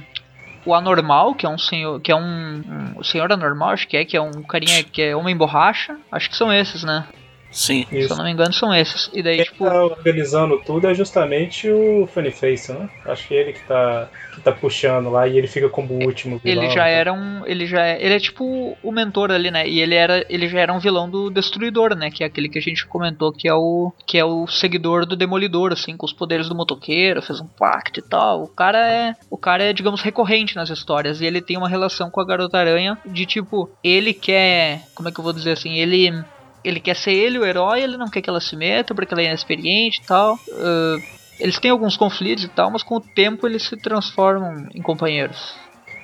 o 0.66 0.74
anormal, 0.74 1.36
que 1.36 1.46
é 1.46 1.50
um 1.50 1.60
senhor, 1.60 2.00
que 2.02 2.12
é 2.12 2.16
um, 2.16 2.94
um 2.98 3.04
senhor 3.04 3.32
anormal, 3.32 3.70
acho 3.70 3.88
que 3.88 3.96
é, 3.96 4.04
que 4.04 4.18
é 4.18 4.22
um 4.22 4.42
carinha 4.42 4.84
que 4.84 5.00
é 5.02 5.16
homem 5.16 5.38
borracha. 5.38 5.96
Acho 6.12 6.28
que 6.30 6.36
são 6.36 6.52
esses, 6.52 6.84
né? 6.84 7.06
Sim. 7.56 7.86
Se 7.90 8.12
eu 8.12 8.18
não 8.18 8.26
me 8.26 8.32
engano, 8.32 8.52
são 8.52 8.76
esses. 8.76 9.10
E 9.14 9.24
daí, 9.24 9.38
Quem 9.38 9.46
tipo, 9.46 9.64
tá 9.64 9.86
organizando 9.86 10.58
tudo 10.60 10.88
é 10.88 10.94
justamente 10.94 11.70
o 11.70 12.06
Funny 12.06 12.30
Face, 12.30 12.72
né? 12.74 12.90
Acho 13.06 13.30
que 13.30 13.34
ele 13.34 13.54
que 13.54 13.62
tá, 13.66 14.10
que 14.34 14.42
tá 14.42 14.52
puxando 14.52 15.10
lá 15.10 15.26
e 15.26 15.38
ele 15.38 15.48
fica 15.48 15.70
como 15.70 15.94
o 15.94 16.06
último 16.06 16.38
vilão. 16.38 16.64
ele 16.64 16.74
já 16.74 16.86
era 16.86 17.14
um, 17.14 17.46
ele 17.46 17.66
já 17.66 17.86
é, 17.86 18.04
ele 18.04 18.14
é 18.14 18.20
tipo 18.20 18.78
o 18.84 18.92
mentor 18.92 19.32
ali, 19.32 19.50
né? 19.50 19.66
E 19.66 19.80
ele 19.80 19.96
era, 19.96 20.26
ele 20.30 20.50
já 20.50 20.60
era 20.60 20.74
um 20.74 20.80
vilão 20.80 21.10
do 21.10 21.30
Destruidor, 21.30 21.96
né? 21.96 22.12
Que 22.12 22.26
é 22.26 22.28
aquele 22.28 22.50
que 22.50 22.60
a 22.60 22.62
gente 22.62 22.86
comentou 22.86 23.32
que 23.32 23.48
é 23.48 23.54
o, 23.54 23.94
que 24.06 24.18
é 24.18 24.26
o 24.26 24.46
seguidor 24.48 25.06
do 25.06 25.16
Demolidor, 25.16 25.72
assim, 25.72 25.96
com 25.96 26.06
os 26.06 26.12
poderes 26.12 26.50
do 26.50 26.56
motoqueiro, 26.56 27.22
fez 27.22 27.40
um 27.40 27.48
pacto 27.48 28.02
e 28.02 28.04
tal. 28.04 28.44
O 28.44 28.48
cara 28.50 28.86
é, 28.86 29.16
o 29.30 29.38
cara 29.38 29.64
é, 29.64 29.72
digamos, 29.72 30.02
recorrente 30.02 30.58
nas 30.58 30.70
histórias 30.70 31.22
e 31.22 31.26
ele 31.26 31.42
tem 31.42 31.56
uma 31.56 31.70
relação 31.70 32.12
com 32.12 32.20
a 32.20 32.26
Garota 32.26 32.58
Aranha 32.58 32.98
de 33.06 33.26
tipo, 33.26 33.70
ele 33.82 34.14
quer, 34.14 34.82
como 34.94 35.08
é 35.08 35.12
que 35.12 35.20
eu 35.22 35.24
vou 35.24 35.32
dizer 35.32 35.54
assim, 35.54 35.76
ele 35.76 36.26
ele 36.68 36.80
quer 36.80 36.96
ser 36.96 37.12
ele 37.14 37.38
o 37.40 37.46
herói, 37.46 37.82
ele 37.82 37.98
não 37.98 38.10
quer 38.10 38.22
que 38.22 38.30
ela 38.30 38.42
se 38.42 38.56
meta 38.56 38.94
porque 38.96 39.14
ela 39.14 39.22
é 39.22 39.26
inexperiente 39.26 40.02
e 40.02 40.06
tal. 40.08 40.40
Ah, 40.54 40.98
eles 41.40 41.60
têm 41.60 41.72
alguns 41.72 41.98
conflitos 41.98 42.44
e 42.46 42.48
tal, 42.50 42.72
mas 42.72 42.82
com 42.84 42.96
o 42.96 43.02
tempo 43.02 43.46
eles 43.48 43.64
se 43.68 43.76
transformam 43.78 44.68
em 44.74 44.82
companheiros. 44.82 45.54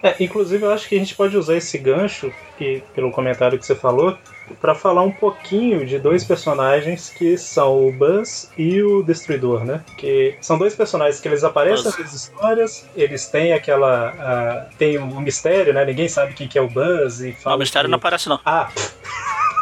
É, 0.04 0.16
inclusive 0.24 0.66
eu 0.66 0.72
acho 0.74 0.90
que 0.90 0.96
a 0.96 1.00
gente 1.00 1.14
pode 1.14 1.38
usar 1.38 1.56
esse 1.56 1.78
gancho, 1.78 2.34
que, 2.58 2.82
pelo 2.96 3.12
comentário 3.12 3.58
que 3.60 3.64
você 3.66 3.76
falou, 3.76 4.18
pra 4.60 4.74
falar 4.74 5.04
um 5.04 5.12
pouquinho 5.12 5.86
de 5.86 6.00
dois 6.00 6.24
personagens 6.26 7.10
que 7.12 7.38
são 7.38 7.88
o 7.88 7.92
Buzz 7.92 8.52
e 8.58 8.82
o 8.82 9.04
Destruidor, 9.04 9.64
né? 9.64 9.82
Que 10.00 10.36
são 10.42 10.58
dois 10.58 10.76
personagens 10.76 11.22
que 11.22 11.28
eles 11.28 11.44
aparecem 11.44 11.84
Buzz. 11.86 12.00
nas 12.00 12.14
histórias, 12.14 12.90
eles 12.96 13.28
têm 13.28 13.54
aquela. 13.54 14.68
tem 14.80 14.98
um 14.98 15.22
mistério, 15.22 15.72
né? 15.72 15.86
Ninguém 15.86 16.08
sabe 16.10 16.34
quem 16.34 16.48
que 16.48 16.58
é 16.58 16.62
o 16.62 16.68
Buzz 16.68 17.20
e 17.22 17.28
Não, 17.28 17.34
fala. 17.36 17.56
o 17.58 17.60
mistério 17.60 17.88
que- 17.88 17.92
não 17.92 17.98
aparece 17.98 18.28
não. 18.28 18.40
Ah, 18.44 18.70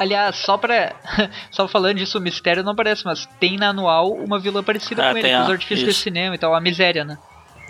Aliás, 0.00 0.36
só 0.36 0.56
pra. 0.58 0.94
só 1.50 1.68
falando 1.68 1.96
disso, 1.98 2.18
o 2.18 2.20
mistério 2.20 2.62
não 2.62 2.72
aparece, 2.72 3.04
mas 3.04 3.26
tem 3.38 3.56
na 3.56 3.68
anual 3.68 4.12
uma 4.12 4.38
vilã 4.38 4.62
parecida 4.62 5.08
Ah, 5.08 5.12
com 5.12 5.18
ele, 5.18 5.28
com 5.28 5.42
os 5.42 5.48
a- 5.48 5.52
artifícios 5.52 5.94
de 5.94 6.00
cinema 6.02 6.34
e 6.34 6.38
tal, 6.38 6.54
a 6.54 6.60
miséria, 6.60 7.04
né? 7.04 7.18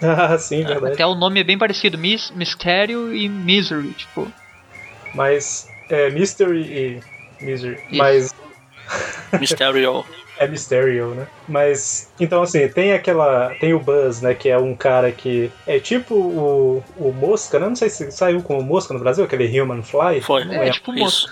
ah, 0.02 0.36
sim, 0.38 0.64
verdade. 0.64 0.94
Até 0.94 1.06
o 1.06 1.14
nome 1.14 1.40
é 1.40 1.44
bem 1.44 1.56
parecido, 1.58 1.96
Mis 1.98 2.30
Mistério 2.32 3.14
e 3.14 3.28
Misery, 3.28 3.92
tipo. 3.92 4.30
Mas 5.14 5.68
é 5.88 6.10
Mystery 6.10 6.60
e 7.40 7.44
Misery. 7.44 7.74
Isso. 7.90 7.96
Mas 7.96 8.34
Mysterio. 9.40 10.04
É 10.36 10.48
Mysterio, 10.48 11.14
né? 11.14 11.26
Mas, 11.48 12.12
então 12.18 12.42
assim, 12.42 12.66
tem 12.68 12.92
aquela. 12.92 13.54
Tem 13.60 13.72
o 13.72 13.78
Buzz, 13.78 14.20
né? 14.20 14.34
Que 14.34 14.48
é 14.48 14.58
um 14.58 14.74
cara 14.74 15.12
que. 15.12 15.50
É 15.66 15.78
tipo 15.78 16.14
o, 16.16 16.82
o 16.96 17.12
Mosca, 17.12 17.60
né? 17.60 17.68
Não 17.68 17.76
sei 17.76 17.88
se 17.88 18.10
saiu 18.10 18.42
com 18.42 18.58
o 18.58 18.62
Mosca 18.62 18.92
no 18.92 18.98
Brasil, 18.98 19.22
aquele 19.24 19.60
Human 19.60 19.82
Fly. 19.82 20.20
Foi. 20.22 20.42
É, 20.52 20.70
tipo 20.70 20.92
Isso. 20.94 21.28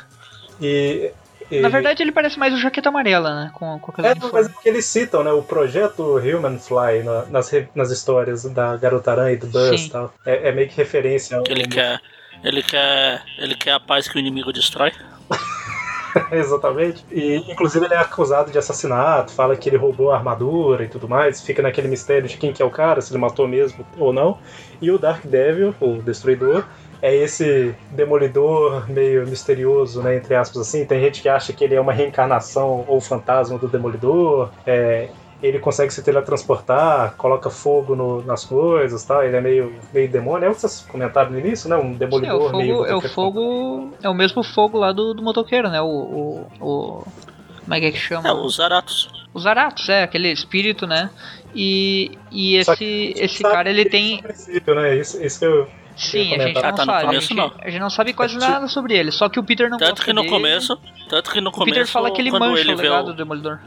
E. 0.62 1.10
e- 1.50 1.60
Na 1.60 1.68
verdade, 1.68 2.02
ele 2.02 2.12
parece 2.12 2.38
mais 2.38 2.54
o 2.54 2.58
Jaqueta 2.58 2.88
Amarela, 2.88 3.34
né? 3.44 3.50
Com, 3.52 3.78
com 3.80 3.92
É, 4.00 4.14
mas 4.32 4.46
é 4.46 4.48
porque 4.48 4.68
eles 4.68 4.86
citam, 4.86 5.22
né? 5.24 5.32
O 5.32 5.42
projeto 5.42 6.16
Human 6.18 6.58
Fly 6.58 7.02
na- 7.04 7.26
nas, 7.26 7.50
nas 7.74 7.90
histórias 7.90 8.44
da 8.44 8.76
Garota 8.76 9.10
Aranha 9.10 9.32
e 9.32 9.36
do 9.36 9.46
Buzz 9.48 9.82
e 9.86 9.90
tal. 9.90 10.14
É, 10.24 10.48
é 10.48 10.52
meio 10.52 10.68
que 10.68 10.76
referência 10.76 11.36
ao. 11.36 11.44
Ele 11.48 11.66
quer. 11.66 12.00
Ele 12.42 12.62
quer. 12.62 13.22
Ele 13.38 13.54
quer 13.54 13.72
a 13.72 13.80
paz 13.80 14.08
que 14.08 14.16
o 14.16 14.18
inimigo 14.20 14.52
destrói. 14.52 14.92
Exatamente. 16.30 17.04
E 17.10 17.36
inclusive 17.50 17.84
ele 17.86 17.94
é 17.94 17.98
acusado 17.98 18.50
de 18.50 18.58
assassinato, 18.58 19.32
fala 19.32 19.56
que 19.56 19.68
ele 19.68 19.76
roubou 19.78 20.10
a 20.10 20.16
armadura 20.16 20.84
e 20.84 20.88
tudo 20.88 21.08
mais, 21.08 21.40
fica 21.40 21.62
naquele 21.62 21.88
mistério 21.88 22.28
de 22.28 22.36
quem 22.36 22.52
que 22.52 22.62
é 22.62 22.64
o 22.64 22.70
cara, 22.70 23.00
se 23.00 23.10
ele 23.12 23.18
matou 23.20 23.48
mesmo 23.48 23.86
ou 23.98 24.12
não. 24.12 24.38
E 24.80 24.90
o 24.90 24.98
Dark 24.98 25.24
Devil, 25.24 25.74
o 25.80 26.02
Destruidor, 26.02 26.64
é 27.02 27.14
esse 27.14 27.74
demolidor 27.90 28.88
meio 28.88 29.26
misterioso, 29.26 30.00
né, 30.02 30.16
entre 30.16 30.34
aspas 30.36 30.62
assim. 30.62 30.84
Tem 30.86 31.00
gente 31.00 31.20
que 31.20 31.28
acha 31.28 31.52
que 31.52 31.64
ele 31.64 31.74
é 31.74 31.80
uma 31.80 31.92
reencarnação 31.92 32.84
ou 32.86 33.00
fantasma 33.00 33.58
do 33.58 33.66
demolidor. 33.68 34.48
É, 34.64 35.08
ele 35.42 35.58
consegue 35.58 35.92
se 35.92 36.00
teletransportar, 36.04 37.14
coloca 37.16 37.50
fogo 37.50 37.96
no- 37.96 38.22
nas 38.22 38.44
coisas, 38.44 39.02
tá? 39.04 39.26
Ele 39.26 39.36
é 39.36 39.40
meio, 39.40 39.74
meio 39.92 40.08
demônio. 40.08 40.46
É 40.46 40.50
o 40.50 40.54
que 40.54 40.60
vocês 40.60 40.86
comentaram 40.88 41.32
no 41.32 41.38
início, 41.40 41.68
né? 41.68 41.74
Um 41.76 41.88
Sim, 41.88 41.94
é 41.94 41.98
demolidor 41.98 42.54
o 42.54 42.56
meio. 42.56 42.76
fogo, 42.76 42.86
é 42.86 42.94
o 42.94 43.00
fogo. 43.00 43.90
É 44.02 44.08
o 44.08 44.14
mesmo 44.14 44.44
fogo 44.44 44.78
lá 44.78 44.92
do, 44.92 45.12
do 45.12 45.22
motoqueiro, 45.22 45.68
né? 45.68 45.82
O. 45.82 45.86
o, 45.86 46.46
o 46.60 47.04
como 47.62 47.74
é 47.74 47.80
que 47.80 47.86
é 47.86 47.90
que 47.92 47.98
chama? 47.98 48.28
É, 48.28 48.32
os 48.32 48.56
Zaratos. 48.56 49.10
Os 49.34 49.46
Aratos, 49.46 49.88
é, 49.88 50.02
aquele 50.02 50.30
espírito, 50.30 50.86
né? 50.86 51.10
E, 51.54 52.18
e 52.30 52.56
esse, 52.56 52.76
que 52.76 53.14
esse 53.16 53.42
cara, 53.42 53.68
ele 53.70 53.84
que 53.84 53.90
tem. 53.90 54.22
princípio, 54.22 54.74
né? 54.74 54.96
Isso, 54.96 55.20
isso 55.24 55.38
que 55.40 55.46
eu. 55.46 55.66
Sim, 55.96 56.34
a 56.34 56.38
gente 56.46 56.54
não 56.54 56.60
Ah, 56.68 56.72
tá 56.72 56.84
sabe. 56.84 57.06
começo, 57.06 57.18
a, 57.18 57.20
gente, 57.20 57.34
não. 57.34 57.52
a 57.60 57.70
gente 57.70 57.80
não 57.80 57.90
sabe 57.90 58.12
quase 58.12 58.36
É, 58.36 58.38
nada 58.38 58.66
sobre 58.68 58.96
ele. 58.96 59.10
Só 59.12 59.28
que 59.28 59.38
o 59.38 59.44
Peter 59.44 59.68
não 59.70 59.78
Tanto 59.78 59.90
gosta 59.90 60.04
que 60.04 60.12
no 60.12 60.22
dele. 60.22 60.32
começo. 60.32 60.78
Tanto 61.08 61.30
que 61.30 61.40
no 61.40 61.50
O 61.50 61.52
começo. 61.52 61.74
Peter 61.74 61.86
fala 61.86 62.10
que 62.10 62.20
ele 62.20 62.30
mancha 62.30 62.60
ele 62.60 62.74
o 62.74 62.76
legado 62.76 63.04
o, 63.08 63.12
do 63.12 63.14
Demolidor. 63.14 63.58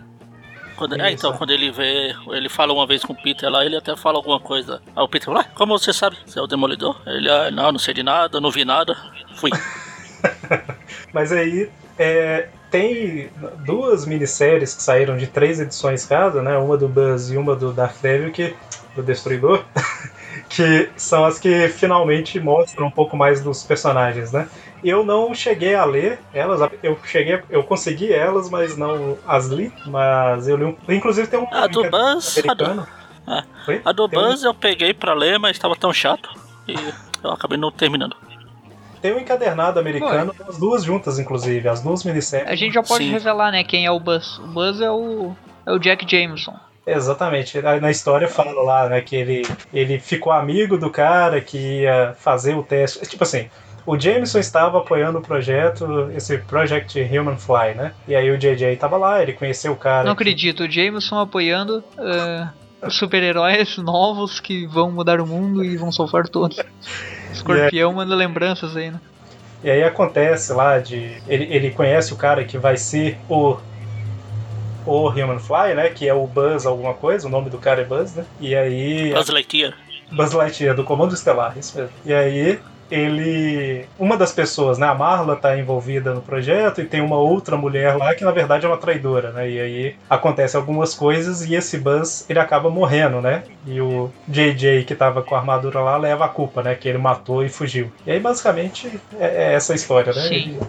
Quando, 0.76 1.00
é, 1.00 1.12
então, 1.12 1.32
quando 1.38 1.52
ele 1.52 1.72
vê. 1.72 2.14
Ele 2.32 2.50
fala 2.50 2.74
uma 2.74 2.86
vez 2.86 3.02
com 3.04 3.14
o 3.14 3.16
Peter 3.16 3.50
lá, 3.50 3.66
ele 3.66 3.78
até 3.78 3.96
fala 3.96 4.18
alguma 4.18 4.40
coisa. 4.40 4.82
Aí 4.96 5.04
o 5.04 5.08
Peter 5.08 5.26
fala, 5.28 5.42
ah, 5.42 5.46
como 5.56 5.78
você 5.78 5.94
sabe? 5.94 6.18
Você 6.26 6.38
é 6.38 6.42
o 6.42 6.48
Demolidor? 6.48 7.00
Ele, 7.06 7.30
ah, 7.30 7.50
não, 7.52 7.72
não 7.72 7.80
sei 7.80 7.94
de 7.94 8.04
nada, 8.04 8.42
não 8.42 8.52
vi 8.52 8.66
nada. 8.66 8.96
Fui. 9.36 9.52
Mas 11.14 11.32
aí 11.32 11.70
é, 11.98 12.50
tem 12.70 13.30
duas 13.66 14.06
minisséries 14.06 14.74
que 14.76 14.82
saíram 14.84 15.16
de 15.18 15.28
três 15.28 15.60
edições 15.62 16.06
cada, 16.06 16.42
né? 16.42 16.58
Uma 16.58 16.76
do 16.78 16.88
Buzz 16.90 17.30
e 17.32 17.38
uma 17.38 17.56
do 17.56 17.72
Dark 17.72 17.96
Devil, 18.02 18.32
que, 18.32 18.54
do 18.96 19.02
Destruidor, 19.04 19.64
que 20.50 20.89
são 20.96 21.26
as 21.26 21.39
que 21.39 21.68
finalmente 21.70 22.39
mostram 22.39 22.88
um 22.88 22.91
pouco 22.91 23.18
mais 23.18 23.41
dos 23.41 23.64
personagens, 23.64 24.32
né? 24.32 24.48
Eu 24.84 25.04
não 25.04 25.34
cheguei 25.34 25.74
a 25.74 25.84
ler 25.84 26.20
elas, 26.34 26.62
eu 26.84 26.98
cheguei, 27.04 27.41
eu 27.50 27.64
consegui 27.64 28.14
elas, 28.14 28.50
mas 28.50 28.78
não 28.78 29.18
as 29.28 29.48
li, 29.48 29.74
mas 29.88 30.48
eu 30.48 30.56
li 30.58 30.66
um, 30.66 30.76
inclusive 30.89 31.28
tem 31.28 31.39
um 31.39 31.48
A 31.52 31.66
do 31.68 31.89
Buzz, 31.89 32.38
a 32.48 32.54
do, 32.54 32.64
americano. 32.66 32.88
é. 33.28 33.82
A 33.84 33.91
do 33.91 34.08
Tem 34.08 34.20
um- 34.20 34.22
Buzz 34.22 34.43
eu 34.43 34.54
peguei 34.54 34.93
pra 34.93 35.14
ler, 35.14 35.39
mas 35.39 35.56
estava 35.58 35.76
tão 35.76 35.91
chato. 35.91 36.30
E 36.68 36.76
eu 37.24 37.32
acabei 37.32 37.58
não 37.58 37.72
terminando. 37.72 38.16
Tem 39.02 39.14
um 39.14 39.20
encadernado 39.20 39.80
americano, 39.80 40.34
as 40.48 40.58
duas 40.58 40.84
juntas, 40.84 41.20
inclusive, 41.20 41.68
as 41.68 41.82
duas 41.82 42.04
minisséries. 42.04 42.50
A 42.50 42.56
gente 42.56 42.74
já 42.74 42.82
pode 42.84 43.04
Sim. 43.04 43.12
revelar, 43.12 43.52
né, 43.52 43.64
quem 43.64 43.86
é 43.86 43.91
o 43.91 44.00
Buzz. 44.00 44.38
O 44.39 44.48
Buzz 44.48 44.80
é 44.82 44.89
o. 44.91 45.36
É 45.66 45.72
o 45.72 45.80
Jack 45.80 46.06
Jameson. 46.10 46.54
Exatamente. 46.86 47.60
Na 47.62 47.90
história 47.90 48.28
fala 48.28 48.62
lá, 48.64 48.90
né, 48.90 49.02
que 49.02 49.16
ele, 49.16 49.42
ele 49.74 50.00
ficou 50.00 50.32
amigo 50.32 50.78
do 50.78 50.90
cara 50.90 51.42
que 51.42 51.82
ia 51.82 52.14
fazer 52.20 52.56
o 52.56 52.62
teste. 52.64 53.00
Tipo 53.08 53.24
assim, 53.24 53.50
o 53.86 54.00
Jameson 54.00 54.40
estava 54.40 54.78
apoiando 54.80 55.20
o 55.20 55.22
projeto, 55.22 56.10
esse 56.16 56.38
Project 56.40 57.00
Human 57.02 57.38
Fly, 57.38 57.76
né? 57.76 57.94
E 58.08 58.16
aí 58.16 58.30
o 58.32 58.38
JJ 58.38 58.76
tava 58.78 58.98
lá, 58.98 59.22
ele 59.22 59.34
conheceu 59.34 59.72
o 59.74 59.76
cara. 59.76 60.04
Não 60.08 60.16
que- 60.16 60.24
acredito, 60.24 60.64
o 60.64 60.72
Jameson 60.72 61.20
apoiando 61.20 61.84
uh, 61.98 62.90
super-heróis 62.90 63.78
novos 63.78 64.40
que 64.40 64.66
vão 64.68 64.92
mudar 64.92 65.20
o 65.20 65.28
mundo 65.28 65.64
e 65.64 65.78
vão 65.78 65.92
salvar 65.92 66.28
todos. 66.28 66.60
Escorpião 67.32 67.94
manda 67.94 68.16
lembranças 68.16 68.76
aí, 68.78 68.92
né? 68.92 69.00
E 69.64 69.70
aí 69.70 69.84
acontece 69.84 70.54
lá 70.54 70.80
de. 70.80 71.18
Ele, 71.28 71.46
ele 71.54 71.72
conhece 71.72 72.14
o 72.14 72.16
cara 72.16 72.44
que 72.44 72.58
vai 72.58 72.78
ser 72.78 73.18
o. 73.30 73.58
O 74.86 75.10
Human 75.10 75.40
Fly, 75.40 75.76
né? 75.76 75.90
Que 75.90 76.08
é 76.08 76.14
o 76.14 76.28
Buzz 76.28 76.66
alguma 76.66 76.94
coisa, 76.94 77.28
o 77.28 77.32
nome 77.32 77.50
do 77.50 77.58
cara 77.58 77.82
é 77.82 77.86
Buzz, 77.86 78.16
né? 78.16 78.26
E 78.40 78.56
aí. 78.56 79.14
Buzz 79.14 79.30
Lightyear. 79.30 79.74
Buzz 80.12 80.34
Lightyear, 80.34 80.76
do 80.76 80.84
Comando 80.84 81.14
Estelar, 81.14 81.58
isso 81.58 81.78
mesmo. 81.78 81.94
E 82.06 82.14
aí, 82.14 82.60
ele. 82.90 83.86
Uma 83.98 84.18
das 84.18 84.32
pessoas, 84.32 84.78
né? 84.78 84.88
A 84.88 84.94
Marla 84.94 85.36
tá 85.36 85.58
envolvida 85.58 86.14
no 86.14 86.22
projeto 86.22 86.82
e 86.82 86.86
tem 86.86 87.02
uma 87.02 87.18
outra 87.18 87.58
mulher 87.58 87.98
lá 87.98 88.14
que 88.14 88.24
na 88.24 88.32
verdade 88.32 88.66
é 88.66 88.70
uma 88.70 88.78
traidora, 88.78 89.32
né? 89.32 89.50
E 89.50 89.60
aí 89.60 89.96
acontece 90.10 90.56
algumas 90.56 90.94
coisas 90.94 91.44
e 91.50 91.56
esse 91.56 91.78
Buzz 91.78 92.26
ele 92.30 92.40
acaba 92.40 92.70
morrendo, 92.70 93.22
né? 93.22 93.44
E 93.66 93.82
o 93.82 94.12
JJ 94.28 94.84
que 94.86 94.96
tava 94.96 95.22
com 95.22 95.36
a 95.36 95.40
armadura 95.40 95.80
lá 95.80 95.98
leva 95.98 96.26
a 96.26 96.30
culpa, 96.30 96.62
né? 96.62 96.76
Que 96.76 96.88
ele 96.88 96.98
matou 96.98 97.44
e 97.44 97.50
fugiu. 97.50 97.92
E 98.06 98.12
aí 98.12 98.20
basicamente 98.20 99.00
é, 99.20 99.26
é 99.26 99.54
essa 99.54 99.74
a 99.74 99.76
história, 99.76 100.14
né? 100.14 100.22
Sim. 100.22 100.60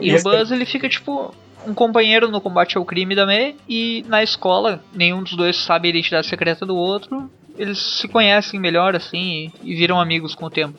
E, 0.00 0.10
E 0.10 0.16
o 0.16 0.22
Buzz 0.22 0.50
ele 0.50 0.66
fica 0.66 0.88
tipo 0.88 1.32
um 1.66 1.74
companheiro 1.74 2.28
no 2.28 2.40
combate 2.40 2.76
ao 2.76 2.84
crime 2.84 3.14
da 3.14 3.26
May 3.26 3.56
e 3.68 4.04
na 4.08 4.22
escola 4.22 4.82
nenhum 4.94 5.22
dos 5.22 5.36
dois 5.36 5.56
sabe 5.56 5.88
a 5.88 5.90
identidade 5.90 6.26
secreta 6.26 6.66
do 6.66 6.76
outro. 6.76 7.30
Eles 7.58 7.78
se 7.78 8.08
conhecem 8.08 8.58
melhor 8.58 8.96
assim 8.96 9.52
e, 9.62 9.72
e 9.72 9.74
viram 9.74 10.00
amigos 10.00 10.34
com 10.34 10.46
o 10.46 10.50
tempo. 10.50 10.78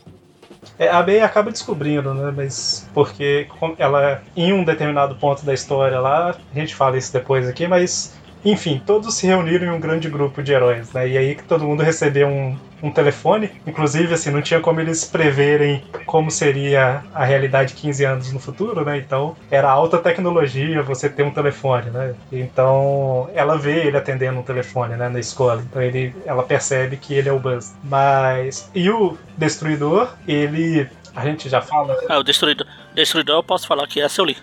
É, 0.80 0.90
a 0.90 1.06
May 1.06 1.22
acaba 1.22 1.52
descobrindo, 1.52 2.14
né? 2.14 2.34
Mas 2.36 2.90
porque 2.94 3.48
ela, 3.78 4.24
em 4.36 4.54
um 4.54 4.64
determinado 4.64 5.16
ponto 5.16 5.46
da 5.46 5.54
história 5.54 6.00
lá, 6.00 6.36
a 6.54 6.60
gente 6.60 6.74
fala 6.74 6.98
isso 6.98 7.12
depois 7.12 7.48
aqui, 7.48 7.68
mas 7.68 8.18
enfim, 8.44 8.82
todos 8.86 9.14
se 9.16 9.28
reuniram 9.28 9.68
em 9.68 9.72
um 9.72 9.80
grande 9.80 10.10
grupo 10.10 10.42
de 10.42 10.52
heróis, 10.52 10.92
né? 10.92 11.08
E 11.08 11.18
aí 11.18 11.36
que 11.36 11.44
todo 11.44 11.66
mundo 11.66 11.84
recebeu 11.84 12.28
um, 12.28 12.58
um 12.84 12.92
telefone. 12.92 13.50
Inclusive, 13.66 14.14
assim, 14.14 14.30
não 14.30 14.42
tinha 14.42 14.60
como 14.60 14.82
eles 14.82 15.06
preverem 15.06 15.84
como 16.06 16.30
seria 16.30 17.04
a 17.14 17.24
realidade 17.24 17.74
15 17.74 18.04
anos 18.04 18.34
no 18.34 18.40
futuro, 18.40 18.84
né? 18.84 18.98
Então, 18.98 19.36
era 19.50 19.72
alta 19.72 19.98
tecnologia 19.98 20.84
você 20.84 21.10
ter 21.10 21.24
um 21.24 21.32
telefone, 21.32 21.90
né? 21.90 22.14
Então, 22.30 23.30
ela 23.34 23.58
vê 23.58 23.88
ele 23.88 23.96
atendendo 23.96 24.38
um 24.38 24.44
telefone, 24.44 24.96
né, 24.96 25.08
na 25.08 25.20
escola. 25.20 25.62
Então, 25.62 25.82
ele, 25.82 26.14
ela 26.26 26.44
percebe 26.44 26.98
que 26.98 27.14
ele 27.14 27.30
é 27.30 27.32
o 27.32 27.40
Buzz. 27.40 27.74
Mas 27.82 28.70
e 28.76 28.90
o 28.90 29.18
Destruidor, 29.38 30.10
ele 30.28 30.90
a 31.16 31.26
gente 31.26 31.48
já 31.48 31.62
fala. 31.62 31.96
Ah, 32.10 32.18
o 32.18 32.24
Destruidor. 32.24 32.68
Destruidor 32.94 33.38
eu 33.38 33.44
posso 33.44 33.68
falar 33.68 33.88
que 33.88 34.02
essa 34.02 34.20
eu 34.20 34.26
li. 34.26 34.36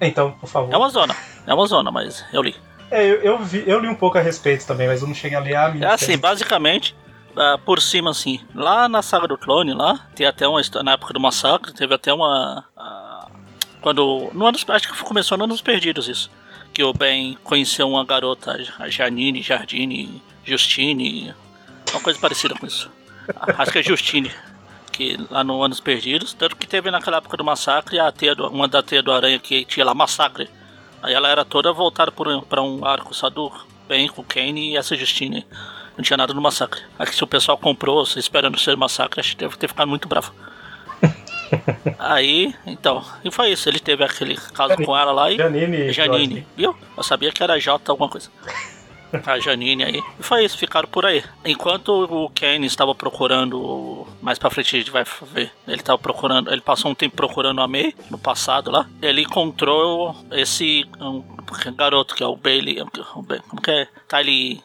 Então, 0.00 0.32
por 0.32 0.48
favor. 0.48 0.72
É 0.72 0.76
uma 0.76 0.88
zona. 0.88 1.14
É 1.46 1.52
uma 1.52 1.66
zona, 1.66 1.90
mas 1.90 2.24
eu 2.32 2.42
li. 2.42 2.54
É, 2.90 3.04
eu, 3.04 3.22
eu, 3.22 3.38
vi, 3.38 3.64
eu 3.66 3.80
li 3.80 3.88
um 3.88 3.94
pouco 3.94 4.16
a 4.16 4.20
respeito 4.20 4.66
também, 4.66 4.86
mas 4.86 5.02
eu 5.02 5.08
não 5.08 5.14
cheguei 5.14 5.36
a 5.36 5.40
ler 5.40 5.56
a 5.56 5.68
minha. 5.70 5.88
É 5.88 5.92
assim, 5.92 6.16
basicamente, 6.16 6.94
ah, 7.36 7.58
por 7.64 7.80
cima 7.80 8.10
assim, 8.10 8.40
lá 8.54 8.88
na 8.88 9.02
saga 9.02 9.28
do 9.28 9.38
clone, 9.38 9.74
lá, 9.74 10.08
tem 10.14 10.26
até 10.26 10.46
uma 10.46 10.60
história, 10.60 10.84
na 10.84 10.92
época 10.92 11.14
do 11.14 11.20
massacre, 11.20 11.72
teve 11.72 11.94
até 11.94 12.12
uma. 12.12 12.64
ah, 12.76 13.28
quando. 13.80 14.30
No 14.32 14.46
ano, 14.46 14.58
acho 14.68 14.92
que 14.92 15.04
começou 15.04 15.36
no 15.36 15.44
Anos 15.44 15.60
Perdidos 15.60 16.08
isso. 16.08 16.30
Que 16.72 16.82
o 16.82 16.92
Ben 16.92 17.38
conheceu 17.44 17.88
uma 17.88 18.04
garota, 18.04 18.58
a 18.78 18.88
Janine, 18.88 19.42
Jardine, 19.42 20.20
Justine, 20.44 21.34
uma 21.92 22.00
coisa 22.00 22.18
parecida 22.18 22.54
com 22.54 22.66
isso. 22.66 22.90
Ah, 23.36 23.62
Acho 23.62 23.72
que 23.72 23.78
é 23.78 23.82
Justine. 23.82 24.30
Que 24.92 25.16
lá 25.30 25.42
no 25.42 25.62
Anos 25.62 25.80
Perdidos, 25.80 26.34
tanto 26.34 26.56
que 26.56 26.66
teve 26.66 26.90
naquela 26.90 27.16
época 27.18 27.36
do 27.36 27.44
massacre 27.44 27.98
a 27.98 28.12
teia 28.12 28.34
do, 28.34 28.48
uma 28.48 28.68
da 28.68 28.82
teia 28.82 29.02
do 29.02 29.12
aranha 29.12 29.38
que 29.38 29.64
tinha 29.64 29.84
lá 29.84 29.94
massacre. 29.94 30.48
Aí 31.02 31.12
ela 31.12 31.28
era 31.28 31.44
toda 31.44 31.72
voltada 31.72 32.12
para 32.12 32.62
um 32.62 32.84
arco 32.84 33.14
só 33.14 33.28
do 33.28 33.52
Ben 33.88 34.08
com 34.08 34.22
Kane 34.24 34.72
e 34.72 34.76
essa 34.76 34.96
Justine. 34.96 35.46
Não 35.96 36.02
tinha 36.02 36.16
nada 36.16 36.34
no 36.34 36.40
massacre. 36.40 36.80
Que 36.98 37.14
se 37.14 37.22
o 37.22 37.26
pessoal 37.26 37.56
comprou 37.56 38.04
se 38.04 38.18
esperando 38.18 38.58
ser 38.58 38.76
massacre, 38.76 39.20
acho 39.20 39.30
que 39.30 39.36
deve 39.36 39.56
ter 39.56 39.68
ficado 39.68 39.88
muito 39.88 40.08
bravo. 40.08 40.32
Aí, 41.98 42.54
então, 42.66 43.04
e 43.24 43.30
foi 43.30 43.50
isso. 43.52 43.68
Ele 43.68 43.78
teve 43.78 44.02
aquele 44.04 44.36
caso 44.36 44.76
com 44.76 44.96
ela 44.96 45.12
lá 45.12 45.30
e. 45.30 45.36
Janine. 45.36 45.92
Janine, 45.92 46.46
viu? 46.56 46.76
Eu 46.96 47.02
sabia 47.02 47.30
que 47.32 47.42
era 47.42 47.58
J 47.58 47.90
alguma 47.90 48.08
coisa. 48.08 48.30
A 49.26 49.38
Janine 49.38 49.84
aí. 49.84 50.02
E 50.18 50.22
foi 50.22 50.44
isso, 50.44 50.58
ficaram 50.58 50.88
por 50.88 51.06
aí. 51.06 51.22
Enquanto 51.44 52.04
o 52.04 52.30
Kane 52.30 52.66
estava 52.66 52.94
procurando. 52.96 54.06
Mais 54.20 54.38
pra 54.38 54.50
frente 54.50 54.74
a 54.74 54.78
gente 54.80 54.90
vai 54.90 55.04
ver. 55.32 55.52
Ele 55.68 55.76
estava 55.76 55.98
procurando. 55.98 56.50
Ele 56.50 56.60
passou 56.60 56.90
um 56.90 56.94
tempo 56.94 57.14
procurando 57.14 57.60
a 57.60 57.68
May 57.68 57.94
no 58.10 58.18
passado 58.18 58.70
lá. 58.70 58.88
Ele 59.00 59.22
encontrou 59.22 60.16
esse 60.32 60.84
um, 61.00 61.22
garoto 61.76 62.14
que 62.14 62.24
é 62.24 62.26
o 62.26 62.36
Bailey. 62.36 62.78
Como 63.48 63.62
que 63.62 63.70
é? 63.70 63.88
Tylee. 64.08 64.62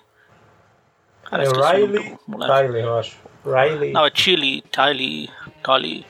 Cara, 1.29 1.43
É 1.43 1.47
Riley. 1.47 2.17
Tyler, 2.47 2.83
eu 2.85 2.97
acho. 2.97 3.17
Riley. 3.45 3.91
Não, 3.93 4.05
é 4.05 4.11
Chile, 4.13 4.61
Tylee. 4.71 5.29
Tylee. 5.63 6.05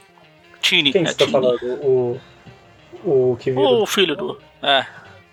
Tini. 0.62 0.92
Quem 0.92 1.04
é 1.04 1.06
tá 1.14 1.14
Tini. 1.26 1.32
falando? 1.32 1.60
O. 1.84 2.20
O 3.04 3.38
que 3.40 3.52
vira. 3.52 3.62
O 3.68 3.86
filho 3.86 4.16
do. 4.16 4.40
É. 4.62 4.86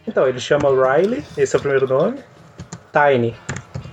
Então, 0.07 0.27
ele 0.27 0.39
chama 0.39 0.69
Riley, 0.71 1.25
esse 1.37 1.57
é 1.57 1.59
o 1.59 1.63
primeiro 1.63 1.89
nome. 1.89 2.21
Tiny. 2.93 3.35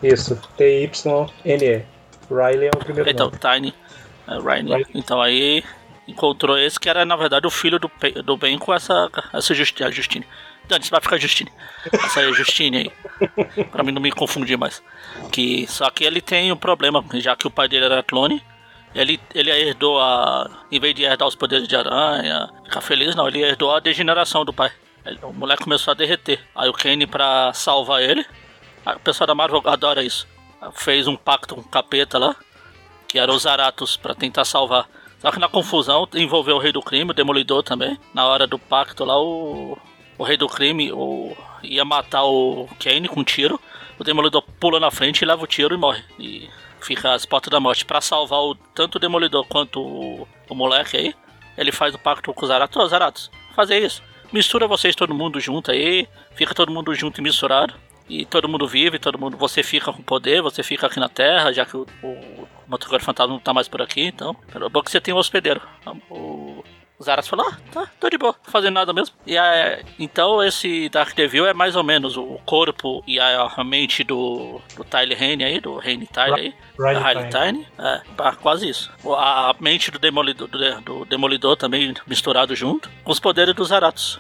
Isso. 0.02 0.40
T-Y-N-E. 0.58 1.86
Riley 2.30 2.68
é 2.68 2.72
o 2.76 2.80
primeiro 2.80 3.10
Então, 3.10 3.28
nome. 3.32 3.38
Tiny, 3.40 3.74
é, 4.28 4.34
Ryan. 4.40 4.76
Ryan. 4.78 4.86
Então 4.94 5.22
aí 5.22 5.64
encontrou 6.08 6.58
esse 6.58 6.80
que 6.80 6.90
era 6.90 7.06
na 7.06 7.16
verdade 7.16 7.48
o 7.48 7.50
filho 7.50 7.80
do, 7.80 7.90
do 8.24 8.38
Ben 8.38 8.58
com 8.60 8.74
essa, 8.74 9.10
essa 9.34 9.54
Justi- 9.54 9.84
a 9.84 9.90
Justine. 9.92 10.26
Dani, 10.68 10.86
vai 10.90 11.02
ficar 11.02 11.18
Justine. 11.18 11.52
Essa 11.92 12.22
aí, 12.22 12.34
Justine 12.34 12.78
aí. 12.78 13.66
pra 13.66 13.84
mim 13.84 13.92
não 13.92 14.02
me 14.02 14.12
confundir 14.12 14.58
mais. 14.58 14.82
Que, 15.32 15.68
só 15.68 15.90
que 15.90 16.04
ele 16.04 16.22
tem 16.22 16.52
um 16.52 16.56
problema, 16.58 17.04
já 17.16 17.36
que 17.36 17.46
o 17.48 17.52
pai 17.52 17.68
dele 17.68 17.86
era 17.86 18.02
clone. 18.04 18.42
Ele, 18.96 19.20
ele 19.34 19.50
herdou 19.50 20.00
a. 20.00 20.50
Em 20.72 20.80
vez 20.80 20.94
de 20.94 21.04
herdar 21.04 21.28
os 21.28 21.36
poderes 21.36 21.68
de 21.68 21.76
aranha, 21.76 22.50
ficar 22.64 22.82
feliz, 22.82 23.16
não, 23.16 23.28
ele 23.28 23.42
herdou 23.42 23.74
a 23.76 23.80
degeneração 23.80 24.46
do 24.46 24.54
pai. 24.54 24.72
Ele- 25.06 25.20
o 25.24 25.34
moleque 25.34 25.64
começou 25.64 25.92
a 25.92 25.96
derreter. 25.96 26.40
Aí 26.56 26.70
o 26.70 26.74
Kane, 26.74 27.08
pra 27.08 27.52
salvar 27.54 28.02
ele, 28.04 28.26
a- 28.86 28.94
o 28.96 29.00
pessoal 29.00 29.28
da 29.28 29.36
Marvel 29.36 29.62
adora 29.66 30.04
isso. 30.04 30.28
Fez 30.76 31.08
um 31.08 31.16
pacto 31.16 31.56
com 31.56 31.62
o 31.62 31.68
capeta 31.68 32.18
lá, 32.18 32.36
que 33.08 33.18
era 33.20 33.32
os 33.34 33.42
Zaratos, 33.44 33.98
pra 33.98 34.14
tentar 34.16 34.46
salvar. 34.46 34.88
Só 35.20 35.32
que 35.32 35.40
na 35.40 35.50
confusão 35.50 36.08
envolveu 36.14 36.56
o 36.56 36.60
Rei 36.60 36.72
do 36.72 36.82
Crime, 36.82 37.12
o 37.12 37.14
Demolidor 37.14 37.64
também. 37.64 37.98
Na 38.14 38.26
hora 38.28 38.46
do 38.46 38.60
pacto 38.60 39.04
lá, 39.04 39.20
o, 39.20 39.78
o 40.18 40.24
Rei 40.24 40.38
do 40.38 40.48
Crime 40.48 40.92
o, 40.92 41.36
ia 41.62 41.84
matar 41.86 42.24
o 42.24 42.68
Kane 42.80 43.08
com 43.08 43.22
um 43.22 43.24
tiro. 43.24 43.60
O 43.98 44.04
Demolidor 44.04 44.44
pula 44.60 44.80
na 44.80 44.92
frente 44.92 45.22
e 45.22 45.26
leva 45.26 45.44
o 45.44 45.48
tiro 45.48 45.76
e 45.76 45.78
morre. 45.78 46.04
E 46.20 46.50
fica 46.82 47.14
às 47.14 47.26
portas 47.26 47.52
da 47.52 47.60
morte. 47.60 47.86
Pra 47.86 48.02
salvar 48.02 48.40
o, 48.40 48.56
tanto 48.56 48.96
o 48.96 49.00
Demolidor 49.00 49.46
quanto 49.46 49.82
o, 49.82 50.28
o 50.50 50.56
moleque 50.56 50.98
aí, 50.98 51.16
ele 51.58 51.72
faz 51.72 51.94
o 51.94 52.00
pacto 52.00 52.34
com 52.34 52.42
os 52.42 52.48
Zaratos. 52.48 52.78
Ô, 52.78 52.88
Zaratos, 52.88 53.32
fazer 53.56 53.80
isso. 53.80 54.02
Mistura 54.32 54.68
vocês 54.68 54.96
todo 54.96 55.14
mundo 55.14 55.40
junto 55.40 55.72
aí. 55.72 56.08
Fica 56.36 56.54
todo 56.54 56.72
mundo 56.72 56.94
junto 56.96 57.20
e 57.20 57.24
misturado. 57.24 57.74
E 58.10 58.26
todo 58.26 58.50
mundo 58.50 58.68
vive, 58.68 59.00
todo 59.00 59.18
mundo. 59.18 59.38
Você 59.38 59.64
fica 59.64 59.94
com 59.94 60.02
poder, 60.02 60.42
você 60.42 60.62
fica 60.62 60.88
aqui 60.88 61.00
na 61.00 61.08
Terra, 61.08 61.54
já 61.54 61.66
que 61.66 61.78
o, 61.78 61.88
o 62.04 62.48
motoqueiro 62.68 63.04
fantasma 63.04 63.34
não 63.34 63.40
tá 63.40 63.54
mais 63.54 63.68
por 63.68 63.82
aqui, 63.82 64.02
então. 64.02 64.36
É 64.54 64.70
bom 64.70 64.82
que 64.82 64.92
você 64.92 65.00
tem 65.00 65.14
um 65.14 65.18
hospedeiro. 65.18 65.62
O, 66.10 66.64
o 67.04 67.06
Zaras 67.06 67.28
falou, 67.28 67.46
ah, 67.48 67.58
tá, 67.72 67.88
tô 68.00 68.10
de 68.10 68.18
boa, 68.18 68.34
fazendo 68.44 68.76
nada 68.76 68.94
mesmo. 68.94 69.16
E 69.28 69.38
é, 69.38 69.84
então 70.00 70.42
esse 70.42 70.88
Dark 70.90 71.14
Devil 71.14 71.46
é 71.46 71.54
mais 71.54 71.76
ou 71.76 71.84
menos 71.84 72.16
o 72.16 72.40
corpo 72.46 73.04
e 73.06 73.20
a, 73.20 73.64
mente 73.64 74.04
do, 74.04 74.62
do 74.76 74.84
Tyler 74.84 75.22
Hane 75.22 75.44
aí, 75.44 75.60
do 75.60 75.80
Hane 75.80 76.08
Tyler 76.08 76.40
aí. 76.40 76.56
Da 76.78 77.08
Riley 77.08 77.30
Tyne. 77.30 77.68
É, 77.78 78.02
quase 78.42 78.70
isso. 78.70 78.92
A 79.06 79.54
mente 79.60 79.92
do 79.92 80.00
Demolidor, 80.00 80.48
do, 80.48 80.82
do 80.82 81.06
Demolidor 81.06 81.58
também 81.58 81.94
misturado 82.08 82.56
junto, 82.56 82.90
com 83.04 83.12
os 83.12 83.20
poderes 83.20 83.54
dos 83.54 83.68
Zaratos. 83.68 84.20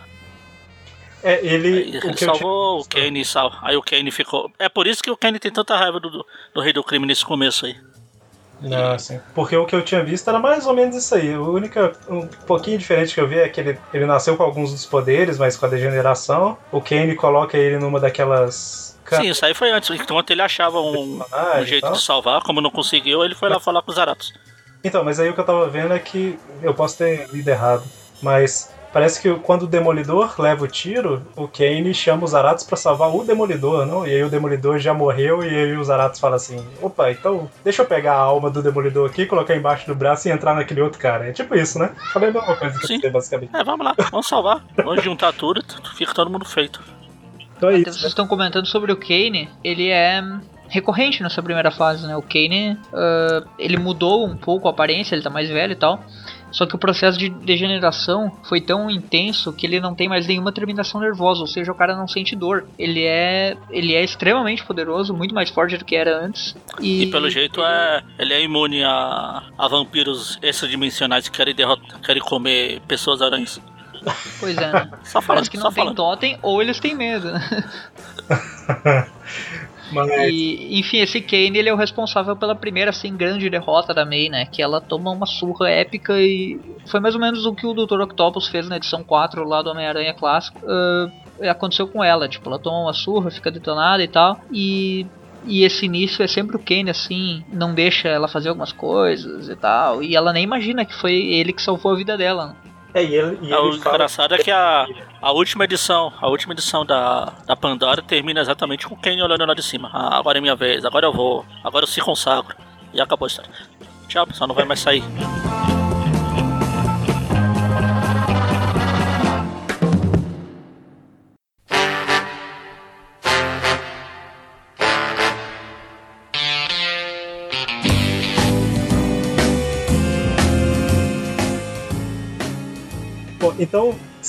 É, 1.24 1.40
ele. 1.46 1.84
Aí 1.84 2.02
ele 2.04 2.18
salvou 2.18 2.82
o 2.82 2.86
Kane, 2.86 3.24
sal... 3.24 3.58
aí 3.62 3.78
o 3.78 3.82
Kane 3.82 4.12
ficou. 4.12 4.52
É 4.60 4.68
por 4.68 4.86
isso 4.86 5.02
que 5.02 5.10
o 5.10 5.16
Kane 5.16 5.40
tem 5.40 5.52
tanta 5.52 5.78
raiva 5.78 6.00
do, 6.00 6.10
do, 6.10 6.26
do 6.54 6.62
Rei 6.62 6.74
do 6.74 6.84
Crime 6.84 7.06
nesse 7.08 7.24
começo 7.24 7.66
aí. 7.66 7.78
Não, 8.64 8.98
sim. 8.98 9.20
Porque 9.36 9.56
o 9.56 9.66
que 9.66 9.76
eu 9.76 9.84
tinha 9.84 10.04
visto 10.04 10.28
era 10.30 10.40
mais 10.40 10.66
ou 10.66 10.74
menos 10.74 10.96
isso 10.96 11.14
aí. 11.14 11.36
O 11.36 11.52
único, 11.52 11.80
um 12.10 12.26
pouquinho 12.48 12.78
diferente 12.78 13.14
que 13.14 13.20
eu 13.20 13.28
vi 13.28 13.38
é 13.38 13.50
que 13.50 13.60
ele, 13.60 13.78
ele 13.94 14.06
nasceu 14.06 14.38
com 14.38 14.44
alguns 14.44 14.72
dos 14.72 14.86
poderes, 14.86 15.38
mas 15.38 15.58
com 15.58 15.66
a 15.66 15.70
degeneração. 15.70 16.58
O 16.72 16.82
Kane 16.82 17.16
coloca 17.16 17.58
ele 17.58 17.78
numa 17.78 18.00
daquelas. 18.00 18.98
Sim, 19.10 19.30
isso 19.30 19.46
aí 19.46 19.54
foi 19.54 19.70
antes. 19.72 19.90
Enquanto 19.90 20.32
ele 20.32 20.42
achava 20.42 20.80
um, 20.80 21.22
Ah, 21.32 21.58
um 21.60 21.66
jeito 21.66 21.86
então. 21.86 21.92
de 21.92 22.02
salvar, 22.02 22.42
como 22.42 22.62
não 22.62 22.72
conseguiu, 22.72 23.24
ele 23.24 23.36
foi 23.36 23.50
lá 23.50 23.60
falar 23.60 23.82
com 23.82 23.92
os 23.92 23.96
Zaratos. 23.96 24.34
Então, 24.84 25.04
mas 25.04 25.20
aí 25.20 25.30
o 25.30 25.34
que 25.34 25.40
eu 25.40 25.46
tava 25.46 25.70
vendo 25.70 25.94
é 25.94 26.00
que 26.00 26.38
eu 26.62 26.74
posso 26.74 26.98
ter 26.98 27.28
lido 27.32 27.48
errado, 27.48 27.84
mas 28.22 28.73
Parece 28.94 29.20
que 29.20 29.34
quando 29.40 29.64
o 29.64 29.68
Demolidor 29.68 30.36
leva 30.40 30.64
o 30.64 30.68
tiro, 30.68 31.26
o 31.36 31.48
Kane 31.48 31.94
chama 31.96 32.24
os 32.26 32.36
Aratos 32.36 32.64
pra 32.64 32.78
salvar 32.78 33.14
o 33.14 33.24
Demolidor, 33.24 33.88
não? 33.88 34.06
E 34.06 34.12
aí 34.12 34.24
o 34.24 34.30
Demolidor 34.30 34.78
já 34.78 34.94
morreu 34.94 35.44
e 35.44 35.50
aí 35.50 35.76
os 35.76 35.90
Aratos 35.90 36.20
falam 36.20 36.36
assim: 36.36 36.64
opa, 36.80 37.10
então 37.10 37.50
deixa 37.64 37.82
eu 37.82 37.88
pegar 37.88 38.14
a 38.14 38.20
alma 38.20 38.52
do 38.52 38.62
Demolidor 38.62 39.10
aqui, 39.10 39.26
colocar 39.26 39.56
embaixo 39.56 39.88
do 39.88 39.96
braço 39.96 40.28
e 40.28 40.32
entrar 40.32 40.54
naquele 40.54 40.80
outro 40.80 41.00
cara. 41.00 41.28
É 41.28 41.32
tipo 41.32 41.56
isso, 41.56 41.80
né? 41.80 41.90
Falei 42.14 42.30
a 42.30 42.34
mesma 42.34 42.56
coisa 42.56 42.80
que 42.80 42.86
Sim. 42.86 43.00
você, 43.00 43.10
basicamente. 43.10 43.56
É, 43.56 43.64
vamos 43.64 43.84
lá, 43.84 43.96
vamos 44.12 44.28
salvar. 44.28 44.64
Vamos 44.78 45.04
juntar 45.04 45.34
tudo 45.34 45.62
e 45.62 45.98
fica 45.98 46.14
todo 46.14 46.30
mundo 46.30 46.46
feito. 46.46 46.80
Então 47.58 47.70
é 47.70 47.78
Até 47.80 47.90
isso. 47.90 48.00
vocês 48.00 48.12
estão 48.12 48.28
comentando 48.28 48.68
sobre 48.68 48.92
o 48.92 48.96
Kane, 48.96 49.50
ele 49.64 49.90
é 49.90 50.22
recorrente 50.70 51.22
nessa 51.22 51.42
primeira 51.42 51.72
fase, 51.72 52.06
né? 52.06 52.16
O 52.16 52.22
Kane, 52.22 52.78
ah, 52.94 53.44
ele 53.58 53.78
mudou 53.78 54.28
um 54.28 54.38
pouco 54.38 54.68
a 54.68 54.72
aparência, 54.72 55.16
ele 55.16 55.24
tá 55.24 55.30
mais 55.30 55.50
velho 55.50 55.74
e 55.74 55.76
tal. 55.76 56.04
Só 56.54 56.66
que 56.68 56.76
o 56.76 56.78
processo 56.78 57.18
de 57.18 57.30
degeneração 57.30 58.32
foi 58.44 58.62
tão 58.62 58.90
intenso 58.90 59.52
que 59.52 59.66
ele 59.66 59.80
não 59.80 59.94
tem 59.96 60.08
mais 60.08 60.28
nenhuma 60.28 60.52
terminação 60.52 61.02
nervosa, 61.02 61.42
ou 61.42 61.48
seja, 61.48 61.72
o 61.72 61.76
cara 61.76 61.96
não 61.96 62.08
sente 62.08 62.36
dor. 62.36 62.66
Ele 62.78 63.04
é, 63.04 63.58
ele 63.72 63.94
é 63.96 64.04
extremamente 64.04 64.64
poderoso, 64.64 65.14
muito 65.16 65.34
mais 65.34 65.50
forte 65.50 65.76
do 65.78 65.84
que 65.84 65.96
era 65.96 66.16
antes. 66.24 66.56
E, 66.80 67.04
E 67.04 67.08
pelo 67.08 67.28
jeito 67.30 67.62
é, 67.64 68.04
ele 68.20 68.34
é 68.34 68.42
imune 68.44 68.84
a, 68.84 69.44
a 69.58 69.68
vampiros 69.68 70.38
extradimensionais 70.44 71.28
que 71.28 71.36
querem, 71.36 71.56
derrotar, 71.56 72.00
querem 72.02 72.22
comer 72.22 72.80
pessoas 72.88 73.22
aranhas. 73.22 73.60
Pois 74.40 74.56
é, 74.58 74.72
né? 74.72 74.92
Só 75.04 75.22
falando, 75.22 75.28
Parece 75.28 75.50
que 75.50 75.58
só 75.58 75.64
não 75.64 75.72
tem 75.72 75.84
falando. 75.84 75.96
totem 75.96 76.38
ou 76.42 76.62
eles 76.62 76.80
têm 76.80 76.94
medo. 76.96 77.30
né? 79.94 80.16
Mas 80.18 80.34
E, 80.34 80.80
enfim, 80.80 80.98
esse 80.98 81.22
Kane 81.22 81.58
ele 81.58 81.70
é 81.70 81.74
o 81.74 81.78
responsável 81.78 82.36
pela 82.36 82.56
primeira 82.56 82.90
assim 82.90 83.16
grande 83.16 83.50
derrota 83.50 83.94
da 83.94 84.06
May, 84.06 84.30
né? 84.30 84.46
Que 84.46 84.62
ela 84.62 84.82
toma 84.82 85.12
uma 85.12 85.26
surra 85.26 85.70
épica 85.70 86.20
e 86.20 86.60
foi 86.86 87.00
mais 87.00 87.16
ou 87.16 87.22
menos 87.22 87.46
o 87.46 87.54
que 87.54 87.66
o 87.66 87.74
Dr. 87.74 88.02
Octopus 88.02 88.48
fez 88.48 88.68
na 88.68 88.78
edição 88.78 89.04
4 89.04 89.48
lá 89.48 89.62
do 89.62 89.70
Homem-Aranha 89.70 90.14
clássico. 90.14 90.60
Ah, 90.68 91.10
aconteceu 91.50 91.88
com 91.88 92.04
ela, 92.04 92.28
tipo, 92.28 92.48
ela 92.50 92.60
toma 92.60 92.80
uma 92.80 92.94
surra, 92.94 93.32
fica 93.32 93.52
detonada 93.52 94.04
e 94.04 94.08
tal. 94.08 94.40
E 94.52 95.06
e 95.46 95.64
esse 95.64 95.86
início 95.86 96.24
é 96.24 96.28
sempre 96.28 96.56
o 96.56 96.60
Kane, 96.60 96.90
assim, 96.90 97.44
não 97.52 97.74
deixa 97.74 98.08
ela 98.08 98.28
fazer 98.28 98.50
algumas 98.50 98.72
coisas 98.72 99.50
e 99.50 99.56
tal. 99.56 100.02
E 100.02 100.16
ela 100.16 100.32
nem 100.32 100.44
imagina 100.44 100.86
que 100.86 100.94
foi 100.94 101.14
ele 101.14 101.52
que 101.52 101.62
salvou 101.62 101.92
a 101.92 101.96
vida 101.96 102.18
dela. 102.18 102.56
É, 102.94 103.04
e 103.04 103.16
ele, 103.16 103.40
e 103.42 103.54
o 103.54 103.70
ele 103.70 103.80
fala. 103.80 103.96
engraçado 103.96 104.36
é 104.36 104.38
que 104.38 104.52
a, 104.52 104.86
a 105.22 105.32
última 105.32 105.64
edição, 105.64 106.14
a 106.22 106.28
última 106.28 106.54
edição 106.54 106.86
da, 106.86 107.34
da 107.46 107.56
Pandora 107.56 108.02
termina 108.02 108.42
exatamente 108.42 108.88
com 108.88 108.96
o 108.96 108.98
Kane 108.98 109.22
olhando 109.22 109.46
lá 109.46 109.54
de 109.54 109.64
cima. 109.64 109.90
Ah, 109.92 110.18
agora 110.18 110.38
é 110.38 110.42
minha 110.42 110.56
vez, 110.56 110.86
agora 110.86 111.06
eu 111.06 111.14
vou, 111.14 111.46
agora 111.64 111.84
eu 111.84 111.88
se 111.88 112.00
consagro. 112.02 112.56
E 112.94 113.02
acabou 113.02 113.26
a 113.26 113.28
história. 113.28 113.52
Tchau, 114.08 114.28
pessoal, 114.28 114.48
não 114.48 114.56
vai 114.56 114.66
mais 114.66 114.80
sair. 114.80 115.04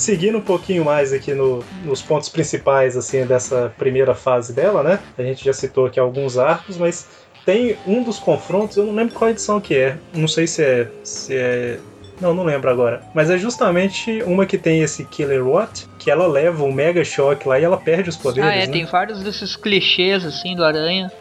Seguindo 0.05 0.37
um 0.37 0.41
pouquinho 0.41 0.85
mais 0.85 1.11
aqui 1.11 1.33
no- 1.33 1.63
nos 1.83 2.01
pontos 2.01 2.29
principais 2.29 2.95
assim 2.95 3.25
dessa 3.25 3.73
primeira 3.77 4.13
fase 4.13 4.53
dela, 4.53 4.83
né? 4.83 4.99
A 5.17 5.23
gente 5.23 5.43
já 5.43 5.51
citou 5.53 5.85
aqui 5.87 5.99
alguns 5.99 6.37
arcos, 6.37 6.77
mas 6.77 7.07
tem 7.45 7.75
um 7.87 8.03
dos 8.03 8.19
confrontos, 8.19 8.77
eu 8.77 8.85
não 8.85 8.93
lembro 8.93 9.13
qual 9.15 9.29
edição 9.31 9.59
que 9.59 9.75
é. 9.75 9.97
Não 10.13 10.27
sei 10.27 10.45
se 10.47 10.63
é, 10.63 10.87
se 11.03 11.35
é 11.35 11.79
não, 12.21 12.33
não 12.33 12.43
lembro 12.45 12.69
agora. 12.69 13.01
Mas 13.13 13.29
é 13.29 13.37
justamente 13.37 14.23
uma 14.23 14.45
que 14.45 14.57
tem 14.57 14.81
esse 14.81 15.03
Killer 15.03 15.45
Watt, 15.45 15.85
que 15.99 16.09
ela 16.09 16.25
leva 16.25 16.63
um 16.63 16.71
mega 16.71 17.03
choque 17.03 17.45
lá 17.45 17.59
e 17.59 17.63
ela 17.65 17.75
perde 17.75 18.09
os 18.09 18.15
poderes. 18.15 18.49
ah, 18.49 18.55
é, 18.55 18.65
né? 18.65 18.71
tem 18.71 18.85
vários 18.85 19.21
desses 19.21 19.55
clichês 19.57 20.23
assim 20.25 20.55
do 20.55 20.63
Aranha 20.63 21.11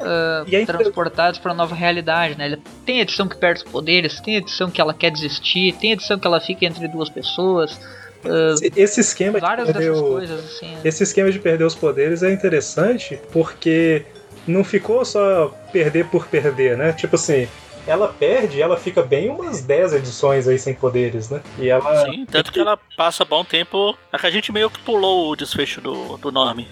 é 0.00 0.60
inter- 0.62 0.76
transportados 0.78 1.40
pra 1.40 1.52
nova 1.54 1.74
realidade, 1.74 2.38
né? 2.38 2.56
Tem 2.86 3.00
edição 3.00 3.26
que 3.26 3.36
perde 3.36 3.64
os 3.64 3.70
poderes, 3.70 4.20
tem 4.20 4.36
edição 4.36 4.70
que 4.70 4.80
ela 4.80 4.94
quer 4.94 5.10
desistir, 5.10 5.72
tem 5.74 5.90
edição 5.92 6.18
que 6.18 6.26
ela 6.26 6.40
fica 6.40 6.64
entre 6.64 6.86
duas 6.86 7.08
pessoas. 7.10 7.78
Ah, 8.26 8.54
Esse- 8.76 9.00
esquema 9.00 9.38
de 9.40 9.46
várias 9.46 9.66
perder 9.66 9.88
dessas 9.90 10.00
o- 10.00 10.08
coisas 10.10 10.44
assim. 10.44 10.66
né? 10.72 10.80
Esse 10.84 11.02
esquema 11.02 11.30
de 11.30 11.38
perder 11.38 11.64
os 11.64 11.74
poderes 11.74 12.22
é 12.22 12.32
interessante 12.32 13.18
porque 13.32 14.04
não 14.46 14.62
ficou 14.64 15.04
só 15.04 15.48
perder 15.72 16.06
por 16.06 16.26
perder, 16.26 16.76
né? 16.76 16.92
Tipo 16.92 17.16
assim, 17.16 17.48
ela 17.86 18.08
perde 18.08 18.58
e 18.58 18.62
ela 18.62 18.76
fica 18.76 19.02
bem 19.02 19.28
umas 19.28 19.60
10 19.62 19.92
edições 19.92 20.48
aí 20.48 20.58
sem 20.58 20.74
poderes, 20.74 21.28
né? 21.30 21.40
E 21.58 21.68
ela. 21.68 22.04
Sim, 22.06 22.24
tanto 22.26 22.50
que 22.52 22.58
ela 22.60 22.78
passa 22.96 23.24
bom 23.24 23.44
tempo. 23.44 23.96
É 24.12 24.18
que 24.18 24.26
a 24.26 24.30
gente 24.30 24.50
meio 24.52 24.70
que 24.70 24.78
pulou 24.80 25.30
o 25.30 25.36
desfecho 25.36 25.80
do, 25.80 26.16
do 26.16 26.32
Norme. 26.32 26.66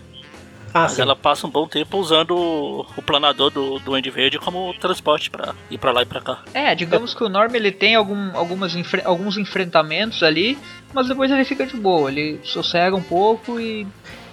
Ah, 0.75 0.83
Mas 0.83 0.93
sim. 0.93 1.03
ela 1.03 1.15
passa 1.15 1.47
um 1.47 1.51
bom 1.51 1.67
tempo 1.69 1.99
usando 1.99 2.37
o, 2.37 2.87
o 2.97 3.03
planador 3.03 3.51
do, 3.51 3.79
do 3.79 3.95
Andy 3.95 4.09
Verde 4.11 4.39
como 4.39 4.73
transporte 4.81 5.31
pra 5.31 5.55
ir 5.71 5.79
pra 5.79 5.93
lá 5.93 6.03
e 6.03 6.07
pra 6.07 6.21
cá. 6.21 6.43
É, 6.55 6.75
digamos 6.75 7.13
que 7.15 7.23
o 7.23 7.29
Norm 7.29 7.55
ele 7.55 7.71
tem 7.71 7.95
algum, 7.95 8.37
algumas 8.37 8.75
enfre- 8.75 9.03
alguns 9.05 9.37
enfrentamentos 9.37 10.23
ali, 10.23 10.57
mas 10.95 11.09
depois 11.09 11.31
ele 11.31 11.45
fica 11.45 11.67
de 11.67 11.77
boa, 11.77 12.11
ele 12.11 12.41
sossega 12.43 12.97
um 12.97 13.03
pouco 13.03 13.61
e, 13.61 13.87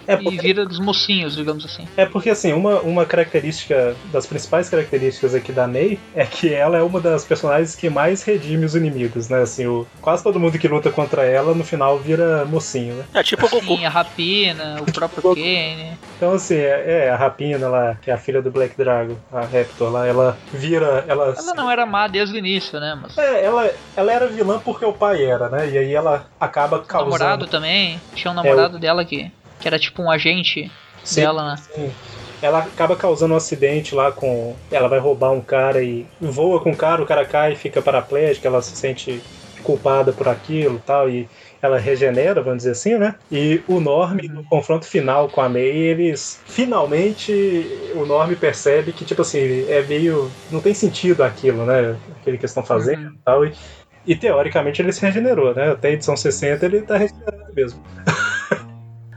É 0.09 0.15
e 0.15 0.23
porque, 0.23 0.37
vira 0.39 0.65
dos 0.65 0.79
mocinhos, 0.79 1.35
digamos 1.35 1.63
assim. 1.65 1.87
é 1.95 2.05
porque 2.05 2.29
assim, 2.29 2.51
uma, 2.51 2.79
uma 2.81 3.05
característica, 3.05 3.95
das 4.11 4.25
principais 4.25 4.67
características 4.69 5.35
aqui 5.35 5.51
da 5.51 5.67
May 5.67 5.99
é 6.15 6.25
que 6.25 6.53
ela 6.53 6.77
é 6.77 6.81
uma 6.81 6.99
das 6.99 7.23
personagens 7.23 7.75
que 7.75 7.89
mais 7.89 8.23
redime 8.23 8.65
os 8.65 8.75
inimigos, 8.75 9.29
né? 9.29 9.41
Assim, 9.41 9.67
o, 9.67 9.85
quase 10.01 10.23
todo 10.23 10.39
mundo 10.39 10.57
que 10.57 10.67
luta 10.67 10.89
contra 10.91 11.23
ela 11.25 11.53
no 11.53 11.63
final 11.63 11.97
vira 11.99 12.43
mocinho, 12.45 12.95
né? 12.95 13.03
É 13.13 13.23
tipo 13.23 13.45
o 13.45 13.49
Goku. 13.49 13.77
Sim, 13.77 13.85
a 13.85 13.89
Rapina, 13.89 14.77
o 14.81 14.91
próprio 14.91 15.21
Goku. 15.21 15.35
Kane. 15.35 15.97
Então, 16.17 16.33
assim, 16.33 16.55
é, 16.55 17.05
é, 17.05 17.09
a 17.09 17.15
Rapina 17.15 17.67
lá, 17.67 17.95
que 18.01 18.09
é 18.09 18.13
a 18.13 18.17
filha 18.17 18.41
do 18.41 18.51
Black 18.51 18.75
Dragon, 18.75 19.15
a 19.31 19.41
Raptor 19.41 19.91
lá, 19.91 20.07
ela 20.07 20.37
vira. 20.51 21.05
Ela, 21.07 21.35
Ela 21.37 21.53
não 21.53 21.69
era 21.69 21.85
má 21.85 22.07
desde 22.07 22.35
o 22.35 22.37
início, 22.37 22.79
né? 22.79 22.97
Mas 23.01 23.17
É, 23.17 23.45
ela, 23.45 23.71
ela 23.95 24.11
era 24.11 24.27
vilã 24.27 24.59
porque 24.59 24.85
o 24.85 24.93
pai 24.93 25.23
era, 25.23 25.49
né? 25.49 25.69
E 25.69 25.77
aí 25.77 25.93
ela 25.93 26.25
acaba 26.39 26.77
o 26.77 26.81
causando. 26.81 27.11
namorado 27.11 27.47
também, 27.47 27.99
tinha 28.15 28.31
um 28.31 28.33
namorado 28.35 28.77
dela 28.79 29.05
que, 29.05 29.31
que 29.59 29.67
era 29.67 29.79
tipo 29.79 30.01
um 30.03 30.11
agente 30.11 30.77
Sim, 31.03 31.21
dela, 31.21 31.55
né? 31.55 31.63
sim. 31.73 31.97
Ela 32.41 32.59
acaba 32.59 32.95
causando 32.95 33.33
um 33.33 33.37
acidente 33.37 33.95
lá 33.95 34.11
com. 34.11 34.61
Ela 34.69 34.87
vai 34.87 34.99
roubar 34.99 35.31
um 35.31 35.43
cara 35.43 35.83
e 35.83 36.11
voa 36.19 36.61
com 36.63 36.71
o 36.71 36.77
cara, 36.77 37.01
o 37.03 37.05
cara 37.05 37.25
cai 37.25 37.53
e 37.53 37.55
fica 37.55 37.81
paraplégica, 37.81 38.47
ela 38.47 38.61
se 38.61 38.75
sente 38.77 39.27
culpada 39.61 40.13
por 40.13 40.29
aquilo 40.29 40.77
e 40.77 40.81
tal, 40.83 41.09
e 41.09 41.29
ela 41.61 41.77
regenera, 41.77 42.41
vamos 42.41 42.59
dizer 42.59 42.71
assim, 42.71 42.97
né? 42.97 43.19
E 43.29 43.61
o 43.67 43.81
Norm, 43.81 44.17
no 44.31 44.45
confronto 44.45 44.85
final 44.87 45.29
com 45.29 45.41
a 45.41 45.49
May, 45.49 45.63
eles 45.67 46.41
finalmente 46.47 47.91
o 47.93 48.05
Norm 48.05 48.33
percebe 48.37 48.93
que, 48.93 49.03
tipo 49.05 49.21
assim, 49.21 49.39
é 49.67 49.85
meio. 49.85 50.37
não 50.49 50.61
tem 50.61 50.73
sentido 50.73 51.23
aquilo, 51.23 51.65
né? 51.65 51.91
Aquilo 52.07 52.21
que 52.21 52.29
eles 52.45 52.51
estão 52.51 52.65
fazendo 52.65 52.95
Uhum. 52.97 53.15
e 53.19 53.23
tal. 53.23 53.45
E, 53.45 53.57
e 54.05 54.15
teoricamente 54.17 54.81
ele 54.81 54.93
se 54.93 55.01
regenerou, 55.01 55.53
né? 55.53 55.71
Até 55.71 55.89
a 55.89 55.91
edição 55.91 56.15
60 56.15 56.65
ele 56.65 56.83
tá 56.83 56.97
regenerado 56.97 57.53
mesmo. 57.53 57.83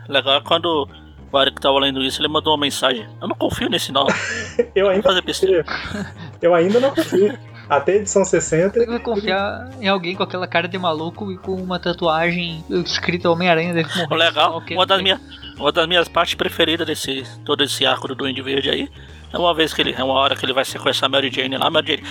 Legal 0.09 0.37
é 0.37 0.41
quando 0.41 0.89
o 1.33 1.41
Eric 1.41 1.61
tava 1.61 1.79
lendo 1.79 2.03
isso, 2.03 2.21
ele 2.21 2.29
mandou 2.29 2.53
uma 2.53 2.61
mensagem. 2.61 3.09
Eu 3.21 3.29
não 3.29 3.35
confio 3.35 3.69
nesse 3.69 3.91
não. 3.91 4.07
Eu 4.75 4.89
ainda, 4.89 5.03
fazer 5.03 5.23
besteira. 5.23 5.65
eu 6.43 6.55
ainda 6.55 6.79
não 6.79 6.91
confio. 6.91 7.39
Até 7.69 7.97
edição 7.97 8.23
60 8.23 8.79
Você 8.79 8.87
vai 8.87 8.99
confiar 8.99 9.71
em 9.81 9.89
alguém 9.89 10.15
com 10.15 10.23
aquela 10.23 10.47
cara 10.47 10.69
de 10.69 10.77
maluco 10.77 11.33
e 11.33 11.39
com 11.39 11.55
uma 11.55 11.79
tatuagem 11.79 12.63
escrita 12.69 13.31
Homem-Aranha 13.31 13.73
morrer. 13.73 14.07
O 14.11 14.15
legal, 14.15 14.57
Ok, 14.57 14.77
uma 14.77 14.85
das, 14.85 15.01
minha, 15.01 15.19
uma 15.57 15.73
das 15.73 15.87
minhas 15.87 16.09
partes 16.09 16.35
preferidas 16.35 16.87
desse 16.87 17.25
todo 17.45 17.65
esse 17.65 17.87
arco 17.87 18.09
do 18.09 18.15
Duende 18.15 18.43
Verde 18.43 18.69
aí 18.69 18.91
é 19.33 19.39
uma 19.39 19.55
vez 19.55 19.73
que 19.73 19.81
ele 19.81 19.95
é 19.97 20.05
uma 20.05 20.15
hora 20.15 20.37
que 20.37 20.45
ele 20.45 20.53
vai 20.53 20.65
sequestrar 20.65 21.09
a 21.09 21.13
Mary 21.13 21.31
Jane 21.31 21.57
lá, 21.57 21.71
Mary 21.71 21.87
Jane. 21.87 22.03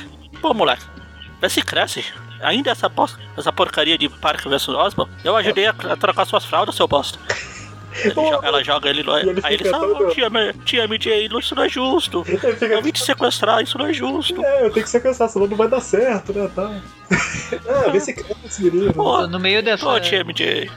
Pô, 0.41 0.53
moleque, 0.53 0.83
vê 1.39 1.49
se 1.49 1.61
cresce. 1.61 2.03
Ainda 2.41 2.71
essa, 2.71 2.91
essa 3.37 3.53
porcaria 3.53 3.99
de 3.99 4.09
Parque 4.09 4.49
vs 4.49 4.69
Osborn, 4.69 5.11
eu 5.23 5.35
ajudei 5.35 5.67
a, 5.67 5.75
a 5.91 5.95
trocar 5.95 6.25
suas 6.25 6.43
fraldas, 6.43 6.73
seu 6.73 6.87
bosta. 6.87 7.19
Ela 8.43 8.63
joga 8.63 8.89
ele 8.89 9.03
lá, 9.03 9.19
ele 9.21 9.39
aí 9.43 9.55
ele 9.55 9.65
fala, 9.69 9.87
todo- 9.87 10.07
"Oh, 10.07 10.09
tia, 10.11 10.29
tia 10.65 10.83
MJ, 10.85 11.27
isso 11.39 11.55
não 11.55 11.63
é 11.63 11.69
justo. 11.69 12.23
ele 12.27 12.37
fica 12.37 12.65
Eu 12.67 12.81
vim 12.81 12.91
te 12.91 13.03
sequestrar, 13.03 13.61
isso 13.61 13.77
não 13.77 13.85
é 13.87 13.93
justo. 13.93 14.43
É, 14.43 14.65
eu 14.65 14.71
tenho 14.71 14.83
que 14.85 14.89
sequestrar, 14.89 15.29
senão 15.29 15.47
não 15.47 15.57
vai 15.57 15.67
dar 15.67 15.81
certo, 15.81 16.33
né? 16.33 16.49
Tá. 16.55 16.71
É, 17.85 17.89
vê 17.91 17.99
se 17.99 18.13
cresce 18.13 18.35
esse 18.45 18.63
menino. 18.63 18.93
Pô, 18.93 19.27
No 19.27 19.39
meio 19.39 19.61
dessa. 19.61 19.85
Ô, 19.87 19.99
tia 19.99 20.21
MJ. 20.23 20.69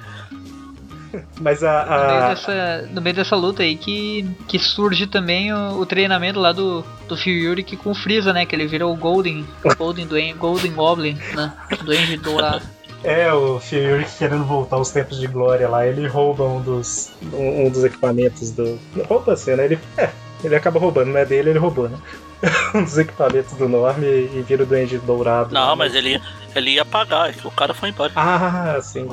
Mas 1.41 1.63
a. 1.63 1.85
No 1.85 2.07
meio, 2.09 2.25
a- 2.25 2.29
dessa, 2.31 2.89
no 2.93 3.01
meio 3.01 3.15
dessa 3.17 3.37
luta 3.37 3.63
aí 3.63 3.77
que, 3.77 4.29
que 4.49 4.59
surge 4.59 5.07
também 5.07 5.53
o, 5.53 5.79
o 5.79 5.87
treinamento 5.87 6.41
lá 6.41 6.51
do, 6.51 6.85
do 7.07 7.17
Furyurik 7.17 7.77
com 7.77 7.93
o 7.93 7.95
Freeza, 7.95 8.33
né? 8.33 8.45
Que 8.45 8.57
ele 8.57 8.67
vira 8.67 8.85
o 8.85 8.97
Golden, 8.97 9.47
o 9.65 9.75
Golden, 9.77 10.07
Duende, 10.09 10.33
Golden 10.33 10.73
Goblin, 10.73 11.17
né? 11.35 11.53
Duende 11.85 12.17
dourado. 12.17 12.65
É, 13.05 13.31
o 13.33 13.61
Fury 13.61 14.07
querendo 14.19 14.45
voltar 14.45 14.77
aos 14.77 14.91
tempos 14.91 15.21
de 15.21 15.27
glória 15.27 15.69
lá, 15.69 15.87
ele 15.87 16.07
rouba 16.07 16.45
um 16.45 16.61
dos, 16.61 17.13
um, 17.33 17.67
um 17.67 17.71
dos 17.71 17.85
equipamentos 17.85 18.51
do. 18.51 18.79
Rouba 19.07 19.35
assim, 19.35 19.55
né? 19.55 19.67
Ele, 19.67 19.79
é, 19.99 20.09
ele 20.43 20.57
acaba 20.57 20.81
roubando, 20.81 21.09
não 21.09 21.19
é 21.19 21.25
dele, 21.27 21.51
ele 21.51 21.59
roubou, 21.59 21.89
né? 21.89 21.99
um 22.75 22.83
dos 22.83 22.97
equipamentos 22.99 23.53
do 23.55 23.69
Norm 23.69 24.03
e, 24.03 24.31
e 24.35 24.45
vira 24.47 24.63
o 24.63 24.67
Duende 24.67 24.99
Dourado. 24.99 25.53
Não, 25.53 25.69
lá, 25.69 25.77
mas 25.77 25.95
ele, 25.95 26.21
Ele 26.55 26.71
ia 26.71 26.85
pagar, 26.85 27.35
o 27.45 27.51
cara 27.51 27.75
foi 27.75 27.89
embora. 27.89 28.13
Ah, 28.15 28.79
sim. 28.81 29.09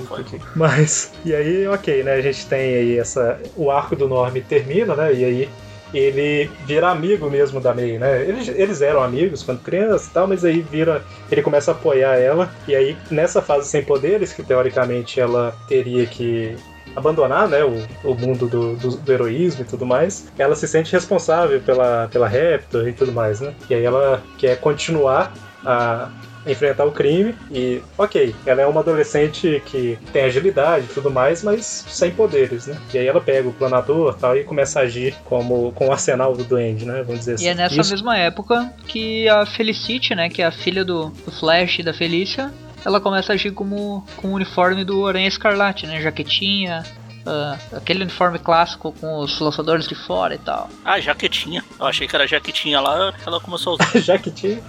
Mas, 0.56 1.12
e 1.26 1.34
aí, 1.34 1.68
ok, 1.68 2.04
né? 2.04 2.14
A 2.14 2.22
gente 2.22 2.46
tem 2.46 2.76
aí 2.76 2.98
essa. 3.00 3.40
O 3.56 3.72
arco 3.72 3.96
do 3.96 4.08
Norm 4.08 4.36
termina, 4.48 4.96
né? 4.96 5.14
E 5.14 5.26
aí 5.26 5.50
ele 5.94 6.50
vira 6.66 6.90
amigo 6.90 7.30
mesmo 7.30 7.60
da 7.60 7.74
May, 7.74 7.98
né? 7.98 8.22
Eles, 8.24 8.48
eles 8.48 8.82
eram 8.82 9.04
amigos 9.04 9.44
quando 9.44 9.62
criança 9.62 10.10
e 10.10 10.14
tal, 10.14 10.28
mas 10.28 10.46
aí 10.46 10.62
vira. 10.62 11.04
Ele 11.32 11.42
começa 11.42 11.72
a 11.72 11.74
apoiar 11.74 12.16
ela. 12.16 12.52
E 12.68 12.76
aí, 12.76 12.98
nessa 13.10 13.42
fase 13.42 13.70
sem 13.70 13.84
poderes, 13.84 14.34
que 14.34 14.44
teoricamente 14.44 15.20
ela 15.20 15.56
teria 15.68 16.06
que 16.06 16.56
abandonar 16.96 17.48
né, 17.48 17.64
o, 17.64 17.86
o 18.04 18.16
mundo 18.16 18.48
do, 18.48 18.76
do, 18.76 18.98
do, 18.98 19.12
heroísmo 19.12 19.62
e 19.62 19.66
tudo 19.66 19.86
mais, 19.86 20.32
ela 20.38 20.56
se 20.56 20.68
sente 20.68 20.92
responsável 20.92 21.62
pela, 21.62 22.10
pela 22.12 22.28
Raptor 22.28 22.88
e 22.88 22.94
tudo 22.94 23.12
mais, 23.12 23.40
né? 23.40 23.54
E 23.70 23.74
aí 23.74 23.84
ela 23.84 24.22
quer 24.38 24.60
continuar 24.60 25.34
a 25.66 26.10
enfrentar 26.46 26.86
o 26.86 26.92
crime 26.92 27.36
e, 27.52 27.82
ok, 27.98 28.36
ela 28.46 28.62
é 28.62 28.66
uma 28.66 28.82
adolescente 28.82 29.62
que 29.66 29.98
tem 30.12 30.24
agilidade 30.24 30.86
e 30.90 30.94
tudo 30.94 31.12
mais, 31.12 31.44
mas 31.44 31.86
sem 31.88 32.12
poderes, 32.12 32.68
né? 32.68 32.78
E 32.94 32.98
aí 32.98 33.08
ela 33.08 33.22
pega 33.22 33.48
o 33.48 33.54
planador 33.54 34.16
tal, 34.16 34.38
e 34.38 34.44
começa 34.44 34.80
a 34.80 34.84
agir 34.84 35.16
como 35.26 35.72
com 35.74 35.88
o 35.88 35.92
arsenal 35.92 36.36
do 36.36 36.44
Duende, 36.44 36.86
né? 36.86 37.04
Vamos 37.04 37.20
dizer 37.20 37.34
assim. 37.36 37.46
E 37.46 37.48
é 37.48 37.56
nessa 37.56 37.80
Isso... 37.80 37.92
mesma 37.92 38.18
época 38.18 38.74
que 38.88 39.28
a 39.30 39.46
Felicity, 39.46 40.16
né, 40.16 40.30
que 40.30 40.42
é 40.42 40.46
a 40.46 40.52
filha 40.52 40.84
do, 40.84 41.10
do 41.10 41.32
Flash 41.32 41.80
e 41.80 41.84
da 41.84 41.94
Felícia, 41.94 42.52
ela 42.84 43.00
começa 43.00 43.32
a 43.32 43.36
agir 43.36 43.52
como 43.52 44.06
com 44.18 44.30
o 44.30 44.34
uniforme 44.34 44.84
do 44.84 45.06
Aranha 45.06 45.28
Escarlate, 45.28 45.86
né? 45.86 46.02
Jaquetinha, 46.02 46.84
uh, 47.26 47.78
aquele 47.78 48.04
uniforme 48.04 48.40
clássico 48.40 48.94
com 48.94 49.20
os 49.20 49.40
lançadores 49.40 49.88
de 49.88 49.96
fora 49.96 50.36
e 50.36 50.38
tal. 50.38 50.70
Ah, 50.84 51.00
jaquetinha. 51.00 51.64
Eu 51.80 51.86
achei 51.86 52.08
que 52.08 52.16
era 52.16 52.28
jaquetinha 52.28 52.80
lá, 52.80 53.14
ela 53.26 53.40
começou 53.40 53.74
a 53.74 53.76
usar. 53.76 54.00
jaquetinha. 54.00 54.62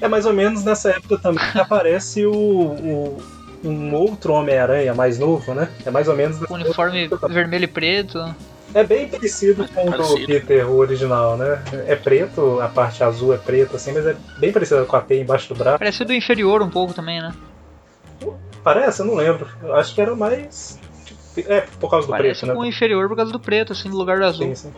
É 0.00 0.08
mais 0.08 0.26
ou 0.26 0.32
menos 0.32 0.64
nessa 0.64 0.90
época 0.90 1.18
também 1.18 1.44
que 1.52 1.58
aparece 1.58 2.24
o, 2.26 2.32
o 2.32 3.22
um 3.64 3.94
outro 3.94 4.34
Homem-Aranha 4.34 4.94
mais 4.94 5.18
novo, 5.18 5.54
né? 5.54 5.70
É 5.84 5.90
mais 5.90 6.06
ou 6.06 6.14
menos. 6.14 6.40
O 6.42 6.54
uniforme 6.54 7.08
vermelho 7.30 7.64
e 7.64 7.68
preto. 7.68 8.34
É 8.74 8.82
bem 8.82 9.08
parecido 9.08 9.68
com 9.68 9.90
parecido. 9.90 10.24
o 10.24 10.26
Peter, 10.26 10.68
o 10.68 10.76
original, 10.78 11.36
né? 11.36 11.62
É 11.86 11.94
preto, 11.94 12.60
a 12.60 12.68
parte 12.68 13.04
azul 13.04 13.32
é 13.32 13.38
preta, 13.38 13.76
assim, 13.76 13.92
mas 13.92 14.04
é 14.04 14.16
bem 14.38 14.52
parecido 14.52 14.84
com 14.84 14.96
a 14.96 15.00
T 15.00 15.20
embaixo 15.20 15.48
do 15.48 15.54
braço. 15.54 15.78
Parece 15.78 16.04
do 16.04 16.12
inferior 16.12 16.60
um 16.60 16.68
pouco 16.68 16.92
também, 16.92 17.20
né? 17.20 17.32
Parece? 18.64 19.00
Eu 19.00 19.06
não 19.06 19.14
lembro. 19.14 19.48
Eu 19.62 19.74
acho 19.74 19.94
que 19.94 20.00
era 20.00 20.16
mais. 20.16 20.80
É, 21.36 21.62
por 21.80 21.90
causa 21.90 22.06
do 22.06 22.10
Parece 22.10 22.40
preto, 22.40 22.46
né? 22.46 22.54
com 22.54 22.60
o 22.60 22.66
inferior 22.66 23.08
por 23.08 23.16
causa 23.16 23.32
do 23.32 23.40
preto, 23.40 23.72
assim, 23.72 23.88
no 23.88 23.96
lugar 23.96 24.18
do 24.18 24.24
azul. 24.24 24.46
Sim, 24.46 24.54
sim. 24.54 24.72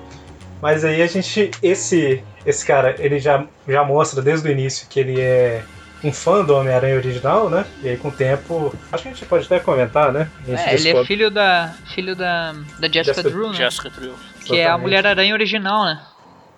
Mas 0.60 0.84
aí 0.84 1.02
a 1.02 1.06
gente. 1.06 1.50
Esse, 1.62 2.22
esse 2.44 2.66
cara, 2.66 2.94
ele 2.98 3.18
já, 3.18 3.44
já 3.68 3.84
mostra 3.84 4.22
desde 4.22 4.48
o 4.48 4.50
início 4.50 4.88
que 4.88 4.98
ele 4.98 5.20
é 5.20 5.62
um 6.02 6.12
fã 6.12 6.44
do 6.44 6.54
Homem-Aranha 6.54 6.96
original, 6.96 7.50
né? 7.50 7.64
E 7.82 7.88
aí 7.88 7.96
com 7.96 8.08
o 8.08 8.12
tempo. 8.12 8.74
Acho 8.90 9.02
que 9.02 9.08
a 9.08 9.12
gente 9.12 9.26
pode 9.26 9.44
até 9.46 9.60
comentar, 9.60 10.12
né? 10.12 10.30
É, 10.48 10.74
ele 10.74 10.88
é 10.90 11.04
filho 11.04 11.30
da. 11.30 11.74
filho 11.94 12.16
da. 12.16 12.52
da 12.52 12.88
Jessica, 12.88 13.14
Jessica 13.14 13.30
Drew, 13.30 13.48
né? 13.48 13.54
Jessica 13.54 13.90
Drew. 13.90 14.12
Que 14.12 14.54
Exatamente. 14.54 14.60
é 14.60 14.68
a 14.68 14.78
Mulher-Aranha 14.78 15.34
original, 15.34 15.84
né? 15.84 16.00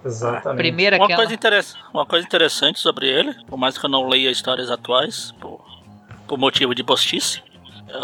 Exatamente. 0.05 0.59
Primeira 0.59 0.97
uma, 0.97 1.09
coisa 1.09 1.35
interessante, 1.35 1.85
uma 1.93 2.07
coisa 2.07 2.27
interessante 2.27 2.79
sobre 2.79 3.09
ele, 3.09 3.35
por 3.47 3.57
mais 3.57 3.77
que 3.77 3.85
eu 3.85 3.91
não 3.91 4.09
leia 4.09 4.31
histórias 4.31 4.71
atuais, 4.71 5.33
por, 5.41 5.61
por 6.27 6.39
motivo 6.39 6.75
de 6.75 6.85
postice, 6.85 7.43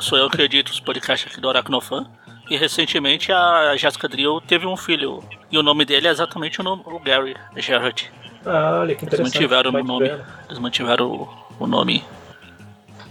sou 0.00 0.18
eu 0.18 0.28
que 0.30 0.40
edito 0.40 0.72
os 0.72 0.80
podcasts 0.80 1.30
aqui 1.30 1.40
do 1.40 1.48
Aracnofan. 1.48 2.06
E 2.48 2.56
recentemente 2.56 3.32
a 3.32 3.74
Jessica 3.76 4.06
Drill 4.06 4.40
teve 4.40 4.66
um 4.66 4.76
filho. 4.76 5.22
E 5.50 5.56
o 5.56 5.62
nome 5.62 5.84
dele 5.84 6.08
é 6.08 6.10
exatamente 6.10 6.60
o, 6.60 6.64
nome, 6.64 6.82
o 6.84 6.98
Gary 6.98 7.34
Gerard. 7.56 8.12
Ah, 8.44 8.80
olha 8.80 8.94
que 8.94 9.04
interessante. 9.04 9.36
Eles 9.36 9.50
mantiveram 9.50 9.70
o 9.70 9.84
nome. 9.84 10.10
Eles 10.48 10.58
mantiveram 10.58 11.10
o, 11.10 11.28
o 11.58 11.66
nome. 11.66 12.04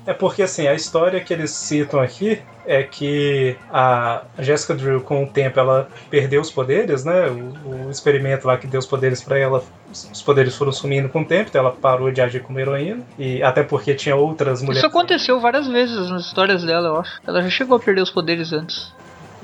É 0.05 0.13
porque 0.13 0.43
assim, 0.43 0.67
a 0.67 0.73
história 0.73 1.19
que 1.21 1.33
eles 1.33 1.51
citam 1.51 1.99
aqui 1.99 2.41
é 2.65 2.83
que 2.83 3.55
a 3.71 4.23
Jessica 4.39 4.73
Drill, 4.73 5.01
com 5.01 5.23
o 5.23 5.27
tempo, 5.27 5.59
ela 5.59 5.87
perdeu 6.09 6.41
os 6.41 6.51
poderes, 6.51 7.03
né? 7.03 7.27
O, 7.27 7.87
o 7.87 7.91
experimento 7.91 8.47
lá 8.47 8.57
que 8.57 8.67
deu 8.67 8.79
os 8.79 8.85
poderes 8.85 9.21
para 9.21 9.37
ela, 9.37 9.63
os 9.91 10.21
poderes 10.21 10.55
foram 10.55 10.71
sumindo 10.71 11.09
com 11.09 11.21
o 11.21 11.25
tempo, 11.25 11.49
então 11.49 11.61
ela 11.61 11.71
parou 11.71 12.11
de 12.11 12.21
agir 12.21 12.41
como 12.41 12.59
heroína. 12.59 13.03
E 13.17 13.43
até 13.43 13.63
porque 13.63 13.93
tinha 13.93 14.15
outras 14.15 14.61
mulheres. 14.61 14.77
Isso 14.77 14.87
aconteceu 14.87 15.39
várias 15.39 15.67
vezes 15.67 16.09
nas 16.09 16.25
histórias 16.25 16.63
dela, 16.63 16.87
eu 16.87 16.99
acho. 16.99 17.21
Ela 17.25 17.41
já 17.41 17.49
chegou 17.49 17.77
a 17.77 17.79
perder 17.79 18.01
os 18.01 18.11
poderes 18.11 18.53
antes. 18.53 18.93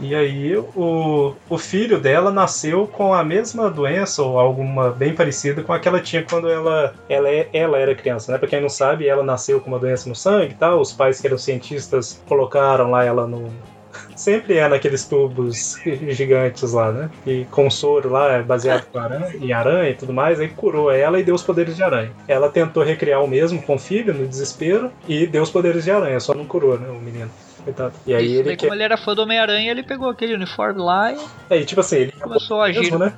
E 0.02 0.16
aí 0.16 0.56
o, 0.58 1.36
o 1.50 1.58
filho 1.58 2.00
dela 2.00 2.32
nasceu 2.32 2.88
com 2.88 3.14
a 3.14 3.24
mesma 3.24 3.70
doença 3.70 4.24
ou 4.24 4.40
alguma 4.40 4.92
bem 4.92 5.14
parecida 5.14 5.62
com 5.62 5.74
a 5.74 5.80
que 5.80 5.88
ela 5.88 6.00
tinha 6.00 6.24
quando 6.24 6.50
ela, 6.50 6.94
ela, 7.10 7.30
ela 7.52 7.78
era 7.78 7.96
criança, 7.96 8.32
né? 8.32 8.38
Pra 8.38 8.48
quem 8.48 8.62
não 8.62 8.70
sabe, 8.70 9.08
ela 9.08 9.24
nasceu 9.24 9.60
com 9.60 9.68
uma 9.70 9.80
doença 9.80 10.08
no 10.08 10.16
sangue 10.16 10.54
e 10.54 10.58
tal. 10.58 10.80
Os 10.80 10.94
pais 10.94 11.20
que 11.20 11.28
eram 11.28 11.38
cientistas 11.38 12.22
colocaram 12.28 12.92
lá 12.92 13.04
ela 13.04 13.28
no, 13.28 13.52
sempre 14.16 14.58
é 14.58 14.68
naqueles 14.68 15.06
tubos 15.06 15.78
gigantes 16.10 16.72
lá, 16.74 16.92
né? 16.92 17.10
E 17.26 17.46
com 17.52 17.70
soro 17.70 18.10
lá, 18.10 18.34
é 18.34 18.42
baseado 18.42 18.86
aranha, 18.96 19.36
em 19.36 19.52
aranha 19.52 19.90
e 19.90 19.96
tudo 19.96 20.14
mais, 20.14 20.40
aí 20.40 20.48
curou 20.50 20.92
ela 20.92 21.20
e 21.20 21.24
deu 21.24 21.36
os 21.36 21.44
poderes 21.44 21.76
de 21.76 21.84
aranha. 21.84 22.12
Ela 22.28 22.50
tentou 22.50 22.84
recriar 22.84 23.24
o 23.24 23.28
mesmo 23.28 23.62
com 23.62 23.76
o 23.76 23.80
filho, 23.80 24.14
no 24.14 24.28
desespero, 24.28 24.92
e 25.08 25.26
deu 25.26 25.44
os 25.44 25.50
poderes 25.50 25.84
de 25.84 25.92
aranha, 25.92 26.20
só 26.20 26.34
não 26.34 26.46
curou, 26.46 26.78
né, 26.78 26.90
o 26.90 27.02
menino. 27.02 27.30
Coitado. 27.64 27.94
E 28.06 28.14
aí 28.14 28.26
Isso, 28.26 28.34
ele. 28.36 28.44
Daí, 28.44 28.58
quer... 28.58 28.66
Como 28.68 28.76
ele 28.76 28.84
era 28.84 28.98
fã 28.98 29.14
do 29.14 29.22
Homem-Aranha, 29.22 29.72
ele 29.72 29.84
pegou 29.84 30.10
aquele 30.10 30.34
uniforme 30.34 30.82
lá 30.82 31.12
e. 31.12 31.20
É, 31.50 31.58
e 31.58 31.66
tipo 31.66 31.82
assim, 31.82 31.98
ele 31.98 32.12
começou 32.14 32.62
a 32.62 32.66
agir. 32.66 32.82
Mesmo, 32.82 33.00
né? 33.00 33.14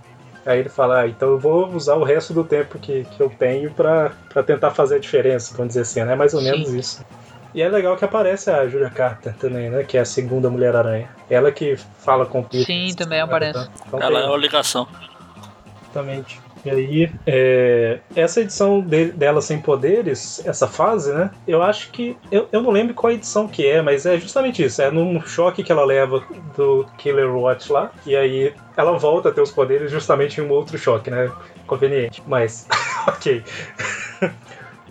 Aí 0.45 0.59
ele 0.59 0.69
fala, 0.69 1.01
ah, 1.01 1.07
então 1.07 1.29
eu 1.29 1.39
vou 1.39 1.67
usar 1.69 1.95
o 1.95 2.03
resto 2.03 2.33
do 2.33 2.43
tempo 2.43 2.79
que, 2.79 3.03
que 3.03 3.21
eu 3.21 3.29
tenho 3.29 3.71
pra, 3.71 4.11
pra 4.29 4.41
tentar 4.41 4.71
fazer 4.71 4.95
a 4.95 4.99
diferença, 4.99 5.53
vamos 5.55 5.69
dizer 5.69 5.81
assim, 5.81 6.03
né? 6.03 6.15
Mais 6.15 6.33
ou 6.33 6.41
Sim. 6.41 6.51
menos 6.51 6.73
isso. 6.73 7.05
E 7.53 7.61
é 7.61 7.69
legal 7.69 7.95
que 7.97 8.05
aparece 8.05 8.49
a 8.49 8.67
Julia 8.67 8.89
Carter 8.89 9.35
também, 9.35 9.69
né? 9.69 9.83
Que 9.83 9.97
é 9.97 10.01
a 10.01 10.05
segunda 10.05 10.49
Mulher-Aranha. 10.49 11.09
Ela 11.29 11.51
que 11.51 11.75
fala 11.75 12.25
com 12.25 12.39
o 12.39 12.43
Peter. 12.43 12.65
Sim, 12.65 12.95
também 12.95 13.19
aparece. 13.19 13.69
Então, 13.87 14.01
ela 14.01 14.21
tem... 14.21 14.29
é 14.29 14.33
a 14.33 14.37
ligação. 14.37 14.87
Exatamente. 15.83 16.39
E 16.63 16.69
aí, 16.69 17.11
é, 17.25 17.99
essa 18.15 18.41
edição 18.41 18.81
de, 18.81 19.11
dela 19.11 19.41
sem 19.41 19.59
poderes, 19.59 20.45
essa 20.45 20.67
fase, 20.67 21.11
né? 21.11 21.31
Eu 21.47 21.63
acho 21.63 21.89
que. 21.91 22.15
Eu, 22.31 22.47
eu 22.51 22.61
não 22.61 22.69
lembro 22.69 22.93
qual 22.93 23.11
edição 23.11 23.47
que 23.47 23.65
é, 23.65 23.81
mas 23.81 24.05
é 24.05 24.17
justamente 24.19 24.63
isso. 24.63 24.81
É 24.81 24.91
num 24.91 25.19
choque 25.21 25.63
que 25.63 25.71
ela 25.71 25.83
leva 25.83 26.23
do 26.55 26.85
Killer 26.97 27.35
Watch 27.35 27.71
lá. 27.71 27.91
E 28.05 28.15
aí 28.15 28.53
ela 28.77 28.97
volta 28.97 29.29
a 29.29 29.31
ter 29.31 29.41
os 29.41 29.51
poderes 29.51 29.91
justamente 29.91 30.39
em 30.39 30.43
um 30.43 30.51
outro 30.51 30.77
choque, 30.77 31.09
né? 31.09 31.31
Conveniente. 31.65 32.21
Mas, 32.27 32.67
ok. 33.07 33.43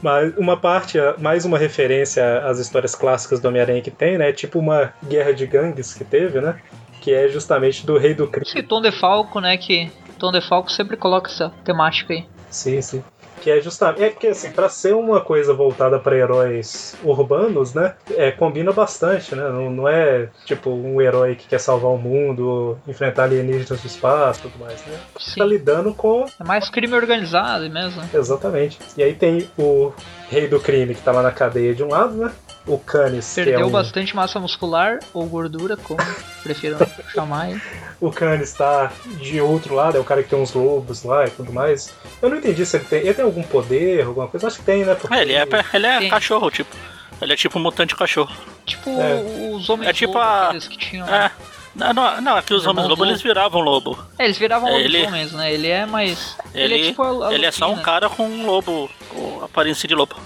Mas 0.03 0.35
uma 0.39 0.57
parte, 0.57 0.97
mais 1.19 1.45
uma 1.45 1.59
referência 1.59 2.39
às 2.39 2.59
histórias 2.59 2.95
clássicas 2.95 3.39
do 3.39 3.49
Homem-Aranha 3.49 3.83
que 3.83 3.91
tem, 3.91 4.17
né? 4.17 4.33
Tipo 4.33 4.59
uma 4.59 4.95
guerra 5.07 5.33
de 5.33 5.47
gangues 5.47 5.93
que 5.93 6.05
teve, 6.05 6.41
né? 6.41 6.59
Que 7.03 7.13
é 7.13 7.29
justamente 7.29 7.85
do 7.85 7.99
Rei 7.99 8.15
do 8.15 8.27
Crime. 8.27 8.47
Esse 8.47 8.63
Tom 8.63 8.81
DeFalco, 8.81 9.41
né? 9.41 9.59
Que 9.59 9.91
Tom 10.21 10.31
DeFalco 10.31 10.71
sempre 10.71 10.97
coloca 10.97 11.29
essa 11.29 11.51
temática 11.65 12.13
aí. 12.13 12.27
Sim, 12.51 12.81
sim. 12.83 13.03
Que 13.41 13.51
é 13.51 13.61
justamente. 13.61 14.03
É 14.03 14.11
porque, 14.11 14.27
assim, 14.27 14.51
pra 14.51 14.69
ser 14.69 14.95
uma 14.95 15.21
coisa 15.21 15.55
voltada 15.55 15.99
para 15.99 16.15
heróis 16.15 16.95
urbanos, 17.03 17.73
né? 17.73 17.95
É, 18.11 18.31
combina 18.31 18.71
bastante, 18.71 19.35
né? 19.35 19.49
Não, 19.49 19.71
não 19.71 19.89
é 19.89 20.29
tipo 20.45 20.69
um 20.69 21.01
herói 21.01 21.35
que 21.37 21.49
quer 21.49 21.59
salvar 21.59 21.91
o 21.91 21.97
mundo, 21.97 22.79
enfrentar 22.87 23.25
alienígenas 23.25 23.81
do 23.81 23.87
espaço 23.87 24.41
e 24.41 24.43
tudo 24.43 24.63
mais, 24.63 24.85
né? 24.85 24.99
Sim. 25.19 25.41
Tá 25.41 25.47
lidando 25.47 25.95
com. 25.95 26.27
É 26.39 26.45
mais 26.45 26.69
crime 26.69 26.95
organizado 26.95 27.69
mesmo. 27.71 28.03
Exatamente. 28.13 28.79
E 28.97 29.03
aí 29.03 29.15
tem 29.15 29.49
o 29.59 29.91
rei 30.31 30.47
do 30.47 30.61
crime 30.61 30.95
que 30.95 31.03
tá 31.03 31.11
lá 31.11 31.23
na 31.23 31.33
cadeia 31.33 31.75
de 31.75 31.83
um 31.83 31.89
lado, 31.89 32.15
né? 32.15 32.33
O 32.65 32.79
Canis. 32.79 33.35
Perdeu 33.35 33.61
é 33.61 33.65
um... 33.65 33.71
bastante 33.71 34.15
massa 34.15 34.39
muscular 34.39 35.01
ou 35.13 35.27
gordura, 35.27 35.77
como 35.77 35.99
prefiram 36.45 36.79
chamar. 37.13 37.61
O 38.01 38.13
Canis 38.13 38.53
tá 38.53 38.93
de 39.21 39.41
outro 39.41 39.75
lado, 39.75 39.97
é 39.97 40.01
o 40.01 40.05
cara 40.05 40.23
que 40.23 40.31
tem 40.31 40.39
uns 40.39 40.53
lobos 40.55 41.03
lá 41.03 41.27
e 41.27 41.31
tudo 41.31 41.53
mais. 41.53 41.93
Eu 42.23 42.31
não 42.31 42.37
entendi 42.37 42.65
se 42.65 42.77
ele 42.77 42.85
tem. 42.85 43.01
Ele 43.01 43.15
tem 43.15 43.25
algum 43.25 43.43
poder, 43.43 44.07
alguma 44.07 44.29
coisa? 44.29 44.47
Acho 44.47 44.59
que 44.59 44.65
tem, 44.65 44.85
né? 44.85 44.95
Porque... 44.95 45.13
É, 45.13 45.23
ele 45.23 45.33
é, 45.33 45.47
ele 45.75 45.87
é 45.87 46.09
cachorro, 46.09 46.49
tipo. 46.49 46.77
Ele 47.21 47.33
é 47.33 47.37
tipo 47.37 47.59
um 47.59 47.63
mutante 47.63 47.97
cachorro. 47.97 48.35
Tipo 48.65 48.89
é. 48.91 49.53
os 49.53 49.69
homens 49.69 49.91
é 49.91 49.93
tipo 49.93 50.17
a... 50.17 50.55
que 50.55 50.79
tinham. 50.79 51.07
É. 51.09 51.31
Não, 51.75 51.93
não, 51.93 52.21
não, 52.21 52.37
aqui 52.37 52.53
os 52.53 52.67
homens 52.67 52.89
lobo 52.89 53.05
eles 53.05 53.23
viravam 53.23 53.61
lobo. 53.61 53.99
É, 54.19 54.25
eles 54.25 54.37
viravam 54.37 54.69
ele, 54.77 55.07
homens, 55.07 55.33
né? 55.33 55.53
Ele 55.53 55.69
é 55.69 55.87
mais. 55.87 56.37
Ele, 56.53 56.75
ele 56.75 56.83
é 56.83 56.91
tipo 56.91 57.03
a, 57.03 57.29
a 57.29 57.35
ele 57.35 57.47
é 57.47 57.51
só 57.51 57.71
um 57.71 57.77
né? 57.77 57.83
cara 57.83 58.09
com 58.09 58.25
um 58.25 58.45
lobo, 58.45 58.91
com 59.09 59.45
aparência 59.45 59.89
de 59.89 59.95
lobo. 59.95 60.17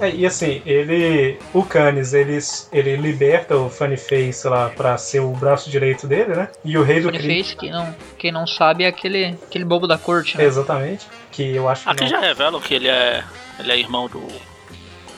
É, 0.00 0.10
e 0.10 0.26
assim, 0.26 0.62
ele. 0.64 1.38
O 1.52 1.64
Canis, 1.64 2.12
ele, 2.14 2.38
ele 2.72 2.96
liberta 2.96 3.56
o 3.56 3.68
Funny 3.68 3.96
Face 3.96 4.46
lá 4.46 4.70
pra 4.70 4.96
ser 4.96 5.20
o 5.20 5.30
braço 5.32 5.70
direito 5.70 6.06
dele, 6.06 6.34
né? 6.34 6.48
E 6.64 6.76
o 6.78 6.82
rei 6.82 7.00
do 7.00 7.10
Funny 7.10 7.18
Face, 7.18 7.56
quem 7.56 7.70
não, 7.70 7.96
quem 8.16 8.32
não 8.32 8.46
sabe, 8.46 8.84
é 8.84 8.88
aquele, 8.88 9.36
aquele 9.46 9.64
bobo 9.64 9.86
da 9.86 9.98
corte, 9.98 10.36
né? 10.36 10.44
Exatamente. 10.44 11.06
Que 11.32 11.54
eu 11.54 11.68
acho 11.68 11.84
que. 11.84 11.90
Aqui 11.90 12.04
não... 12.04 12.10
já 12.10 12.20
revelam 12.20 12.60
que 12.60 12.74
ele 12.74 12.88
é. 12.88 13.24
Ele 13.58 13.72
é 13.72 13.78
irmão 13.78 14.08
do. 14.08 14.22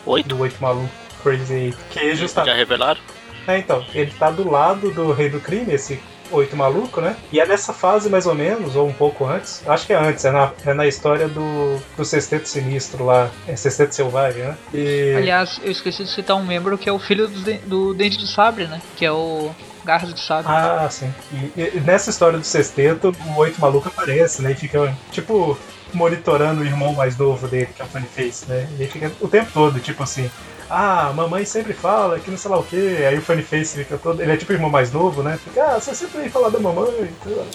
Oito? 0.06 0.28
Do 0.28 0.40
Oito 0.40 0.56
Maluco. 0.60 0.88
Crazy 1.22 1.54
Eight. 1.54 1.78
Que 1.90 1.98
é 1.98 2.14
justamente. 2.14 2.50
Já 2.50 2.56
revelaram? 2.56 3.00
É, 3.46 3.58
então. 3.58 3.84
Ele 3.94 4.12
tá 4.12 4.30
do 4.30 4.48
lado 4.48 4.90
do 4.90 5.12
rei 5.12 5.28
do 5.28 5.40
crime, 5.40 5.72
esse 5.72 6.00
Oito 6.32 6.56
Maluco, 6.56 7.00
né? 7.00 7.16
E 7.32 7.40
é 7.40 7.46
nessa 7.46 7.72
fase, 7.72 8.08
mais 8.08 8.26
ou 8.26 8.34
menos, 8.34 8.76
ou 8.76 8.86
um 8.86 8.92
pouco 8.92 9.26
antes, 9.26 9.66
acho 9.66 9.86
que 9.86 9.92
é 9.92 9.96
antes, 9.96 10.24
é 10.24 10.30
na, 10.30 10.52
é 10.64 10.74
na 10.74 10.86
história 10.86 11.28
do, 11.28 11.80
do 11.96 12.04
Sexteto 12.04 12.46
Sinistro 12.46 13.04
lá, 13.04 13.30
é 13.48 13.56
Sexteto 13.56 13.94
Selvagem, 13.94 14.44
né? 14.44 14.56
E... 14.72 15.14
Aliás, 15.16 15.60
eu 15.62 15.70
esqueci 15.70 16.04
de 16.04 16.10
citar 16.10 16.36
um 16.36 16.44
membro 16.44 16.78
que 16.78 16.88
é 16.88 16.92
o 16.92 16.98
filho 16.98 17.26
do, 17.26 17.58
do 17.66 17.94
Dente 17.94 18.16
de 18.16 18.28
Sabre, 18.28 18.66
né? 18.66 18.80
Que 18.96 19.04
é 19.04 19.12
o 19.12 19.50
Garras 19.84 20.14
de 20.14 20.20
Sabre. 20.20 20.52
Ah, 20.52 20.88
sim. 20.90 21.12
E, 21.56 21.62
e 21.76 21.80
nessa 21.80 22.10
história 22.10 22.38
do 22.38 22.44
Sexteto, 22.44 23.14
o 23.26 23.38
Oito 23.40 23.60
Maluco 23.60 23.88
aparece, 23.88 24.40
né? 24.40 24.52
E 24.52 24.54
fica, 24.54 24.94
tipo, 25.10 25.58
monitorando 25.92 26.62
o 26.62 26.64
irmão 26.64 26.92
mais 26.92 27.16
novo 27.16 27.48
dele, 27.48 27.68
que 27.74 27.82
é 27.82 27.84
o 27.84 27.88
Funny 27.88 28.06
Face, 28.06 28.48
né? 28.48 28.68
E 28.78 28.82
ele 28.82 28.90
fica 28.90 29.10
o 29.20 29.28
tempo 29.28 29.50
todo, 29.52 29.80
tipo 29.80 30.02
assim, 30.02 30.30
ah, 30.70 31.12
mamãe 31.14 31.44
sempre 31.44 31.72
fala 31.72 32.20
que 32.20 32.30
não 32.30 32.38
sei 32.38 32.50
lá 32.50 32.58
o 32.58 32.62
que, 32.62 33.04
aí 33.04 33.18
o 33.18 33.22
Funny 33.22 33.42
Face 33.42 33.76
fica 33.76 33.98
todo. 33.98 34.22
Ele 34.22 34.32
é 34.32 34.36
tipo 34.36 34.52
o 34.52 34.54
irmão 34.54 34.70
mais 34.70 34.92
novo, 34.92 35.22
né? 35.22 35.38
Fica, 35.42 35.64
ah, 35.64 35.80
você 35.80 35.94
sempre 35.94 36.20
vem 36.20 36.30
falar 36.30 36.48
da 36.48 36.60
mamãe. 36.60 37.10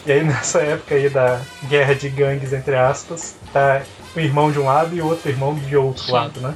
E 0.06 0.12
aí 0.12 0.24
nessa 0.24 0.60
época 0.60 0.96
aí 0.96 1.10
da 1.10 1.42
guerra 1.64 1.96
de 1.96 2.10
gangues, 2.10 2.52
entre 2.52 2.76
aspas, 2.76 3.36
tá 3.54 3.82
um 4.16 4.20
irmão 4.20 4.52
de 4.52 4.60
um 4.60 4.66
lado 4.66 4.96
e 4.96 5.02
outro 5.02 5.30
irmão 5.30 5.56
de 5.56 5.78
outro 5.78 6.04
Sim. 6.04 6.12
lado, 6.12 6.42
né? 6.42 6.54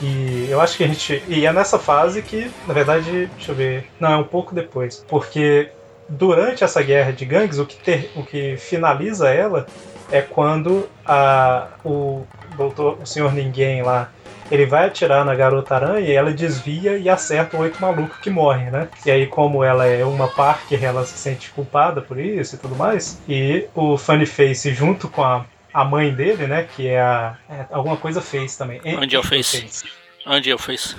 E 0.00 0.46
eu 0.48 0.60
acho 0.60 0.76
que 0.76 0.84
a 0.84 0.86
gente. 0.86 1.22
E 1.28 1.44
é 1.44 1.52
nessa 1.52 1.78
fase 1.78 2.22
que, 2.22 2.50
na 2.66 2.72
verdade, 2.72 3.28
deixa 3.36 3.52
eu 3.52 3.54
ver. 3.54 3.90
Não, 3.98 4.12
é 4.12 4.16
um 4.16 4.24
pouco 4.24 4.54
depois. 4.54 5.04
Porque 5.06 5.70
durante 6.08 6.64
essa 6.64 6.82
guerra 6.82 7.12
de 7.12 7.24
gangues, 7.24 7.58
o 7.58 7.66
que, 7.66 7.76
ter, 7.76 8.10
o 8.16 8.22
que 8.22 8.56
finaliza 8.56 9.28
ela 9.28 9.66
é 10.10 10.22
quando 10.22 10.88
a, 11.04 11.68
o 11.84 12.24
doutor, 12.56 12.98
o 13.02 13.06
senhor 13.06 13.32
ninguém 13.32 13.82
lá 13.82 14.10
ele 14.50 14.66
vai 14.66 14.86
atirar 14.86 15.24
na 15.24 15.34
garota 15.34 15.74
aranha 15.74 16.00
e 16.00 16.12
ela 16.12 16.32
desvia 16.32 16.98
e 16.98 17.08
acerta 17.08 17.56
o 17.56 17.60
oito 17.60 17.80
maluco 17.80 18.18
que 18.20 18.28
morre, 18.28 18.70
né? 18.70 18.88
E 19.06 19.10
aí, 19.10 19.26
como 19.26 19.62
ela 19.62 19.86
é 19.86 20.04
uma 20.04 20.28
Parker, 20.28 20.82
ela 20.82 21.04
se 21.04 21.16
sente 21.16 21.50
culpada 21.50 22.00
por 22.00 22.18
isso 22.18 22.56
e 22.56 22.58
tudo 22.58 22.74
mais. 22.74 23.20
E 23.28 23.66
o 23.74 23.96
Funny 23.96 24.26
Face, 24.26 24.72
junto 24.74 25.08
com 25.08 25.22
a, 25.22 25.46
a 25.72 25.84
mãe 25.84 26.12
dele, 26.12 26.46
né? 26.46 26.66
Que 26.74 26.88
é 26.88 27.00
a. 27.00 27.36
É, 27.48 27.66
alguma 27.70 27.96
coisa 27.96 28.20
fez 28.20 28.56
também. 28.56 28.80
Angel 28.84 29.22
Face. 29.22 29.68
Angel 30.26 30.58
Face. 30.58 30.96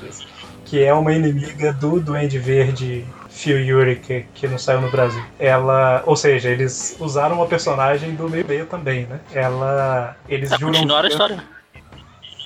Que 0.65 0.83
é 0.83 0.93
uma 0.93 1.11
inimiga 1.11 1.73
do 1.73 1.99
Duende 1.99 2.39
Verde 2.39 3.05
Phil 3.29 3.59
Yuri, 3.59 3.97
que, 3.97 4.25
que 4.33 4.47
não 4.47 4.57
saiu 4.57 4.81
no 4.81 4.89
Brasil. 4.89 5.23
Ela. 5.37 6.03
Ou 6.05 6.15
seja, 6.15 6.49
eles 6.49 6.95
usaram 6.99 7.35
uma 7.35 7.47
personagem 7.47 8.15
do 8.15 8.29
meio 8.29 8.47
meio 8.47 8.65
também, 8.65 9.05
né? 9.05 9.19
Ela. 9.33 10.15
Eles 10.29 10.49
tá, 10.49 10.57
juram. 10.57 10.73
Continuaram 10.73 11.07
a 11.07 11.11
história. 11.11 11.60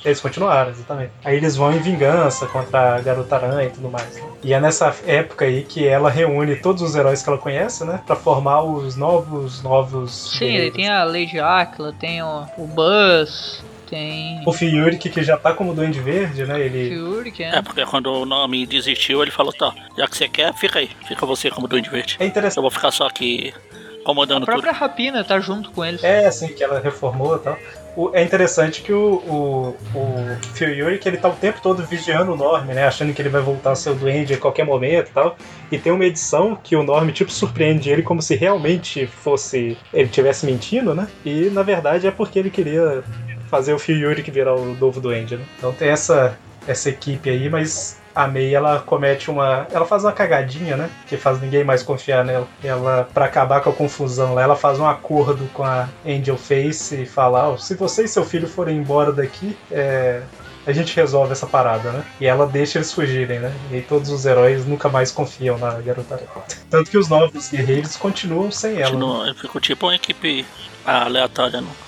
Eles 0.06 0.22
continuaram, 0.22 0.70
exatamente. 0.70 1.12
Aí 1.24 1.36
eles 1.36 1.56
vão 1.56 1.74
em 1.74 1.80
vingança 1.80 2.46
contra 2.46 2.96
a 2.96 3.02
Garota 3.02 3.36
Aranha 3.36 3.68
e 3.68 3.72
tudo 3.72 3.90
mais. 3.90 4.16
Né? 4.16 4.22
E 4.44 4.54
é 4.54 4.60
nessa 4.60 4.96
época 5.08 5.46
aí 5.46 5.64
que 5.64 5.88
ela 5.88 6.12
reúne 6.12 6.56
todos 6.56 6.84
os 6.84 6.96
heróis 6.96 7.24
que 7.24 7.30
ela 7.30 7.40
conhece, 7.40 7.84
né? 7.84 8.00
Pra 8.06 8.16
formar 8.16 8.62
os 8.62 8.96
novos, 8.96 9.64
novos. 9.64 10.38
Sim, 10.38 10.56
ele 10.56 10.72
tem 10.72 10.88
a 10.88 11.04
Lady 11.04 11.40
Aquila, 11.40 11.92
tem 11.94 12.22
o, 12.22 12.46
o 12.56 12.68
Buzz, 12.68 13.64
tem. 13.90 14.44
O 14.46 14.54
Fiurik, 14.54 15.10
que 15.10 15.24
já 15.24 15.38
tá 15.38 15.54
como 15.54 15.74
Duende 15.74 16.00
Verde, 16.00 16.46
né? 16.46 16.60
Ele... 16.60 16.90
Fiurik, 16.90 17.44
é. 17.44 17.56
É, 17.58 17.62
porque 17.64 17.84
quando 17.86 18.14
o 18.14 18.26
nome 18.28 18.66
desistiu, 18.68 19.24
ele 19.24 19.32
falou: 19.32 19.52
tá, 19.52 19.74
já 19.98 20.08
que 20.08 20.16
você 20.16 20.28
quer, 20.28 20.54
fica 20.54 20.80
aí. 20.80 20.90
Fica 21.08 21.26
você 21.26 21.50
como 21.50 21.68
Duende 21.68 21.90
Verde. 21.90 22.18
É 22.20 22.26
interessante. 22.26 22.58
Eu 22.58 22.64
vou 22.64 22.72
ficar 22.72 22.92
só 22.92 23.08
aqui 23.08 23.52
comandando 24.04 24.42
tudo. 24.42 24.52
A 24.52 24.54
própria 24.54 24.74
tudo. 24.74 24.82
Rapina 24.82 25.24
tá 25.24 25.40
junto 25.40 25.72
com 25.72 25.84
eles. 25.84 26.04
É, 26.04 26.28
assim, 26.28 26.50
que 26.50 26.64
ela 26.64 26.80
reformou 26.80 27.38
e 27.38 27.40
tal 27.40 27.58
é 28.14 28.24
interessante 28.24 28.82
que 28.82 28.92
o, 28.92 29.16
o, 29.28 29.78
o 29.98 30.38
Phil 30.54 30.70
Yuri, 30.70 31.00
que 31.00 31.08
ele 31.08 31.18
tá 31.18 31.30
o 31.30 31.34
tempo 31.34 31.62
todo 31.62 31.84
vigiando 31.84 32.34
o 32.34 32.38
Norm, 32.38 32.66
né? 32.68 32.86
Achando 32.86 33.14
que 33.14 33.22
ele 33.22 33.30
vai 33.30 33.42
voltar 33.42 33.72
a 33.72 33.76
ser 33.76 33.92
o 33.92 33.96
duende 33.96 34.34
a 34.34 34.38
qualquer 34.38 34.66
momento 34.66 35.10
e 35.10 35.14
tal. 35.14 35.38
E 35.72 35.78
tem 35.78 35.92
uma 35.92 36.06
edição 36.06 36.58
que 36.62 36.76
o 36.76 36.84
Norm, 36.84 37.10
tipo, 37.10 37.32
surpreende 37.32 37.90
ele 37.90 38.02
como 38.02 38.22
se 38.22 38.36
realmente 38.36 39.08
fosse... 39.08 39.78
Ele 39.94 40.10
tivesse 40.10 40.46
mentindo, 40.46 40.94
né? 40.94 41.08
E, 41.26 41.50
na 41.50 41.64
verdade, 41.64 42.08
é 42.08 42.12
porque 42.12 42.40
ele 42.40 42.50
queria 42.50 43.04
fazer 43.50 43.74
o 43.74 43.80
Phil 43.80 43.98
Yuri 43.98 44.24
que 44.24 44.32
virar 44.32 44.56
o 44.56 44.76
novo 44.76 45.00
duende, 45.00 45.38
né? 45.38 45.46
Então 45.58 45.72
tem 45.72 45.90
essa, 45.90 46.38
essa 46.68 46.90
equipe 46.90 47.30
aí, 47.30 47.50
mas 47.50 48.00
a 48.16 48.28
May 48.28 48.56
ela 48.56 48.80
comete 48.80 49.30
uma. 49.30 49.68
Ela 49.72 49.86
faz 49.86 50.04
uma 50.04 50.14
cagadinha, 50.14 50.78
né? 50.78 50.90
Que 51.06 51.18
faz 51.18 51.42
ninguém 51.42 51.64
mais 51.64 51.84
confiar 51.84 52.24
nela. 52.24 52.48
Ela, 52.64 53.08
para 53.14 53.26
acabar 53.26 53.62
com 53.62 53.70
a 53.70 53.74
confusão 53.74 54.34
lá, 54.34 54.42
ela 54.42 54.56
faz 54.56 54.80
um 54.80 54.88
acordo 54.88 55.46
com 55.54 55.64
a 55.64 55.90
Angel 56.06 56.38
Face 56.38 57.04
e 57.04 57.06
fala: 57.06 57.50
oh, 57.50 57.58
se 57.58 57.76
você 57.76 58.06
e 58.06 58.08
seu 58.08 58.24
filho 58.24 58.48
forem 58.48 58.78
embora 58.78 59.12
daqui, 59.12 59.58
é, 59.70 60.22
a 60.66 60.72
gente 60.72 60.96
resolve 60.96 61.34
essa 61.34 61.46
parada, 61.46 61.92
né? 61.92 62.04
E 62.20 62.26
ela 62.26 62.48
deixa 62.48 62.78
eles 62.78 62.92
fugirem, 62.92 63.40
né? 63.40 63.54
E 63.72 63.82
todos 63.82 64.10
os 64.10 64.26
heróis 64.26 64.66
nunca 64.66 64.88
mais 64.88 65.12
confiam 65.12 65.58
na 65.58 65.72
garota. 65.82 66.20
Tanto 66.70 66.90
que 66.90 66.98
os 66.98 67.10
novos 67.10 67.50
guerreiros 67.50 67.98
continuam 67.98 68.50
sem 68.50 68.78
ela. 68.78 68.92
Continua, 68.92 69.26
né? 69.26 69.36
Ficou 69.40 69.60
tipo 69.60 69.88
uma 69.88 69.96
equipe 69.96 70.46
aleatória, 70.86 71.62
não? 71.62 71.85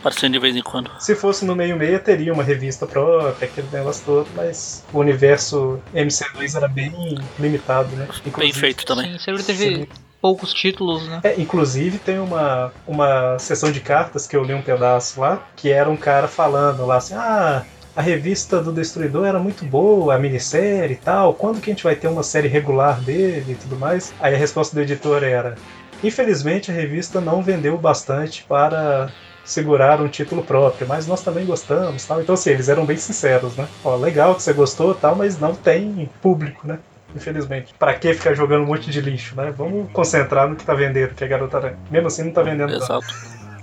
Aparecendo 0.00 0.32
de 0.32 0.38
vez 0.38 0.56
em 0.56 0.62
quando. 0.62 0.90
Se 0.98 1.14
fosse 1.14 1.44
no 1.44 1.54
meio-meia, 1.54 1.98
teria 1.98 2.32
uma 2.32 2.42
revista 2.42 2.86
própria, 2.86 3.46
aquele 3.46 3.68
negócio 3.72 4.04
todo, 4.04 4.28
mas 4.34 4.84
o 4.92 4.98
universo 4.98 5.80
MC2 5.94 6.56
era 6.56 6.66
bem 6.66 7.18
limitado, 7.38 7.94
né? 7.94 8.08
Inclusive, 8.26 8.36
bem 8.36 8.52
feito 8.52 8.84
também. 8.84 9.12
Sim, 9.12 9.18
sempre 9.18 9.42
teve 9.42 9.88
poucos 10.20 10.52
títulos, 10.52 11.06
né? 11.06 11.20
É, 11.22 11.40
inclusive 11.40 11.98
tem 11.98 12.18
uma, 12.18 12.72
uma 12.86 13.38
sessão 13.38 13.70
de 13.70 13.80
cartas 13.80 14.26
que 14.26 14.36
eu 14.36 14.42
li 14.42 14.54
um 14.54 14.62
pedaço 14.62 15.20
lá, 15.20 15.46
que 15.56 15.70
era 15.70 15.88
um 15.88 15.96
cara 15.96 16.28
falando 16.28 16.84
lá 16.84 16.96
assim, 16.96 17.14
ah, 17.14 17.64
a 17.96 18.02
revista 18.02 18.62
do 18.62 18.72
Destruidor 18.72 19.26
era 19.26 19.38
muito 19.38 19.64
boa, 19.64 20.14
a 20.14 20.18
minissérie 20.18 20.94
e 20.94 20.98
tal, 20.98 21.34
quando 21.34 21.60
que 21.60 21.70
a 21.70 21.74
gente 21.74 21.84
vai 21.84 21.96
ter 21.96 22.08
uma 22.08 22.22
série 22.22 22.48
regular 22.48 23.00
dele 23.00 23.52
e 23.52 23.54
tudo 23.54 23.76
mais? 23.76 24.12
Aí 24.20 24.34
a 24.34 24.38
resposta 24.38 24.74
do 24.74 24.82
editor 24.82 25.22
era, 25.22 25.56
infelizmente 26.02 26.70
a 26.70 26.74
revista 26.74 27.20
não 27.20 27.42
vendeu 27.42 27.76
bastante 27.76 28.44
para 28.44 29.10
segurar 29.50 30.00
um 30.00 30.08
título 30.08 30.42
próprio, 30.42 30.86
mas 30.86 31.06
nós 31.06 31.22
também 31.22 31.44
gostamos, 31.44 32.04
tal. 32.04 32.20
Então 32.20 32.34
assim, 32.34 32.50
eles 32.50 32.68
eram 32.68 32.86
bem 32.86 32.96
sinceros, 32.96 33.56
né? 33.56 33.68
Ó, 33.84 33.96
legal 33.96 34.34
que 34.34 34.42
você 34.42 34.52
gostou, 34.52 34.94
tal, 34.94 35.16
mas 35.16 35.40
não 35.40 35.54
tem 35.54 36.08
público, 36.22 36.66
né? 36.66 36.78
Infelizmente. 37.14 37.74
Pra 37.76 37.94
que 37.94 38.14
ficar 38.14 38.34
jogando 38.34 38.62
um 38.62 38.66
monte 38.66 38.88
de 38.90 39.00
lixo, 39.00 39.34
né? 39.34 39.52
Vamos 39.56 39.90
concentrar 39.92 40.48
no 40.48 40.54
que 40.54 40.64
tá 40.64 40.74
vendendo, 40.74 41.14
que 41.14 41.24
é 41.24 41.26
Garota 41.26 41.56
Aranha. 41.56 41.78
Mesmo 41.90 42.06
assim 42.06 42.22
não 42.22 42.32
tá 42.32 42.42
vendendo 42.42 42.72
Exato. 42.72 43.06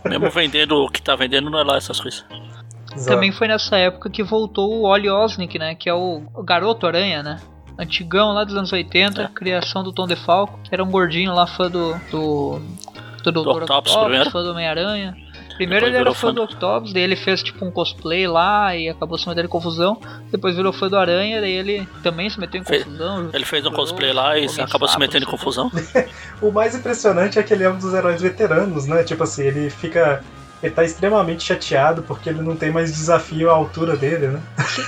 Mesmo 0.03 0.29
vendendo 0.29 0.75
o 0.75 0.89
que 0.89 1.01
tá 1.01 1.15
vendendo 1.15 1.49
não 1.49 1.59
é 1.59 1.63
lá 1.63 1.77
essas 1.77 1.99
coisas. 1.99 2.25
Exato. 2.93 3.09
Também 3.09 3.31
foi 3.31 3.47
nessa 3.47 3.77
época 3.77 4.09
que 4.09 4.23
voltou 4.23 4.73
o 4.73 4.83
Oli 4.83 5.09
Osnick, 5.09 5.57
né? 5.57 5.75
Que 5.75 5.89
é 5.89 5.93
o 5.93 6.21
Garoto 6.43 6.85
Aranha, 6.85 7.23
né? 7.23 7.39
Antigão 7.79 8.33
lá 8.33 8.43
dos 8.43 8.55
anos 8.55 8.73
80, 8.73 9.21
é. 9.21 9.27
criação 9.27 9.83
do 9.83 9.93
Tom 9.93 10.07
DeFalco, 10.07 10.59
que 10.63 10.73
era 10.73 10.83
um 10.83 10.91
gordinho 10.91 11.33
lá, 11.33 11.47
fã 11.47 11.69
do. 11.69 11.93
do. 12.11 12.59
do 13.23 13.31
Doutor 13.31 13.63
Octopus, 13.63 13.93
fã 14.31 14.43
do 14.43 14.51
Homem-Aranha. 14.51 15.15
Primeiro 15.57 15.87
ele 15.87 15.97
era 15.97 16.13
fã 16.13 16.33
do 16.33 16.43
Octopus, 16.43 16.93
daí 16.93 17.03
ele 17.03 17.15
fez 17.15 17.43
tipo 17.43 17.65
um 17.65 17.71
cosplay 17.71 18.27
lá 18.27 18.75
e 18.75 18.87
acabou 18.87 19.17
se 19.17 19.27
metendo 19.27 19.47
em 19.47 19.49
confusão. 19.49 19.99
Depois 20.31 20.55
virou 20.55 20.71
fã 20.71 20.87
do 20.87 20.95
Aranha, 20.95 21.41
daí 21.41 21.51
ele 21.51 21.87
também 22.03 22.29
se 22.29 22.39
meteu 22.39 22.61
em 22.61 22.63
confusão. 22.63 23.29
Ele 23.33 23.45
fez 23.45 23.65
um 23.65 23.71
cosplay 23.71 24.13
lá 24.13 24.37
e 24.37 24.45
acabou 24.61 24.87
se 24.87 24.99
metendo 24.99 25.25
em 25.25 25.29
confusão. 25.29 25.71
o 26.41 26.51
mais 26.51 26.75
impressionante 26.75 27.39
é 27.39 27.43
que 27.43 27.53
ele 27.53 27.63
é 27.63 27.69
um 27.69 27.77
dos 27.77 27.93
heróis 27.93 28.21
veteranos, 28.21 28.85
né? 28.85 29.03
Tipo 29.03 29.23
assim, 29.23 29.43
ele 29.43 29.69
fica 29.69 30.23
ele 30.61 30.73
tá 30.73 30.83
extremamente 30.83 31.43
chateado 31.43 32.01
porque 32.03 32.29
ele 32.29 32.41
não 32.41 32.55
tem 32.55 32.71
mais 32.71 32.91
desafio 32.91 33.49
à 33.49 33.53
altura 33.53 33.95
dele, 33.95 34.27
né? 34.27 34.41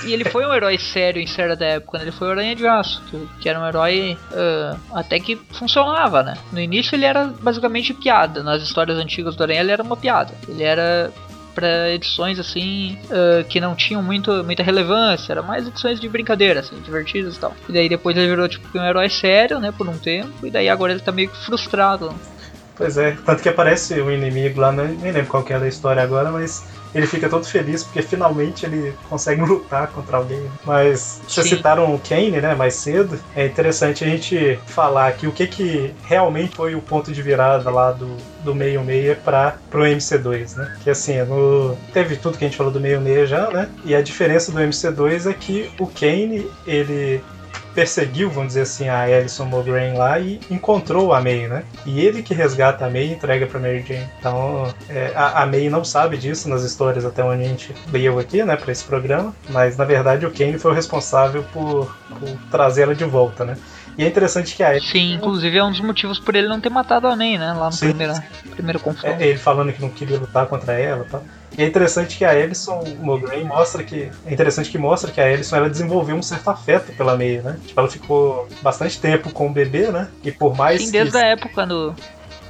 E 0.04 0.12
ele 0.12 0.24
foi 0.24 0.44
um 0.46 0.52
herói 0.52 0.78
sério 0.78 1.20
em 1.20 1.26
certa 1.26 1.64
época, 1.64 1.98
né? 1.98 2.04
Ele 2.04 2.12
foi 2.12 2.28
o 2.28 2.30
Aranha 2.32 2.56
de 2.56 2.66
Aço, 2.66 3.02
que, 3.40 3.48
era 3.48 3.60
um 3.60 3.66
herói 3.66 4.18
uh, 4.32 4.78
até 4.94 5.20
que 5.20 5.36
funcionava, 5.52 6.22
né? 6.22 6.34
No 6.52 6.60
início 6.60 6.94
ele 6.94 7.04
era 7.04 7.26
basicamente 7.40 7.94
piada, 7.94 8.42
nas 8.42 8.62
histórias 8.62 8.98
antigas 8.98 9.36
do 9.36 9.42
Aranha 9.42 9.60
ele 9.60 9.72
era 9.72 9.82
uma 9.82 9.96
piada. 9.96 10.32
Ele 10.48 10.62
era 10.62 11.12
para 11.54 11.90
edições 11.90 12.38
assim 12.38 12.98
uh, 13.06 13.44
que 13.44 13.60
não 13.60 13.74
tinham 13.74 14.02
muito, 14.02 14.42
muita 14.44 14.62
relevância, 14.62 15.32
era 15.32 15.42
mais 15.42 15.66
edições 15.66 16.00
de 16.00 16.08
brincadeira, 16.08 16.60
assim, 16.60 16.80
divertidas 16.80 17.36
e 17.36 17.40
tal. 17.40 17.54
E 17.68 17.72
daí 17.72 17.88
depois 17.88 18.16
ele 18.16 18.28
virou 18.28 18.48
tipo 18.48 18.66
um 18.78 18.84
herói 18.84 19.08
sério, 19.08 19.58
né, 19.58 19.72
por 19.76 19.88
um 19.88 19.98
tempo, 19.98 20.46
e 20.46 20.50
daí 20.50 20.68
agora 20.68 20.92
ele 20.92 21.00
tá 21.00 21.12
meio 21.12 21.28
que 21.28 21.44
frustrado. 21.44 22.14
Pois 22.80 22.96
é, 22.96 23.14
tanto 23.26 23.42
que 23.42 23.48
aparece 23.50 24.00
o 24.00 24.10
inimigo 24.10 24.58
lá, 24.58 24.72
nem 24.72 25.12
lembro 25.12 25.26
qual 25.26 25.42
que 25.42 25.52
é 25.52 25.58
da 25.58 25.68
história 25.68 26.02
agora, 26.02 26.30
mas 26.30 26.64
ele 26.94 27.06
fica 27.06 27.28
todo 27.28 27.44
feliz 27.44 27.84
porque 27.84 28.00
finalmente 28.00 28.64
ele 28.64 28.94
consegue 29.06 29.42
lutar 29.44 29.88
contra 29.88 30.16
alguém. 30.16 30.50
Mas 30.64 31.20
vocês 31.28 31.46
Sim. 31.46 31.56
citaram 31.56 31.94
o 31.94 31.98
Kane, 31.98 32.40
né, 32.40 32.54
mais 32.54 32.72
cedo. 32.72 33.20
É 33.36 33.44
interessante 33.44 34.02
a 34.02 34.08
gente 34.08 34.58
falar 34.66 35.08
aqui 35.08 35.26
o 35.26 35.32
que 35.32 35.46
que 35.46 35.94
realmente 36.04 36.56
foi 36.56 36.74
o 36.74 36.80
ponto 36.80 37.12
de 37.12 37.20
virada 37.20 37.68
lá 37.68 37.92
do, 37.92 38.16
do 38.42 38.54
meio 38.54 38.82
meia 38.82 39.14
para 39.14 39.58
pro 39.68 39.82
MC2, 39.82 40.56
né? 40.56 40.78
Que 40.82 40.88
assim, 40.88 41.22
no, 41.24 41.76
teve 41.92 42.16
tudo 42.16 42.38
que 42.38 42.46
a 42.46 42.48
gente 42.48 42.56
falou 42.56 42.72
do 42.72 42.80
meio 42.80 42.98
meia 42.98 43.26
já, 43.26 43.50
né? 43.50 43.68
E 43.84 43.94
a 43.94 44.00
diferença 44.00 44.50
do 44.50 44.58
MC2 44.58 45.30
é 45.30 45.34
que 45.34 45.70
o 45.78 45.86
Kane, 45.86 46.50
ele 46.66 47.22
perseguiu, 47.74 48.30
vamos 48.30 48.48
dizer 48.48 48.62
assim, 48.62 48.88
a 48.88 49.02
Alison 49.02 49.44
Mulgrew 49.44 49.96
lá 49.96 50.18
e 50.18 50.40
encontrou 50.50 51.12
a 51.12 51.20
May, 51.20 51.48
né? 51.48 51.64
E 51.86 52.00
ele 52.00 52.22
que 52.22 52.34
resgata 52.34 52.86
a 52.86 52.90
May 52.90 53.06
e 53.06 53.12
entrega 53.12 53.46
pra 53.46 53.60
Mary 53.60 53.84
Jane. 53.86 54.08
Então, 54.18 54.72
é, 54.88 55.12
a, 55.14 55.42
a, 55.42 55.46
May 55.46 55.68
não 55.68 55.84
sabe 55.84 56.16
disso 56.16 56.48
nas 56.48 56.62
histórias 56.62 57.04
até 57.04 57.22
onde 57.24 57.44
a 57.44 57.48
gente 57.48 57.74
leu 57.92 58.18
aqui, 58.18 58.42
né, 58.42 58.56
pra 58.56 58.72
esse 58.72 58.84
programa, 58.84 59.34
mas 59.48 59.76
na 59.76 59.84
verdade 59.84 60.26
o 60.26 60.30
Kane 60.30 60.58
foi 60.58 60.72
o 60.72 60.74
responsável 60.74 61.42
por, 61.52 61.96
por 62.18 62.28
trazer 62.50 62.82
ela 62.82 62.94
de 62.94 63.04
volta, 63.04 63.44
né? 63.44 63.56
E 63.98 64.04
é 64.04 64.06
interessante 64.06 64.54
que 64.54 64.62
a 64.62 64.70
Alice. 64.70 64.86
Sim, 64.86 65.14
inclusive 65.14 65.56
é 65.56 65.64
um 65.64 65.70
dos 65.70 65.80
motivos 65.80 66.18
por 66.18 66.34
ele 66.34 66.48
não 66.48 66.60
ter 66.60 66.70
matado 66.70 67.06
a 67.06 67.16
May, 67.16 67.36
né? 67.36 67.52
Lá 67.52 67.68
no 67.70 67.76
primeiro, 67.76 68.14
primeiro 68.50 68.80
confronto. 68.80 69.22
É, 69.22 69.26
ele 69.26 69.38
falando 69.38 69.72
que 69.72 69.80
não 69.80 69.90
queria 69.90 70.18
lutar 70.18 70.46
contra 70.46 70.72
ela 70.72 71.04
e 71.06 71.10
tal. 71.10 71.24
E 71.56 71.62
é 71.62 71.66
interessante 71.66 72.16
que 72.16 72.24
a 72.24 72.34
Ellison 72.34 72.82
Mulgrew 73.00 73.44
mostra 73.44 73.82
que. 73.82 74.10
É 74.24 74.32
interessante 74.32 74.70
que 74.70 74.78
mostra 74.78 75.10
que 75.10 75.20
a 75.20 75.30
Ellison 75.30 75.56
ela 75.56 75.68
desenvolveu 75.68 76.16
um 76.16 76.22
certo 76.22 76.48
afeto 76.48 76.92
pela 76.92 77.16
May, 77.16 77.40
né? 77.42 77.58
Tipo, 77.66 77.80
ela 77.80 77.88
ficou 77.88 78.48
bastante 78.62 79.00
tempo 79.00 79.30
com 79.32 79.48
o 79.48 79.52
bebê, 79.52 79.90
né? 79.90 80.08
E 80.22 80.30
por 80.30 80.56
mais 80.56 80.82
Sim, 80.82 80.90
desde 80.90 81.12
que. 81.12 81.18
a 81.18 81.26
época 81.26 81.66
do. 81.66 81.94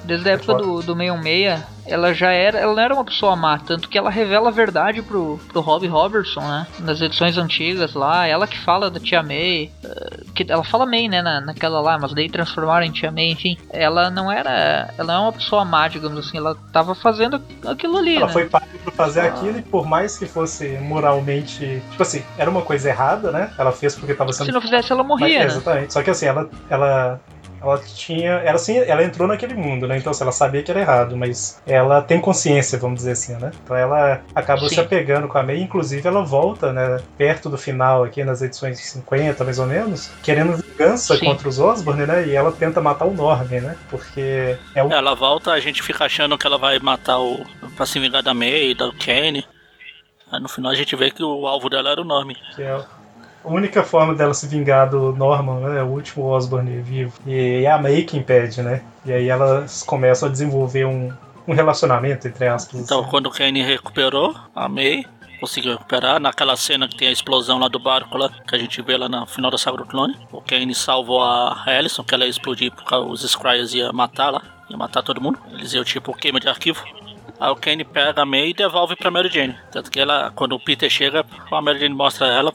Desde 0.04 0.28
a 0.28 0.32
época 0.32 0.54
do, 0.54 0.82
do 0.82 0.94
616, 0.96 1.62
ela 1.86 2.14
já 2.14 2.30
era. 2.30 2.58
Ela 2.58 2.74
não 2.74 2.82
era 2.82 2.94
uma 2.94 3.04
pessoa 3.04 3.34
má, 3.34 3.58
tanto 3.58 3.88
que 3.88 3.98
ela 3.98 4.10
revela 4.10 4.48
a 4.48 4.52
verdade 4.52 5.02
pro, 5.02 5.38
pro 5.48 5.60
Rob 5.60 5.86
Robertson, 5.86 6.40
né? 6.40 6.66
Nas 6.80 7.00
edições 7.00 7.36
antigas 7.36 7.94
lá, 7.94 8.26
ela 8.26 8.46
que 8.46 8.58
fala 8.58 8.90
da 8.90 9.00
Tia 9.00 9.22
May. 9.22 9.70
eh, 9.84 10.20
que 10.34 10.46
ela 10.48 10.62
fala 10.64 10.86
May, 10.86 11.08
né? 11.08 11.20
Na, 11.22 11.40
naquela 11.40 11.80
lá, 11.80 11.98
mas 11.98 12.14
daí 12.14 12.28
transformaram 12.28 12.86
em 12.86 12.92
Tia 12.92 13.10
May, 13.10 13.30
enfim. 13.30 13.58
Ela 13.70 14.10
não 14.10 14.30
era. 14.30 14.92
Ela 14.96 15.12
não 15.12 15.14
é 15.14 15.26
uma 15.26 15.32
pessoa 15.32 15.64
má, 15.64 15.88
digamos 15.88 16.18
assim. 16.18 16.36
Ela 16.38 16.56
tava 16.72 16.94
fazendo 16.94 17.42
aquilo 17.66 17.96
ali, 17.96 18.16
Ela 18.16 18.26
né? 18.26 18.32
foi 18.32 18.46
paga 18.48 18.66
pra 18.84 18.92
fazer 18.92 19.20
aquilo 19.20 19.58
e 19.58 19.62
por 19.62 19.86
mais 19.86 20.16
que 20.16 20.26
fosse 20.26 20.68
moralmente. 20.78 21.82
Tipo 21.90 22.02
assim, 22.02 22.22
era 22.38 22.50
uma 22.50 22.62
coisa 22.62 22.88
errada, 22.88 23.30
né? 23.30 23.50
Ela 23.58 23.72
fez 23.72 23.94
porque 23.96 24.14
tava 24.14 24.32
sendo 24.32 24.46
Se 24.46 24.52
não 24.52 24.60
fizesse, 24.60 24.92
ela 24.92 25.02
Mas, 25.02 25.20
morria, 25.20 25.36
é, 25.36 25.40
né? 25.40 25.46
Exatamente. 25.46 25.92
Só 25.92 26.02
que 26.02 26.10
assim, 26.10 26.26
ela, 26.26 26.48
ela, 26.68 27.20
ela 27.60 27.78
tinha. 27.78 28.30
Ela, 28.30 28.54
assim, 28.56 28.78
ela 28.78 29.04
entrou 29.04 29.28
naquele 29.28 29.54
mundo, 29.54 29.86
né? 29.86 29.96
Então 29.96 30.10
assim, 30.10 30.22
ela 30.22 30.32
sabia 30.32 30.62
que 30.62 30.70
era 30.70 30.80
errado, 30.80 31.16
mas 31.16 31.60
ela 31.66 32.00
tem 32.00 32.20
consciência, 32.20 32.78
vamos 32.78 32.98
dizer 32.98 33.12
assim, 33.12 33.34
né? 33.34 33.50
Então 33.62 33.76
ela 33.76 34.22
acabou 34.34 34.68
Sim. 34.68 34.76
se 34.76 34.80
apegando 34.80 35.28
com 35.28 35.38
a 35.38 35.42
May, 35.42 35.60
inclusive 35.60 36.06
ela 36.06 36.24
volta, 36.24 36.72
né? 36.72 37.00
Perto 37.16 37.48
do 37.48 37.58
final 37.58 38.04
aqui, 38.04 38.24
nas 38.24 38.42
edições 38.42 38.80
50, 38.80 39.44
mais 39.44 39.58
ou 39.58 39.66
menos, 39.66 40.10
querendo 40.22 40.56
vingança 40.56 41.16
Sim. 41.16 41.26
contra 41.26 41.48
os 41.48 41.58
Osborne, 41.58 42.06
né? 42.06 42.26
E 42.26 42.34
ela 42.34 42.52
tenta 42.52 42.80
matar 42.80 43.04
o 43.04 43.14
Norman, 43.14 43.60
né? 43.60 43.76
Porque 43.90 44.56
é 44.74 44.82
o. 44.82 44.90
Ela 44.90 45.14
volta, 45.14 45.52
a 45.52 45.60
gente 45.60 45.82
fica 45.82 46.04
achando 46.04 46.38
que 46.38 46.46
ela 46.46 46.58
vai 46.58 46.78
matar 46.78 47.18
o. 47.18 47.44
pra 47.76 47.86
se 47.86 47.98
vingar 47.98 48.22
da 48.22 48.32
May, 48.32 48.74
da 48.74 48.90
Kenny. 48.92 49.44
Aí 50.32 50.40
no 50.40 50.48
final 50.48 50.70
a 50.70 50.76
gente 50.76 50.94
vê 50.94 51.10
que 51.10 51.22
o 51.22 51.46
alvo 51.46 51.68
dela 51.68 51.90
era 51.90 52.00
o 52.00 52.04
nome. 52.04 52.36
Que 52.54 52.62
é 52.62 52.80
a 53.44 53.48
única 53.48 53.82
forma 53.82 54.14
dela 54.14 54.34
se 54.34 54.46
vingar 54.46 54.90
do 54.90 55.12
Norman, 55.14 55.60
né? 55.60 55.82
O 55.82 55.86
último 55.86 56.26
Osborne 56.26 56.80
vivo. 56.80 57.12
E 57.26 57.64
é 57.64 57.70
a 57.70 57.78
May 57.78 58.02
que 58.02 58.16
impede, 58.16 58.62
né? 58.62 58.82
E 59.04 59.12
aí 59.12 59.28
elas 59.28 59.82
começam 59.82 60.28
a 60.28 60.32
desenvolver 60.32 60.84
um, 60.84 61.10
um 61.46 61.54
relacionamento, 61.54 62.28
entre 62.28 62.46
aspas. 62.46 62.80
Então, 62.80 63.00
assim. 63.00 63.10
quando 63.10 63.26
o 63.26 63.30
Kenny 63.30 63.62
recuperou, 63.62 64.34
a 64.54 64.68
May 64.68 65.04
conseguiu 65.40 65.72
recuperar. 65.72 66.20
Naquela 66.20 66.54
cena 66.54 66.86
que 66.86 66.96
tem 66.96 67.08
a 67.08 67.12
explosão 67.12 67.58
lá 67.58 67.68
do 67.68 67.78
barco 67.78 68.16
lá, 68.18 68.30
que 68.46 68.54
a 68.54 68.58
gente 68.58 68.80
vê 68.82 68.96
lá 68.96 69.08
no 69.08 69.26
final 69.26 69.50
da 69.50 69.58
saga 69.58 69.78
do 69.78 69.86
clone. 69.86 70.14
O 70.30 70.42
Kenny 70.42 70.74
salvou 70.74 71.22
a 71.22 71.64
Ellison, 71.66 72.04
que 72.04 72.14
ela 72.14 72.24
ia 72.24 72.30
explodir 72.30 72.70
porque 72.70 72.94
os 72.94 73.22
Scryers 73.22 73.72
iam 73.72 73.92
matar 73.92 74.30
lá. 74.30 74.42
Ia 74.68 74.76
matar 74.76 75.02
todo 75.02 75.20
mundo. 75.20 75.38
Eles 75.50 75.72
iam 75.72 75.82
tipo 75.82 76.14
queima 76.14 76.38
de 76.38 76.48
arquivo. 76.48 76.84
Aí 77.40 77.50
o 77.50 77.56
Kenny 77.56 77.84
pega 77.84 78.20
a 78.20 78.26
May 78.26 78.50
e 78.50 78.54
devolve 78.54 78.94
pra 78.94 79.10
Mary 79.10 79.30
Jane. 79.30 79.56
Tanto 79.72 79.90
que 79.90 79.98
ela, 79.98 80.30
quando 80.34 80.52
o 80.52 80.60
Peter 80.60 80.90
chega, 80.90 81.24
a 81.50 81.62
Mary 81.62 81.80
Jane 81.80 81.94
mostra 81.94 82.26
ela. 82.26 82.52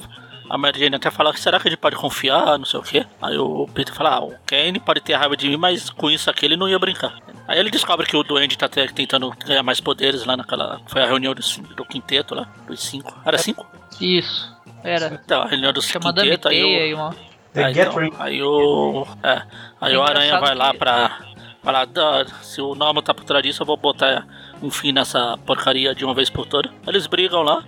A 0.49 0.57
Mary 0.57 0.80
Jane 0.80 0.95
até 0.95 1.09
fala, 1.09 1.35
será 1.35 1.59
que 1.59 1.67
a 1.67 1.72
gente 1.72 1.80
pode 1.80 1.95
confiar, 1.95 2.57
não 2.57 2.65
sei 2.65 2.80
o 2.80 2.84
que. 2.84 3.05
Aí 3.22 3.38
o 3.38 3.67
Peter 3.73 3.93
fala, 3.93 4.15
ah, 4.15 4.23
o 4.23 4.34
Kenny 4.45 4.80
pode 4.80 5.01
ter 5.01 5.13
raiva 5.13 5.35
de 5.35 5.49
mim, 5.49 5.57
mas 5.57 5.89
com 5.89 6.09
isso 6.09 6.30
aqui 6.30 6.45
ele 6.45 6.55
não 6.55 6.69
ia 6.69 6.77
brincar. 6.77 7.17
Aí 7.47 7.59
ele 7.59 7.69
descobre 7.72 8.05
que 8.05 8.15
o 8.15 8.23
Duende 8.23 8.57
tá 8.57 8.67
te- 8.67 8.88
tentando 8.93 9.30
ganhar 9.45 9.63
mais 9.63 9.80
poderes 9.80 10.26
lá 10.26 10.35
naquela... 10.38 10.80
Foi 10.88 11.01
a 11.01 11.05
reunião 11.05 11.34
do, 11.34 11.41
do 11.76 11.85
quinteto 11.85 12.34
lá, 12.35 12.47
dos 12.67 12.80
cinco. 12.81 13.13
Era 13.26 13.38
cinco? 13.38 13.65
Isso. 13.99 14.53
Era. 14.84 15.19
Então, 15.23 15.41
a 15.41 15.47
reunião 15.47 15.73
dos 15.73 15.85
Chamada 15.88 16.22
quinteto, 16.22 16.47
aí 16.47 16.63
o... 16.63 16.67
E 16.67 16.93
uma. 16.93 17.15
Aí, 17.55 17.72
então, 17.72 18.11
aí 18.19 18.43
o. 18.43 19.07
É. 19.23 19.41
Aí 19.80 19.93
É 19.93 19.97
o 19.97 20.03
Aranha 20.03 20.39
vai 20.41 20.53
lá 20.53 20.72
que- 20.73 20.77
pra. 20.77 21.19
Falar, 21.63 21.88
"Ah, 21.97 22.26
se 22.43 22.61
o 22.61 22.76
Norman 22.76 23.01
tá 23.01 23.13
por 23.13 23.23
trás 23.23 23.41
disso, 23.41 23.63
eu 23.63 23.65
vou 23.65 23.77
botar 23.77 24.27
um 24.61 24.69
fim 24.69 24.91
nessa 24.91 25.38
porcaria 25.47 25.95
de 25.95 26.03
uma 26.05 26.13
vez 26.13 26.30
por 26.30 26.45
toda. 26.45 26.69
Eles 26.85 27.07
brigam 27.07 27.41
lá. 27.41 27.63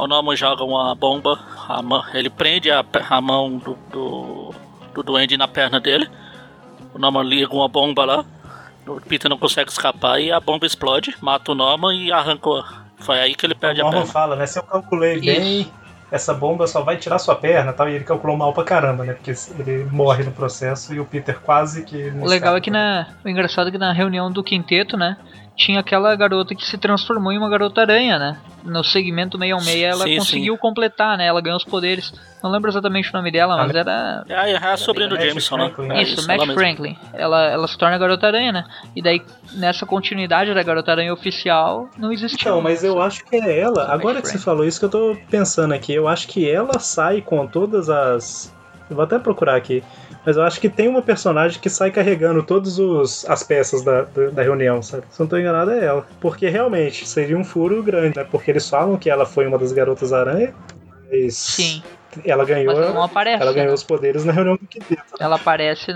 O 0.00 0.06
Norman 0.06 0.36
joga 0.36 0.64
uma 0.64 0.94
bomba. 0.94 1.38
a 1.68 1.82
mão- 1.82 2.04
ele 2.14 2.30
prende 2.30 2.70
a, 2.70 2.84
a 3.08 3.20
mão 3.20 3.58
do, 3.58 3.76
do, 3.90 4.54
do 4.94 5.02
duende 5.02 5.36
na 5.36 5.46
perna 5.48 5.78
dele. 5.80 6.08
O 6.94 6.98
Norman 6.98 7.22
liga 7.22 7.52
uma 7.54 7.68
bomba 7.68 8.04
lá. 8.04 8.24
O 8.86 9.00
Peter 9.00 9.28
não 9.28 9.38
consegue 9.38 9.70
escapar 9.70 10.20
e 10.20 10.32
a 10.32 10.40
bomba 10.40 10.66
explode, 10.66 11.14
mata 11.20 11.52
o 11.52 11.54
Norman 11.54 11.94
e 11.94 12.10
arrancou. 12.10 12.64
Foi 12.98 13.20
aí 13.20 13.34
que 13.34 13.46
ele 13.46 13.54
perde 13.54 13.80
o 13.80 13.82
a 13.82 13.84
Norman 13.86 14.00
perna. 14.00 14.12
fala, 14.12 14.36
né? 14.36 14.46
Se 14.46 14.58
eu 14.58 14.62
calculei 14.64 15.20
bem, 15.20 15.70
essa 16.10 16.34
bomba 16.34 16.66
só 16.66 16.82
vai 16.82 16.96
tirar 16.96 17.18
sua 17.20 17.36
perna 17.36 17.70
e 17.70 17.74
tal. 17.74 17.88
E 17.88 17.94
ele 17.94 18.04
calculou 18.04 18.36
mal 18.36 18.52
pra 18.52 18.64
caramba, 18.64 19.04
né? 19.04 19.12
Porque 19.12 19.32
ele 19.58 19.84
morre 19.92 20.24
no 20.24 20.32
processo 20.32 20.92
e 20.92 20.98
o 20.98 21.04
Peter 21.04 21.38
quase 21.40 21.84
que. 21.84 22.08
O 22.20 22.26
legal 22.26 22.56
é 22.56 22.60
que 22.60 22.70
na. 22.70 23.06
O 23.24 23.28
engraçado 23.28 23.68
é 23.68 23.70
que 23.70 23.78
na 23.78 23.92
reunião 23.92 24.30
do 24.32 24.42
quinteto, 24.42 24.96
né? 24.96 25.16
Tinha 25.60 25.80
aquela 25.80 26.16
garota 26.16 26.54
que 26.54 26.64
se 26.64 26.78
transformou 26.78 27.30
em 27.30 27.36
uma 27.36 27.50
garota 27.50 27.82
aranha, 27.82 28.18
né? 28.18 28.38
No 28.64 28.82
segmento 28.82 29.36
616 29.38 29.82
ela 29.82 30.04
Sim, 30.04 30.16
conseguiu 30.16 30.56
completar, 30.56 31.18
né? 31.18 31.26
Ela 31.26 31.42
ganhou 31.42 31.58
os 31.58 31.64
poderes. 31.64 32.14
Não 32.42 32.50
lembro 32.50 32.70
exatamente 32.70 33.10
o 33.10 33.12
nome 33.12 33.30
dela, 33.30 33.58
mas 33.58 33.74
era. 33.74 34.24
É, 34.26 34.34
a- 34.34 34.48
é 34.48 34.56
a 34.56 34.76
sobrinha 34.78 35.08
do 35.10 35.16
Matt 35.16 35.26
Jameson, 35.26 35.56
né? 35.58 35.70
É 35.90 36.02
Isso, 36.02 36.26
Matt. 36.26 36.46
Franklin. 36.54 36.96
Ela, 37.12 37.44
ela 37.50 37.68
se 37.68 37.76
torna 37.76 37.96
a 37.96 37.98
garota 37.98 38.26
aranha, 38.26 38.52
né? 38.52 38.64
E 38.96 39.02
daí, 39.02 39.20
nessa 39.52 39.84
continuidade 39.84 40.54
da 40.54 40.62
garota 40.62 40.92
aranha 40.92 41.12
oficial, 41.12 41.90
não 41.98 42.10
existe. 42.10 42.36
Então, 42.40 42.62
mas 42.62 42.82
eu 42.82 43.00
acho 43.02 43.22
que 43.26 43.36
é 43.36 43.60
ela. 43.60 43.84
Matt 43.84 43.90
Agora 43.90 44.22
que 44.22 44.28
você 44.28 44.38
falou 44.38 44.64
isso 44.64 44.78
que 44.80 44.86
eu 44.86 44.90
tô 44.90 45.14
pensando 45.30 45.74
aqui, 45.74 45.92
eu 45.92 46.08
acho 46.08 46.26
que 46.26 46.50
ela 46.50 46.78
sai 46.78 47.20
com 47.20 47.46
todas 47.46 47.90
as. 47.90 48.50
Eu 48.88 48.96
vou 48.96 49.04
até 49.04 49.18
procurar 49.18 49.56
aqui. 49.56 49.84
Mas 50.24 50.36
eu 50.36 50.42
acho 50.42 50.60
que 50.60 50.68
tem 50.68 50.86
uma 50.88 51.02
personagem 51.02 51.60
que 51.60 51.70
sai 51.70 51.90
carregando 51.90 52.42
todas 52.42 52.78
os- 52.78 53.24
as 53.28 53.42
peças 53.42 53.82
da, 53.82 54.02
da, 54.02 54.30
da 54.30 54.42
reunião, 54.42 54.82
sabe? 54.82 55.04
Se 55.10 55.20
eu 55.20 55.24
não 55.24 55.30
tô 55.30 55.38
enganado, 55.38 55.70
é 55.70 55.84
ela. 55.84 56.06
Porque 56.20 56.48
realmente 56.48 57.06
seria 57.06 57.36
um 57.38 57.44
furo 57.44 57.82
grande, 57.82 58.18
né? 58.18 58.24
Porque 58.30 58.50
eles 58.50 58.68
falam 58.68 58.96
que 58.98 59.08
ela 59.08 59.24
foi 59.24 59.46
uma 59.46 59.58
das 59.58 59.72
garotas 59.72 60.12
aranha. 60.12 60.52
Mas 61.10 61.36
Sim, 61.36 61.82
ela 62.24 62.44
ganhou. 62.44 63.02
aparece. 63.02 63.42
Ela 63.42 63.52
ganhou 63.52 63.68
né? 63.68 63.74
os 63.74 63.82
poderes 63.82 64.24
na 64.24 64.32
reunião 64.32 64.56
do 64.56 64.66
quinteto. 64.66 65.02
Ela 65.18 65.36
aparece. 65.36 65.90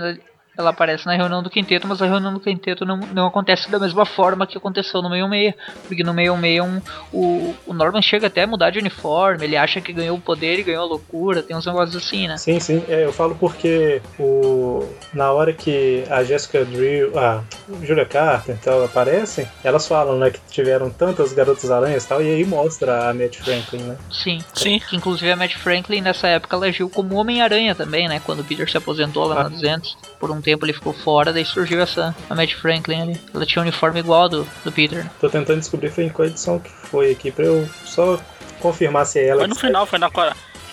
Ela 0.57 0.69
aparece 0.69 1.05
na 1.05 1.13
reunião 1.15 1.43
do 1.43 1.49
quinteto, 1.49 1.87
mas 1.87 2.01
a 2.01 2.05
reunião 2.05 2.33
do 2.33 2.39
quinteto 2.39 2.85
não, 2.85 2.97
não 2.97 3.27
acontece 3.27 3.69
da 3.69 3.79
mesma 3.79 4.05
forma 4.05 4.47
que 4.47 4.57
aconteceu 4.57 5.01
no 5.01 5.09
616. 5.09 5.53
Porque 5.87 6.03
no 6.03 6.13
616 6.13 6.61
um, 6.61 6.81
o, 7.11 7.55
o 7.67 7.73
Norman 7.73 8.01
chega 8.01 8.27
até 8.27 8.43
a 8.43 8.47
mudar 8.47 8.69
de 8.69 8.79
uniforme, 8.79 9.43
ele 9.45 9.57
acha 9.57 9.81
que 9.81 9.91
ganhou 9.93 10.17
o 10.17 10.21
poder 10.21 10.59
e 10.59 10.63
ganhou 10.63 10.83
a 10.83 10.87
loucura, 10.87 11.43
tem 11.43 11.55
uns 11.55 11.65
negócios 11.65 11.95
assim, 11.95 12.27
né? 12.27 12.37
Sim, 12.37 12.59
sim. 12.59 12.83
É, 12.87 13.05
eu 13.05 13.11
falo 13.13 13.35
porque 13.35 14.01
o, 14.19 14.87
na 15.13 15.31
hora 15.31 15.53
que 15.53 16.03
a 16.09 16.23
Jessica 16.23 16.63
Drill, 16.65 17.17
a 17.17 17.43
Julia 17.83 18.05
Carter 18.05 18.55
e 18.55 18.59
tal 18.59 18.83
aparecem, 18.83 19.47
elas 19.63 19.87
falam 19.87 20.17
né, 20.17 20.31
que 20.31 20.39
tiveram 20.49 20.89
tantas 20.89 21.33
garotas 21.33 21.69
aranhas 21.71 22.03
e 22.03 22.07
tal, 22.07 22.21
e 22.21 22.33
aí 22.33 22.45
mostra 22.45 23.09
a 23.09 23.13
Matt 23.13 23.37
Franklin, 23.37 23.83
né? 23.83 23.97
Sim. 24.11 24.39
Sim. 24.53 24.79
Que 24.79 24.95
inclusive 24.95 25.31
a 25.31 25.35
Matt 25.35 25.55
Franklin 25.55 26.01
nessa 26.01 26.27
época 26.27 26.55
ela 26.55 26.65
agiu 26.67 26.89
como 26.89 27.15
Homem-Aranha 27.15 27.75
também, 27.75 28.07
né? 28.07 28.21
Quando 28.25 28.39
o 28.39 28.43
Peter 28.43 28.69
se 28.69 28.77
aposentou 28.77 29.25
lá 29.25 29.35
Ah. 29.35 29.43
na 29.43 29.49
200. 29.49 29.97
Por 30.19 30.31
um 30.31 30.41
tempo 30.41 30.65
ele 30.65 30.73
ficou 30.73 30.93
fora, 30.93 31.33
daí 31.33 31.45
surgiu 31.45 31.81
essa 31.81 32.15
a 32.29 32.35
Matt 32.35 32.53
Franklin 32.53 33.01
ali. 33.01 33.21
Ela 33.33 33.45
tinha 33.45 33.61
um 33.61 33.65
uniforme 33.65 33.99
igual 33.99 34.23
ao 34.23 34.29
do, 34.29 34.47
do 34.63 34.71
Peter. 34.71 35.03
né? 35.03 35.11
Tô 35.19 35.29
tentando 35.29 35.59
descobrir 35.59 35.89
foi 35.89 36.05
em 36.05 36.09
qual 36.09 36.27
edição 36.27 36.59
que 36.59 36.69
foi 36.69 37.11
aqui, 37.11 37.31
pra 37.31 37.45
eu 37.45 37.67
só 37.85 38.19
confirmar 38.59 39.05
se 39.05 39.19
é 39.19 39.27
ela. 39.27 39.41
Foi 39.41 39.47
no 39.47 39.55
que 39.55 39.61
final, 39.61 39.85
foi 39.85 39.99
na. 39.99 40.09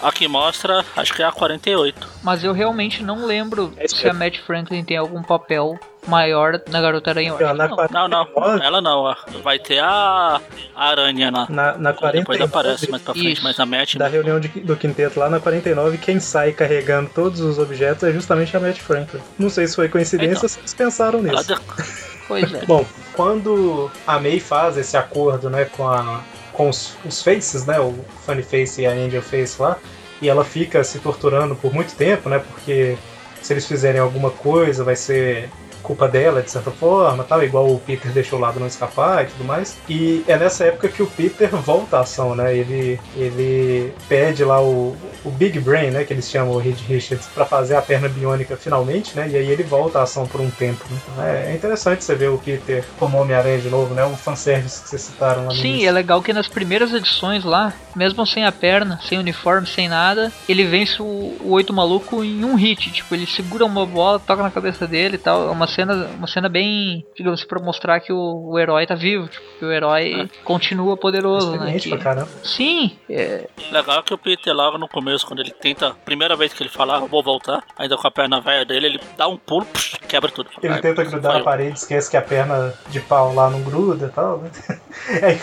Aqui 0.03 0.27
mostra, 0.27 0.85
acho 0.97 1.15
que 1.15 1.23
é 1.23 1.25
a 1.25 1.31
48. 1.33 2.09
Mas 2.23 2.43
eu 2.43 2.53
realmente 2.53 3.03
não 3.03 3.25
lembro 3.25 3.73
É 3.77 3.87
se 3.87 4.09
a 4.09 4.13
Matt 4.13 4.39
Franklin 4.41 4.83
tem 4.85 4.97
algum 4.97 5.23
papel 5.23 5.79
maior 6.09 6.61
na 6.69 6.81
Garota 6.81 7.11
Aranha. 7.11 7.35
Na, 7.55 7.69
não. 7.69 7.77
49, 7.77 7.93
Não, 7.93 8.09
não, 8.57 8.63
ela 8.65 8.81
não. 8.81 8.99
ó. 9.03 9.15
Vai 9.45 9.59
ter 9.61 9.79
a, 9.79 10.41
a 10.75 10.89
aranha 10.89 11.31
lá. 11.31 11.47
na, 11.49 11.79
na 11.79 11.93
49 11.93 12.19
Depois 12.19 12.41
aparece 12.41 12.91
mais 12.91 13.03
pra 13.03 13.15
frente, 13.15 13.33
Isso. 13.35 13.45
mas 13.45 13.61
a 13.61 13.65
Matt. 13.67 13.95
da 13.97 14.09
reunião 14.09 14.41
de- 14.41 14.49
do 14.49 14.75
quinteto 14.77 15.21
lá 15.21 15.31
na 15.31 15.39
49, 15.39 15.97
quem 15.99 16.19
sai 16.19 16.51
carregando 16.53 17.09
todos 17.15 17.41
os 17.41 17.59
objetos 17.61 18.03
é 18.03 18.13
justamente 18.13 18.57
a 18.57 18.61
Matt 18.61 18.79
Franklin. 18.81 19.21
Não 19.39 19.49
sei 19.49 19.67
se 19.69 19.77
foi 19.77 19.89
coincidência 19.89 20.33
Então. 20.33 20.43
ou 20.43 20.49
se 20.49 20.59
eles 20.59 20.75
pensaram 20.75 21.21
Ela 21.21 21.39
nisso. 21.41 21.55
de- 21.55 22.03
Pois 22.27 22.53
é. 22.55 22.65
Bom, 22.67 22.85
quando 23.15 23.91
a 24.07 24.19
May 24.19 24.41
faz 24.41 24.77
esse 24.79 24.97
acordo, 24.97 25.51
né, 25.51 25.65
com, 25.67 25.87
a, 25.87 26.21
com 26.53 26.69
os, 26.69 26.97
os 27.05 27.23
Faces, 27.23 27.67
né, 27.67 27.79
o 27.81 27.95
Funny 28.25 28.43
Face 28.43 28.81
e 28.81 28.87
a 28.87 28.91
Angel 28.91 29.23
Face 29.23 29.61
lá, 29.61 29.79
e 30.21 30.29
ela 30.29 30.45
fica 30.45 30.85
se 30.85 30.99
torturando 30.99 31.55
por 31.57 31.73
muito 31.73 31.95
tempo, 31.97 32.29
né, 32.29 32.39
porque 32.39 32.97
se 33.41 33.53
eles 33.53 33.67
fizerem 33.67 34.01
alguma 34.01 34.31
coisa 34.31 34.85
vai 34.85 34.97
ser 34.97 35.51
culpa 35.83 36.09
dela, 36.09 36.43
de 36.43 36.51
certa 36.51 36.71
forma, 36.71 37.25
tal, 37.25 37.43
igual 37.43 37.69
o 37.71 37.79
Peter 37.79 38.11
deixou 38.13 38.39
o 38.39 38.43
lado 38.43 38.61
não 38.61 38.67
escapar 38.67 39.25
e 39.25 39.27
tudo 39.29 39.45
mais. 39.45 39.77
E 39.89 40.25
é 40.27 40.37
nessa 40.37 40.65
época 40.65 40.89
que 40.89 41.03
o 41.03 41.07
Peter 41.07 41.49
volta 41.57 41.99
à 41.99 42.01
ação, 42.01 42.35
né? 42.35 42.57
Ele, 42.57 43.01
ele 43.17 43.93
pede 44.09 44.45
lá 44.45 44.61
o, 44.61 44.97
o 45.25 45.31
Big 45.31 45.59
Brain, 45.61 45.91
né? 45.91 46.05
Que 46.05 46.13
eles 46.13 46.31
chamam 46.31 46.55
o 46.55 46.59
Reed 46.59 46.79
Richards, 46.89 47.27
para 47.35 47.45
fazer 47.45 47.77
a 47.77 47.83
perna 47.83 48.09
biônica 48.09 48.57
finalmente, 48.57 49.17
né? 49.17 49.29
E 49.29 49.37
aí 49.37 49.51
ele 49.51 49.63
volta 49.63 49.99
à 49.99 50.03
ação 50.03 50.27
por 50.27 50.41
um 50.41 50.51
tempo. 50.51 50.85
Né? 50.91 50.99
Então 51.13 51.25
é, 51.25 51.53
é, 51.53 51.55
interessante 51.55 52.05
você 52.05 52.15
ver 52.15 52.29
o 52.29 52.39
Peter 52.39 52.85
como 52.99 53.19
Homem-Aranha 53.19 53.59
de 53.59 53.69
novo, 53.69 53.95
né? 53.95 54.05
Um 54.05 54.17
fanservice 54.17 54.83
que 54.83 54.89
vocês 54.89 55.03
citaram 55.03 55.43
lá 55.43 55.49
no 55.49 55.55
Sim, 55.55 55.69
início. 55.69 55.89
é 55.89 55.93
legal 55.93 56.23
que 56.23 56.33
nas 56.33 56.49
primeiras 56.49 56.93
edições 56.93 57.45
lá, 57.45 57.73
mesmo 57.95 58.27
sem 58.27 58.45
a 58.45 58.53
perna, 58.53 59.01
sem 59.03 59.19
uniforme, 59.19 59.67
sem 59.67 59.89
nada, 59.89 60.33
ele 60.49 60.65
vence 60.65 61.01
o, 61.01 61.05
o 61.05 61.51
Oito 61.51 61.73
Maluco 61.73 62.25
em 62.25 62.45
um 62.45 62.55
hit. 62.55 62.91
Tipo, 62.91 63.15
ele 63.15 63.27
segura 63.27 63.65
uma 63.65 63.87
bola, 63.87 64.19
toca 64.19 64.43
na 64.43 64.51
cabeça 64.51 64.87
dele 64.87 65.17
e 65.17 65.19
tal. 65.19 65.49
É 65.49 65.51
uma 65.51 65.67
cena, 65.73 66.07
uma 66.17 66.27
cena 66.27 66.49
bem, 66.49 67.05
digamos 67.17 67.43
pra 67.45 67.59
mostrar 67.61 67.99
que 68.01 68.13
o, 68.13 68.51
o 68.51 68.59
herói 68.59 68.87
tá 68.87 68.95
vivo. 68.95 69.27
Tipo, 69.29 69.45
que 69.59 69.65
o 69.65 69.73
herói 69.73 70.31
continua 70.45 70.97
poderoso, 70.97 71.57
né? 71.57 71.79
Que- 71.79 71.89
pra 71.91 71.99
caramba. 71.99 72.29
Sim, 72.45 72.97
é, 73.11 73.49
Legal 73.71 74.03
que 74.03 74.15
o 74.15 74.19
Peter 74.19 74.55
logo 74.55 74.79
no 74.79 74.87
começo, 74.89 75.27
quando 75.27 75.41
ele 75.41 75.51
tenta, 75.51 75.93
primeira 76.05 76.37
vez 76.37 76.53
que 76.53 76.63
ele 76.63 76.71
fala, 76.71 76.99
ah, 76.99 77.01
eu 77.01 77.07
vou 77.09 77.23
voltar, 77.23 77.63
ainda 77.79 77.97
com 77.97 78.07
a 78.07 78.11
perna 78.11 78.41
velha 78.41 78.65
dele, 78.65 78.87
ele 78.87 79.01
dá 79.17 79.27
um 79.27 79.37
pulo, 79.37 79.65
psh, 79.67 79.97
quebra 80.07 80.31
tudo. 80.31 80.51
Ele 80.63 80.79
tenta 80.79 81.03
grudar 81.05 81.35
na 81.35 81.41
parede, 81.41 81.79
esquece 81.79 82.11
que 82.11 82.17
a 82.17 82.23
perna 82.23 82.73
de 82.91 83.01
pau 83.01 83.35
lá 83.35 83.49
não 83.51 83.63
gruda 83.63 84.07
e 84.07 84.11
tal, 84.11 84.39
né? 84.39 84.51
É, 85.23 85.39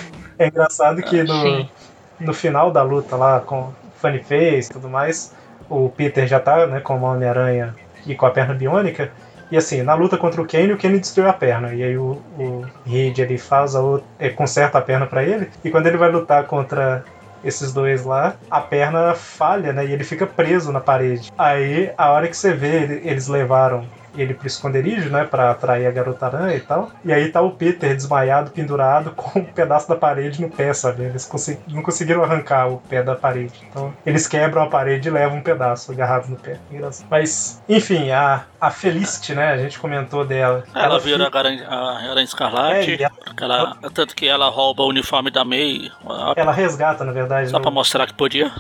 é 0.46 0.48
engraçado 0.48 1.02
que 1.02 1.24
no, 1.24 1.42
Sim. 1.42 1.70
no 2.20 2.34
final 2.34 2.72
da 2.72 2.82
luta 2.84 3.16
lá 3.16 3.40
com 3.42 3.74
Funny 3.96 4.20
Face 4.24 4.70
e 4.70 4.74
tudo 4.74 4.88
mais, 4.88 5.36
o 5.70 5.90
Peter 5.90 6.28
já 6.28 6.40
tá, 6.40 6.66
né, 6.68 6.80
com 6.80 6.98
o 6.98 7.04
Homem-Aranha 7.04 7.76
e 8.06 8.16
com 8.16 8.26
a 8.26 8.32
perna 8.32 8.54
biônica. 8.54 9.12
E 9.52 9.58
assim, 9.58 9.82
na 9.82 9.96
luta 9.96 10.18
contra 10.18 10.42
o 10.42 10.48
Kane, 10.48 10.74
o 10.74 10.78
Kane 10.78 11.00
destruiu 11.00 11.30
a 11.30 11.34
perna. 11.34 11.74
E 11.74 11.84
aí 11.84 11.98
o, 11.98 12.12
o 12.38 12.66
Reed 12.86 13.18
ele 13.20 13.38
faz 13.38 13.76
a 13.76 13.82
outra, 13.82 14.08
é, 14.20 14.30
conserta 14.30 14.78
a 14.78 14.82
perna 14.82 15.08
pra 15.08 15.24
ele. 15.24 15.50
E 15.64 15.72
quando 15.72 15.88
ele 15.88 15.98
vai 15.98 16.12
lutar 16.12 16.46
contra 16.46 17.04
esses 17.44 17.74
dois 17.74 18.04
lá, 18.06 18.36
a 18.50 18.62
perna 18.62 19.16
falha, 19.16 19.72
né? 19.74 19.86
E 19.86 19.92
ele 19.94 20.04
fica 20.04 20.28
preso 20.28 20.72
na 20.72 20.82
parede. 20.82 21.30
Aí, 21.38 21.92
a 21.98 22.12
hora 22.12 22.28
que 22.28 22.36
você 22.38 22.54
vê, 22.54 22.84
ele- 22.84 23.08
eles 23.10 23.28
levaram 23.28 23.90
ele 24.16 24.34
pro 24.34 24.48
esconderijo, 24.48 25.10
né? 25.10 25.24
Pra 25.26 25.52
atrair 25.52 25.86
a 25.88 25.92
garota 25.92 26.26
aranha 26.26 26.56
e 26.56 26.60
tal. 26.60 26.90
E 27.04 27.12
aí 27.14 27.30
tá 27.32 27.42
o 27.42 27.52
Peter 27.52 27.96
desmaiado, 27.96 28.52
pendurado, 28.52 29.12
com 29.16 29.40
um 29.40 29.44
pedaço 29.46 29.88
da 29.88 29.96
parede 29.96 30.42
no 30.42 30.50
pé, 30.50 30.74
sabe? 30.74 31.04
Eles 31.04 31.30
não 31.68 31.82
conseguiram 31.82 32.24
arrancar 32.24 32.68
o 32.68 32.78
pé 32.78 33.02
da 33.04 33.16
parede. 33.16 33.54
Então, 33.70 33.94
eles 34.06 34.28
quebram 34.28 34.64
a 34.64 34.68
parede 34.68 35.08
e 35.08 35.12
levam 35.12 35.38
um 35.38 35.42
pedaço 35.42 35.92
agarrado 35.92 36.28
no 36.28 36.36
pé. 36.38 36.58
Engraçado. 36.72 37.08
Mas, 37.10 37.62
enfim, 37.68 38.12
a, 38.12 38.44
a 38.60 38.70
Felicity, 38.72 39.34
né? 39.36 39.50
A 39.50 39.58
gente 39.58 39.80
comentou 39.80 40.26
dela. 40.26 40.64
Ela, 40.74 41.00
vira 41.00 41.26
fica- 41.26 41.38
a 41.38 41.40
Aranha, 41.40 42.24
Escarlate, 42.24 43.04
É, 43.04 43.10
ela- 43.42 43.78
ela- 43.82 43.92
tanto 43.94 44.16
que 44.16 44.28
ela 44.28 44.50
rouba 44.50 44.84
o 44.84 44.88
uniforme 44.88 45.32
da 45.32 45.44
May, 45.46 45.92
Ela 46.36 46.52
resgata, 46.52 47.04
na 47.04 47.12
verdade. 47.12 47.50
só 47.50 47.58
no- 47.58 47.62
pra 47.62 47.72
mostrar 47.72 48.06
que 48.08 48.14
podia. 48.14 48.52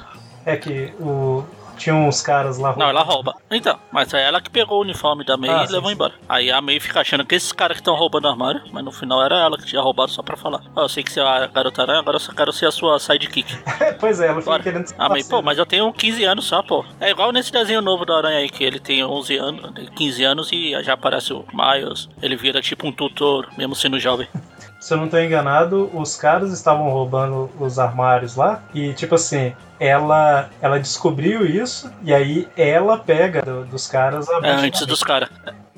É 0.45 0.55
que 0.55 0.93
o. 0.99 1.43
Tinha 1.80 1.95
uns 1.95 2.22
caras 2.22 2.57
lá 2.60 2.76
Não, 2.76 2.89
ela 2.89 3.01
rouba. 3.01 3.34
Então, 3.49 3.80
mas 3.91 4.14
é 4.14 4.22
ela 4.27 4.39
que 4.41 4.49
pegou 4.49 4.77
o 4.77 4.81
uniforme 4.81 5.23
da 5.23 5.35
May 5.38 5.49
Ah, 5.49 5.64
e 5.64 5.68
sim, 5.68 5.73
levou 5.73 5.89
sim. 5.89 5.95
embora. 5.95 6.14
Aí 6.27 6.51
a 6.51 6.61
May 6.61 6.80
fica 6.80 6.99
achando 7.01 7.26
que 7.26 7.34
esses 7.35 7.51
caras 7.51 7.77
que 7.77 7.81
estão 7.81 7.95
roubando 7.95 8.26
o 8.26 8.27
armário, 8.30 8.61
mas 8.72 8.84
no 8.84 8.91
final 8.91 9.23
era 9.23 9.38
ela 9.39 9.57
que 9.57 9.65
tinha 9.65 9.81
roubado 9.81 10.11
só 10.11 10.22
pra 10.22 10.35
falar. 10.38 10.61
Eu 10.76 10.89
sei 10.89 11.03
que 11.03 11.11
você 11.11 11.19
é 11.19 11.23
a 11.23 11.47
garota 11.47 11.81
aranha, 11.81 11.99
agora 11.99 12.18
eu 12.18 12.19
só 12.19 12.31
quero 12.34 12.51
ser 12.51 12.65
a 12.68 12.72
sua 12.72 12.99
sidekick. 12.99 13.57
pois 13.99 14.19
é, 14.19 14.27
ela 14.27 14.35
fica 14.41 14.51
Bora. 14.51 14.64
querendo 14.64 14.88
ser 14.88 14.95
A 14.99 15.07
May, 15.10 15.23
pô, 15.23 15.41
mas 15.41 15.57
eu 15.57 15.65
tenho 15.65 15.91
15 15.93 16.23
anos 16.26 16.45
só, 16.45 16.61
pô. 16.61 16.84
É 16.99 17.10
igual 17.10 17.31
nesse 17.31 17.51
desenho 17.51 17.81
novo 17.81 18.06
do 18.06 18.14
Aranha 18.14 18.39
aí, 18.39 18.49
que 18.49 18.64
ele 18.64 18.80
tem 18.80 19.03
11 19.03 19.38
anos, 19.38 19.72
15 19.95 20.23
anos 20.23 20.51
e 20.51 20.72
já 20.84 20.93
aparece 20.93 21.31
o 21.34 21.45
Miles. 21.53 22.10
Ele 22.22 22.35
vira 22.35 22.61
tipo 22.61 22.85
um 22.88 22.91
tutor, 22.91 23.47
mesmo 23.57 23.73
sendo 23.76 23.97
jovem. 23.99 24.27
Se 24.80 24.93
eu 24.93 24.97
não 24.97 25.10
tô 25.10 25.18
enganado, 25.19 25.89
os 25.93 26.15
caras 26.15 26.51
estavam 26.53 26.89
roubando 26.89 27.49
os 27.60 27.77
armários 27.77 28.35
lá 28.35 28.61
e, 28.73 28.93
tipo 28.93 29.15
assim, 29.15 29.53
ela 29.80 30.49
ela 30.61 30.80
descobriu 30.80 31.45
isso 31.45 31.91
e 32.01 32.14
aí 32.14 32.47
ela 32.56 32.97
pega 32.97 33.41
do- 33.41 33.65
dos 33.65 33.88
caras 33.88 34.30
a 34.30 34.38
É, 34.45 34.51
antes 34.51 34.85
dos 34.85 35.03
caras. 35.03 35.30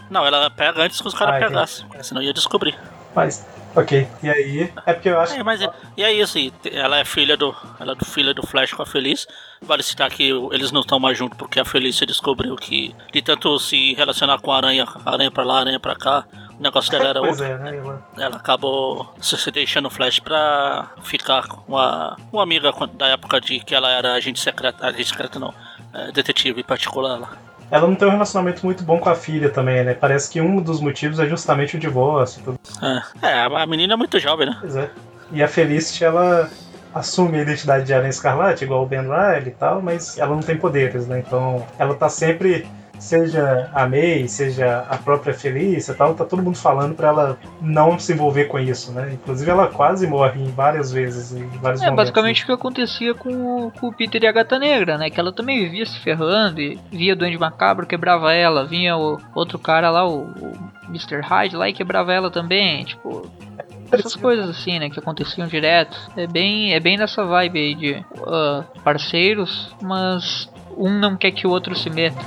Não, 0.10 0.26
ela 0.26 0.49
pega 0.52 0.84
antes 0.84 1.02
que 1.02 1.07
os 1.07 1.14
caras 1.14 1.36
Ah, 1.36 1.38
entendi. 1.38 1.53
pegassem, 1.53 1.86
senão 2.03 2.22
ia 2.22 2.34
descobrir. 2.34 2.78
Mas, 3.15 3.45
ok. 3.76 4.07
E 4.22 4.30
aí, 4.30 4.72
é 4.86 4.94
porque 4.94 5.10
eu 5.10 5.19
acho 5.19 5.34
É, 5.36 5.44
mas 5.44 5.61
é- 5.61 5.69
e 5.98 6.03
é 6.03 6.14
isso, 6.14 6.38
e 6.38 6.53
ela 6.72 6.98
é 6.99 7.03
filha 7.06 7.36
do. 7.36 7.56
Ela 7.80 7.95
é 7.99 8.06
filha 8.06 8.34
do 8.34 8.45
Flash 8.45 8.73
com 8.73 8.84
a 8.84 8.86
Feliz. 8.86 9.26
Vale 9.61 9.84
citar 9.84 10.10
que 10.10 10.30
eles 10.52 10.72
não 10.72 10.82
estão 10.82 10.99
mais 10.99 11.18
juntos 11.18 11.38
porque 11.38 11.60
a 11.60 11.65
Felícia 11.65 12.06
descobriu 12.06 12.56
que 12.56 12.95
de 13.14 13.22
tanto 13.22 13.57
se 13.60 13.94
relacionar 13.95 14.40
com 14.40 14.52
a 14.52 14.57
aranha, 14.57 14.86
aranha 15.06 15.30
pra 15.32 15.44
lá, 15.44 15.60
aranha 15.60 15.80
pra 15.80 15.95
cá, 15.95 16.26
o 16.61 16.63
negócio 16.63 16.91
dela 16.91 17.09
era 17.09 17.19
Pois 17.19 17.41
outro. 17.41 17.45
é, 17.45 17.57
né? 17.57 17.99
Ela, 18.17 18.35
acabou 18.35 19.11
se 19.19 19.49
deixando 19.49 19.88
o 19.88 19.89
Flash 19.89 20.19
pra 20.19 20.91
ficar 21.01 21.47
com 21.47 21.59
uma, 21.67 22.15
uma 22.31 22.43
amiga 22.43 22.71
da 22.93 23.07
época 23.07 23.41
de 23.41 23.59
que 23.61 23.73
ela 23.73 23.89
era 23.89 24.13
agente 24.13 24.39
secreta. 24.39 24.85
Agente 24.85 25.09
secreta 25.09 25.39
não, 25.39 25.51
é, 25.91 26.11
detetive 26.11 26.61
particular 26.63 27.19
lá. 27.19 27.31
ela 27.71 27.88
não 27.88 27.95
tem 27.95 28.07
um 28.07 28.11
relacionamento 28.11 28.63
muito 28.63 28.83
bom 28.83 28.99
com 28.99 29.09
a 29.09 29.15
filha 29.15 29.49
também, 29.49 29.83
né? 29.83 29.95
Parece 29.95 30.29
que 30.29 30.39
um 30.39 30.61
dos 30.61 30.79
motivos 30.79 31.19
é 31.19 31.27
justamente 31.27 31.77
o 31.77 31.79
divórcio 31.79 32.41
e 32.41 32.43
tudo. 32.43 32.59
É, 33.23 33.27
é, 33.27 33.41
a 33.43 33.65
menina 33.65 33.93
é 33.93 33.97
muito 33.97 34.19
jovem, 34.19 34.45
né? 34.45 34.55
Pois 34.61 34.75
é. 34.75 34.88
E 35.31 35.41
a 35.41 35.47
Felicity, 35.47 36.05
ela 36.05 36.47
assume 36.93 37.39
a 37.39 37.41
identidade 37.41 37.85
de 37.85 37.93
Aranha 37.93 38.09
Escarlate, 38.09 38.65
igual 38.65 38.83
o 38.83 38.85
Ben 38.85 39.01
Riley 39.01 39.47
e 39.47 39.51
tal, 39.51 39.81
mas 39.81 40.15
ela 40.19 40.35
não 40.35 40.41
tem 40.43 40.57
poderes, 40.57 41.07
né? 41.07 41.23
Então 41.25 41.65
ela 41.79 41.95
tá 41.95 42.07
sempre, 42.07 42.67
seja 43.02 43.69
a 43.73 43.88
May, 43.88 44.28
seja 44.28 44.86
a 44.90 44.95
própria 44.98 45.34
Felícia 45.34 45.91
e 45.91 45.95
tal, 45.95 46.14
tá 46.14 46.23
todo 46.23 46.44
mundo 46.44 46.57
falando 46.57 46.94
pra 46.94 47.07
ela 47.07 47.40
não 47.60 47.98
se 47.98 48.14
envolver 48.14 48.45
com 48.45 48.60
isso, 48.60 48.91
né? 48.91 49.10
Inclusive 49.14 49.49
ela 49.49 49.68
quase 49.68 50.06
morre 50.06 50.40
em 50.41 50.52
várias 50.52 50.91
vezes, 50.91 51.32
em 51.34 51.48
vários 51.60 51.82
É 51.82 51.86
momentos. 51.86 51.95
basicamente 52.11 52.44
o 52.44 52.45
que 52.45 52.52
acontecia 52.52 53.14
com, 53.15 53.65
o- 53.68 53.72
com 53.72 53.88
o 53.88 53.94
Peter 53.94 54.22
e 54.23 54.28
a 54.28 54.32
Gata 54.32 54.60
Negra, 54.60 54.98
né? 54.99 55.10
Que 55.10 55.19
ela 55.19 55.34
também 55.34 55.60
vivia 55.64 55.86
se 55.86 55.99
ferrando 55.99 56.61
e 56.61 56.80
via 56.91 57.14
o 57.14 57.15
Duende 57.15 57.40
Macabro, 57.40 57.88
quebrava 57.88 58.32
ela, 58.34 58.65
vinha 58.65 58.95
o 58.95 59.18
outro 59.34 59.57
cara 59.57 59.90
lá, 59.90 60.07
o, 60.07 60.22
o 60.26 60.53
Mr. 60.90 61.22
Hyde 61.22 61.56
lá 61.56 61.68
e 61.68 61.73
quebrava 61.73 62.14
ela 62.14 62.30
também, 62.30 62.84
tipo. 62.86 63.28
Essas 63.91 64.15
coisas 64.15 64.48
assim, 64.49 64.80
né, 64.80 64.90
que 64.90 64.99
aconteciam 64.99 65.48
direto. 65.48 65.98
É 66.15 66.26
bem, 66.26 66.73
é 66.73 66.80
bem 66.80 66.95
nessa 66.98 67.26
vibe 67.26 67.60
aí 67.60 67.76
de 67.76 68.06
ah, 68.26 68.64
parceiros, 68.86 69.76
mas 69.82 70.49
um 70.82 70.98
não 70.98 71.16
quer 71.16 71.32
que 71.32 71.45
o 71.45 71.52
outro 71.52 71.76
se 71.76 71.90
meta. 71.91 72.20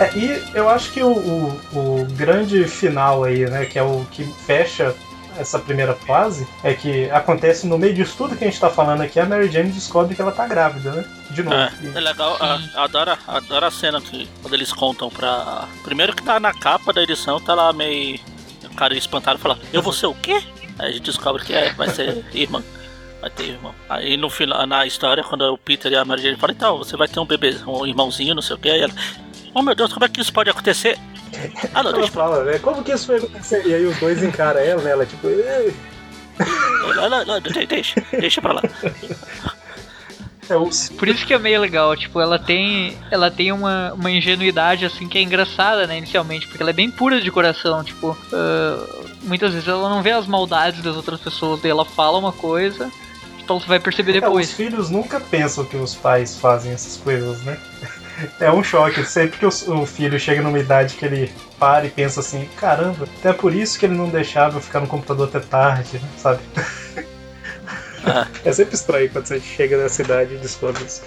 É, 0.00 0.16
e 0.16 0.42
eu 0.54 0.68
acho 0.68 0.92
que 0.92 1.02
o, 1.02 1.12
o, 1.12 1.48
o 1.72 2.06
grande 2.16 2.64
final 2.64 3.24
aí, 3.24 3.48
né, 3.50 3.64
que 3.64 3.78
é 3.78 3.82
o 3.82 4.04
que 4.12 4.24
fecha 4.24 4.94
essa 5.38 5.58
primeira 5.58 5.94
fase, 5.94 6.46
é 6.62 6.74
que 6.74 7.10
acontece 7.10 7.66
no 7.66 7.76
meio 7.78 7.94
disso 7.94 8.14
tudo 8.16 8.36
que 8.36 8.44
a 8.44 8.46
gente 8.48 8.60
tá 8.60 8.70
falando 8.70 9.00
aqui, 9.02 9.18
a 9.20 9.26
Mary 9.26 9.50
Jane 9.50 9.70
descobre 9.70 10.14
que 10.14 10.22
ela 10.22 10.32
tá 10.32 10.46
grávida, 10.46 10.92
né? 10.92 11.04
De 11.30 11.42
novo. 11.42 11.56
É, 11.56 11.72
E- 11.82 11.96
é 11.96 12.00
legal, 12.00 12.36
a- 12.40 12.60
adoro, 12.84 13.16
adoro 13.26 13.66
a 13.66 13.70
cena 13.70 14.00
que 14.00 14.28
quando 14.42 14.54
eles 14.54 14.72
contam 14.72 15.08
pra. 15.10 15.66
Primeiro 15.82 16.14
que 16.14 16.22
tá 16.22 16.38
na 16.40 16.52
capa 16.52 16.92
da 16.92 17.02
edição, 17.02 17.40
tá 17.40 17.54
lá 17.54 17.72
meio. 17.72 18.18
O 18.70 18.74
cara 18.74 18.94
espantado 18.96 19.38
fala, 19.38 19.58
eu 19.72 19.80
vou 19.82 19.92
ser 19.92 20.06
o 20.06 20.14
quê? 20.14 20.42
Aí 20.78 20.88
a 20.88 20.90
gente 20.92 21.02
descobre 21.02 21.44
que 21.44 21.52
é, 21.54 21.72
vai 21.74 21.88
ser 21.88 22.24
irmã. 22.34 22.62
Vai 23.20 23.30
ter 23.30 23.44
irmão. 23.50 23.74
Aí 23.88 24.16
no 24.16 24.28
final, 24.28 24.66
na 24.66 24.84
história, 24.84 25.22
quando 25.22 25.42
o 25.42 25.56
Peter 25.56 25.90
e 25.92 25.96
a 25.96 26.04
Mary 26.04 26.22
Jane 26.22 26.36
falam, 26.36 26.54
então, 26.56 26.78
você 26.78 26.96
vai 26.96 27.06
ter 27.08 27.20
um 27.20 27.24
bebê, 27.26 27.56
um 27.66 27.86
irmãozinho, 27.86 28.34
não 28.34 28.42
sei 28.42 28.56
o 28.56 28.58
que, 28.58 28.68
aí 28.68 28.80
ela. 28.82 28.92
Oh 29.54 29.62
meu 29.62 29.74
Deus, 29.74 29.92
como 29.92 30.04
é 30.04 30.08
que 30.08 30.20
isso 30.20 30.32
pode 30.32 30.50
acontecer? 30.50 30.98
Ah 31.74 31.82
não, 31.82 31.90
Ela 31.90 32.00
lá. 32.02 32.06
fala, 32.08 32.44
né? 32.44 32.58
Como 32.58 32.82
que 32.82 32.92
isso 32.92 33.06
foi 33.06 33.16
acontecer? 33.16 33.66
E 33.66 33.74
aí 33.74 33.84
os 33.86 33.96
dois 33.98 34.22
encaram 34.22 34.60
ela, 34.60 34.82
né? 34.82 34.90
Ela 34.90 35.06
tipo. 35.06 35.26
"Ei". 35.28 35.74
Não, 36.96 37.08
não, 37.08 37.24
não, 37.24 37.40
de- 37.40 37.66
deixa, 37.66 38.02
deixa 38.12 38.40
pra 38.42 38.54
lá. 38.54 38.62
É 40.48 40.56
o 40.56 40.68
Por 40.98 41.08
isso 41.08 41.24
que 41.26 41.32
é 41.32 41.38
meio 41.38 41.58
legal, 41.60 41.96
tipo, 41.96 42.20
ela 42.20 42.38
tem 42.38 42.98
ela 43.10 43.30
tem 43.30 43.50
uma, 43.50 43.94
uma 43.94 44.10
ingenuidade 44.10 44.84
assim 44.84 45.08
que 45.08 45.16
é 45.16 45.22
engraçada, 45.22 45.86
né, 45.86 45.96
inicialmente, 45.96 46.46
porque 46.46 46.62
ela 46.62 46.68
é 46.70 46.74
bem 46.74 46.90
pura 46.90 47.18
de 47.20 47.30
coração, 47.30 47.82
tipo, 47.82 48.14
ah, 48.32 49.04
muitas 49.22 49.54
vezes 49.54 49.66
ela 49.66 49.88
não 49.88 50.02
vê 50.02 50.10
as 50.10 50.26
maldades 50.26 50.82
das 50.82 50.96
outras 50.96 51.18
pessoas, 51.20 51.62
daí 51.62 51.70
ela 51.70 51.84
fala 51.86 52.18
uma 52.18 52.30
coisa, 52.32 52.90
então 53.42 53.58
você 53.58 53.66
vai 53.66 53.80
perceber 53.80 54.10
É, 54.18 54.20
depois. 54.20 54.48
os 54.50 54.52
filhos 54.54 54.90
nunca 54.90 55.18
pensam 55.18 55.64
que 55.64 55.76
os 55.78 55.94
pais 55.94 56.36
fazem 56.36 56.72
essas 56.72 56.98
coisas, 56.98 57.40
né? 57.42 57.56
É 58.40 58.50
um 58.50 58.62
choque. 58.62 59.04
Sempre 59.04 59.38
que 59.38 59.46
o, 59.46 59.86
filho 59.86 60.18
chega 60.18 60.42
numa 60.42 60.58
idade 60.58 60.94
que 60.94 61.04
ele 61.04 61.32
para 61.58 61.86
e 61.86 61.90
pensa 61.90 62.20
assim: 62.20 62.48
caramba, 62.56 63.08
até 63.18 63.32
por 63.32 63.54
isso 63.54 63.78
que 63.78 63.86
ele 63.86 63.94
não 63.94 64.08
deixava 64.08 64.58
eu 64.58 64.62
ficar 64.62 64.80
no 64.80 64.86
computador 64.86 65.28
até 65.28 65.40
tarde, 65.40 65.98
né? 65.98 66.08
sabe? 66.18 66.40
É 68.44 68.52
sempre 68.52 68.74
estranho 68.74 69.08
quando 69.08 69.24
você 69.24 69.40
chega 69.40 69.78
nessa 69.78 70.02
idade 70.02 70.34
e 70.34 70.36
descobre 70.36 70.84
isso. 70.84 71.00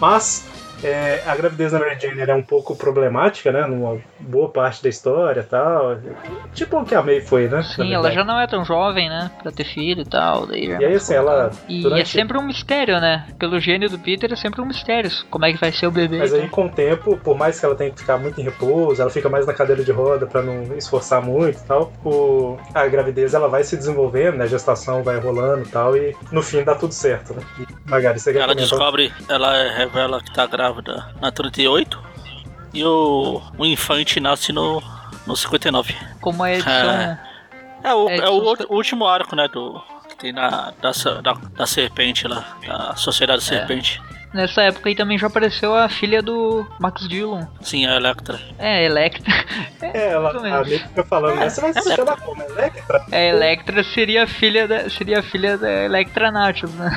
Mas 0.00 0.44
É, 0.82 1.22
a 1.26 1.34
gravidez 1.34 1.72
da 1.72 1.78
Mary 1.78 1.98
Jane 2.00 2.20
era 2.20 2.34
um 2.36 2.42
pouco 2.42 2.76
problemática, 2.76 3.50
né? 3.50 3.66
Numa 3.66 3.98
boa 4.20 4.48
parte 4.50 4.82
da 4.82 4.88
história 4.88 5.40
e 5.40 5.44
tal. 5.44 5.98
Tipo 6.54 6.80
o 6.80 6.84
que 6.84 6.94
a 6.94 7.02
May 7.02 7.20
foi, 7.20 7.48
né? 7.48 7.62
Sim, 7.62 7.92
ela 7.92 8.10
já 8.10 8.24
não 8.24 8.38
é 8.38 8.46
tão 8.46 8.64
jovem, 8.64 9.08
né? 9.08 9.30
Pra 9.42 9.50
ter 9.50 9.64
filho 9.64 10.02
e 10.02 10.04
tal. 10.04 10.46
Daí 10.46 10.66
e 10.66 10.84
aí, 10.84 10.94
assim, 10.94 11.14
ela. 11.14 11.50
E 11.68 11.82
durante... 11.82 12.02
é 12.02 12.04
sempre 12.04 12.38
um 12.38 12.42
mistério, 12.42 13.00
né? 13.00 13.26
Pelo 13.38 13.58
gênio 13.58 13.88
do 13.88 13.98
Peter 13.98 14.32
é 14.32 14.36
sempre 14.36 14.60
um 14.60 14.66
mistério. 14.66 15.10
Como 15.30 15.44
é 15.44 15.52
que 15.52 15.60
vai 15.60 15.72
ser 15.72 15.86
o 15.86 15.90
bebê. 15.90 16.18
Mas 16.18 16.34
aí, 16.34 16.48
com 16.48 16.66
o 16.66 16.68
tempo, 16.68 17.16
por 17.18 17.36
mais 17.36 17.58
que 17.58 17.64
ela 17.64 17.74
tenha 17.74 17.90
que 17.90 18.00
ficar 18.00 18.18
muito 18.18 18.40
em 18.40 18.44
repouso, 18.44 19.00
ela 19.00 19.10
fica 19.10 19.28
mais 19.28 19.46
na 19.46 19.54
cadeira 19.54 19.82
de 19.82 19.92
roda 19.92 20.26
pra 20.26 20.42
não 20.42 20.76
esforçar 20.76 21.22
muito 21.22 21.58
e 21.58 21.66
tal. 21.66 21.92
O... 22.04 22.58
A 22.74 22.86
gravidez 22.86 23.34
ela 23.34 23.48
vai 23.48 23.64
se 23.64 23.76
desenvolvendo, 23.76 24.36
né? 24.36 24.44
A 24.44 24.48
gestação 24.48 25.02
vai 25.02 25.18
rolando 25.18 25.62
e 25.62 25.68
tal. 25.68 25.96
E 25.96 26.14
no 26.30 26.42
fim 26.42 26.62
dá 26.62 26.74
tudo 26.74 26.92
certo, 26.92 27.34
né? 27.34 27.42
E, 27.58 27.90
Magari, 27.90 28.18
você 28.18 28.32
quer 28.32 28.40
Ela 28.40 28.54
comentar? 28.54 28.68
descobre, 28.68 29.12
ela 29.28 29.72
revela 29.72 30.20
que 30.20 30.32
tá 30.32 30.46
grávida 30.46 30.65
na 31.20 31.30
38 31.30 32.02
e 32.72 32.84
o, 32.84 33.42
o 33.56 33.64
infante 33.64 34.20
nasce 34.20 34.52
no, 34.52 34.82
no 35.26 35.36
59. 35.36 35.94
Como 36.20 36.42
a 36.42 36.52
edição. 36.52 36.70
É, 36.72 37.20
é 37.84 37.94
o, 37.94 38.08
é, 38.08 38.16
é 38.18 38.28
o, 38.28 38.54
o 38.68 38.74
último 38.74 39.06
arco, 39.06 39.34
né? 39.34 39.48
Do, 39.48 39.82
que 40.08 40.16
tem 40.16 40.32
na, 40.32 40.72
da, 40.80 40.90
da, 41.22 41.32
da 41.32 41.66
serpente 41.66 42.26
lá, 42.26 42.56
da 42.66 42.96
Sociedade 42.96 43.42
é. 43.42 43.44
Serpente. 43.44 44.02
Nessa 44.32 44.62
época 44.62 44.88
aí 44.88 44.94
também 44.94 45.18
já 45.18 45.28
apareceu 45.28 45.74
a 45.74 45.88
filha 45.88 46.22
do 46.22 46.66
Max 46.78 47.08
Dillon. 47.08 47.46
Sim, 47.60 47.86
a 47.86 47.96
Electra. 47.96 48.38
É, 48.58 48.84
Electra. 48.84 49.32
É, 49.80 50.12
ela 50.12 50.30
a 50.30 50.64
Nick 50.64 50.88
fica 50.88 51.04
falando, 51.04 51.40
é, 51.40 51.48
você 51.48 51.60
vai 51.60 51.72
se 51.72 51.94
chamar 51.94 52.18
como? 52.20 52.42
Electra? 52.42 53.04
É, 53.12 53.28
Electra 53.28 53.84
seria 53.84 54.24
a 54.24 54.26
filha 54.26 54.66
da, 54.66 54.88
seria 54.88 55.22
filha 55.22 55.56
da 55.58 55.84
Electra 55.84 56.30
Nachos, 56.30 56.72
né? 56.74 56.90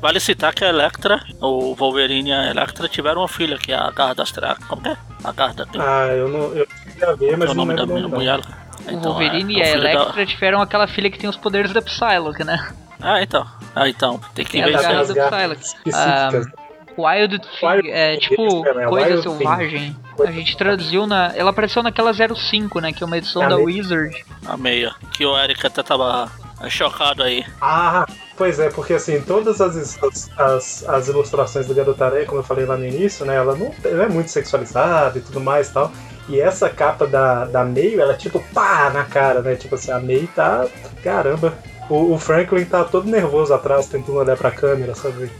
Vale 0.00 0.20
citar 0.20 0.54
que 0.54 0.62
a 0.62 0.68
Electra, 0.68 1.20
o 1.40 1.74
Wolverine 1.74 2.30
e 2.30 2.32
a 2.32 2.50
Electra 2.50 2.86
tiveram 2.86 3.22
uma 3.22 3.28
filha, 3.28 3.56
que 3.56 3.72
é 3.72 3.76
a 3.76 3.90
Garda 3.90 4.22
Astral. 4.22 4.56
Como 4.68 4.86
é? 4.86 4.96
A 5.24 5.32
Garda. 5.32 5.66
Tem. 5.66 5.80
Ah, 5.80 6.06
eu 6.08 6.28
não. 6.28 6.54
Eu 6.54 6.66
queria 6.66 7.16
ver, 7.16 7.36
mas 7.38 7.48
é 7.48 7.52
o 7.52 7.54
nome 7.54 7.74
não 7.74 7.86
da 7.86 7.94
minha 7.94 8.08
mulher. 8.08 8.40
Então, 8.82 8.98
o 8.98 9.00
Wolverine 9.00 9.54
é, 9.54 9.58
e 9.58 9.62
a 9.62 9.72
Electra 9.72 10.12
da... 10.12 10.26
tiveram 10.26 10.60
aquela 10.60 10.86
filha 10.86 11.10
que 11.10 11.18
tem 11.18 11.28
os 11.28 11.36
poderes 11.36 11.72
da 11.72 11.80
Psylocke, 11.82 12.44
né? 12.44 12.72
Ah, 13.00 13.22
então. 13.22 13.46
Ah, 13.74 13.88
então. 13.88 14.20
Tem 14.34 14.44
que 14.44 14.62
ver 14.62 14.74
isso 14.74 14.86
aí. 14.86 15.52
Específicas. 15.52 16.67
Wild 16.98 17.38
Thing, 17.38 17.88
é 17.88 18.16
tipo 18.16 18.66
é, 18.66 18.86
coisa 18.86 19.08
Wild 19.14 19.22
selvagem. 19.22 19.96
Thing. 20.16 20.26
A 20.26 20.32
gente 20.32 20.56
traduziu 20.56 21.06
na. 21.06 21.32
Ela 21.36 21.50
apareceu 21.50 21.82
naquela 21.82 22.12
05, 22.12 22.80
né? 22.80 22.92
Que 22.92 23.04
é 23.04 23.06
uma 23.06 23.16
edição 23.16 23.44
é 23.44 23.48
da 23.48 23.56
Wizard. 23.56 24.24
A 24.44 24.56
meia. 24.56 24.94
Que 25.12 25.24
o 25.24 25.38
Eric 25.38 25.64
até 25.64 25.82
tava 25.82 26.30
chocado 26.68 27.22
aí. 27.22 27.44
Ah, 27.60 28.04
pois 28.36 28.58
é, 28.58 28.68
porque 28.70 28.94
assim, 28.94 29.20
todas 29.20 29.60
as, 29.60 29.98
as, 30.36 30.88
as 30.88 31.08
ilustrações 31.08 31.66
do 31.66 31.74
Garotaré, 31.74 32.24
como 32.24 32.40
eu 32.40 32.44
falei 32.44 32.66
lá 32.66 32.76
no 32.76 32.84
início, 32.84 33.24
né? 33.24 33.36
Ela 33.36 33.54
não, 33.54 33.72
não 33.84 34.02
é 34.02 34.08
muito 34.08 34.30
sexualizada 34.30 35.18
e 35.18 35.22
tudo 35.22 35.40
mais 35.40 35.68
e 35.68 35.72
tal. 35.72 35.92
E 36.28 36.40
essa 36.40 36.68
capa 36.68 37.06
da, 37.06 37.44
da 37.44 37.64
Meio, 37.64 38.00
ela 38.00 38.12
é 38.12 38.16
tipo 38.16 38.42
pá 38.52 38.90
na 38.90 39.04
cara, 39.04 39.40
né? 39.40 39.54
Tipo 39.54 39.76
assim, 39.76 39.92
a 39.92 40.00
Meio 40.00 40.28
tá. 40.34 40.66
Caramba. 41.02 41.56
O, 41.88 42.14
o 42.14 42.18
Franklin 42.18 42.64
tá 42.64 42.84
todo 42.84 43.08
nervoso 43.08 43.54
atrás, 43.54 43.86
tentando 43.86 44.18
olhar 44.18 44.36
pra 44.36 44.50
câmera, 44.50 44.94
sabe? 44.94 45.30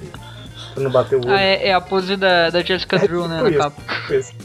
Pra 0.79 0.85
não 0.85 0.91
bater 0.91 1.17
o 1.17 1.19
olho. 1.19 1.31
Ah, 1.31 1.41
é, 1.41 1.69
é 1.69 1.75
a 1.75 1.81
pose 1.81 2.17
da, 2.17 2.51
da 2.51 2.63
Jessica 2.63 2.97
é, 2.97 2.99
Drew, 3.01 3.27
né, 3.27 3.39
tipo 3.39 3.51
na 3.51 3.59
capa. 3.59 3.83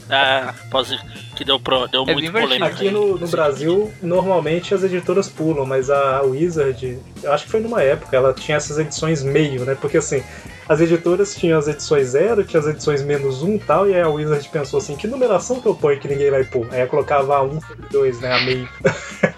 É, 0.10 0.16
a 0.16 0.54
pose 0.72 1.00
que 1.36 1.44
deu, 1.44 1.60
pro, 1.60 1.88
deu 1.88 2.04
é 2.08 2.14
muito 2.14 2.32
polêmica. 2.32 2.66
Aqui 2.66 2.90
no, 2.90 3.18
no 3.18 3.28
Brasil, 3.28 3.92
normalmente 4.02 4.74
as 4.74 4.84
editoras 4.84 5.30
pulam, 5.30 5.66
mas 5.66 5.90
a 5.90 6.22
Wizard, 6.22 7.00
eu 7.22 7.32
acho 7.32 7.46
que 7.46 7.52
foi 7.52 7.60
numa 7.60 7.82
época, 7.82 8.16
ela 8.16 8.34
tinha 8.34 8.58
essas 8.58 8.78
edições 8.80 9.24
meio, 9.24 9.64
né? 9.66 9.76
Porque 9.80 9.98
assim, 9.98 10.24
as 10.68 10.82
editoras 10.82 11.36
tinham 11.36 11.60
as 11.60 11.68
edições 11.68 12.10
zero, 12.10 12.44
tinha 12.44 12.60
as 12.60 12.68
edições 12.68 13.04
menos 13.04 13.44
um 13.44 13.56
e 13.56 13.60
tal, 13.60 13.88
e 13.88 13.94
aí 13.94 14.02
a 14.02 14.10
Wizard 14.10 14.48
pensou 14.50 14.80
assim, 14.80 14.96
que 14.96 15.08
numeração 15.08 15.60
que 15.60 15.68
eu 15.68 15.76
ponho 15.76 16.00
que 16.00 16.08
ninguém 16.08 16.32
vai 16.32 16.44
pôr? 16.44 16.68
Aí 16.72 16.82
eu 16.82 16.88
colocava 16.88 17.36
a 17.36 17.44
1 17.44 17.60
2, 17.92 18.22
né, 18.22 18.34
a 18.34 18.42
meio. 18.42 18.70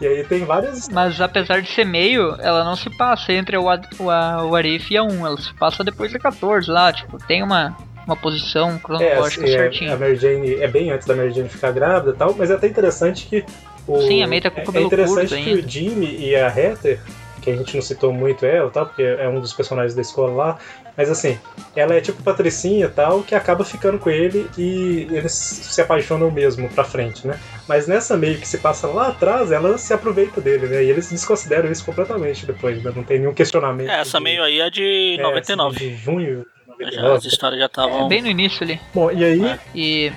E 0.00 0.06
aí 0.06 0.24
tem 0.24 0.44
várias. 0.44 0.88
Mas 0.88 1.20
apesar 1.20 1.62
de 1.62 1.70
ser 1.70 1.84
meio, 1.84 2.36
ela 2.40 2.64
não 2.64 2.76
se 2.76 2.90
passa 2.96 3.32
entre 3.32 3.56
o, 3.56 3.64
o, 3.64 4.48
o 4.48 4.54
Arif 4.54 4.92
e 4.92 4.96
a 4.96 5.02
1, 5.02 5.26
ela 5.26 5.36
se 5.38 5.52
passa 5.54 5.82
depois 5.82 6.12
da 6.12 6.18
14 6.18 6.70
lá, 6.70 6.92
tipo, 6.92 7.18
tem 7.26 7.42
uma, 7.42 7.76
uma 8.06 8.16
posição 8.16 8.78
cronológica 8.78 9.44
é, 9.44 9.48
certinha. 9.48 9.94
A 9.94 9.96
Mary 9.96 10.16
Jane 10.16 10.54
é 10.54 10.68
bem 10.68 10.90
antes 10.90 11.06
da 11.06 11.14
Mary 11.14 11.32
Jane 11.32 11.48
ficar 11.48 11.72
grávida 11.72 12.12
e 12.12 12.16
tal, 12.16 12.34
mas 12.36 12.50
é 12.50 12.54
até 12.54 12.66
interessante 12.66 13.26
que. 13.26 13.44
O, 13.86 14.00
Sim, 14.00 14.22
a 14.22 14.26
May 14.26 14.40
tá 14.40 14.50
com 14.50 14.60
o 14.60 14.64
cabelo 14.64 14.84
É 14.84 14.86
interessante 14.86 15.28
que 15.28 15.34
ainda. 15.34 15.66
o 15.66 15.68
Jimmy 15.68 16.16
e 16.18 16.36
a 16.36 16.48
Heather, 16.48 17.00
que 17.40 17.50
a 17.50 17.56
gente 17.56 17.74
não 17.74 17.82
citou 17.82 18.12
muito 18.12 18.44
ela, 18.44 18.70
tal, 18.70 18.86
porque 18.86 19.02
é 19.02 19.28
um 19.28 19.40
dos 19.40 19.52
personagens 19.52 19.94
da 19.94 20.02
escola 20.02 20.32
lá, 20.32 20.58
mas 20.96 21.10
assim, 21.10 21.38
ela 21.74 21.94
é 21.94 22.00
tipo 22.00 22.22
patricinha 22.22 22.88
tal, 22.88 23.22
que 23.22 23.34
acaba 23.34 23.64
ficando 23.64 23.98
com 23.98 24.08
ele 24.08 24.48
e 24.56 25.06
eles 25.10 25.32
se 25.32 25.80
apaixonam 25.80 26.30
mesmo 26.30 26.68
pra 26.70 26.84
frente, 26.84 27.26
né? 27.26 27.38
Mas 27.68 27.86
nessa 27.86 28.16
meio 28.16 28.38
que 28.38 28.48
se 28.48 28.58
passa 28.58 28.86
lá 28.86 29.08
atrás, 29.08 29.52
ela 29.52 29.76
se 29.76 29.92
aproveita 29.92 30.40
dele, 30.40 30.66
né? 30.66 30.84
E 30.84 30.90
eles 30.90 31.10
desconsideram 31.10 31.70
isso 31.70 31.84
completamente 31.84 32.46
depois, 32.46 32.82
né? 32.82 32.92
Não 32.94 33.04
tem 33.04 33.18
nenhum 33.18 33.34
questionamento. 33.34 33.90
É, 33.90 34.00
essa 34.00 34.18
de... 34.18 34.24
meio 34.24 34.42
aí 34.42 34.60
é 34.60 34.70
de 34.70 35.18
99. 35.20 35.76
É, 35.76 35.78
de 35.78 35.96
junho. 35.96 36.46
Já, 36.92 37.14
as 37.14 37.24
histórias 37.24 37.60
já 37.60 37.66
estavam. 37.66 38.06
É 38.06 38.08
bem 38.08 38.22
no 38.22 38.28
início 38.28 38.62
ali. 38.62 38.80
Bom, 38.94 39.10
e 39.10 39.24
aí. 39.24 39.44
É. 39.44 39.58
E. 39.74 40.12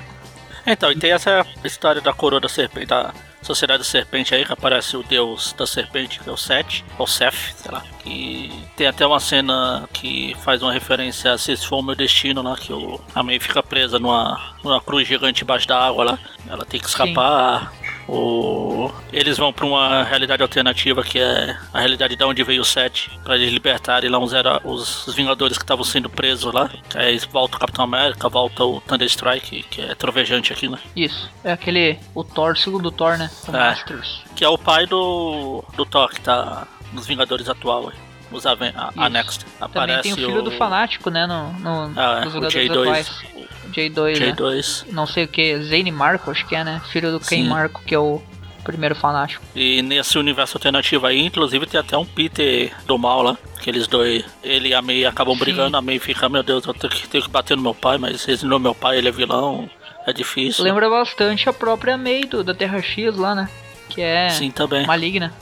Então, 0.65 0.91
e 0.91 0.95
tem 0.97 1.11
essa 1.11 1.45
história 1.63 2.01
da 2.01 2.13
coroa 2.13 2.39
da 2.39 2.49
serpente, 2.49 2.87
da 2.87 3.13
Sociedade 3.49 3.79
da 3.79 3.83
Serpente 3.83 4.35
aí, 4.35 4.45
que 4.45 4.53
aparece 4.53 4.95
o 4.95 5.01
deus 5.01 5.53
da 5.53 5.65
serpente, 5.65 6.19
que 6.19 6.29
é 6.29 6.31
o 6.31 6.37
Set, 6.37 6.85
ou 6.99 7.07
Seth, 7.07 7.55
sei 7.55 7.71
lá. 7.71 7.83
E 8.05 8.51
tem 8.77 8.85
até 8.85 9.03
uma 9.07 9.19
cena 9.19 9.89
que 9.91 10.35
faz 10.43 10.61
uma 10.61 10.71
referência 10.71 11.33
a 11.33 11.37
Se 11.37 11.53
Esse 11.53 11.65
For 11.65 11.79
o 11.79 11.81
Meu 11.81 11.95
Destino 11.95 12.43
lá, 12.43 12.55
que 12.55 12.71
o, 12.71 13.01
a 13.15 13.23
May 13.23 13.39
fica 13.39 13.63
presa 13.63 13.97
numa, 13.97 14.55
numa 14.63 14.79
cruz 14.79 15.07
gigante 15.07 15.43
embaixo 15.43 15.67
da 15.67 15.83
água 15.83 16.03
lá. 16.11 16.19
Ela 16.47 16.63
tem 16.63 16.79
que 16.79 16.87
escapar. 16.87 17.71
Sim. 17.71 17.88
O... 18.11 18.91
Eles 19.13 19.37
vão 19.37 19.53
para 19.53 19.65
uma 19.65 20.03
realidade 20.03 20.41
alternativa 20.41 21.03
que 21.03 21.19
é 21.19 21.55
a 21.71 21.79
realidade 21.79 22.15
de 22.15 22.23
onde 22.23 22.43
veio 22.43 22.61
o 22.61 22.65
Sete, 22.65 23.11
para 23.23 23.35
eles 23.35 23.51
libertarem 23.51 24.09
lá 24.09 24.17
uns 24.17 24.33
era, 24.33 24.59
os, 24.63 25.13
Vingadores 25.15 25.57
que 25.57 25.63
estavam 25.63 25.83
sendo 25.83 26.09
presos 26.09 26.51
lá. 26.53 26.69
Aí 26.95 27.19
volta 27.31 27.57
o 27.57 27.59
Capitão 27.59 27.83
América, 27.83 28.29
volta 28.29 28.63
o 28.63 28.81
Thunder 28.81 29.07
Strike, 29.07 29.63
que 29.63 29.81
é 29.81 29.95
trovejante 29.95 30.53
aqui, 30.53 30.67
né? 30.67 30.79
Isso. 30.95 31.29
É 31.43 31.51
aquele. 31.51 31.99
O 32.15 32.23
Thor, 32.23 32.57
segundo 32.57 32.91
Thor, 32.91 33.17
né? 33.17 33.29
O 33.47 33.51
é, 33.51 33.59
Masters. 33.59 34.23
Que 34.35 34.43
é 34.43 34.49
o 34.49 34.57
pai 34.57 34.85
do, 34.85 35.63
do 35.75 35.85
Thor, 35.85 36.09
que 36.09 36.21
tá 36.21 36.67
nos 36.93 37.05
Vingadores 37.05 37.49
atual. 37.49 37.91
Os 38.31 38.45
Aven 38.45 38.71
a, 38.75 39.09
Next. 39.09 39.45
Aparece 39.59 39.73
Também 39.73 40.01
tem 40.01 40.13
o 40.13 40.15
filho 40.15 40.39
o... 40.39 40.43
do 40.43 40.51
Fanático, 40.51 41.09
né? 41.09 41.25
No, 41.25 41.51
no, 41.53 41.99
ah, 41.99 42.19
é, 42.21 42.25
nos 42.25 42.33
Vingadores 42.33 42.69
J2. 42.69 42.81
atuais. 42.81 43.23
J2, 43.69 44.17
J2. 44.17 44.85
Né? 44.85 44.93
Não 44.93 45.05
sei 45.05 45.25
o 45.25 45.27
que, 45.27 45.57
Zane 45.63 45.91
Marco, 45.91 46.31
acho 46.31 46.45
que 46.47 46.55
é, 46.55 46.63
né? 46.63 46.81
Filho 46.91 47.11
do 47.11 47.19
Ken 47.19 47.43
Marco, 47.43 47.81
que 47.85 47.93
é 47.95 47.99
o 47.99 48.21
primeiro 48.63 48.95
fanático. 48.95 49.43
E 49.55 49.81
nesse 49.81 50.17
universo 50.17 50.57
alternativo 50.57 51.07
aí, 51.07 51.19
inclusive, 51.19 51.65
tem 51.65 51.79
até 51.79 51.97
um 51.97 52.05
Peter 52.05 52.71
do 52.85 52.97
mal 52.97 53.21
lá. 53.21 53.37
Que 53.61 53.69
eles 53.69 53.87
dois, 53.87 54.23
ele 54.43 54.69
e 54.69 54.73
a 54.73 54.81
May 54.81 55.05
acabam 55.05 55.33
Sim. 55.33 55.39
brigando, 55.39 55.75
a 55.75 55.81
May 55.81 55.99
fica, 55.99 56.29
meu 56.29 56.43
Deus, 56.43 56.65
eu 56.65 56.73
tenho 56.73 56.93
que, 56.93 57.07
tenho 57.07 57.23
que 57.23 57.29
bater 57.29 57.57
no 57.57 57.63
meu 57.63 57.73
pai, 57.75 57.97
mas 57.97 58.27
esse 58.27 58.45
não 58.45 58.57
é 58.57 58.59
meu 58.59 58.75
pai, 58.75 58.97
ele 58.97 59.09
é 59.09 59.11
vilão. 59.11 59.69
É 60.07 60.13
difícil. 60.13 60.63
Lembra 60.63 60.89
bastante 60.89 61.49
a 61.49 61.53
própria 61.53 61.97
May 61.97 62.23
do, 62.23 62.43
da 62.43 62.53
Terra 62.53 62.81
X 62.81 63.15
lá, 63.15 63.35
né? 63.35 63.49
Que 63.89 64.01
é 64.01 64.29
Sim, 64.29 64.49
também. 64.49 64.85
maligna. 64.85 65.33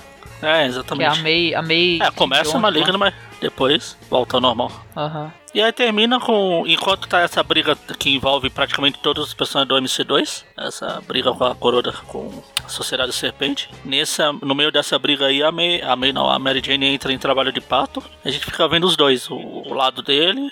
É, 0.42 0.66
exatamente. 0.66 1.10
Que 1.10 1.16
é 1.16 1.20
a 1.20 1.24
May, 1.24 1.56
a 1.56 1.62
May 1.62 2.00
é, 2.02 2.12
começa 2.12 2.58
maligna, 2.60 2.98
mas 2.98 3.14
depois 3.40 3.98
volta 4.10 4.38
ao 4.38 4.42
normal. 4.42 4.72
Uhum. 4.96 5.32
E 5.58 5.62
aí 5.64 5.74
termina 5.74 6.20
com. 6.20 6.66
Enquanto 6.68 7.08
tá 7.08 7.22
essa 7.22 7.42
briga 7.42 7.76
que 7.98 8.12
envolve 8.12 8.48
praticamente 8.48 9.00
todos 9.00 9.30
os 9.30 9.34
personagens 9.34 9.68
do 9.68 10.04
MC2, 10.04 10.44
essa 10.56 11.02
briga 11.08 11.34
com 11.34 11.44
a 11.46 11.56
coroa 11.56 11.82
com 12.06 12.44
a 12.64 12.70
Sociedade 12.70 13.12
Serpente. 13.12 13.68
Nessa, 13.84 14.32
no 14.34 14.54
meio 14.54 14.72
dessa 14.72 15.00
briga 15.00 15.26
aí, 15.26 15.42
a 15.42 15.52
May, 15.52 15.82
a 15.82 15.96
May 15.96 16.14
não, 16.14 16.30
a 16.30 16.38
Mary 16.38 16.62
Jane 16.64 16.86
entra 16.86 17.12
em 17.12 17.18
trabalho 17.18 17.52
de 17.52 17.60
pato. 17.60 18.04
A 18.24 18.30
gente 18.30 18.46
fica 18.46 18.68
vendo 18.68 18.86
os 18.86 18.96
dois, 18.96 19.32
o, 19.32 19.36
o 19.36 19.74
lado 19.74 20.04
dele, 20.04 20.48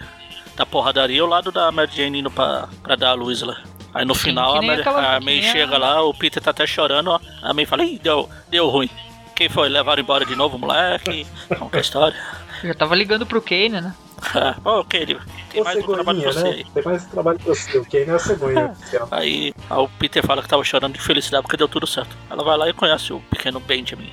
da 0.56 0.66
porradaria, 0.66 1.18
e 1.18 1.22
o 1.22 1.28
lado 1.28 1.52
da 1.52 1.72
Mary 1.72 1.92
Jane 1.96 2.22
indo 2.22 2.32
pra, 2.32 2.68
pra 2.82 2.96
dar 2.96 3.10
a 3.10 3.14
luz 3.14 3.44
lá. 3.44 3.62
Aí 3.94 4.06
no 4.06 4.16
Sim, 4.16 4.22
final 4.22 4.56
a, 4.56 4.62
Mary, 4.64 4.82
a 4.82 5.20
May 5.20 5.44
chega 5.44 5.78
lá, 5.78 6.02
o 6.02 6.16
Peter 6.16 6.42
tá 6.42 6.50
até 6.50 6.66
chorando, 6.66 7.12
ó, 7.12 7.20
a 7.44 7.54
May 7.54 7.68
fala, 7.68 7.86
ih, 7.86 8.00
deu, 8.00 8.28
deu 8.50 8.68
ruim. 8.70 8.90
Quem 9.36 9.50
foi? 9.50 9.70
Levaram 9.70 10.02
embora 10.02 10.26
de 10.26 10.36
novo 10.36 10.58
o 10.58 10.60
moleque? 10.60 11.28
Como 11.60 11.70
que 11.70 11.76
é 11.76 11.80
a 11.80 11.82
história? 11.82 12.18
Já 12.64 12.74
tava 12.74 12.96
ligando 12.96 13.24
pro 13.24 13.40
Kane, 13.40 13.70
né? 13.70 13.94
Ô, 14.64 14.80
oh, 14.80 14.84
Kane, 14.84 15.18
tem 15.52 15.64
mais 15.64 15.78
um 15.78 15.94
trabalho 15.94 16.22
pra 16.22 16.32
você 16.32 16.44
né? 16.44 16.50
aí. 16.50 16.66
Tem 16.74 16.84
mais 16.84 17.04
um 17.04 17.10
trabalho 17.10 17.40
pra 17.40 17.54
você, 17.54 17.78
o 17.78 17.86
Kane 17.86 18.06
é 18.06 18.12
a 18.12 18.20
cegonha 18.20 18.66
oficial. 18.72 19.08
Aí, 19.12 19.54
aí 19.70 19.78
o 19.78 19.90
Peter 19.90 20.26
fala 20.26 20.42
que 20.42 20.48
tava 20.48 20.64
chorando 20.64 20.94
de 20.94 21.02
felicidade 21.02 21.44
porque 21.44 21.58
deu 21.58 21.68
tudo 21.68 21.88
certo. 21.88 22.16
Ela 22.30 22.44
vai 22.44 22.58
lá 22.58 22.70
e 22.70 22.74
conhece 22.74 23.14
o 23.14 23.20
pequeno 23.30 23.60
Benjamin. 23.60 24.12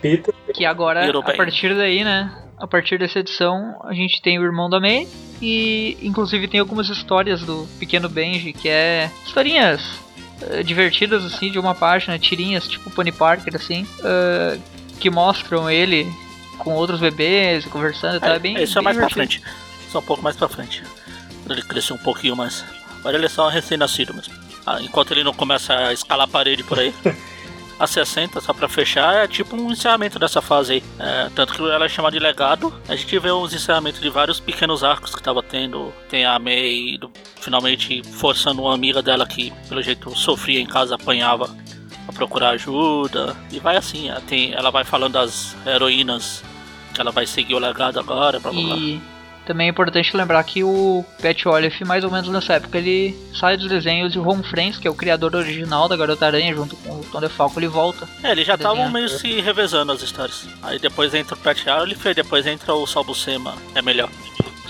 Peter. 0.00 0.34
Que 0.52 0.64
agora, 0.64 1.08
a 1.08 1.36
partir 1.36 1.74
daí, 1.74 2.02
né? 2.02 2.36
A 2.58 2.66
partir 2.66 2.98
dessa 2.98 3.20
edição, 3.20 3.80
a 3.84 3.92
gente 3.92 4.20
tem 4.20 4.38
o 4.38 4.44
irmão 4.44 4.68
da 4.68 4.78
May 4.78 5.08
e, 5.40 5.96
inclusive, 6.02 6.46
tem 6.46 6.60
algumas 6.60 6.88
histórias 6.88 7.42
do 7.42 7.66
pequeno 7.78 8.08
Benji, 8.08 8.52
que 8.52 8.68
é 8.68 9.10
historinhas 9.24 9.80
uh, 10.42 10.62
divertidas, 10.62 11.24
assim, 11.24 11.50
de 11.50 11.58
uma 11.58 11.74
página, 11.74 12.18
tirinhas, 12.18 12.68
tipo 12.68 12.90
Pony 12.90 13.10
Parker, 13.10 13.56
assim, 13.56 13.82
uh, 14.00 14.60
que 15.00 15.10
mostram 15.10 15.68
ele 15.68 16.06
com 16.62 16.74
outros 16.74 17.00
bebês, 17.00 17.64
conversando 17.66 18.16
e 18.16 18.20
tal. 18.20 18.30
É, 18.30 18.38
bem. 18.38 18.62
Isso 18.62 18.78
é 18.78 18.82
mais 18.82 18.96
divertido. 18.96 19.20
pra 19.20 19.26
frente. 19.26 19.42
Só 19.90 19.98
um 19.98 20.02
pouco 20.02 20.22
mais 20.22 20.36
pra 20.36 20.48
frente. 20.48 20.82
Quando 21.42 21.52
ele 21.52 21.62
crescer 21.62 21.92
um 21.92 21.98
pouquinho 21.98 22.36
mais. 22.36 22.64
Agora 23.00 23.16
ele 23.16 23.26
é 23.26 23.28
só 23.28 23.48
recém-nascido 23.48 24.14
mesmo. 24.14 24.34
Ah, 24.64 24.80
enquanto 24.80 25.10
ele 25.10 25.24
não 25.24 25.34
começa 25.34 25.74
a 25.74 25.92
escalar 25.92 26.26
a 26.26 26.30
parede 26.30 26.62
por 26.62 26.78
aí. 26.78 26.94
a 27.82 27.86
60, 27.86 28.40
só 28.40 28.52
pra 28.52 28.68
fechar, 28.68 29.24
é 29.24 29.26
tipo 29.26 29.56
um 29.56 29.72
encerramento 29.72 30.16
dessa 30.16 30.40
fase 30.40 30.74
aí. 30.74 30.84
É, 31.00 31.30
tanto 31.34 31.54
que 31.54 31.62
ela 31.62 31.84
é 31.84 31.88
chamada 31.88 32.16
de 32.16 32.22
legado. 32.22 32.72
A 32.88 32.94
gente 32.94 33.18
vê 33.18 33.32
uns 33.32 33.52
encerramentos 33.52 34.00
de 34.00 34.08
vários 34.08 34.38
pequenos 34.38 34.84
arcos 34.84 35.14
que 35.14 35.22
tava 35.22 35.42
tendo. 35.42 35.92
Tem 36.08 36.24
a 36.24 36.38
May 36.38 36.96
do, 36.96 37.10
finalmente 37.40 38.02
forçando 38.04 38.62
uma 38.62 38.72
amiga 38.72 39.02
dela 39.02 39.26
que, 39.26 39.52
pelo 39.68 39.82
jeito, 39.82 40.16
sofria 40.16 40.60
em 40.60 40.66
casa, 40.66 40.94
apanhava 40.94 41.50
a 42.06 42.12
procurar 42.12 42.50
ajuda. 42.50 43.36
E 43.50 43.58
vai 43.58 43.76
assim, 43.76 44.08
ela, 44.08 44.20
tem, 44.20 44.52
ela 44.52 44.70
vai 44.70 44.84
falando 44.84 45.14
das 45.14 45.56
heroínas 45.66 46.44
ela 47.00 47.10
vai 47.10 47.26
seguir 47.26 47.54
o 47.54 47.58
legado 47.58 47.98
agora, 47.98 48.38
blá 48.40 48.50
blá 48.52 48.62
blá. 48.62 48.76
E 48.76 49.00
também 49.46 49.66
é 49.66 49.70
importante 49.70 50.16
lembrar 50.16 50.42
que 50.44 50.62
o 50.62 51.04
Pat 51.20 51.46
Olive, 51.46 51.84
mais 51.84 52.04
ou 52.04 52.10
menos 52.10 52.28
nessa 52.28 52.54
época, 52.54 52.78
ele 52.78 53.16
sai 53.34 53.56
dos 53.56 53.68
desenhos 53.68 54.14
e 54.14 54.18
o 54.18 54.22
Ron 54.22 54.42
Friends, 54.42 54.78
que 54.78 54.86
é 54.86 54.90
o 54.90 54.94
criador 54.94 55.34
original 55.34 55.88
da 55.88 55.96
Garota 55.96 56.26
Aranha, 56.26 56.54
junto 56.54 56.76
com 56.76 56.90
o 57.00 57.04
Tom 57.10 57.20
DeFalco, 57.20 57.58
ele 57.58 57.66
volta. 57.66 58.08
É, 58.22 58.30
eles 58.30 58.46
já 58.46 58.54
estavam 58.54 58.88
meio 58.90 59.08
se 59.08 59.40
revezando 59.40 59.90
as 59.92 60.00
histórias. 60.02 60.46
Aí 60.62 60.78
depois 60.78 61.12
entra 61.12 61.34
o 61.34 61.38
Pat 61.38 61.58
Olive 61.80 62.08
e 62.08 62.14
depois 62.14 62.46
entra 62.46 62.72
o 62.74 62.86
Salbucema. 62.86 63.54
É 63.74 63.82
melhor. 63.82 64.08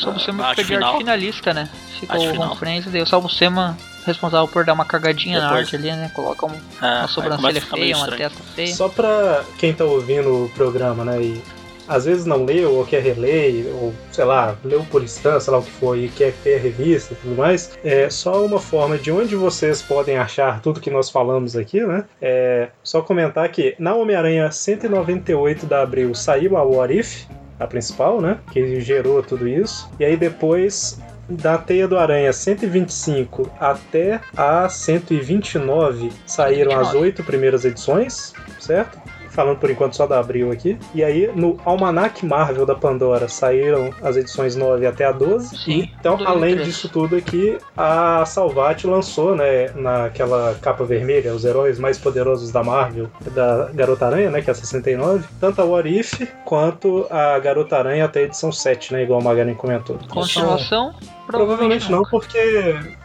Salvo 0.01 0.19
Sema 0.19 0.51
Ah, 0.51 0.55
final. 0.55 0.89
arte 0.90 0.99
finalista, 0.99 1.53
né? 1.53 1.69
Ficou 2.01 2.16
Acho 2.16 2.28
o 2.28 2.32
final. 2.32 2.49
Ron 2.49 2.57
Friends 2.57 2.86
e 2.86 2.90
daí 2.90 3.03
o 3.03 3.07
Salvo 3.07 3.28
Sema 3.28 3.77
responsável 4.07 4.49
por 4.49 4.65
dar 4.65 4.73
uma 4.73 4.85
cagadinha 4.86 5.39
na 5.39 5.49
Depois. 5.49 5.65
arte 5.66 5.77
ali, 5.77 5.93
né? 5.93 6.11
Coloca 6.15 6.47
um- 6.47 6.61
É, 6.81 6.99
uma 7.01 7.09
sobrancelha 7.09 7.61
feia, 7.61 7.94
uma 7.97 8.07
estranho. 8.09 8.31
testa 8.31 8.43
feia. 8.55 8.74
Só 8.74 8.89
pra 8.89 9.44
quem 9.59 9.73
tá 9.74 9.85
ouvindo 9.85 10.47
o 10.47 10.49
programa, 10.49 11.05
né? 11.05 11.23
E 11.23 11.43
às 11.89 12.05
vezes 12.05 12.25
não 12.25 12.45
leu 12.45 12.75
ou 12.75 12.85
quer 12.85 13.03
reler, 13.03 13.67
ou 13.75 13.93
sei 14.11 14.25
lá, 14.25 14.57
leu 14.65 14.85
por 14.91 15.03
instância, 15.03 15.41
sei 15.41 15.53
lá 15.53 15.59
o 15.59 15.63
que 15.63 15.71
for, 15.71 15.97
e 15.97 16.09
quer 16.09 16.33
ver 16.45 16.57
a 16.57 16.61
revista 16.61 17.13
e 17.13 17.17
tudo 17.17 17.37
mais, 17.37 17.79
é 17.85 18.09
só 18.09 18.45
uma 18.45 18.59
forma 18.59 18.99
de 18.99 19.11
onde 19.11 19.35
vocês 19.37 19.83
podem 19.83 20.17
achar 20.17 20.61
tudo 20.61 20.81
que 20.81 20.91
nós 20.91 21.11
falamos 21.11 21.57
aqui, 21.57 21.81
né? 21.81 22.05
É 22.21 22.69
só 22.83 23.03
comentar 23.03 23.49
que 23.51 23.75
na 23.79 23.95
Homem-Aranha 23.95 24.51
198 24.51 25.67
da 25.67 25.83
Abril 25.83 26.15
saiu 26.15 26.57
a 26.57 26.63
What 26.63 26.97
If, 26.97 27.27
a 27.59 27.67
principal, 27.67 28.21
né? 28.21 28.39
Que 28.53 28.81
gerou 28.81 29.23
tudo 29.23 29.47
isso. 29.47 29.89
E 29.99 30.05
aí 30.05 30.17
depois 30.17 31.01
da 31.29 31.57
Teia 31.57 31.87
do 31.87 31.97
Aranha 31.97 32.33
125 32.33 33.51
até 33.59 34.21
a 34.37 34.69
129 34.69 36.11
saíram 36.27 36.73
as 36.73 36.89
129. 36.89 36.99
oito 36.99 37.25
primeiras 37.25 37.65
edições, 37.65 38.33
certo? 38.59 38.99
Falando 39.33 39.59
por 39.59 39.71
enquanto 39.71 39.97
só 39.97 40.07
da 40.07 40.21
Abril 40.21 40.51
aqui. 40.53 40.79
E 40.95 41.03
aí 41.03 41.31
no 41.35 41.59
Almanac 41.65 42.25
Marvel 42.25 42.67
da 42.67 42.75
Pandora 42.75 43.29
saíram 43.29 43.91
as 44.03 44.17
edições 44.17 44.55
9 44.57 44.87
até 44.87 45.05
a 45.05 45.13
12. 45.13 45.57
Sim, 45.57 45.91
Então, 45.99 46.19
além 46.27 46.55
três. 46.55 46.69
disso 46.69 46.89
tudo 46.89 47.17
aqui, 47.17 47.59
a 47.77 48.25
Salvat 48.25 48.85
lançou, 48.87 49.35
né, 49.35 49.71
naquela 49.75 50.55
capa 50.61 50.85
vermelha, 50.85 51.33
os 51.35 51.45
heróis 51.45 51.79
mais 51.79 51.99
poderosos 51.99 52.51
da 52.51 52.63
Marvel, 52.63 53.09
da 53.31 53.71
Garota 53.73 54.07
Aranha, 54.07 54.31
né, 54.31 54.43
que 54.43 54.51
é 54.51 54.53
a 54.53 54.55
69, 54.55 55.25
tanto 55.41 55.61
a 55.61 55.65
What 55.65 55.89
If 55.89 56.29
quanto 56.45 57.07
a 57.11 57.39
Garota 57.39 57.77
Aranha 57.79 58.05
até 58.05 58.21
a 58.21 58.23
edição 58.25 58.53
7, 58.53 58.93
né, 58.93 59.03
igual 59.03 59.21
o 59.21 59.25
Magarin 59.25 59.55
comentou. 59.55 59.99
Continuação? 60.09 60.95
Provavelmente 61.27 61.91
não, 61.91 62.03
porque 62.03 62.39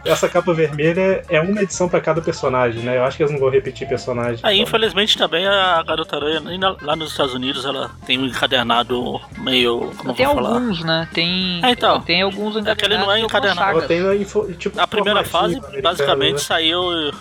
essa 0.04 0.28
capa 0.28 0.54
vermelha 0.54 1.24
é 1.30 1.40
uma 1.40 1.62
edição 1.62 1.88
pra 1.88 2.02
cada 2.02 2.22
personagem, 2.22 2.82
né? 2.84 2.98
Eu 2.98 3.04
acho 3.04 3.16
que 3.16 3.24
eles 3.24 3.32
não 3.32 3.40
vão 3.40 3.50
repetir 3.50 3.88
personagem. 3.88 4.40
Aí, 4.44 4.56
então. 4.58 4.68
infelizmente, 4.68 5.18
também 5.18 5.48
a 5.48 5.82
Garota 5.84 6.17
Aranha, 6.18 6.40
nem 6.42 6.58
na- 6.58 6.76
lá 6.82 6.96
nos 6.96 7.12
Estados 7.12 7.34
Unidos, 7.34 7.66
ela 7.66 7.92
tem 8.06 8.18
um 8.20 8.26
encadernado 8.26 9.20
meio. 9.38 9.92
Como 9.98 10.12
eu 10.12 10.16
Tem 10.16 10.26
vou 10.26 10.36
falar? 10.36 10.50
alguns, 10.56 10.84
né? 10.84 11.08
Tem, 11.14 11.60
É, 11.64 11.72
então. 11.72 12.02
tem 12.02 12.22
alguns 12.22 12.56
É 12.66 12.76
que 12.76 12.86
ele 12.86 12.98
não 12.98 13.12
é 13.12 13.20
encadernados 13.20 13.84
encadernado. 13.84 14.16
Info- 14.22 14.52
tipo, 14.54 14.80
A 14.80 14.88
primeira 14.88 15.24
fase, 15.24 15.56
americano, 15.58 15.82
basicamente, 15.82 16.34
né? 16.34 16.40
saiu. 16.40 16.82
É, 17.10 17.12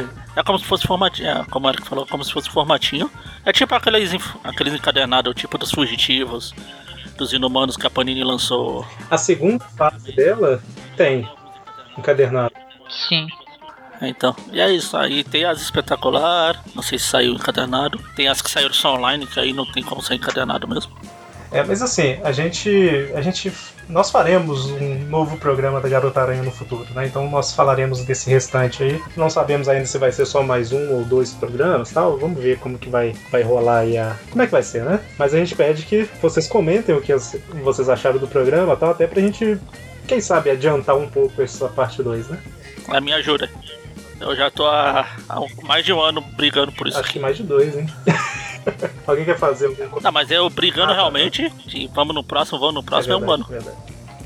tem- 0.00 0.08
é 0.36 0.42
como 0.42 0.58
se 0.58 0.64
fosse 0.64 0.86
formatinho. 0.86 1.28
É, 1.28 1.44
como 1.50 1.66
o 1.66 1.70
Eric 1.70 1.86
falou, 1.88 2.06
como 2.06 2.24
se 2.24 2.32
fosse 2.32 2.50
formatinho. 2.50 3.10
É 3.44 3.52
tipo 3.52 3.74
aqueles, 3.74 4.12
aqueles 4.44 4.74
encadernados, 4.74 5.34
tipo 5.34 5.56
dos 5.58 5.70
fugitivos, 5.70 6.54
dos 7.18 7.32
inumanos 7.32 7.76
que 7.76 7.86
a 7.86 7.90
Panini 7.90 8.22
lançou. 8.24 8.86
A 9.10 9.16
segunda 9.18 9.64
fase 9.76 10.12
dela 10.12 10.62
tem 10.96 11.28
encadernado. 11.98 12.52
Sim. 12.88 13.26
Então, 14.08 14.34
e 14.52 14.60
é 14.60 14.70
isso. 14.70 14.96
Aí 14.96 15.22
tem 15.24 15.44
as 15.44 15.60
espetacular, 15.60 16.62
não 16.74 16.82
sei 16.82 16.98
se 16.98 17.06
saiu 17.06 17.32
encadernado. 17.34 17.98
Tem 18.16 18.28
as 18.28 18.40
que 18.42 18.50
saíram 18.50 18.72
só 18.74 18.94
online, 18.96 19.26
que 19.26 19.38
aí 19.38 19.52
não 19.52 19.64
tem 19.70 19.82
como 19.82 20.02
ser 20.02 20.14
encadernado 20.14 20.66
mesmo. 20.68 20.92
É, 21.50 21.62
mas 21.62 21.82
assim, 21.82 22.18
a 22.24 22.32
gente, 22.32 23.10
a 23.14 23.20
gente. 23.20 23.52
Nós 23.88 24.10
faremos 24.10 24.70
um 24.70 24.94
novo 25.10 25.36
programa 25.36 25.80
da 25.82 25.88
Garota 25.88 26.22
Aranha 26.22 26.42
no 26.42 26.50
futuro, 26.50 26.86
né? 26.94 27.04
Então 27.06 27.28
nós 27.28 27.52
falaremos 27.52 28.02
desse 28.06 28.30
restante 28.30 28.82
aí. 28.82 29.02
Não 29.16 29.28
sabemos 29.28 29.68
ainda 29.68 29.84
se 29.84 29.98
vai 29.98 30.10
ser 30.10 30.24
só 30.24 30.42
mais 30.42 30.72
um 30.72 30.92
ou 30.94 31.04
dois 31.04 31.32
programas 31.34 31.90
tal. 31.90 32.16
Vamos 32.16 32.42
ver 32.42 32.58
como 32.58 32.78
que 32.78 32.88
vai, 32.88 33.14
vai 33.30 33.42
rolar 33.42 33.80
aí 33.80 33.98
a. 33.98 34.16
Como 34.30 34.40
é 34.40 34.46
que 34.46 34.52
vai 34.52 34.62
ser, 34.62 34.82
né? 34.84 34.98
Mas 35.18 35.34
a 35.34 35.38
gente 35.38 35.54
pede 35.54 35.82
que 35.82 36.08
vocês 36.22 36.48
comentem 36.48 36.94
o 36.94 37.02
que 37.02 37.12
as- 37.12 37.36
vocês 37.62 37.88
acharam 37.90 38.18
do 38.18 38.26
programa 38.28 38.74
tal, 38.74 38.90
até 38.92 39.06
pra 39.06 39.20
gente, 39.20 39.58
quem 40.08 40.22
sabe, 40.22 40.48
adiantar 40.48 40.96
um 40.96 41.08
pouco 41.08 41.42
essa 41.42 41.68
parte 41.68 42.02
2, 42.02 42.28
né? 42.28 42.38
A 42.88 42.98
minha 43.00 43.16
ajuda. 43.16 43.50
Eu 44.22 44.36
já 44.36 44.50
tô 44.50 44.66
há, 44.66 45.06
há 45.28 45.40
mais 45.64 45.84
de 45.84 45.92
um 45.92 46.00
ano 46.00 46.20
brigando 46.20 46.72
por 46.72 46.86
isso. 46.86 46.98
Acho 46.98 47.12
que 47.12 47.18
mais 47.18 47.36
de 47.36 47.42
dois, 47.42 47.76
hein? 47.76 47.86
Alguém 49.06 49.24
quer 49.24 49.38
fazer 49.38 49.68
um 49.68 50.00
Não, 50.00 50.12
mas 50.12 50.30
eu 50.30 50.48
brigando 50.48 50.92
Ah, 50.92 50.94
tá. 50.94 51.00
realmente, 51.00 51.48
de 51.66 51.88
vamos 51.88 52.14
no 52.14 52.22
próximo, 52.22 52.58
vamos 52.58 52.74
no 52.76 52.82
próximo, 52.82 53.14
é, 53.14 53.16
um 53.16 53.20
verdade, 53.20 53.42
ano. 53.42 53.50
verdade. 53.50 53.76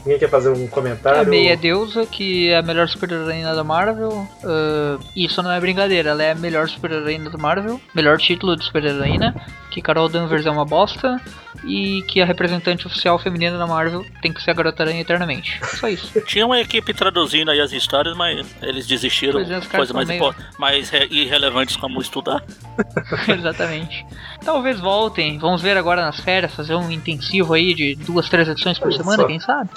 Ninguém 0.06 0.20
quer 0.20 0.30
fazer 0.30 0.50
um 0.50 0.64
A 0.64 0.68
comentário? 0.68 1.28
Meia 1.28 1.56
Deusa, 1.56 2.06
que 2.06 2.48
é 2.50 2.56
a 2.58 2.62
melhor 2.62 2.88
super-heroína 2.88 3.54
da 3.56 3.64
Marvel. 3.64 4.26
ah, 4.44 4.98
isso 5.16 5.42
não 5.42 5.50
é 5.50 5.58
brincadeira, 5.58 6.10
ela 6.10 6.22
é 6.22 6.30
a 6.30 6.34
melhor 6.36 6.68
super-heroína 6.68 7.28
da 7.28 7.36
Marvel. 7.38 7.80
Melhor 7.94 8.16
título 8.18 8.56
de 8.56 8.64
super-heroína. 8.64 9.34
Que 9.70 9.82
Carol 9.82 10.08
Danvers 10.08 10.46
é 10.46 10.50
uma 10.50 10.64
bosta. 10.64 11.20
E 11.64 12.02
que 12.02 12.20
a 12.20 12.24
representante 12.24 12.86
oficial 12.86 13.18
feminina 13.18 13.58
da 13.58 13.66
Marvel 13.66 14.04
tem 14.22 14.32
que 14.32 14.40
ser 14.40 14.52
a 14.52 14.54
Garota 14.54 14.82
Aranha 14.84 15.00
eternamente. 15.00 15.58
Só 15.64 15.88
isso. 15.88 16.20
Tinha 16.26 16.46
uma 16.46 16.60
equipe 16.60 16.94
traduzindo 16.94 17.50
aí 17.50 17.60
as 17.60 17.72
histórias, 17.72 18.16
mas 18.16 18.46
eles 18.62 18.86
desistiram. 18.86 19.40
É, 19.40 19.60
Coisas 19.62 19.90
mais, 19.90 20.06
meio- 20.06 20.34
mais 20.58 20.90
re- 20.90 21.08
irrelevantes 21.10 21.74
como 21.76 22.00
estudar. 22.00 22.44
Exatamente. 23.26 24.06
Talvez 24.44 24.78
voltem. 24.78 25.38
Vamos 25.38 25.60
ver 25.62 25.76
agora 25.76 26.02
nas 26.02 26.20
férias, 26.20 26.54
fazer 26.54 26.74
um 26.76 26.90
intensivo 26.90 27.54
aí 27.54 27.74
de 27.74 27.96
duas, 27.96 28.28
três 28.28 28.48
edições 28.48 28.78
por 28.78 28.88
Olha 28.88 28.96
semana, 28.98 29.22
só. 29.22 29.26
quem 29.26 29.40
sabe? 29.40 29.70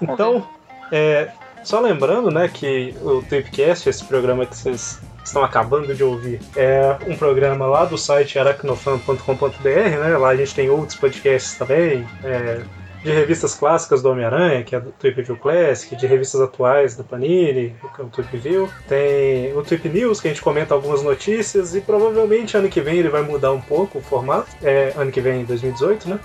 Bom, 0.00 0.12
então, 0.12 0.46
é, 0.92 1.30
só 1.62 1.80
lembrando, 1.80 2.30
né, 2.30 2.48
que 2.48 2.94
o 3.02 3.22
Tripcast, 3.22 3.88
esse 3.88 4.04
programa 4.04 4.44
que 4.46 4.56
vocês 4.56 5.00
estão 5.24 5.42
acabando 5.42 5.94
de 5.94 6.04
ouvir, 6.04 6.40
é 6.54 6.96
um 7.06 7.16
programa 7.16 7.66
lá 7.66 7.84
do 7.84 7.96
site 7.96 8.38
aracnofan.com.br, 8.38 9.64
né? 9.64 10.18
Lá 10.18 10.28
a 10.28 10.36
gente 10.36 10.54
tem 10.54 10.68
outros 10.68 10.98
podcasts 10.98 11.56
também, 11.56 12.06
é, 12.22 12.60
de 13.02 13.10
revistas 13.10 13.54
clássicas 13.54 14.02
do 14.02 14.10
Homem-Aranha, 14.10 14.62
que 14.62 14.74
é 14.74 14.80
do 14.80 14.90
Trip 14.92 15.22
View 15.22 15.36
Classic, 15.36 15.94
de 15.94 16.06
revistas 16.06 16.40
atuais 16.40 16.96
da 16.96 17.04
Panini, 17.04 17.74
que 17.94 18.00
é 18.00 18.04
o 18.04 18.08
Trip 18.08 18.36
View. 18.38 18.68
Tem 18.88 19.56
o 19.56 19.62
Trip 19.62 19.88
News, 19.88 20.20
que 20.20 20.28
a 20.28 20.30
gente 20.30 20.42
comenta 20.42 20.72
algumas 20.74 21.02
notícias, 21.02 21.74
e 21.74 21.82
provavelmente 21.82 22.56
ano 22.56 22.68
que 22.68 22.80
vem 22.80 22.98
ele 22.98 23.10
vai 23.10 23.22
mudar 23.22 23.52
um 23.52 23.60
pouco 23.60 23.98
o 23.98 24.02
formato, 24.02 24.48
é, 24.62 24.94
ano 24.96 25.12
que 25.12 25.20
vem, 25.20 25.44
2018, 25.44 26.08
né? 26.08 26.18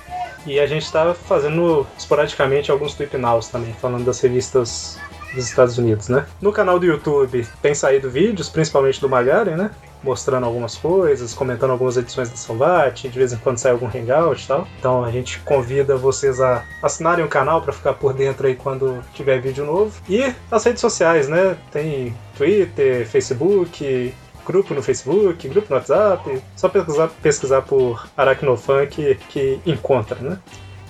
E 0.50 0.60
a 0.60 0.66
gente 0.66 0.84
está 0.84 1.14
fazendo 1.14 1.86
esporadicamente 1.96 2.72
alguns 2.72 2.96
Trip 2.96 3.16
Nows 3.16 3.50
também, 3.50 3.72
falando 3.74 4.04
das 4.04 4.20
revistas 4.20 4.98
dos 5.36 5.48
Estados 5.48 5.78
Unidos, 5.78 6.10
né? 6.10 6.26
No 6.42 6.52
canal 6.52 6.80
do 6.80 6.88
YouTube 6.88 7.48
tem 7.62 7.76
saído 7.76 8.10
vídeos, 8.10 8.50
principalmente 8.50 9.00
do 9.00 9.08
Magaren, 9.08 9.56
né? 9.56 9.70
Mostrando 10.04 10.48
algumas 10.48 10.76
coisas, 10.76 11.36
comentando 11.36 11.70
algumas 11.70 11.98
edições 11.98 12.32
da 12.32 12.36
Salvat, 12.36 13.04
de 13.04 13.10
vez 13.10 13.32
em 13.32 13.38
quando 13.38 13.60
sai 13.60 13.74
algum 13.74 13.86
hangout 13.86 14.44
e 14.44 14.48
tal. 14.48 14.68
Então 14.80 15.06
a 15.06 15.12
gente 15.12 15.38
convida 15.42 15.96
vocês 15.96 16.42
a 16.42 16.66
assinarem 16.82 17.24
o 17.24 17.28
canal 17.28 17.62
para 17.62 17.72
ficar 17.72 17.94
por 17.94 18.12
dentro 18.16 18.48
aí 18.48 18.56
quando 18.56 19.04
tiver 19.14 19.40
vídeo 19.40 19.64
novo. 19.64 20.02
E 20.10 20.34
as 20.50 20.64
redes 20.64 20.82
sociais, 20.82 21.30
né? 21.30 21.58
Tem 21.72 22.18
Twitter, 22.36 23.08
Facebook, 23.08 24.16
grupo 24.52 24.74
no 24.74 24.82
Facebook, 24.82 25.48
grupo 25.48 25.68
no 25.70 25.76
WhatsApp. 25.76 26.42
Só 26.56 26.68
pesquisar, 26.68 27.08
pesquisar 27.22 27.62
por 27.62 28.08
Aracnofan 28.18 28.88
que, 28.88 29.16
que 29.30 29.60
encontra, 29.66 30.18
né? 30.20 30.40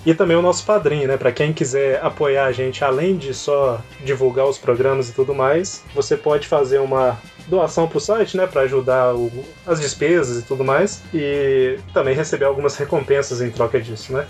E 0.06 0.14
também 0.14 0.34
o 0.34 0.40
nosso 0.40 0.64
padrinho, 0.64 1.06
né? 1.06 1.18
Para 1.18 1.30
quem 1.30 1.52
quiser 1.52 2.02
apoiar 2.02 2.46
a 2.46 2.52
gente, 2.52 2.82
além 2.82 3.18
de 3.18 3.34
só 3.34 3.78
divulgar 4.02 4.46
os 4.46 4.56
programas 4.56 5.10
e 5.10 5.12
tudo 5.12 5.34
mais, 5.34 5.84
você 5.94 6.16
pode 6.16 6.48
fazer 6.48 6.78
uma 6.78 7.18
doação 7.48 7.86
pro 7.86 8.00
site, 8.00 8.34
né? 8.34 8.46
Para 8.46 8.62
ajudar 8.62 9.14
o- 9.14 9.30
as 9.66 9.78
despesas 9.78 10.38
e 10.42 10.46
tudo 10.46 10.64
mais. 10.64 11.02
E 11.12 11.78
também 11.92 12.14
receber 12.14 12.46
algumas 12.46 12.76
recompensas 12.76 13.42
em 13.42 13.50
troca 13.50 13.78
disso, 13.78 14.14
né? 14.14 14.26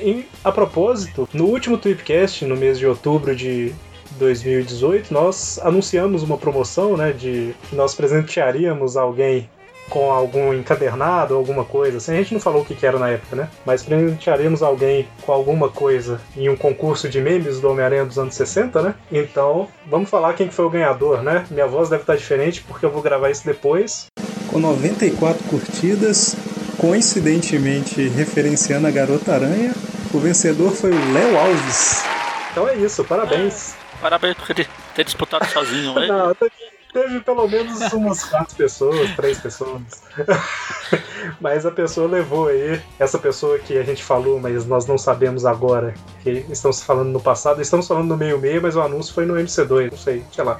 E, 0.00 0.26
a 0.42 0.50
propósito, 0.50 1.28
no 1.32 1.44
último 1.44 1.78
Tweepcast, 1.78 2.44
no 2.44 2.56
mês 2.56 2.76
de 2.78 2.86
outubro 2.86 3.36
de 3.36 3.72
2018, 4.18 5.12
nós 5.12 5.58
anunciamos 5.62 6.22
uma 6.22 6.38
promoção, 6.38 6.96
né? 6.96 7.12
De 7.12 7.54
que 7.68 7.76
nós 7.76 7.94
presentearíamos 7.94 8.96
alguém 8.96 9.48
com 9.88 10.10
algum 10.10 10.54
encadernado, 10.54 11.34
alguma 11.34 11.64
coisa 11.64 11.98
assim. 11.98 12.12
A 12.12 12.16
gente 12.16 12.32
não 12.32 12.40
falou 12.40 12.62
o 12.62 12.64
que, 12.64 12.74
que 12.74 12.86
era 12.86 12.98
na 12.98 13.10
época, 13.10 13.36
né? 13.36 13.48
Mas 13.64 13.82
presentearemos 13.82 14.62
alguém 14.62 15.06
com 15.20 15.32
alguma 15.32 15.68
coisa 15.68 16.20
em 16.36 16.48
um 16.48 16.56
concurso 16.56 17.08
de 17.08 17.20
memes 17.20 17.60
do 17.60 17.70
Homem-Aranha 17.70 18.04
dos 18.04 18.18
anos 18.18 18.34
60, 18.34 18.80
né? 18.80 18.94
Então, 19.10 19.68
vamos 19.86 20.08
falar 20.08 20.32
quem 20.32 20.48
que 20.48 20.54
foi 20.54 20.64
o 20.64 20.70
ganhador, 20.70 21.22
né? 21.22 21.44
Minha 21.50 21.66
voz 21.66 21.90
deve 21.90 22.02
estar 22.02 22.16
diferente 22.16 22.62
porque 22.66 22.86
eu 22.86 22.90
vou 22.90 23.02
gravar 23.02 23.30
isso 23.30 23.44
depois. 23.44 24.06
Com 24.48 24.58
94 24.58 25.42
curtidas, 25.44 26.36
coincidentemente 26.78 28.08
referenciando 28.08 28.86
a 28.86 28.90
Garota 28.90 29.34
Aranha, 29.34 29.74
o 30.12 30.18
vencedor 30.18 30.72
foi 30.72 30.90
o 30.90 31.12
Léo 31.12 31.38
Alves. 31.38 32.02
Então 32.50 32.68
é 32.68 32.76
isso, 32.76 33.04
parabéns. 33.04 33.81
Parabéns 34.02 34.34
por 34.34 34.46
ter, 34.48 34.68
ter 34.94 35.04
disputado 35.04 35.46
sozinho. 35.46 35.96
hein? 36.02 36.08
Não, 36.08 36.34
teve, 36.92 37.20
pelo 37.20 37.48
menos 37.48 37.80
umas 37.92 38.24
quatro 38.24 38.56
pessoas, 38.56 39.10
três 39.16 39.38
pessoas. 39.38 39.80
mas 41.40 41.64
a 41.64 41.70
pessoa 41.70 42.08
levou 42.08 42.48
aí, 42.48 42.82
essa 42.98 43.18
pessoa 43.18 43.58
que 43.60 43.78
a 43.78 43.84
gente 43.84 44.02
falou, 44.02 44.40
mas 44.40 44.66
nós 44.66 44.86
não 44.86 44.98
sabemos 44.98 45.46
agora, 45.46 45.94
que 46.22 46.44
estamos 46.50 46.82
falando 46.82 47.10
no 47.10 47.20
passado, 47.20 47.62
estamos 47.62 47.86
falando 47.86 48.08
no 48.08 48.16
meio-meio, 48.16 48.60
mas 48.60 48.74
o 48.74 48.82
anúncio 48.82 49.14
foi 49.14 49.24
no 49.24 49.34
MC2, 49.34 49.92
não 49.92 49.98
sei, 49.98 50.24
sei 50.32 50.44
lá. 50.44 50.58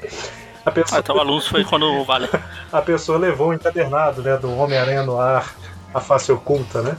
A 0.65 0.71
pessoa, 0.71 0.99
Ah, 0.99 1.01
então 1.01 1.17
o 1.17 1.21
anúncio 1.21 1.51
foi 1.51 1.65
quando 1.65 2.05
vale. 2.05 2.29
a 2.73 2.81
pessoa 2.81 3.19
levou 3.19 3.49
o 3.49 3.55
encadernado 3.55 4.23
né, 4.23 4.37
do 4.37 4.57
Homem-Aranha 4.57 5.03
no 5.03 5.21
ar, 5.21 5.53
a 5.93 6.01
face 6.01 6.31
oculta, 6.31 6.81
né? 6.81 6.97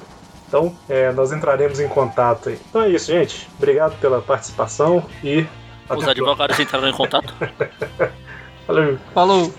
Então, 0.48 0.76
é, 0.88 1.12
nós 1.14 1.32
entraremos 1.32 1.80
em 1.80 1.88
contato 1.88 2.50
aí. 2.50 2.60
Então 2.70 2.84
é 2.84 2.90
isso, 2.90 3.12
gente. 3.12 3.50
Obrigado 3.58 4.00
pela 4.00 4.22
participação 4.22 5.04
e 5.24 5.48
Os 5.98 6.08
advogados 6.08 6.60
entraram 6.60 6.88
em 6.90 6.94
contato. 6.94 7.34
Valeu. 8.68 8.98
Falou! 9.14 9.54